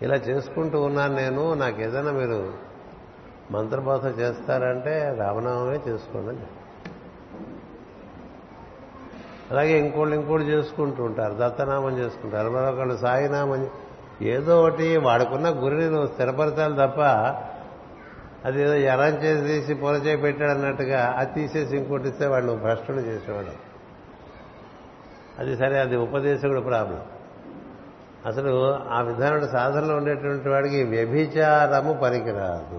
ఇలా 0.01 0.15
చేసుకుంటూ 0.15 0.81
ఉన్నాను 0.81 1.15
నేను 1.15 1.53
నాకు 1.53 1.81
ఏదైనా 1.81 2.11
మీరు 2.11 2.53
మంత్రబోధ 3.51 4.19
చేస్తారంటే 4.19 5.15
రామనామమే 5.17 5.79
చేసుకోండి 5.87 6.41
అలాగే 9.51 9.79
ఇంకోళ్ళు 9.79 10.15
ఇంకోటి 10.15 10.43
చేసుకుంటూ 10.43 11.03
ఉంటారు 11.03 11.35
దత్తనామం 11.39 11.97
చేసుకుంటారు 11.97 12.49
మరొకళ్ళు 12.49 12.97
సాయినామం 12.97 13.69
ఏదో 14.21 14.63
ఒకటి 14.63 14.97
వాడుకున్న 14.97 15.49
గురిని 15.49 15.89
నువ్వు 15.89 16.07
స్థిరపరచాలి 16.07 16.75
తప్ప 16.75 17.01
అది 18.45 18.61
ఏదో 18.61 18.73
ఎరం 18.73 19.23
చేసి 19.23 19.47
తీసి 19.47 19.73
పొలచే 19.73 20.15
పెట్టాడు 20.15 20.51
అన్నట్టుగా 20.51 21.15
అది 21.17 21.33
తీసేసి 21.33 21.77
ఇంకోటి 21.77 22.07
ఇస్తే 22.07 22.27
వాళ్ళు 22.27 22.53
భ్రష్టుడు 22.53 22.97
చేసేవాడు. 22.97 23.53
అది 25.39 25.57
సరే 25.57 25.79
అది 25.79 25.95
ఉపదేశకుడు 25.95 26.61
ప్రాబ్లం. 26.61 27.01
అసలు 28.25 28.79
ఆ 28.91 29.01
విధానం 29.01 29.49
సాధనలో 29.49 29.95
ఉండేటువంటి 29.95 30.49
వాడికి 30.49 30.83
వ్యభిచారము 30.83 31.93
పనికిరాదు. 31.93 32.75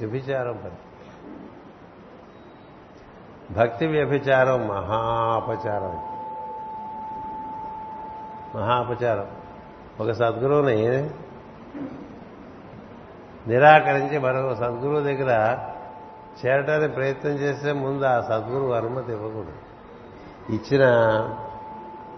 వ్యభిచారం 0.00 0.60
పని. 0.64 0.72
భక్తి 3.54 3.86
వ్యభిచారం 3.86 4.68
మహాపచారం. 4.68 6.12
మహాపచారం. 8.60 9.26
ఒక 10.00 10.12
సద్గురువుని 10.12 11.10
నిరాకరించి 13.48 14.18
మరొక 14.18 14.52
సద్గురువు 14.52 15.00
దగ్గర 15.00 15.58
చేరటానికి 16.46 16.94
ప్రయత్నం 16.94 17.32
చేస్తే 17.32 17.72
ముందు 17.72 18.04
ఆ 18.04 18.20
సద్గురువు 18.20 18.72
అనుమతి 18.72 19.12
ఇవ్వకూడదు. 19.12 19.52
ఇచ్చిన 20.52 20.84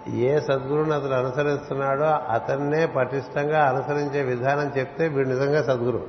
ఏ 0.09 0.41
సద్గురువుని 0.41 0.95
అతను 0.95 1.13
అనుసరిస్తున్నాడో 1.13 2.05
అతన్నే 2.05 2.87
పటిష్టంగా 2.87 3.65
అనుసరించే 3.65 4.23
విధానం 4.23 4.73
చెప్తే 4.79 5.09
వీడు 5.09 5.29
నిజంగా 5.29 5.63
సద్గురు. 5.63 6.07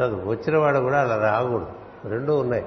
వచ్చిన 0.00 0.58
వాడు 0.58 0.78
కూడా 0.78 1.00
అలా 1.00 1.16
రాకూడదు. 1.16 1.72
రెండూ 2.04 2.36
ఉన్నాయి. 2.36 2.64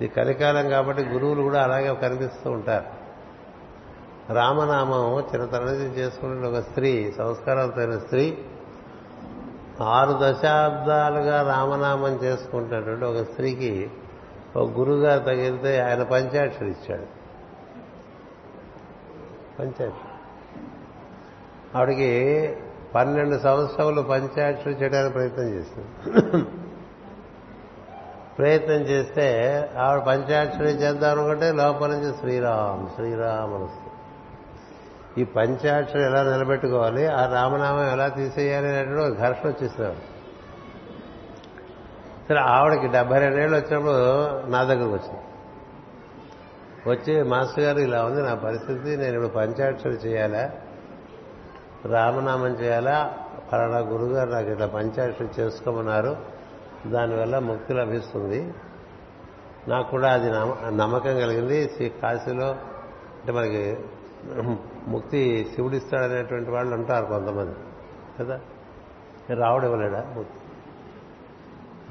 ఇది 0.00 0.08
కలికాలం 0.08 0.68
కాబట్టి 0.68 1.02
గురువులు 1.02 1.42
కూడా 1.42 1.62
అలాగే 1.62 1.94
కనిపిస్తూ 1.94 2.50
ఉంటారు. 2.50 3.04
రామనామం 4.32 5.20
చిన్నతన 5.20 5.58
నుంచి 5.58 5.98
చేసుకునే 5.98 6.48
ఒక 6.48 6.58
స్త్రీ 6.58 7.12
సంస్కారాలతో 7.18 8.00
స్త్రీ 8.00 8.38
ఆరు 9.82 10.18
దశాబ్దాలుగా 10.22 11.52
రామనామం 11.52 12.12
చేసుకుంటున్నటువంటి 12.12 13.04
ఒక 13.04 13.22
స్త్రీకి 13.30 13.90
ఒక 14.56 14.70
గురువుగా 14.70 15.18
తగిలితే 15.18 15.80
ఆయన 15.80 16.02
పంచాక్షరి 16.02 16.70
ఇచ్చాడు. 16.70 17.13
పంచాక్షరి 19.60 20.10
ఆవిడికి 21.76 22.10
పన్నెండు 22.94 23.38
సంవత్సరాలు 23.38 24.02
పంచాక్షరి 24.02 24.72
చేయడానికి 24.72 25.12
ప్రయత్నం 25.12 25.48
చేసింది. 25.48 26.44
ప్రయత్నం 28.38 28.76
చేస్తే 28.76 29.26
ఆవిడ 29.78 30.02
పంచాక్షరి 30.02 30.68
చేద్దాం 30.68 31.10
అనుకుంటే 31.10 31.52
లోపల 31.52 31.86
నుంచి 31.86 32.18
శ్రీరామ్ 32.18 32.88
శ్రీరామ్ 32.94 33.54
అనుస్తుంది 33.54 33.90
ఈ 35.20 35.24
పంచాక్షరి 35.24 36.02
ఎలా 36.02 36.22
నిలబెట్టుకోవాలి 36.22 37.06
ఆ 37.06 37.26
రామనామం 37.34 37.86
ఎలా 37.92 38.08
తీసేయాలి 38.08 38.68
అనేటువంటి 38.68 39.12
ఒక 39.12 39.18
ఘర్షణ 39.18 39.48
వచ్చేసేవాడు 39.48 40.14
సరే 42.28 42.38
ఆవిడకి 42.38 42.88
డెబ్బై 42.88 43.18
రెండేళ్ళు 43.18 43.56
వచ్చినప్పుడు 43.56 43.96
నా 44.50 44.64
దగ్గరకు 44.64 44.92
వచ్చింది. 44.92 45.20
వచ్చి 46.86 47.22
మాస్టర్ 47.22 47.60
గారు 47.60 47.78
ఇలా 47.78 48.04
ఉంది 48.04 48.22
నా 48.22 48.34
పరిస్థితి 48.34 48.96
నేను 48.96 49.14
ఇప్పుడు 49.14 49.28
పంచాక్షరి 49.28 49.92
చేయాలా? 49.92 50.50
రామనామం 51.86 52.46
చేయాలా? 52.46 53.18
ఫలానా 53.52 53.78
గురుగారు 53.78 54.30
నాకు 54.30 54.48
ఇట్లా 54.48 54.66
పంచాక్షరి 54.66 55.28
చేసుకోమన్నారు. 55.40 56.16
దానివల్ల 56.86 57.38
ముక్తి 57.38 57.74
లభిస్తుంది. 57.74 58.54
నాకు 59.68 59.90
కూడా 59.90 60.12
అది 60.12 60.30
నమ్మకం 60.76 61.20
కలిగింది. 61.20 61.68
శ్రీ 61.68 61.88
కాశీలో 61.88 62.46
అంటే 62.46 63.32
మనకి 63.32 63.76
ముక్తి 64.88 65.52
శివుడిస్తాడనేటువంటి 65.54 66.50
వాళ్ళు 66.50 66.74
ఉంటారు 66.74 67.06
కొంతమంది 67.06 67.54
కదా? 68.20 68.40
రావుడు 69.34 69.64
ఇవ్వలేడా 69.64 70.14
ముక్తి? 70.16 70.40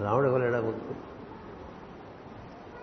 రాముడు 0.04 0.26
ఇవ్వలేడా 0.26 0.62
ముక్తి? 0.62 0.96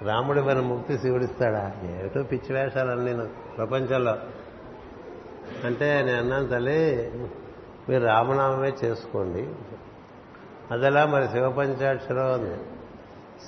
రాముడి 0.02 0.40
మన 0.40 0.60
ముక్తి 0.60 0.98
శివుడిస్తాడా? 0.98 1.72
ఏమిటో 1.82 2.22
పిచ్చి 2.22 2.56
వేషాలన్నీ 2.56 3.26
ప్రపంచంలో. 3.56 4.16
అంటే 5.64 6.02
నేను 6.02 6.18
అన్నాను 6.18 6.48
తల్లి 6.48 7.12
మీరు 7.88 8.04
రామనామమే 8.04 8.72
చేసుకోండి. 8.84 9.48
అదలా 10.70 11.06
మరి 11.06 11.28
శివపంచాక్షరం 11.28 12.32
ఉంది 12.32 12.56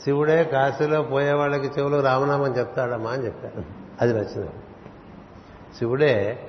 శివుడే 0.04 0.44
కాశీలో 0.44 1.02
పోయే 1.02 1.32
వాళ్ళకి 1.32 1.66
చెవులు 1.66 2.00
రామనామం 2.00 2.56
చెప్తాడమ్మా 2.56 3.10
అని 3.10 3.26
చెప్పాను 3.26 3.64
అది 4.00 4.12
నచ్చింది. 4.12 4.50
శివుడే 5.78 6.48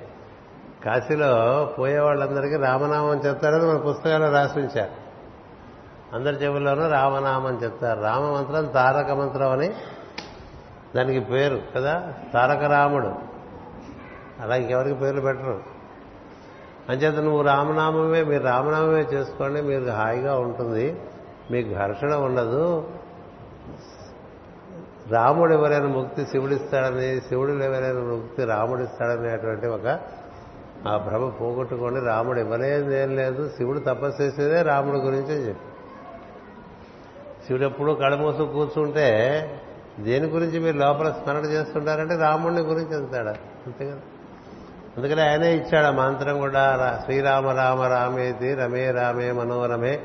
కాశీలో 0.84 1.30
పోయే 1.78 1.98
వాళ్ళందరికీ 1.98 2.56
రామనామం 2.56 3.16
చెప్తారని 3.16 3.66
మన 3.66 3.76
పుస్తకాల్లో 3.76 4.30
రాసించారు 4.30 5.04
అందరి 6.16 6.36
చెవుల్లోనూ 6.36 6.88
రామనామం 6.88 7.60
చెప్తారు. 7.64 8.00
రామమంత్రం 8.00 8.66
తారక 8.66 9.10
మంత్రం 9.10 9.50
అని 9.50 9.74
దానికి 10.96 11.20
పేరు 11.20 11.60
కదా? 11.76 12.14
తారక 12.34 12.72
రాముడు. 12.72 13.12
అలా 14.40 14.56
ఇంకెవరికి 14.56 15.00
పేర్లు 15.00 15.20
పెట్టరు. 15.20 15.60
అంచేత 16.88 17.14
నువ్వు 17.14 17.42
రామనామమే 17.42 18.24
మీరు 18.24 18.42
రామనామమే 18.42 19.00
చేసుకోండి 19.00 19.62
మీరు 19.62 19.84
హాయిగా 19.84 20.38
ఉంటుంది. 20.38 21.00
మీకు 21.50 21.68
ఘర్షణ 21.68 22.14
ఉండదు. 22.14 22.90
రాముడు 25.10 25.54
ఎవరైనా 25.54 25.86
ముక్తి 25.86 26.26
శివుడిస్తాడని 26.26 27.20
శివుడు 27.20 27.52
ఎవరైనా 27.52 28.00
ముక్తి 28.00 28.44
రాముడిస్తాడనేటువంటి 28.44 29.66
ఒక 29.66 30.00
ఆ 30.88 30.96
భ్రమ 30.96 31.28
పోగొట్టుకొని 31.28 32.00
రాముడు 32.00 32.40
ఇవ్వలేదు 32.40 32.90
ఏం 32.90 33.16
లేదు. 33.16 33.48
శివుడు 33.48 33.78
తపస్సు 33.78 34.22
చేసేదే 34.22 34.62
రాముడి 34.62 34.98
గురించే 34.98 35.48
చెప్పి. 35.48 35.66
శివుడు 37.46 37.64
ఎప్పుడు 37.64 37.92
కడమూసు 37.92 38.42
కూర్చుంటే 38.42 39.48
దేని 40.00 40.26
గురించి 40.26 40.58
మీరు 40.58 40.76
లోపల 40.76 41.10
స్మరణ 41.10 41.44
చేస్తుంటారంటే 41.44 42.16
రాముడిని 42.16 42.60
గురించి 42.60 42.96
అంతాడు 42.96 43.28
అంతే 43.28 43.84
కదా? 43.84 43.96
అందుకని 44.96 45.22
ఆయనే 45.22 45.54
ఇచ్చాడు 45.54 45.86
ఆ 45.86 45.90
మంత్రం 45.90 46.38
కూడా 46.38 46.76
రా- 46.76 47.04
శ్రీరామ 47.04 47.48
రామ 47.48 47.82
రామేతి 47.82 48.54
రమే 48.54 48.90
రామే 48.90 49.32
మనోరమే 49.32 50.00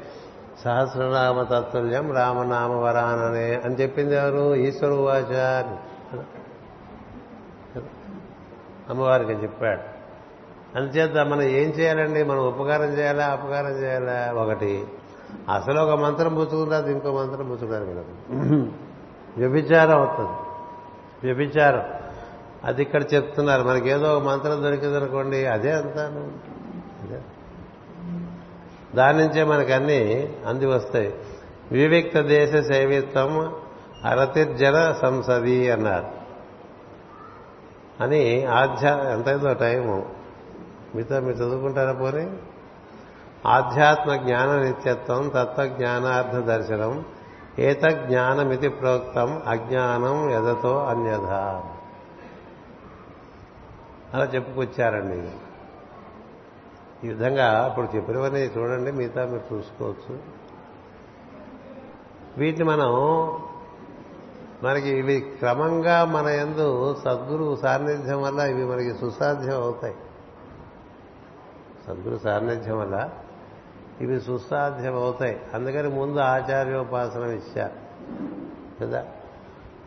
సహస్రనామ 0.66 1.44
తత్తుల్యం 1.44 2.12
రామనామ 2.12 2.72
వరాననే 2.72 3.62
అని 3.66 3.76
చెప్పింది 3.76 4.16
ఎవరు? 4.16 4.56
ఈశ్వరు 4.56 4.94
వాచారి 4.94 5.76
అమ్మవారికి 8.90 9.32
చెప్పాడు. 9.32 9.82
అందుచేత 10.78 11.26
మనం 11.26 11.42
ఏం 11.42 11.70
చేయాలండి? 11.70 12.24
మనం 12.24 12.40
ఉపకారం 12.40 12.98
చేయాలా? 12.98 13.26
అపకారం 13.26 13.84
చేయాలా? 13.84 14.34
ఒకటి 14.34 14.86
అసలు 15.56 15.80
ఒక 15.80 16.00
మంత్రం 16.00 16.36
పుచ్చుకుంటే 16.36 16.76
అది 16.76 16.92
ఇంకో 16.92 17.12
మంత్రం 17.12 17.48
పుచ్చుకున్నారు 17.48 17.86
కదా 17.86 18.04
వ్యభిచారం 19.40 20.00
అవుతుంది. 20.00 20.32
వ్యభిచారం. 21.24 21.84
అది 22.64 22.82
ఇక్కడ 22.82 23.04
చెప్తున్నారు. 23.14 23.64
మనకేదో 23.64 23.98
ఏదో 23.98 24.18
ఒక 24.18 24.24
మంత్రం 24.24 24.64
దొరికిందనుకోండి 24.64 25.46
అదే 25.46 25.72
అంతా. 25.72 26.06
అదే. 27.04 27.22
దాని 28.96 29.18
నుంచే 29.18 29.44
మనకన్నీ 29.44 30.34
అంది 30.48 30.66
వస్తాయి. 30.66 31.14
వివిక్త 31.72 32.20
దేశ 32.20 32.56
సేవిత్వం 32.56 33.56
అరతిర్జన 34.06 34.96
సంసది 35.02 35.72
అన్నారు. 35.72 36.08
అని 38.04 38.46
ఆధ్యా 38.46 39.14
ఎంతైందో 39.14 39.54
టైము. 39.54 40.10
మీతో 40.96 41.20
మీరు 41.20 41.36
చదువుకుంటారా 41.36 41.94
పోనీ? 41.94 42.38
ఆధ్యాత్మ 43.46 44.16
జ్ఞాన 44.16 44.60
నిత్యత్వం 44.60 45.28
తత్వజ్ఞానార్థ 45.28 46.36
దర్శనం 46.36 47.06
ఏత 47.60 47.84
జ్ఞానమితి 47.84 48.70
ప్రోక్తం 48.70 49.42
అజ్ఞానం 49.48 50.30
ఎదతో 50.30 50.86
అన్యథ. 50.86 51.26
అలా 54.14 54.26
చెప్పుకొచ్చారండి. 54.26 55.32
ఈ 57.08 57.10
విధంగా 57.10 57.68
ఇప్పుడు 57.68 57.96
చెప్పినవన్నీ 57.96 58.40
చూడండి 58.40 58.92
మిగతా 58.92 59.26
మీరు 59.26 59.56
చూసుకోవచ్చు. 59.56 60.20
వీటిని 62.38 62.64
మనం 62.64 62.92
మనకి 64.64 64.90
ఇవి 64.90 65.20
క్రమంగా 65.20 66.06
మన 66.06 66.28
ఎందు 66.28 66.96
సద్గురు 67.06 67.56
సాన్నిధ్యం 67.56 68.22
వల్ల 68.22 68.40
ఇవి 68.40 68.66
మనకి 68.66 68.94
సుసాధ్యం 68.94 69.62
అవుతాయి. 69.62 69.96
సద్గురు 71.88 72.18
సాన్నిధ్యం 72.18 72.80
వల్ల 72.80 73.10
ఇవి 74.02 74.22
సుసాధ్యమవుతాయి. 74.22 75.42
అందుకని 75.54 75.90
ముందు 75.90 76.20
ఆచార్యోపాసనం 76.20 77.32
ఇచ్చారు 77.32 77.72
కదా? 78.82 79.06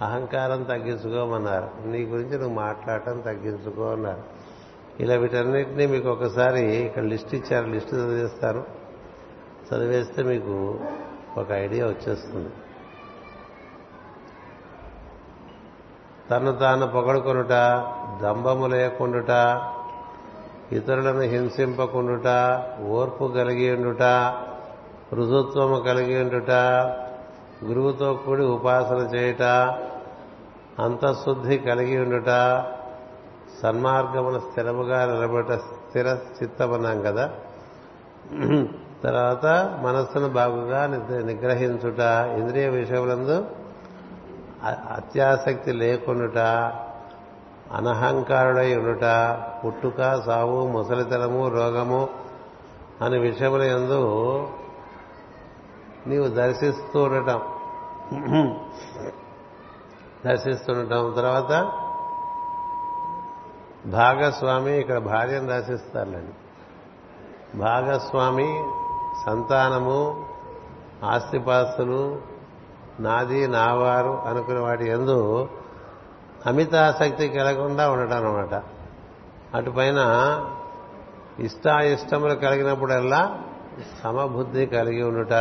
అహంకారం 0.03 0.63
తగ్గించుకోమన్నారు. 0.63 1.71
నీ 1.87 2.05
గురించి 2.05 2.39
నువ్వు 2.39 2.55
మాట్లాడటం 2.55 3.21
తగ్గించుకో 3.21 3.83
అన్నారు. 3.83 4.23
ఇలా 5.01 5.15
వీటన్నిటినీ 5.15 5.87
మీకు 5.87 6.09
ఒకసారి 6.09 6.61
ఇక్కడ 6.61 7.03
లిస్ట్ 7.03 7.35
ఇచ్చారు 7.35 7.67
లిస్ట్ 7.67 7.95
చదివేస్తారు 7.95 8.65
చదివేస్తే 9.73 10.23
మీకు 10.23 10.81
ఒక 11.37 11.53
ఐడియా 11.53 11.87
వచ్చేస్తుంది. 11.87 12.51
తను 16.31 16.53
తాను 16.53 16.87
పొగడుకొనుట 16.87 17.49
దంభము 18.23 18.67
లేకుండుట 18.67 19.31
ఇతరులను 20.73 21.21
హింసింపకుండుట 21.21 22.29
ఓర్పు 22.91 23.25
కలిగి 23.37 23.77
ఉండుట 23.77 24.03
రుజుత్వము 25.13 25.77
కలిగి 25.77 26.23
ఉండుట 26.23 26.51
గురువుతో 27.65 28.15
కూడి 28.15 28.45
ఉపాసన 28.45 29.11
చేయుట 29.15 29.43
అంతఃశుద్ధి 30.81 31.59
కలిగి 31.59 31.99
ఉండుట 31.99 32.31
సన్మార్గమున 33.63 34.39
స్థిరముగా 34.39 35.07
నిలబడట 35.07 35.53
స్థిర 35.53 36.07
చిత్తమన్నాం 36.37 37.03
కదా. 37.03 37.31
తర్వాత 39.03 39.47
మనస్సును 39.83 40.29
బాగుగా 40.29 40.87
నిగ్రహించుట 41.23 42.01
ఇంద్రియ 42.39 42.69
విషయములందు 42.69 43.37
అత్యాసక్తి 44.97 45.73
లేకుండుట 45.73 46.39
అనహంకారుడై 47.73 48.75
ఉండుట 48.77 49.05
పుట్టుక 49.65 50.23
సావు 50.27 50.67
ముసలితనము 50.67 51.49
రోగము 51.49 52.09
అనే 53.03 53.19
విషయముల 53.19 53.63
యందు 53.63 54.03
నీవు 56.07 56.29
దర్శిస్తూ 56.29 57.03
ఉండటం. 57.03 57.41
దర్శిస్తుండటం 60.27 61.15
తర్వాత 61.17 61.53
భాగస్వామి 63.87 64.81
ఇక్కడ 64.81 64.99
భార్యను 64.99 65.47
దర్శిస్తారులేండి. 65.47 66.35
భాగస్వామి 67.59 68.65
సంతానము 69.27 70.27
ఆస్తిపాస్తులు 71.05 72.21
నాది 73.01 73.49
నావారు 73.49 74.11
అనుకునే 74.11 74.61
వాటి 74.61 74.89
ఎందు 74.89 75.49
అమితాసక్తి 76.47 77.29
కలగకుండా 77.29 77.91
ఉండటం 77.91 78.17
అనమాట 78.17 78.63
అటుపైన 79.55 79.99
ఇష్టాయిష్టములు 81.39 82.35
కలిగినప్పుడల్లా 82.35 83.39
సమబుద్ధి 84.03 84.67
కలిగి 84.67 85.03
ఉండుట 85.03 85.33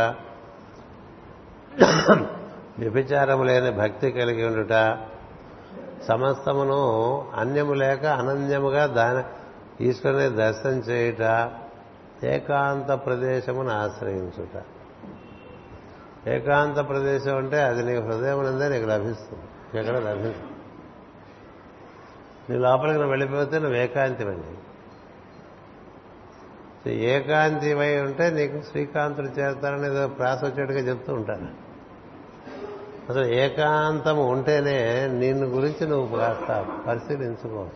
వ్యభిచారము 2.78 3.44
లేని 3.44 3.70
భక్తి 3.70 4.10
కలిగి 4.10 4.46
ఉండుట 4.46 4.98
సమస్తమును 6.08 6.80
అన్యము 7.36 7.72
లేక 7.72 8.06
అనన్యముగా 8.06 8.86
దాని 8.86 9.24
ఈశ్వరుని 9.88 10.28
దర్శనం 10.28 10.78
చేయుట 10.78 11.50
ఏకాంత 12.24 12.92
ప్రదేశమును 12.92 13.70
ఆశ్రయించుట. 13.70 14.62
ఏకాంత 16.28 16.88
ప్రదేశం 16.88 17.36
అంటే 17.36 17.62
అది 17.62 17.82
నీ 17.82 17.94
హృదయం 18.00 18.44
నుండే 18.44 18.68
నీకు 18.68 18.86
లభిస్తుంది. 18.86 19.78
ఎక్కడ 19.78 19.96
లభిస్తుంది? 19.96 20.51
నీ 22.50 22.56
లోపలికి 22.56 22.94
నువ్వు 22.94 23.10
వెళ్ళిపోతే 23.10 23.58
నువ్వు 23.58 23.76
ఏకాంతివండి 23.76 24.58
ఏకాంతివై 26.90 28.00
ఉంటే 28.00 28.30
నీకు 28.30 28.60
శ్రీకాంతుడు 28.60 29.26
చేస్తారని 29.26 29.86
ఏదో 29.86 30.08
ప్రాస 30.08 30.44
వచ్చేట్టుగా 30.44 30.78
చెప్తూ 30.78 31.12
ఉంటాను 31.12 31.72
అసలు 33.10 33.26
ఏకాంతము 33.26 34.26
ఉంటేనే 34.26 35.06
నిన్ను 35.06 35.46
గురించి 35.46 35.88
నువ్వు 35.88 36.16
కాస్త 36.16 36.66
పరిశీలించుకో. 36.88 37.68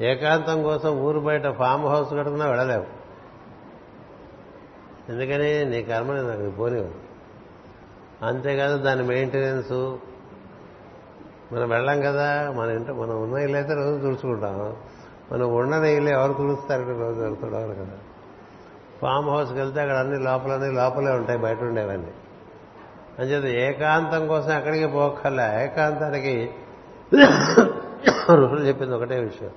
ఏకాంతం 0.00 0.62
కోసం 0.62 1.00
ఊరు 1.00 1.20
బయట 1.20 1.48
ఫామ్ 1.48 1.84
హౌస్ 1.84 2.14
కట్టుకున్నా 2.14 2.46
వెళ్ళలేవు. 2.46 2.86
ఎందుకని 5.08 5.64
నీ 5.64 5.82
కర్మని 5.82 6.22
నాకు 6.22 6.50
పోనివ్వదు 6.50 6.94
అంతేకాదు 8.22 8.76
దాని 8.76 9.02
మెయింటెనెన్సు 9.02 9.98
మనం 11.52 11.68
వెళ్ళాం 11.68 12.00
కదా 12.00 12.50
మన 12.50 12.70
ఇంట్లో 12.70 12.94
మనం 12.94 13.22
ఉన్న 13.22 13.38
ఇల్లు 13.38 13.56
అయితే 13.56 13.74
రోజు 13.74 14.00
తుడుచుకుంటాం. 14.00 14.76
మనం 15.32 15.54
ఉండని 15.54 15.96
ఇల్లు 15.96 16.10
ఎవరు 16.10 16.32
తుడుస్తారు 16.32 16.82
రోజు 16.82 17.20
ఎవరు 17.20 17.34
కదా. 17.74 17.98
ఫామ్ 19.02 19.30
హౌస్కి 19.30 19.58
వెళ్తే 19.58 19.80
అక్కడ 19.80 19.96
అన్ని 19.96 20.18
లోపలన్నీ 20.24 20.70
లోపలే 20.70 21.10
ఉంటాయి 21.10 21.38
బయట 21.38 21.60
ఉండేవన్నీ. 21.62 22.10
అంచేత 23.18 23.44
ఏకాంతం 23.44 24.26
కోసం 24.26 24.56
అక్కడికి 24.56 24.86
పోకల్లా 24.86 25.62
ఏకాంతానికి 25.62 26.50
ఋషులు 28.34 28.60
చెప్పింది 28.60 28.94
ఒకటే 28.94 29.18
విషయం. 29.18 29.50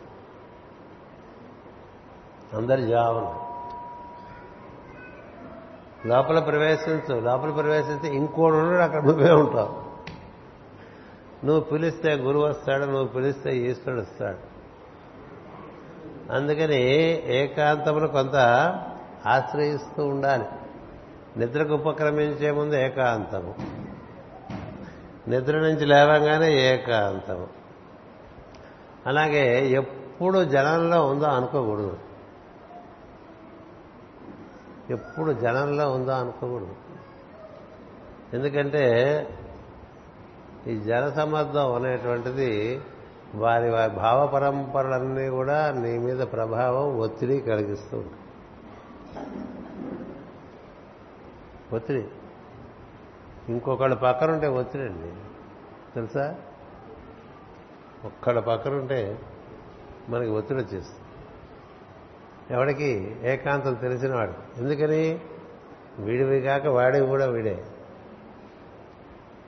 అందరి 2.53 2.85
జావన 2.87 3.33
లోపల 6.09 6.39
ప్రవేశించు 6.39 7.19
లోపల 7.19 7.49
ప్రవేశిస్తే 7.49 8.07
ఇంకోడు 8.07 8.55
ఉన్నాడు 8.55 8.81
అక్కడ 8.81 9.03
నువ్వే 9.03 9.31
ఉంటావు. 9.31 9.84
నువ్వు 11.45 11.59
పిలిస్తే 11.59 12.13
గురువు 12.13 12.43
వస్తాడు 12.43 12.85
నువ్వు 12.85 13.07
పిలిస్తే 13.07 13.57
ఈశ్వరుడు 13.57 14.01
వస్తాడు. 14.01 14.55
అందుకని 16.31 16.81
ఏకాంతమును 17.35 18.07
కొంత 18.07 18.35
ఆశ్రయిస్తూ 19.25 20.05
ఉండాలి. 20.05 20.45
నిద్రకు 21.37 21.73
ఉపక్రమించే 21.73 22.51
ముందు 22.51 22.75
ఏకాంతము. 22.75 23.55
నిద్ర 25.29 25.59
నుంచి 25.59 25.85
లేవగానే 25.85 26.73
ఏకాంతము. 26.73 27.47
అలాగే 29.07 29.69
ఎప్పుడు 29.69 30.43
జనంలో 30.43 31.07
ఉందో 31.07 31.25
అనుకోకూడదు. 31.25 31.97
ఎప్పుడు 34.89 35.31
జనంలో 35.31 35.91
ఉందో 35.91 36.11
అనుకోకూడదు. 36.11 36.75
ఎందుకంటే 38.33 38.81
ఈ 40.67 40.79
జనసమ్మర్దం 40.79 41.75
అనేటువంటిది 41.75 42.81
వారి 43.35 43.69
వారి 43.69 43.91
భావ 43.91 44.27
పరంపరలన్నీ 44.27 45.29
కూడా 45.29 45.71
నీ 45.71 45.97
మీద 45.97 46.19
ప్రభావం 46.19 46.99
ఒత్తిడి 46.99 47.39
కలిగిస్తూ 47.39 47.97
ఉంటాయి 47.97 48.21
ఒత్తిడి. 51.73 52.07
ఇంకొకళ్ళు 53.49 53.95
పక్కనుంటే 53.95 54.47
ఒత్తిడి 54.47 54.83
అండి. 54.83 55.13
తెలుసా? 55.95 56.35
ఒక్కడ 58.05 58.39
పక్కనుంటే 58.39 59.19
మనకి 60.09 60.29
ఒత్తిడి 60.29 60.63
వచ్చేస్తుంది. 60.63 61.05
ఎవడికి 62.53 63.17
ఏకాంతం 63.23 63.73
తెలిసినవాడు. 63.73 64.33
ఎందుకని? 64.57 65.19
వీడివి 65.99 66.41
కాక 66.41 66.67
వాడివి 66.67 67.07
కూడా 67.07 67.25
వీడే. 67.25 67.63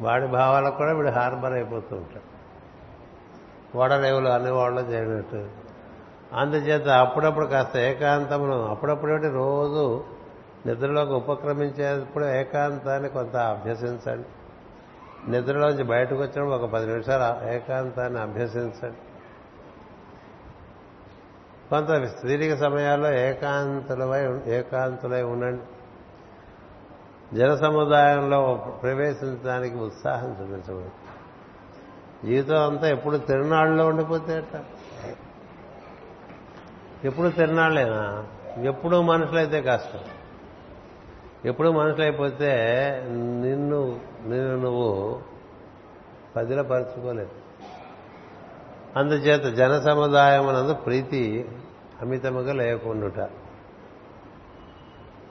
వాడి 0.02 0.28
భావాలకు 0.28 0.78
కూడా 0.78 0.94
వీడు 0.94 1.10
హార్బర్ 1.10 1.54
అయిపోతూ 1.54 1.96
ఉంటాడు. 1.96 2.38
ఓడరేవులు 3.78 4.52
ఓడలో 4.52 4.82
చేయనట్టు. 4.82 5.48
అందుచేత 6.34 6.88
అప్పుడప్పుడు 6.88 7.46
కాస్త 7.46 7.78
ఏకాంతమును 7.78 8.66
అప్పుడప్పుడు 8.66 9.12
రోజు 9.14 10.04
నిద్రలోకి 10.66 11.12
ఉపక్రమించేటప్పుడు 11.12 12.26
ఏకాంతాన్ని 12.26 13.10
కొంత 13.10 13.36
అభ్యసించండి. 13.36 14.28
నిద్రలోంచి 15.32 15.84
బయటకు 15.84 16.16
వచ్చినప్పుడు 16.16 16.56
ఒక 16.56 16.70
పది 16.70 16.88
నిమిషాలు 16.88 17.50
ఏకాంతాన్ని 17.50 18.20
అభ్యసించండి. 18.20 18.98
కొంత 21.70 22.10
తీరిక 22.28 22.56
సమయాల్లో 22.56 23.14
ఏకాంతులమై 23.14 24.40
ఏకాంతులై 24.46 25.22
ఉండండి. 25.22 25.62
జన 27.34 27.56
సముదాయంలో 27.56 28.56
ప్రవేశించడానికి 28.82 29.78
ఉత్సాహం 29.78 30.30
చూపించబడి. 30.30 30.90
జీవితం 32.28 32.70
అంతా 32.70 32.90
ఎప్పుడు 32.90 33.18
తిరునాళ్ళలో 33.18 33.88
ఉండిపోతే 33.88 34.44
ఎప్పుడు 37.04 37.30
తిరునాళ్ళేనా? 37.30 38.28
ఎప్పుడు 38.58 39.02
మనుషులైతే 39.02 39.62
కష్టం. 39.62 40.00
ఎప్పుడు 41.46 41.70
మనుషులైపోతే 41.70 42.54
నిన్ను 43.08 44.00
నిన్ను 44.26 44.56
నువ్వు 44.56 45.22
పదిలపరచుకోలేదు 46.36 47.32
అందుచేత 48.96 49.44
జన 49.44 49.80
సముదాయం 49.80 50.44
సముదాయమునందు 50.44 50.74
ప్రీతి 50.74 51.50
అమితముగా 52.02 52.54
లేకుండుట. 52.54 53.30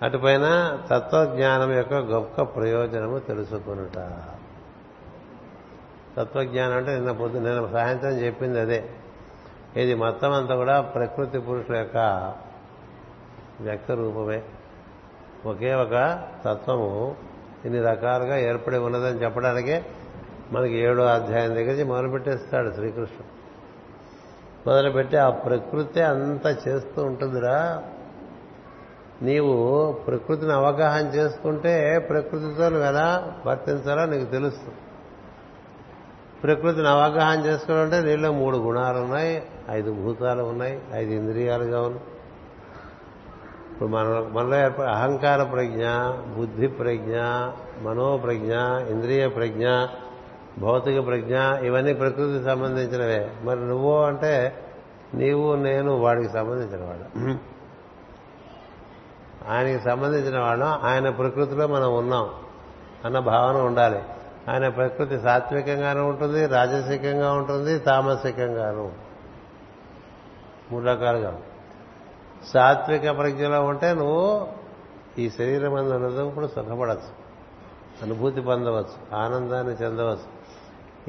అటుపైన 0.03 0.79
తత్వజ్ఞానం 0.91 1.73
యొక్క 1.73 1.95
గొప్ప 1.95 2.43
ప్రయోజనము 2.43 3.19
తెలుసుకునుట. 3.19 4.13
తత్వజ్ఞానం 6.17 6.77
అంటే 6.77 6.95
నిన్న 6.95 7.13
పొద్దు 7.13 7.39
నిన్న 7.39 7.69
సాయంత్రం 7.73 8.11
చెప్పింది 8.11 8.61
అదే. 8.61 8.91
ఇది 9.77 9.95
మొత్తం 9.95 10.33
అంతా 10.33 10.57
కూడా 10.57 10.81
ప్రకృతి 10.81 11.39
పురుషుల 11.39 11.77
యొక్క 11.77 11.97
వ్యక్త 13.61 13.93
రూపమే. 13.93 14.43
ఒకే 15.47 15.75
ఒక 15.75 16.25
తత్వము 16.45 17.17
ఇన్ని 17.65 17.81
రకాలుగా 17.81 18.39
ఏర్పడి 18.39 18.79
ఉన్నదని 18.79 19.23
చెప్పడానికే 19.23 19.85
మనకి 20.53 20.75
ఏడో 20.75 21.03
అధ్యాయం 21.03 21.55
దగ్గర 21.55 21.71
నుంచి 21.71 21.85
మొదలుపెట్టేస్తాడు 21.85 22.71
శ్రీకృష్ణుడు. 22.71 23.37
మొదలుపెట్టి 24.69 25.17
ఆ 25.17 25.31
ప్రకృతి 25.31 26.03
అంతా 26.03 26.51
చేస్తూ 26.69 27.03
ఉంటుందిరా. 27.03 27.83
నీవు 29.23 29.93
ప్రకృతిని 29.93 30.53
అవగాహన 30.53 31.05
చేసుకుంటే 31.07 31.99
ప్రకృతితో 31.99 32.69
నువ్వు 32.69 32.87
ఎలా 32.87 33.33
వర్తించాలో 33.47 34.05
నీకు 34.05 34.31
తెలుస్తుంది 34.31 34.75
ప్రకృతిని 36.45 36.89
అవగాహన 36.89 37.41
చేసుకోవాలంటే 37.41 38.03
నీలో 38.03 38.33
మూడు 38.33 38.57
గుణాలు 38.57 38.99
ఉన్నాయి. 38.99 39.43
ఐదు 39.71 39.93
భూతాలు 39.93 40.43
ఉన్నాయి. 40.43 40.81
ఐదు 40.95 41.11
ఇంద్రియాలుగా 41.11 41.81
ఉన్నాయి 41.81 42.05
ఇప్పుడు 43.73 43.89
మన 43.89 44.29
మనలో 44.33 44.57
ఏర్పడే 44.57 44.89
అహంకార 44.89 45.43
ప్రజ్ఞ 45.43 45.87
బుద్ధి 46.37 46.67
ప్రజ్ఞ 46.67 47.17
మనోప్రజ్ఞ 47.81 48.55
ఇంద్రియ 48.91 49.29
ప్రజ్ఞ 49.29 49.69
భౌతిక 50.59 51.07
ప్రజ్ఞ 51.07 51.37
ఇవన్నీ 51.67 51.93
ప్రకృతికి 51.93 52.45
సంబంధించినవే. 52.45 53.31
మరి 53.43 53.67
నువ్వు 53.67 54.03
అంటే 54.03 54.53
నీవు 55.15 55.55
నేను 55.55 55.97
వాడికి 55.97 56.29
సంబంధించిన 56.29 56.85
వాడు 56.85 57.56
ఆయనకి 59.49 59.85
సంబంధించిన 59.85 60.39
వాళ్ళం 60.39 60.69
ఆయన 60.83 61.11
ప్రకృతిలో 61.11 61.67
మనం 61.67 61.97
ఉన్నాం 61.97 62.31
అన్న 63.05 63.19
భావన 63.19 63.57
ఉండాలి. 63.57 64.03
ఆయన 64.51 64.69
ప్రకృతి 64.69 65.21
సాత్వికంగానూ 65.21 66.07
ఉంటుంది 66.07 66.47
రాజసికంగా 66.47 67.33
ఉంటుంది 67.33 67.79
తామసికంగాను. 67.79 68.93
మూడు 70.73 70.85
రకాలుగా. 70.85 71.39
సాత్విక 72.55 73.19
ప్రజ్ఞలో 73.19 73.65
ఉంటే 73.65 73.95
నువ్వు 73.95 74.49
ఈ 75.19 75.31
శరీరం 75.31 75.73
ఉన్నప్పుడు 75.73 76.47
సుఖపడచ్చు 76.47 77.27
అనుభూతి 78.03 78.41
పొందవచ్చు 78.41 79.17
ఆనందాన్ని 79.17 79.73
చెందవచ్చు. 79.75 80.37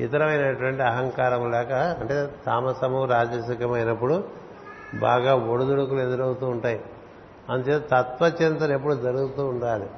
ఇతరమైనటువంటి 0.04 0.82
అహంకారం 0.82 1.52
లేక 1.52 1.72
అంటే 1.72 2.30
తామసము 2.46 3.06
రాజసికమైనప్పుడు 3.06 4.24
బాగా 5.00 5.36
ఒడిదుడుకులు 5.36 6.00
ఎదురవుతూ 6.00 6.48
ఉంటాయి. 6.48 6.82
అందుచేత 7.50 7.84
తత్వచింతన 7.92 8.72
ఎప్పుడు 8.72 8.94
జరుగుతూ 8.94 9.46
ఉండాలి. 9.46 9.90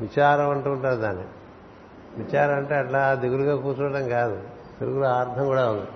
విచారం 0.00 0.50
అంటూ 0.50 0.70
ఉంటారు 0.70 0.96
దాన్ని. 0.96 1.24
విచారం 2.22 2.54
అంటే 2.54 2.74
అట్లా 2.74 3.14
దిగులుగా 3.14 3.56
కూర్చోవడం 3.56 4.08
కాదు. 4.08 4.42
తెలుగులో 4.80 5.08
అర్థం 5.08 5.46
కూడా 5.46 5.70
ఉంది 5.70 5.86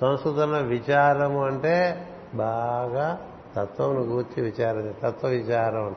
సంస్కృతంలో 0.00 0.58
విచారము 0.58 1.46
అంటే 1.46 2.08
బాగా 2.34 3.18
తత్వమును 3.56 4.00
గూర్చి 4.00 4.42
విచారం 4.42 4.94
తత్వ 5.02 5.28
విచారం 5.28 5.86
అంట 5.86 5.96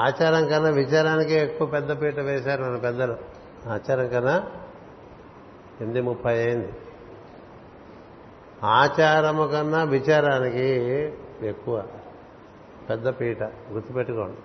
ఆచారం 0.00 0.48
కన్నా 0.48 0.70
విచారానికే 0.70 1.44
ఎక్కువ 1.44 1.66
పెద్దపీట 1.66 2.20
వేశారు 2.20 2.64
మన 2.64 2.76
పెద్దలు. 2.76 3.16
ఆచారం 3.66 4.08
కన్నా 4.08 4.36
ఎనిమిది 5.80 6.00
ముప్పై 6.00 6.38
అయింది. 6.38 6.72
ఆచారము 8.64 9.46
కన్నా 9.46 9.84
విచారానికి 9.84 10.66
ఎక్కువ. 11.42 11.84
పెద్ద 12.90 13.08
పీట. 13.08 13.42
గుర్తుపెట్టుకోండి. 13.42 14.36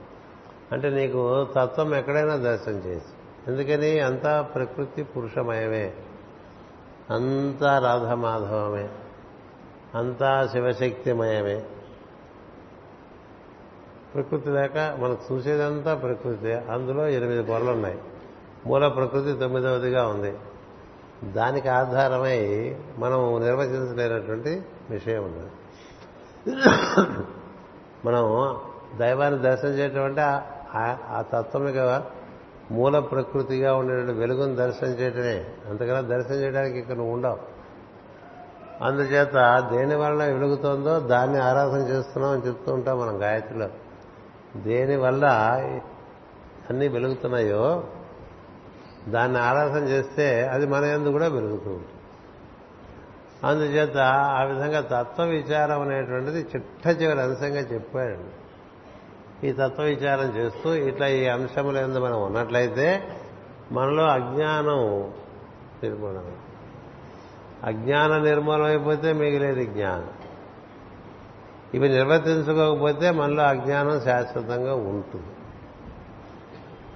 అంటే 0.72 0.90
నీకు 0.90 1.48
తత్వం 1.58 1.96
ఎక్కడైనా 1.96 2.36
దర్శనం 2.36 2.76
చేసి. 2.76 3.06
ఎందుకని? 3.48 4.00
అంతా 4.00 4.42
ప్రకృతి 4.42 5.04
పురుషమయమే. 5.04 5.94
అంతా 7.10 7.80
రాధమాధవమే. 7.80 8.90
అంతా 9.96 10.48
శివశక్తిమయమే. 10.52 11.64
ప్రకృతి 14.16 14.50
లేక 14.50 14.98
మనకు 15.00 15.34
చూసేదంతా 15.34 15.96
ప్రకృతి. 15.96 16.54
అందులో 16.54 17.08
ఎనిమిది 17.08 17.44
పొరలు 17.44 17.72
ఉన్నాయి 17.72 17.98
మూల 18.66 18.88
ప్రకృతి 18.88 19.34
తొమ్మిదవదిగా 19.34 20.08
ఉంది. 20.08 20.38
దానికి 21.24 21.70
ఆధారమై 21.70 22.76
మనం 22.98 23.40
నిర్వచించలేనటువంటి 23.44 24.62
విషయం 24.90 25.24
ఉన్నది 25.24 25.52
మనం 28.06 28.58
దైవాన్ని 29.00 29.42
దర్శనం 29.42 29.72
చేయటం 29.72 30.04
అంటే 30.04 30.22
ఆ 30.76 31.24
తత్వమిక 31.34 32.04
మూల 32.72 33.00
ప్రకృతిగా 33.00 33.76
ఉండేటువంటి 33.76 34.20
వెలుగును 34.20 34.56
దర్శనం 34.56 34.90
చేయటమే. 34.90 35.46
అంతకన్నా 35.70 36.02
దర్శనం 36.02 36.36
చేయడానికి 36.36 36.80
ఇక్కడ 36.80 36.96
నువ్వు 36.96 37.14
ఉండవు. 37.14 37.38
అందుచేత 38.84 39.70
దేని 39.72 39.96
వలన 39.96 40.24
వెలుగుతోందో 40.24 41.00
దాన్ని 41.00 41.40
ఆరాధన 41.40 41.78
చేస్తున్నాం 41.78 42.32
అని 42.32 42.48
చెప్తూ 42.48 42.74
ఉంటాం 42.74 43.00
మనం 43.00 43.22
గాయత్రిలో. 43.22 43.70
దేని 44.56 44.96
వల్ల 44.96 45.26
అన్నీ 46.70 46.88
వెలుగుతున్నాయో 46.88 47.84
దాన్ని 49.08 49.40
ఆరాధన 49.40 49.84
చేస్తే 49.84 50.48
అది 50.48 50.66
మన 50.66 50.84
ఎందు 50.84 51.10
కూడా 51.10 51.30
పెరుగుతూ 51.30 51.70
ఉంటుంది. 51.70 51.88
అందుచేత 53.44 53.98
ఆ 53.98 54.44
విధంగా 54.44 54.82
తత్వ 54.82 55.24
విచారం 55.24 55.82
అనేటువంటిది 55.82 56.40
చిట్ట 56.40 56.88
చివరి 56.88 57.22
అంశంగా 57.22 57.60
చెప్పాడు. 57.60 58.40
ఈ 59.46 59.52
తత్వ 59.52 59.84
విచారం 59.84 60.36
చేస్తూ 60.36 60.74
ఇట్లా 60.74 61.08
ఈ 61.08 61.26
అంశముల 61.26 61.78
ఎందు 61.78 62.00
మనం 62.00 62.24
ఉన్నట్లయితే 62.24 63.04
మనలో 63.72 64.04
అజ్ఞానం 64.04 65.14
నిర్మూలన 65.84 66.32
అజ్ఞాన 67.64 68.18
నిర్మూలన 68.18 68.66
అయిపోతే 68.66 69.14
మిగిలేది 69.14 69.66
జ్ఞానం. 69.66 70.10
ఇవి 71.74 71.90
నిర్వర్తించుకోకపోతే 71.90 73.12
మనలో 73.12 73.44
అజ్ఞానం 73.44 74.02
శాశ్వతంగా 74.02 74.76
ఉంటుంది. 74.76 75.39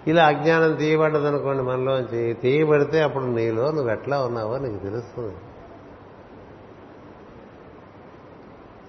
ఇలా 0.07 0.25
అజ్ఞానం 0.25 0.75
తీయబడ్డదనుకోండి 0.75 1.63
మనలోంచి. 1.63 2.33
తీయబడితే 2.33 3.01
అప్పుడు 3.03 3.23
నీలో 3.23 3.71
నువ్వు 3.71 3.91
ఎట్లా 3.91 4.25
ఉన్నావో 4.25 4.57
నీకు 4.57 4.83
తెలుస్తుంది. 4.83 5.35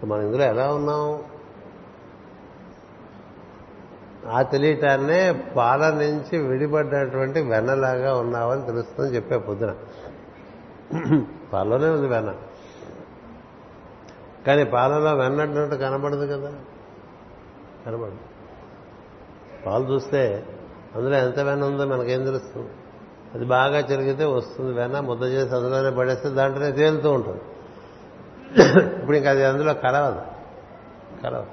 మనం 0.06 0.20
ఇందులో 0.20 0.44
ఎలా 0.44 0.74
ఉన్నాం? 0.74 1.22
ఆ 4.30 4.42
తెలియటాన్నే 4.42 5.32
పాల 5.56 5.90
నుంచి 5.90 6.38
విడిపడ్డటువంటి 6.38 7.40
వెన్నలాగా 7.40 8.14
ఉన్నావని 8.14 8.66
తెలుస్తుందని 8.66 9.14
చెప్పే 9.14 9.38
పొద్దున. 9.38 9.74
పాలలోనే 11.52 11.88
ఉంది 11.88 12.06
వెన్న. 12.06 12.34
కానీ 14.46 14.64
పాలలో 14.64 15.14
వెన్నట్టు 15.14 15.76
కనబడదు 15.76 16.26
కదా? 16.26 16.54
కనబడదు. 17.86 18.18
పాలు 19.66 19.84
చూస్తే 19.84 20.46
అందులో 20.94 21.16
ఎంత 21.16 21.38
వెన్న 21.38 21.64
ఉందో 21.64 21.86
మనకేం 21.86 22.24
తెలుస్తుంది 22.24 22.70
అది 23.34 23.44
బాగా 23.44 23.78
చెరిగితే 23.78 24.24
వస్తుంది 24.24 24.72
వెన్న 24.72 25.00
ముద్ద 25.00 25.22
చేసి 25.22 25.54
అందులోనే 25.54 25.96
పడేస్తే 25.96 26.28
దాంట్లోనే 26.28 26.72
తేలుతూ 26.72 27.12
ఉంటుంది. 27.12 27.40
ఇప్పుడు 28.96 29.16
ఇంకా 29.16 29.30
అది 29.30 29.44
అందులో 29.44 29.74
కలవదు. 29.74 30.22
కలవదు. 31.22 31.46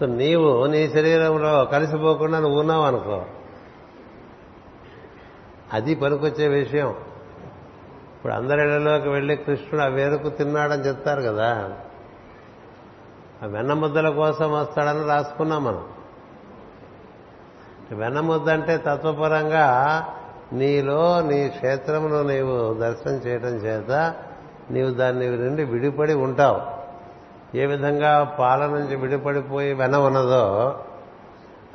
సో 0.00 0.06
నీవు 0.06 0.66
నీ 0.66 0.88
శరీరంలో 0.88 1.64
కలిసిపోకుండా 1.64 2.38
నువ్వు 2.38 2.60
ఉన్నావు 2.60 2.84
అనుకో. 2.84 3.26
అది 5.72 5.94
పనికొచ్చే 5.94 6.48
విషయం. 6.48 6.90
ఇప్పుడు 8.16 8.32
అందరిలోకి 8.32 9.08
వెళ్ళి 9.08 9.36
కృష్ణుడు 9.36 9.84
ఆ 9.84 9.86
వేరుకు 9.86 10.28
తిన్నాడని 10.28 10.82
చెప్తారు 10.82 11.22
కదా. 11.22 11.72
ఆ 13.42 13.46
వెన్న 13.46 13.72
ముద్దల 13.72 14.08
కోసం 14.08 14.52
వస్తాడని 14.52 15.04
రాసుకున్నాం 15.04 15.64
మనం. 15.64 15.97
వెన్న 17.94 18.76
తత్వపరంగా 18.76 19.66
నీలో 20.52 21.20
నీ 21.20 21.48
క్షేత్రమును 21.48 22.22
నీవు 22.22 22.74
దర్శనం 22.74 23.14
చేయడం 23.14 23.48
చేత 23.48 24.14
నీవు 24.70 24.90
దాన్ని 24.90 25.36
నుండి 25.36 25.64
విడిపడి 25.64 26.14
ఉంటావు. 26.14 26.78
ఏ 27.56 27.66
విధంగా 27.66 28.24
పాల 28.24 28.66
నుంచి 28.66 28.96
విడిపడిపోయి 28.96 29.74
వెన 29.74 29.96
ఉన్నదో 29.96 30.76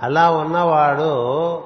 అలా 0.03 0.31
ఉన్నవాడు 0.31 1.63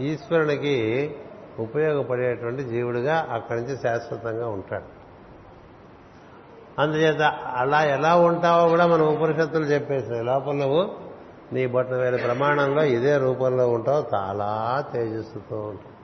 ఈశ్వరునికి 0.00 1.16
ఉపయోగపడేటువంటి 1.58 2.64
జీవుడిగా 2.64 3.28
అక్కడి 3.32 3.60
నుంచి 3.60 3.76
శాశ్వతంగా 3.76 4.48
ఉంటాడు. 4.48 4.98
అందుచేత 6.80 7.22
అలా 7.56 7.84
ఎలా 7.84 8.16
ఉంటావో 8.16 8.68
కూడా 8.68 8.86
మన 8.86 9.02
ఉపనిషత్తులు 9.02 9.64
చెప్పేసినాయి 9.64 10.24
లోపల 10.24 10.52
నువ్వు 10.52 11.07
నీ 11.52 11.66
బొట్ట 11.66 11.90
వేల 11.90 12.16
ప్రమాణంలో 12.16 12.84
ఇదే 12.84 13.18
రూపంలో 13.18 13.68
ఉంటావు 13.68 14.06
చాలా 14.14 14.84
తేజస్సుతో 14.92 15.56
ఉంటావు. 15.56 15.98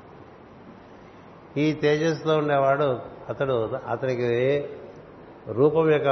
ఈ 1.60 1.72
తేజస్సులో 1.72 2.36
ఉండేవాడు 2.36 2.98
అతడు 3.28 3.70
అతనికి 3.88 4.64
రూపం 5.48 5.90
యొక్క 5.90 6.08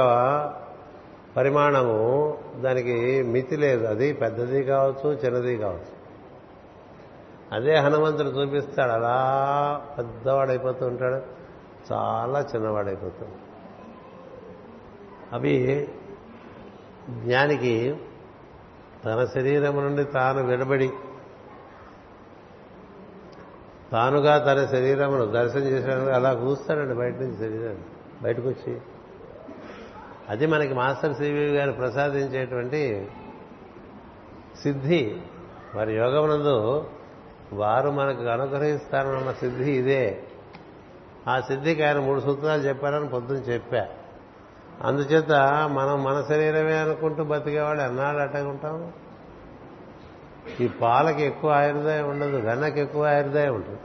పరిమాణము 1.37 2.37
దానికి 2.59 3.23
మితి 3.23 3.57
లేదు. 3.57 3.85
అది 3.85 4.13
పెద్దది 4.13 4.63
కావచ్చు 4.63 5.09
చిన్నది 5.13 5.57
కావచ్చు. 5.57 6.03
అదే 7.51 7.75
హనుమంతుడు 7.75 8.27
చూపిస్తాడు 8.27 8.91
అలా 8.91 9.15
పెద్దవాడైపోతూ 9.97 10.85
ఉంటాడు 10.87 11.21
చాలా 11.93 12.39
చిన్నవాడైపోతాడు 12.55 13.43
అవి 15.35 15.87
జ్ఞానికి 17.09 17.95
తన 19.05 19.25
శరీరం 19.25 19.75
నుండి 19.75 20.03
తాను 20.03 20.43
విడబడి 20.43 20.91
తానుగా 23.91 24.37
తన 24.37 24.65
శరీరమును 24.65 25.25
దర్శనం 25.25 25.63
చేశాడు. 25.63 26.09
అలా 26.09 26.33
కూస్తాడండి 26.33 26.93
బయట 26.93 27.13
నుంచి 27.13 27.37
శరీరాన్ని 27.37 27.83
బయటకు 28.21 28.47
వచ్చి 28.47 28.81
అది 30.29 30.45
మనకి 30.45 30.73
మాస్టర్ 30.73 31.13
సివి 31.13 31.47
గారు 31.47 31.71
ప్రసాదించేటువంటి 31.71 33.11
సిద్ధి. 34.63 35.21
వారి 35.75 35.95
యోగమునందు 35.95 36.89
వారు 37.53 37.89
మనకు 37.89 38.23
అనుగ్రహిస్తారన్న 38.23 39.31
సిద్ధి 39.31 39.71
ఇదే. 39.71 40.23
ఆ 41.27 41.39
సిద్ధికి 41.39 41.83
ఆయన 41.83 41.99
మూడు 41.99 42.19
సూత్రాలు 42.19 42.61
చెప్పారని 42.61 43.09
పొద్దున 43.09 43.35
చెప్పా. 43.35 43.87
అందుచేత 44.83 45.31
మనం 45.71 46.03
మన 46.03 46.25
శరీరమే 46.29 46.77
అనుకుంటూ 46.77 47.23
బతికేవాళ్ళు 47.23 47.83
ఎన్నాళ్ళు 47.83 48.21
అట్టగుంటాం 48.21 48.91
ఈ 50.59 50.67
పాలకి 50.67 51.23
ఎక్కువ 51.23 51.51
ఆయుర్దాయం 51.51 52.09
ఉండదు 52.09 52.37
వెన్నకి 52.37 52.81
ఎక్కువ 52.81 53.07
ఆయుర్దాయం 53.07 53.55
ఉంటుంది. 53.55 53.79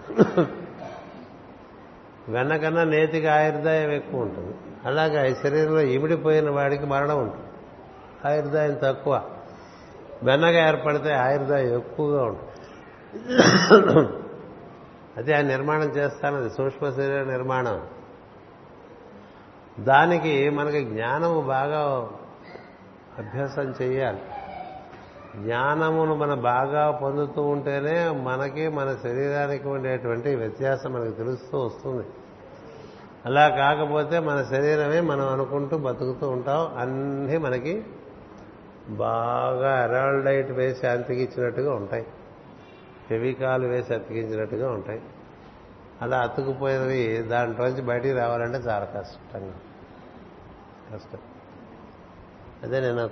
వెన్న 2.29 2.57
కన్నా 2.57 2.85
నేతికి 2.85 3.27
ఆయుర్దాయం 3.27 3.91
ఎక్కువ 3.91 4.21
ఉంటుంది. 4.21 4.55
అలాగే 4.85 5.31
ఈ 5.31 5.35
శరీరంలో 5.35 5.81
ఇమిడిపోయిన 5.81 6.51
వాడికి 6.51 6.87
మరణం 6.87 7.23
ఉంటుంది. 7.23 7.47
ఆయుర్దాయం 8.29 8.79
తక్కువ. 8.83 9.23
వెన్నగా 10.23 10.69
ఏర్పడితే 10.69 11.13
ఆయుర్దాయం 11.13 11.75
ఎక్కువగా 11.75 12.23
ఉంటుంది. 12.23 12.49
అదే 15.17 15.33
ఆ 15.33 15.41
నిర్మాణం 15.41 15.89
చేస్తానది 15.89 16.51
సూక్ష్మ 16.51 16.91
శరీర 16.91 17.25
నిర్మాణం. 17.25 17.87
దానికి 19.79 20.51
మనకి 20.51 20.85
జ్ఞానము 20.85 21.41
బాగా 21.41 22.11
అభ్యాసం 23.19 23.75
చేయాలి. 23.83 24.21
జ్ఞానమును 25.37 26.15
మనం 26.15 26.43
బాగా 26.43 26.91
పొందుతూ 26.91 27.43
ఉంటేనే 27.43 28.09
మనకి 28.09 28.69
మన 28.69 28.97
శరీరానికి 29.03 29.69
ఉండేటువంటి 29.69 30.35
వ్యత్యాసం 30.35 30.93
మనకు 30.93 31.11
తెలుస్తూ 31.11 31.59
వస్తుంది. 31.59 32.07
అలా 33.27 33.49
కాకపోతే 33.49 34.19
మన 34.19 34.43
శరీరమే 34.43 35.01
మనం 35.01 35.33
అనుకుంటూ 35.33 35.79
బతుకుతూ 35.79 36.31
ఉంటాం. 36.31 36.79
అన్నీ 36.79 37.39
మనకి 37.39 37.85
బాగా 38.89 39.83
అరాల్డైట్ 39.83 40.51
వేసి 40.51 40.87
అతికించినట్టుగా 40.87 41.75
ఉంటాయి. 41.75 42.07
ఫెవికాలు 43.09 43.67
వేసి 43.67 43.95
అతికించినట్టుగా 43.95 44.71
ఉంటాయి. 44.71 45.03
అలా 46.03 46.19
అతుకుపోయినవి 46.19 47.17
దాంట్లోంచి 47.17 47.83
బయటికి 47.83 48.15
రావాలంటే 48.15 48.59
చాలా 48.59 48.85
కష్టంగా 48.85 49.55
కష్టం. 50.95 51.19
అదే 52.63 52.81
నేను 52.81 53.11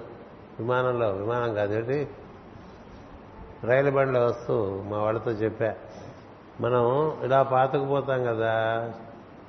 విమానంలో 0.61 1.11
విమానం 1.11 1.55
కాదు 1.55 1.75
ఏంటి? 1.75 2.09
రైలు 3.65 3.91
బండిలో 3.91 4.27
వస్తూ 4.27 4.83
మా 4.87 4.99
వాళ్ళతో 4.99 5.31
చెప్పా 5.31 5.75
మనం 6.61 6.83
ఇలా 7.25 7.43
పాతుకుపోతాం 7.43 8.25
కదా 8.25 8.55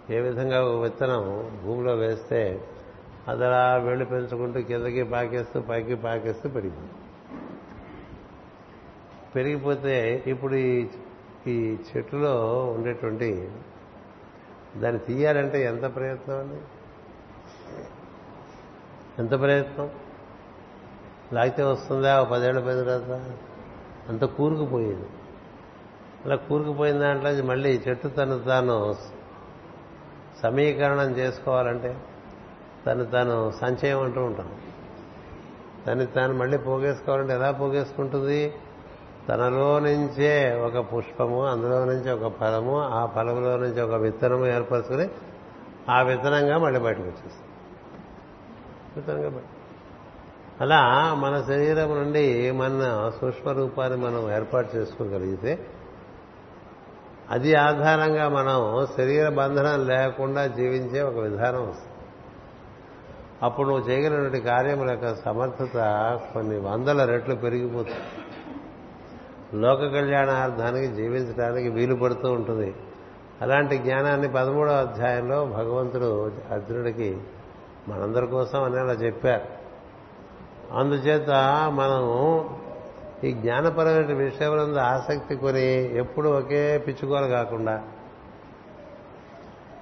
ఏ 0.10 0.20
విధంగా 0.20 0.66
ఒక 0.66 0.82
విత్తనం 0.84 1.52
భూమిలో 1.66 1.96
వేస్తే 1.96 2.62
అది 3.28 3.46
అలా 3.46 3.78
వెళ్ళి 3.78 4.06
పెంచుకుంటూ 4.06 4.62
కిందకి 4.62 5.04
పాకేస్తూ 5.04 5.62
పైకి 5.62 5.96
పాకేస్తూ 5.96 6.50
పెరిగింది 6.50 6.90
పెరిగిపోతే 9.36 10.24
ఇప్పుడు 10.28 10.56
ఈ 10.56 10.88
ఈ 11.48 11.78
చెట్టులో 11.90 12.66
ఉండేటువంటి 12.66 13.50
దాన్ని 14.78 15.00
తీయాలంటే 15.00 15.64
ఎంత 15.64 15.96
ప్రయత్నం 15.96 16.40
అండి? 16.40 16.62
ఎంత 19.20 19.40
ప్రయత్నం? 19.40 19.90
లాగితే 21.34 21.64
వస్తుందా? 21.64 22.22
ఒక 22.22 22.28
పదేళ్ళ 22.28 22.60
పది 22.60 22.86
తర్వాత? 22.86 23.32
అంత 24.10 24.26
కూరుకుపోయింది. 24.26 25.10
అలా 26.26 26.36
కూరుకుపోయిన 26.36 26.98
దాంట్లో 26.98 27.44
మళ్ళీ 27.44 27.82
చెట్టు 27.88 28.08
తను 28.08 28.40
తాను 28.40 28.96
సమీకరణం 30.44 31.12
చేసుకోవాలంటే 31.12 32.02
తను 32.86 33.06
తాను 33.06 33.52
సంచయం 33.52 34.02
అంటూ 34.02 34.24
ఉంటాం 34.24 34.52
తను 35.88 36.06
తాను 36.06 36.34
మళ్ళీ 36.34 36.58
పోగేసుకోవాలంటే 36.58 37.34
ఎలా 37.34 37.52
పోగేసుకుంటుంది? 37.52 38.54
తనలో 39.30 39.80
నుంచే 39.80 40.54
ఒక 40.54 40.78
పుష్పము 40.78 41.46
అందులో 41.46 41.86
నుంచి 41.86 42.12
ఒక 42.12 42.34
ఫలము 42.40 42.82
ఆ 42.82 43.06
ఫలంలో 43.06 43.58
నుంచి 43.58 43.82
ఒక 43.82 43.94
విత్తనము 43.94 44.46
ఏర్పరచుకుని 44.46 45.10
ఆ 45.90 46.02
విత్తనంగా 46.02 46.58
మళ్ళీ 46.58 46.80
బయటకు 46.80 47.02
వచ్చేస్తుంది. 47.02 47.47
విత్తనంగా 48.98 49.32
అలా 50.62 51.14
మన 51.14 51.44
శరీరం 51.48 51.96
నుండి 51.96 52.52
మన 52.52 53.12
సూక్ష్మ 53.22 53.52
రూపాన్ని 53.52 54.06
మనం 54.06 54.36
ఏర్పాటు 54.36 54.76
చేసుకోగలిగితే 54.76 55.60
అది 57.32 57.56
ఆధారంగా 57.56 58.30
మనం 58.30 58.88
శరీర 58.98 59.30
బంధనం 59.30 59.88
లేకుండా 59.88 60.48
జీవించే 60.48 61.02
ఒక 61.02 61.16
విధానం 61.16 61.62
వస్తుంది. 61.70 61.94
అప్పుడు 63.44 63.68
నువ్వు 63.68 63.90
చేయగలిగినటువంటి 63.90 64.40
కార్యముల 64.40 64.90
యొక్క 64.90 65.16
సమర్థత 65.16 65.78
కొన్ని 66.34 66.58
వందల 66.58 67.06
రెట్లు 67.06 67.36
పెరిగిపోతుంది. 67.36 68.00
లోక 69.62 69.80
కళ్యాణార్థానికి 69.80 70.88
జీవించడానికి 70.88 71.70
వీలు 71.70 71.96
పడుతూ 71.96 72.32
ఉంటుంది. 72.32 72.76
అలాంటి 73.42 73.78
జ్ఞానాన్ని 73.78 74.28
పదమూడవ 74.28 74.74
అధ్యాయంలో 74.74 75.46
భగవంతుడు 75.46 76.32
అర్జునుడికి 76.52 77.18
మనందరి 77.88 78.28
కోసం 78.28 78.64
అనేలా 78.64 78.94
చెప్పారు. 78.94 79.46
అందుచేత 80.78 81.30
మనం 81.74 82.02
ఈ 83.24 83.32
జ్ఞానపరమైన 83.32 84.14
విషయములందు 84.14 84.78
ఆసక్తి 84.78 85.36
కొని 85.36 85.98
ఎప్పుడు 85.98 86.30
ఒకే 86.30 86.78
పిచ్చుకోలు 86.78 87.28
కాకుండా 87.28 87.84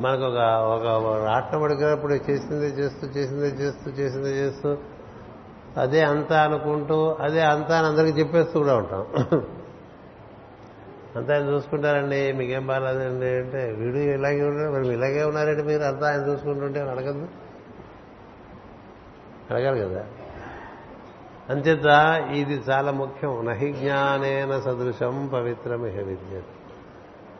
మనకు 0.01 0.23
ఒక 0.23 0.39
ఒక 0.73 0.85
రాట్నం 1.25 1.61
పడుకున్నప్పుడు 1.61 2.13
చేసిందే 2.13 2.67
చేస్తూ 2.67 3.07
చేసిందే 3.07 3.47
చేస్తూ 3.47 3.91
చేసిందే 3.91 4.29
చేస్తూ 4.29 4.77
అదే 5.77 6.01
అంతా 6.01 6.43
అనుకుంటూ 6.43 7.17
అదే 7.19 7.41
అంతా 7.41 7.77
అని 7.77 7.87
అందరికీ 7.87 8.19
చెప్పేస్తూ 8.19 8.59
కూడా 8.59 8.75
ఉంటాం. 8.75 9.01
అంతా 11.15 11.33
ఆయన 11.33 11.43
చూసుకుంటారండి 11.43 12.31
మీకేం 12.31 12.67
బాగాలేదండి 12.67 13.29
అంటే 13.35 13.73
వీడు 13.77 13.97
ఇలాగే 13.97 14.43
ఉన్నారు 14.43 14.71
మరి 14.71 14.87
ఇలాగే 14.87 15.23
ఉన్నారండి 15.23 15.63
మీరు 15.63 15.83
అంతా 15.83 16.07
ఆయన 16.11 16.21
చూసుకుంటుంటే 16.29 16.79
అడగద్దు. 16.79 17.27
అడగాలి 19.51 19.79
కదా. 19.79 20.05
అంచేత 21.49 21.85
ఇది 22.33 22.61
చాలా 22.69 22.91
ముఖ్యం. 22.91 23.45
నహి 23.45 23.73
జ్ఞానేన 23.73 24.59
సదృశం 24.59 25.29
పవిత్రమిహ 25.33 26.01
విద్య 26.01 26.41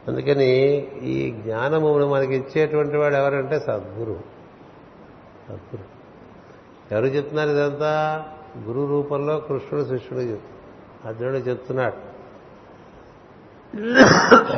అందుకని 0.07 0.77
ఈ 1.01 1.31
జ్ఞానమును 1.31 2.07
మనకి 2.07 2.35
ఇచ్చేటువంటి 2.35 2.97
వాడు 2.97 3.15
ఎవరంటే 3.15 3.59
సద్గురు. 3.59 4.19
సద్గురు. 5.47 5.83
ఎవరు 6.91 7.05
చెప్తున్నారు 7.05 7.49
ఇదంతా? 7.49 8.25
గురు 8.59 8.87
రూపంలో 8.87 9.37
కృష్ణుడు 9.39 9.85
శిష్యుడు 9.85 10.37
అర్జునుడు 11.07 11.37
చెప్తున్నాడు. 11.37 12.15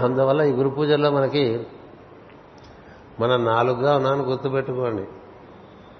అందువల్ల 0.03 0.41
ఈ 0.41 0.51
గురు 0.51 0.69
పూజల్లో 0.69 1.11
మనకి 1.11 1.63
మన 3.19 3.35
నాలుగుగా 3.35 3.95
ఉన్నాను 3.95 4.23
గుర్తుపెట్టుకోండి. 4.23 5.03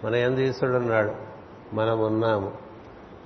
మన 0.06 0.15
ఎందు 0.15 0.40
ఈశ్వరుడు 0.40 0.78
అన్నాడు 0.78 1.27
మనం 1.73 1.99
ఉన్నాము 1.99 2.52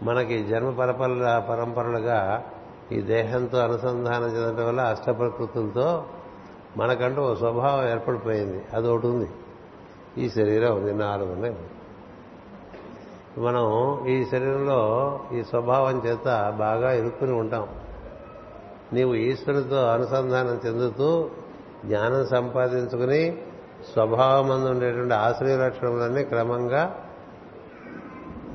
మనకి 0.04 0.48
జన్మ 0.48 0.70
పరపర 0.70 1.44
పరంపరలుగా 1.50 2.44
ఈ 2.92 3.02
దేహంతో 3.02 3.58
అనుసంధానం 3.58 4.26
చెందడం 4.26 4.68
వల్ల 4.68 4.82
అష్టప్రకృతులతో 4.82 6.06
మనకంటూ 6.78 7.22
ఓ 7.22 7.36
స్వభావం 7.36 7.90
ఏర్పడిపోయింది. 7.90 8.66
అది 8.74 8.90
ఒకటి 8.90 9.08
ఉంది. 9.08 9.30
ఈ 10.18 10.30
శరీరం 10.30 10.76
ఉంది. 10.76 10.94
నాలుగు 10.94 11.34
ఉన్నాయి. 11.34 11.58
మనం 13.38 13.98
ఈ 14.08 14.26
శరీరంలో 14.26 15.20
ఈ 15.34 15.44
స్వభావం 15.44 16.02
చేత 16.06 16.54
బాగా 16.58 16.92
ఇరుక్కుని 16.92 17.32
ఉంటాం. 17.32 17.68
నీవు 18.94 19.14
ఈశ్వరుడితో 19.14 19.88
అనుసంధానం 19.88 20.62
చెందుతూ 20.66 21.30
జ్ఞానం 21.86 22.28
సంపాదించుకుని 22.28 23.42
స్వభావం 23.94 24.48
మందు 24.50 24.70
ఉండేటువంటి 24.70 25.14
ఆశ్రయ 25.14 25.58
లక్షణములన్నీ 25.58 26.24
క్రమంగా 26.24 27.06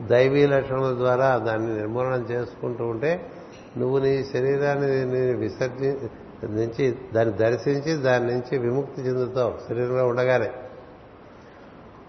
దైవీ 0.04 0.46
లక్షణముల 0.46 0.94
ద్వారా 0.94 1.38
దాన్ని 1.38 1.76
నిర్మూలన 1.76 2.24
చేసుకుంటూ 2.30 2.84
ఉంటే 2.84 3.30
నువ్వు 3.78 3.98
నీ 3.98 4.24
శరీరాన్ని 4.24 5.32
విసర్జి 5.32 5.96
నుంచి 6.44 6.98
దాన్ని 7.14 7.36
దర్శించి 7.36 7.92
దాని 7.96 8.26
నుంచి 8.26 8.58
విముక్తి 8.58 9.02
చెందుతావు 9.02 9.54
శరీరంలో 9.68 10.06
ఉండగానే. 10.06 10.50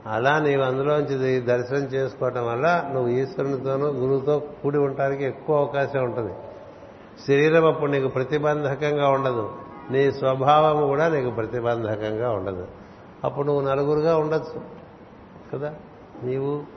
అలా 0.08 0.40
నీవు 0.40 0.62
అందులోంచి 0.62 1.42
దర్శనం 1.42 1.80
చేసుకోవటం 1.80 2.48
వల్ల 2.48 2.90
నువ్వు 2.94 3.10
ఈశ్వరునితోనూ 3.10 3.88
గురువుతో 3.88 4.40
కూడి 4.64 4.78
ఉండటానికి 4.78 5.26
ఎక్కువ 5.26 5.58
అవకాశం 5.58 6.04
ఉంటుంది. 6.04 6.34
శరీరం 7.28 7.66
అప్పుడు 7.66 7.92
నీకు 7.92 8.08
ప్రతిబంధకంగా 8.08 9.10
ఉండదు. 9.10 9.52
నీ 9.92 10.12
స్వభావం 10.12 10.88
కూడా 10.88 11.08
నీకు 11.08 11.30
ప్రతిబంధకంగా 11.30 12.32
ఉండదు. 12.32 12.68
అప్పుడు 13.24 13.46
నువ్వు 13.46 13.70
నలుగురుగా 13.70 14.18
ఉండొచ్చు 14.18 14.62
కదా? 15.54 15.76
నీవు 16.24 16.77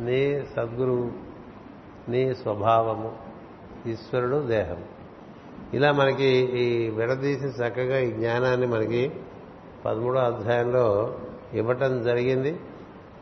నీ 0.00 0.44
సద్గురువు 0.56 1.12
నీ 2.10 2.34
స్వభావము 2.34 3.16
ఈశ్వరుడు 3.86 4.46
దేహం. 4.46 4.76
ఇలా 5.74 5.92
మనకి 5.92 6.26
ఈ 6.58 6.88
విడదీసి 6.88 7.46
చక్కగా 7.46 7.98
ఈ 7.98 8.10
జ్ఞానాన్ని 8.10 8.66
మనకి 8.66 9.12
పదమూడో 9.84 10.18
అధ్యాయంలో 10.18 11.16
ఇవ్వటం 11.54 12.02
జరిగింది. 12.02 12.60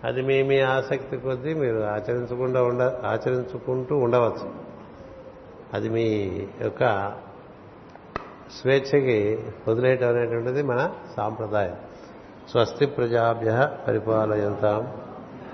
అది 0.05 0.23
మీ 0.23 0.43
మీ 0.43 0.61
ఆసక్తి 0.61 1.17
కొద్దీ 1.17 1.55
మీరు 1.55 1.79
ఆచరించకుండా 1.79 2.63
ఉండ 2.63 2.83
ఆచరించుకుంటూ 2.83 3.97
ఉండవచ్చు. 3.97 4.55
అది 5.75 5.89
మీ 5.89 6.31
యొక్క 6.61 7.13
స్వేచ్ఛకి 8.61 9.45
వదిలేయటం 9.69 10.09
అనేటువంటిది 10.09 10.63
మన 10.63 10.91
సాంప్రదాయం. 11.17 11.77
స్వస్తి 12.51 12.87
ప్రజాభ్య 12.87 13.71
పరిపాలయంతాం. 13.89 15.06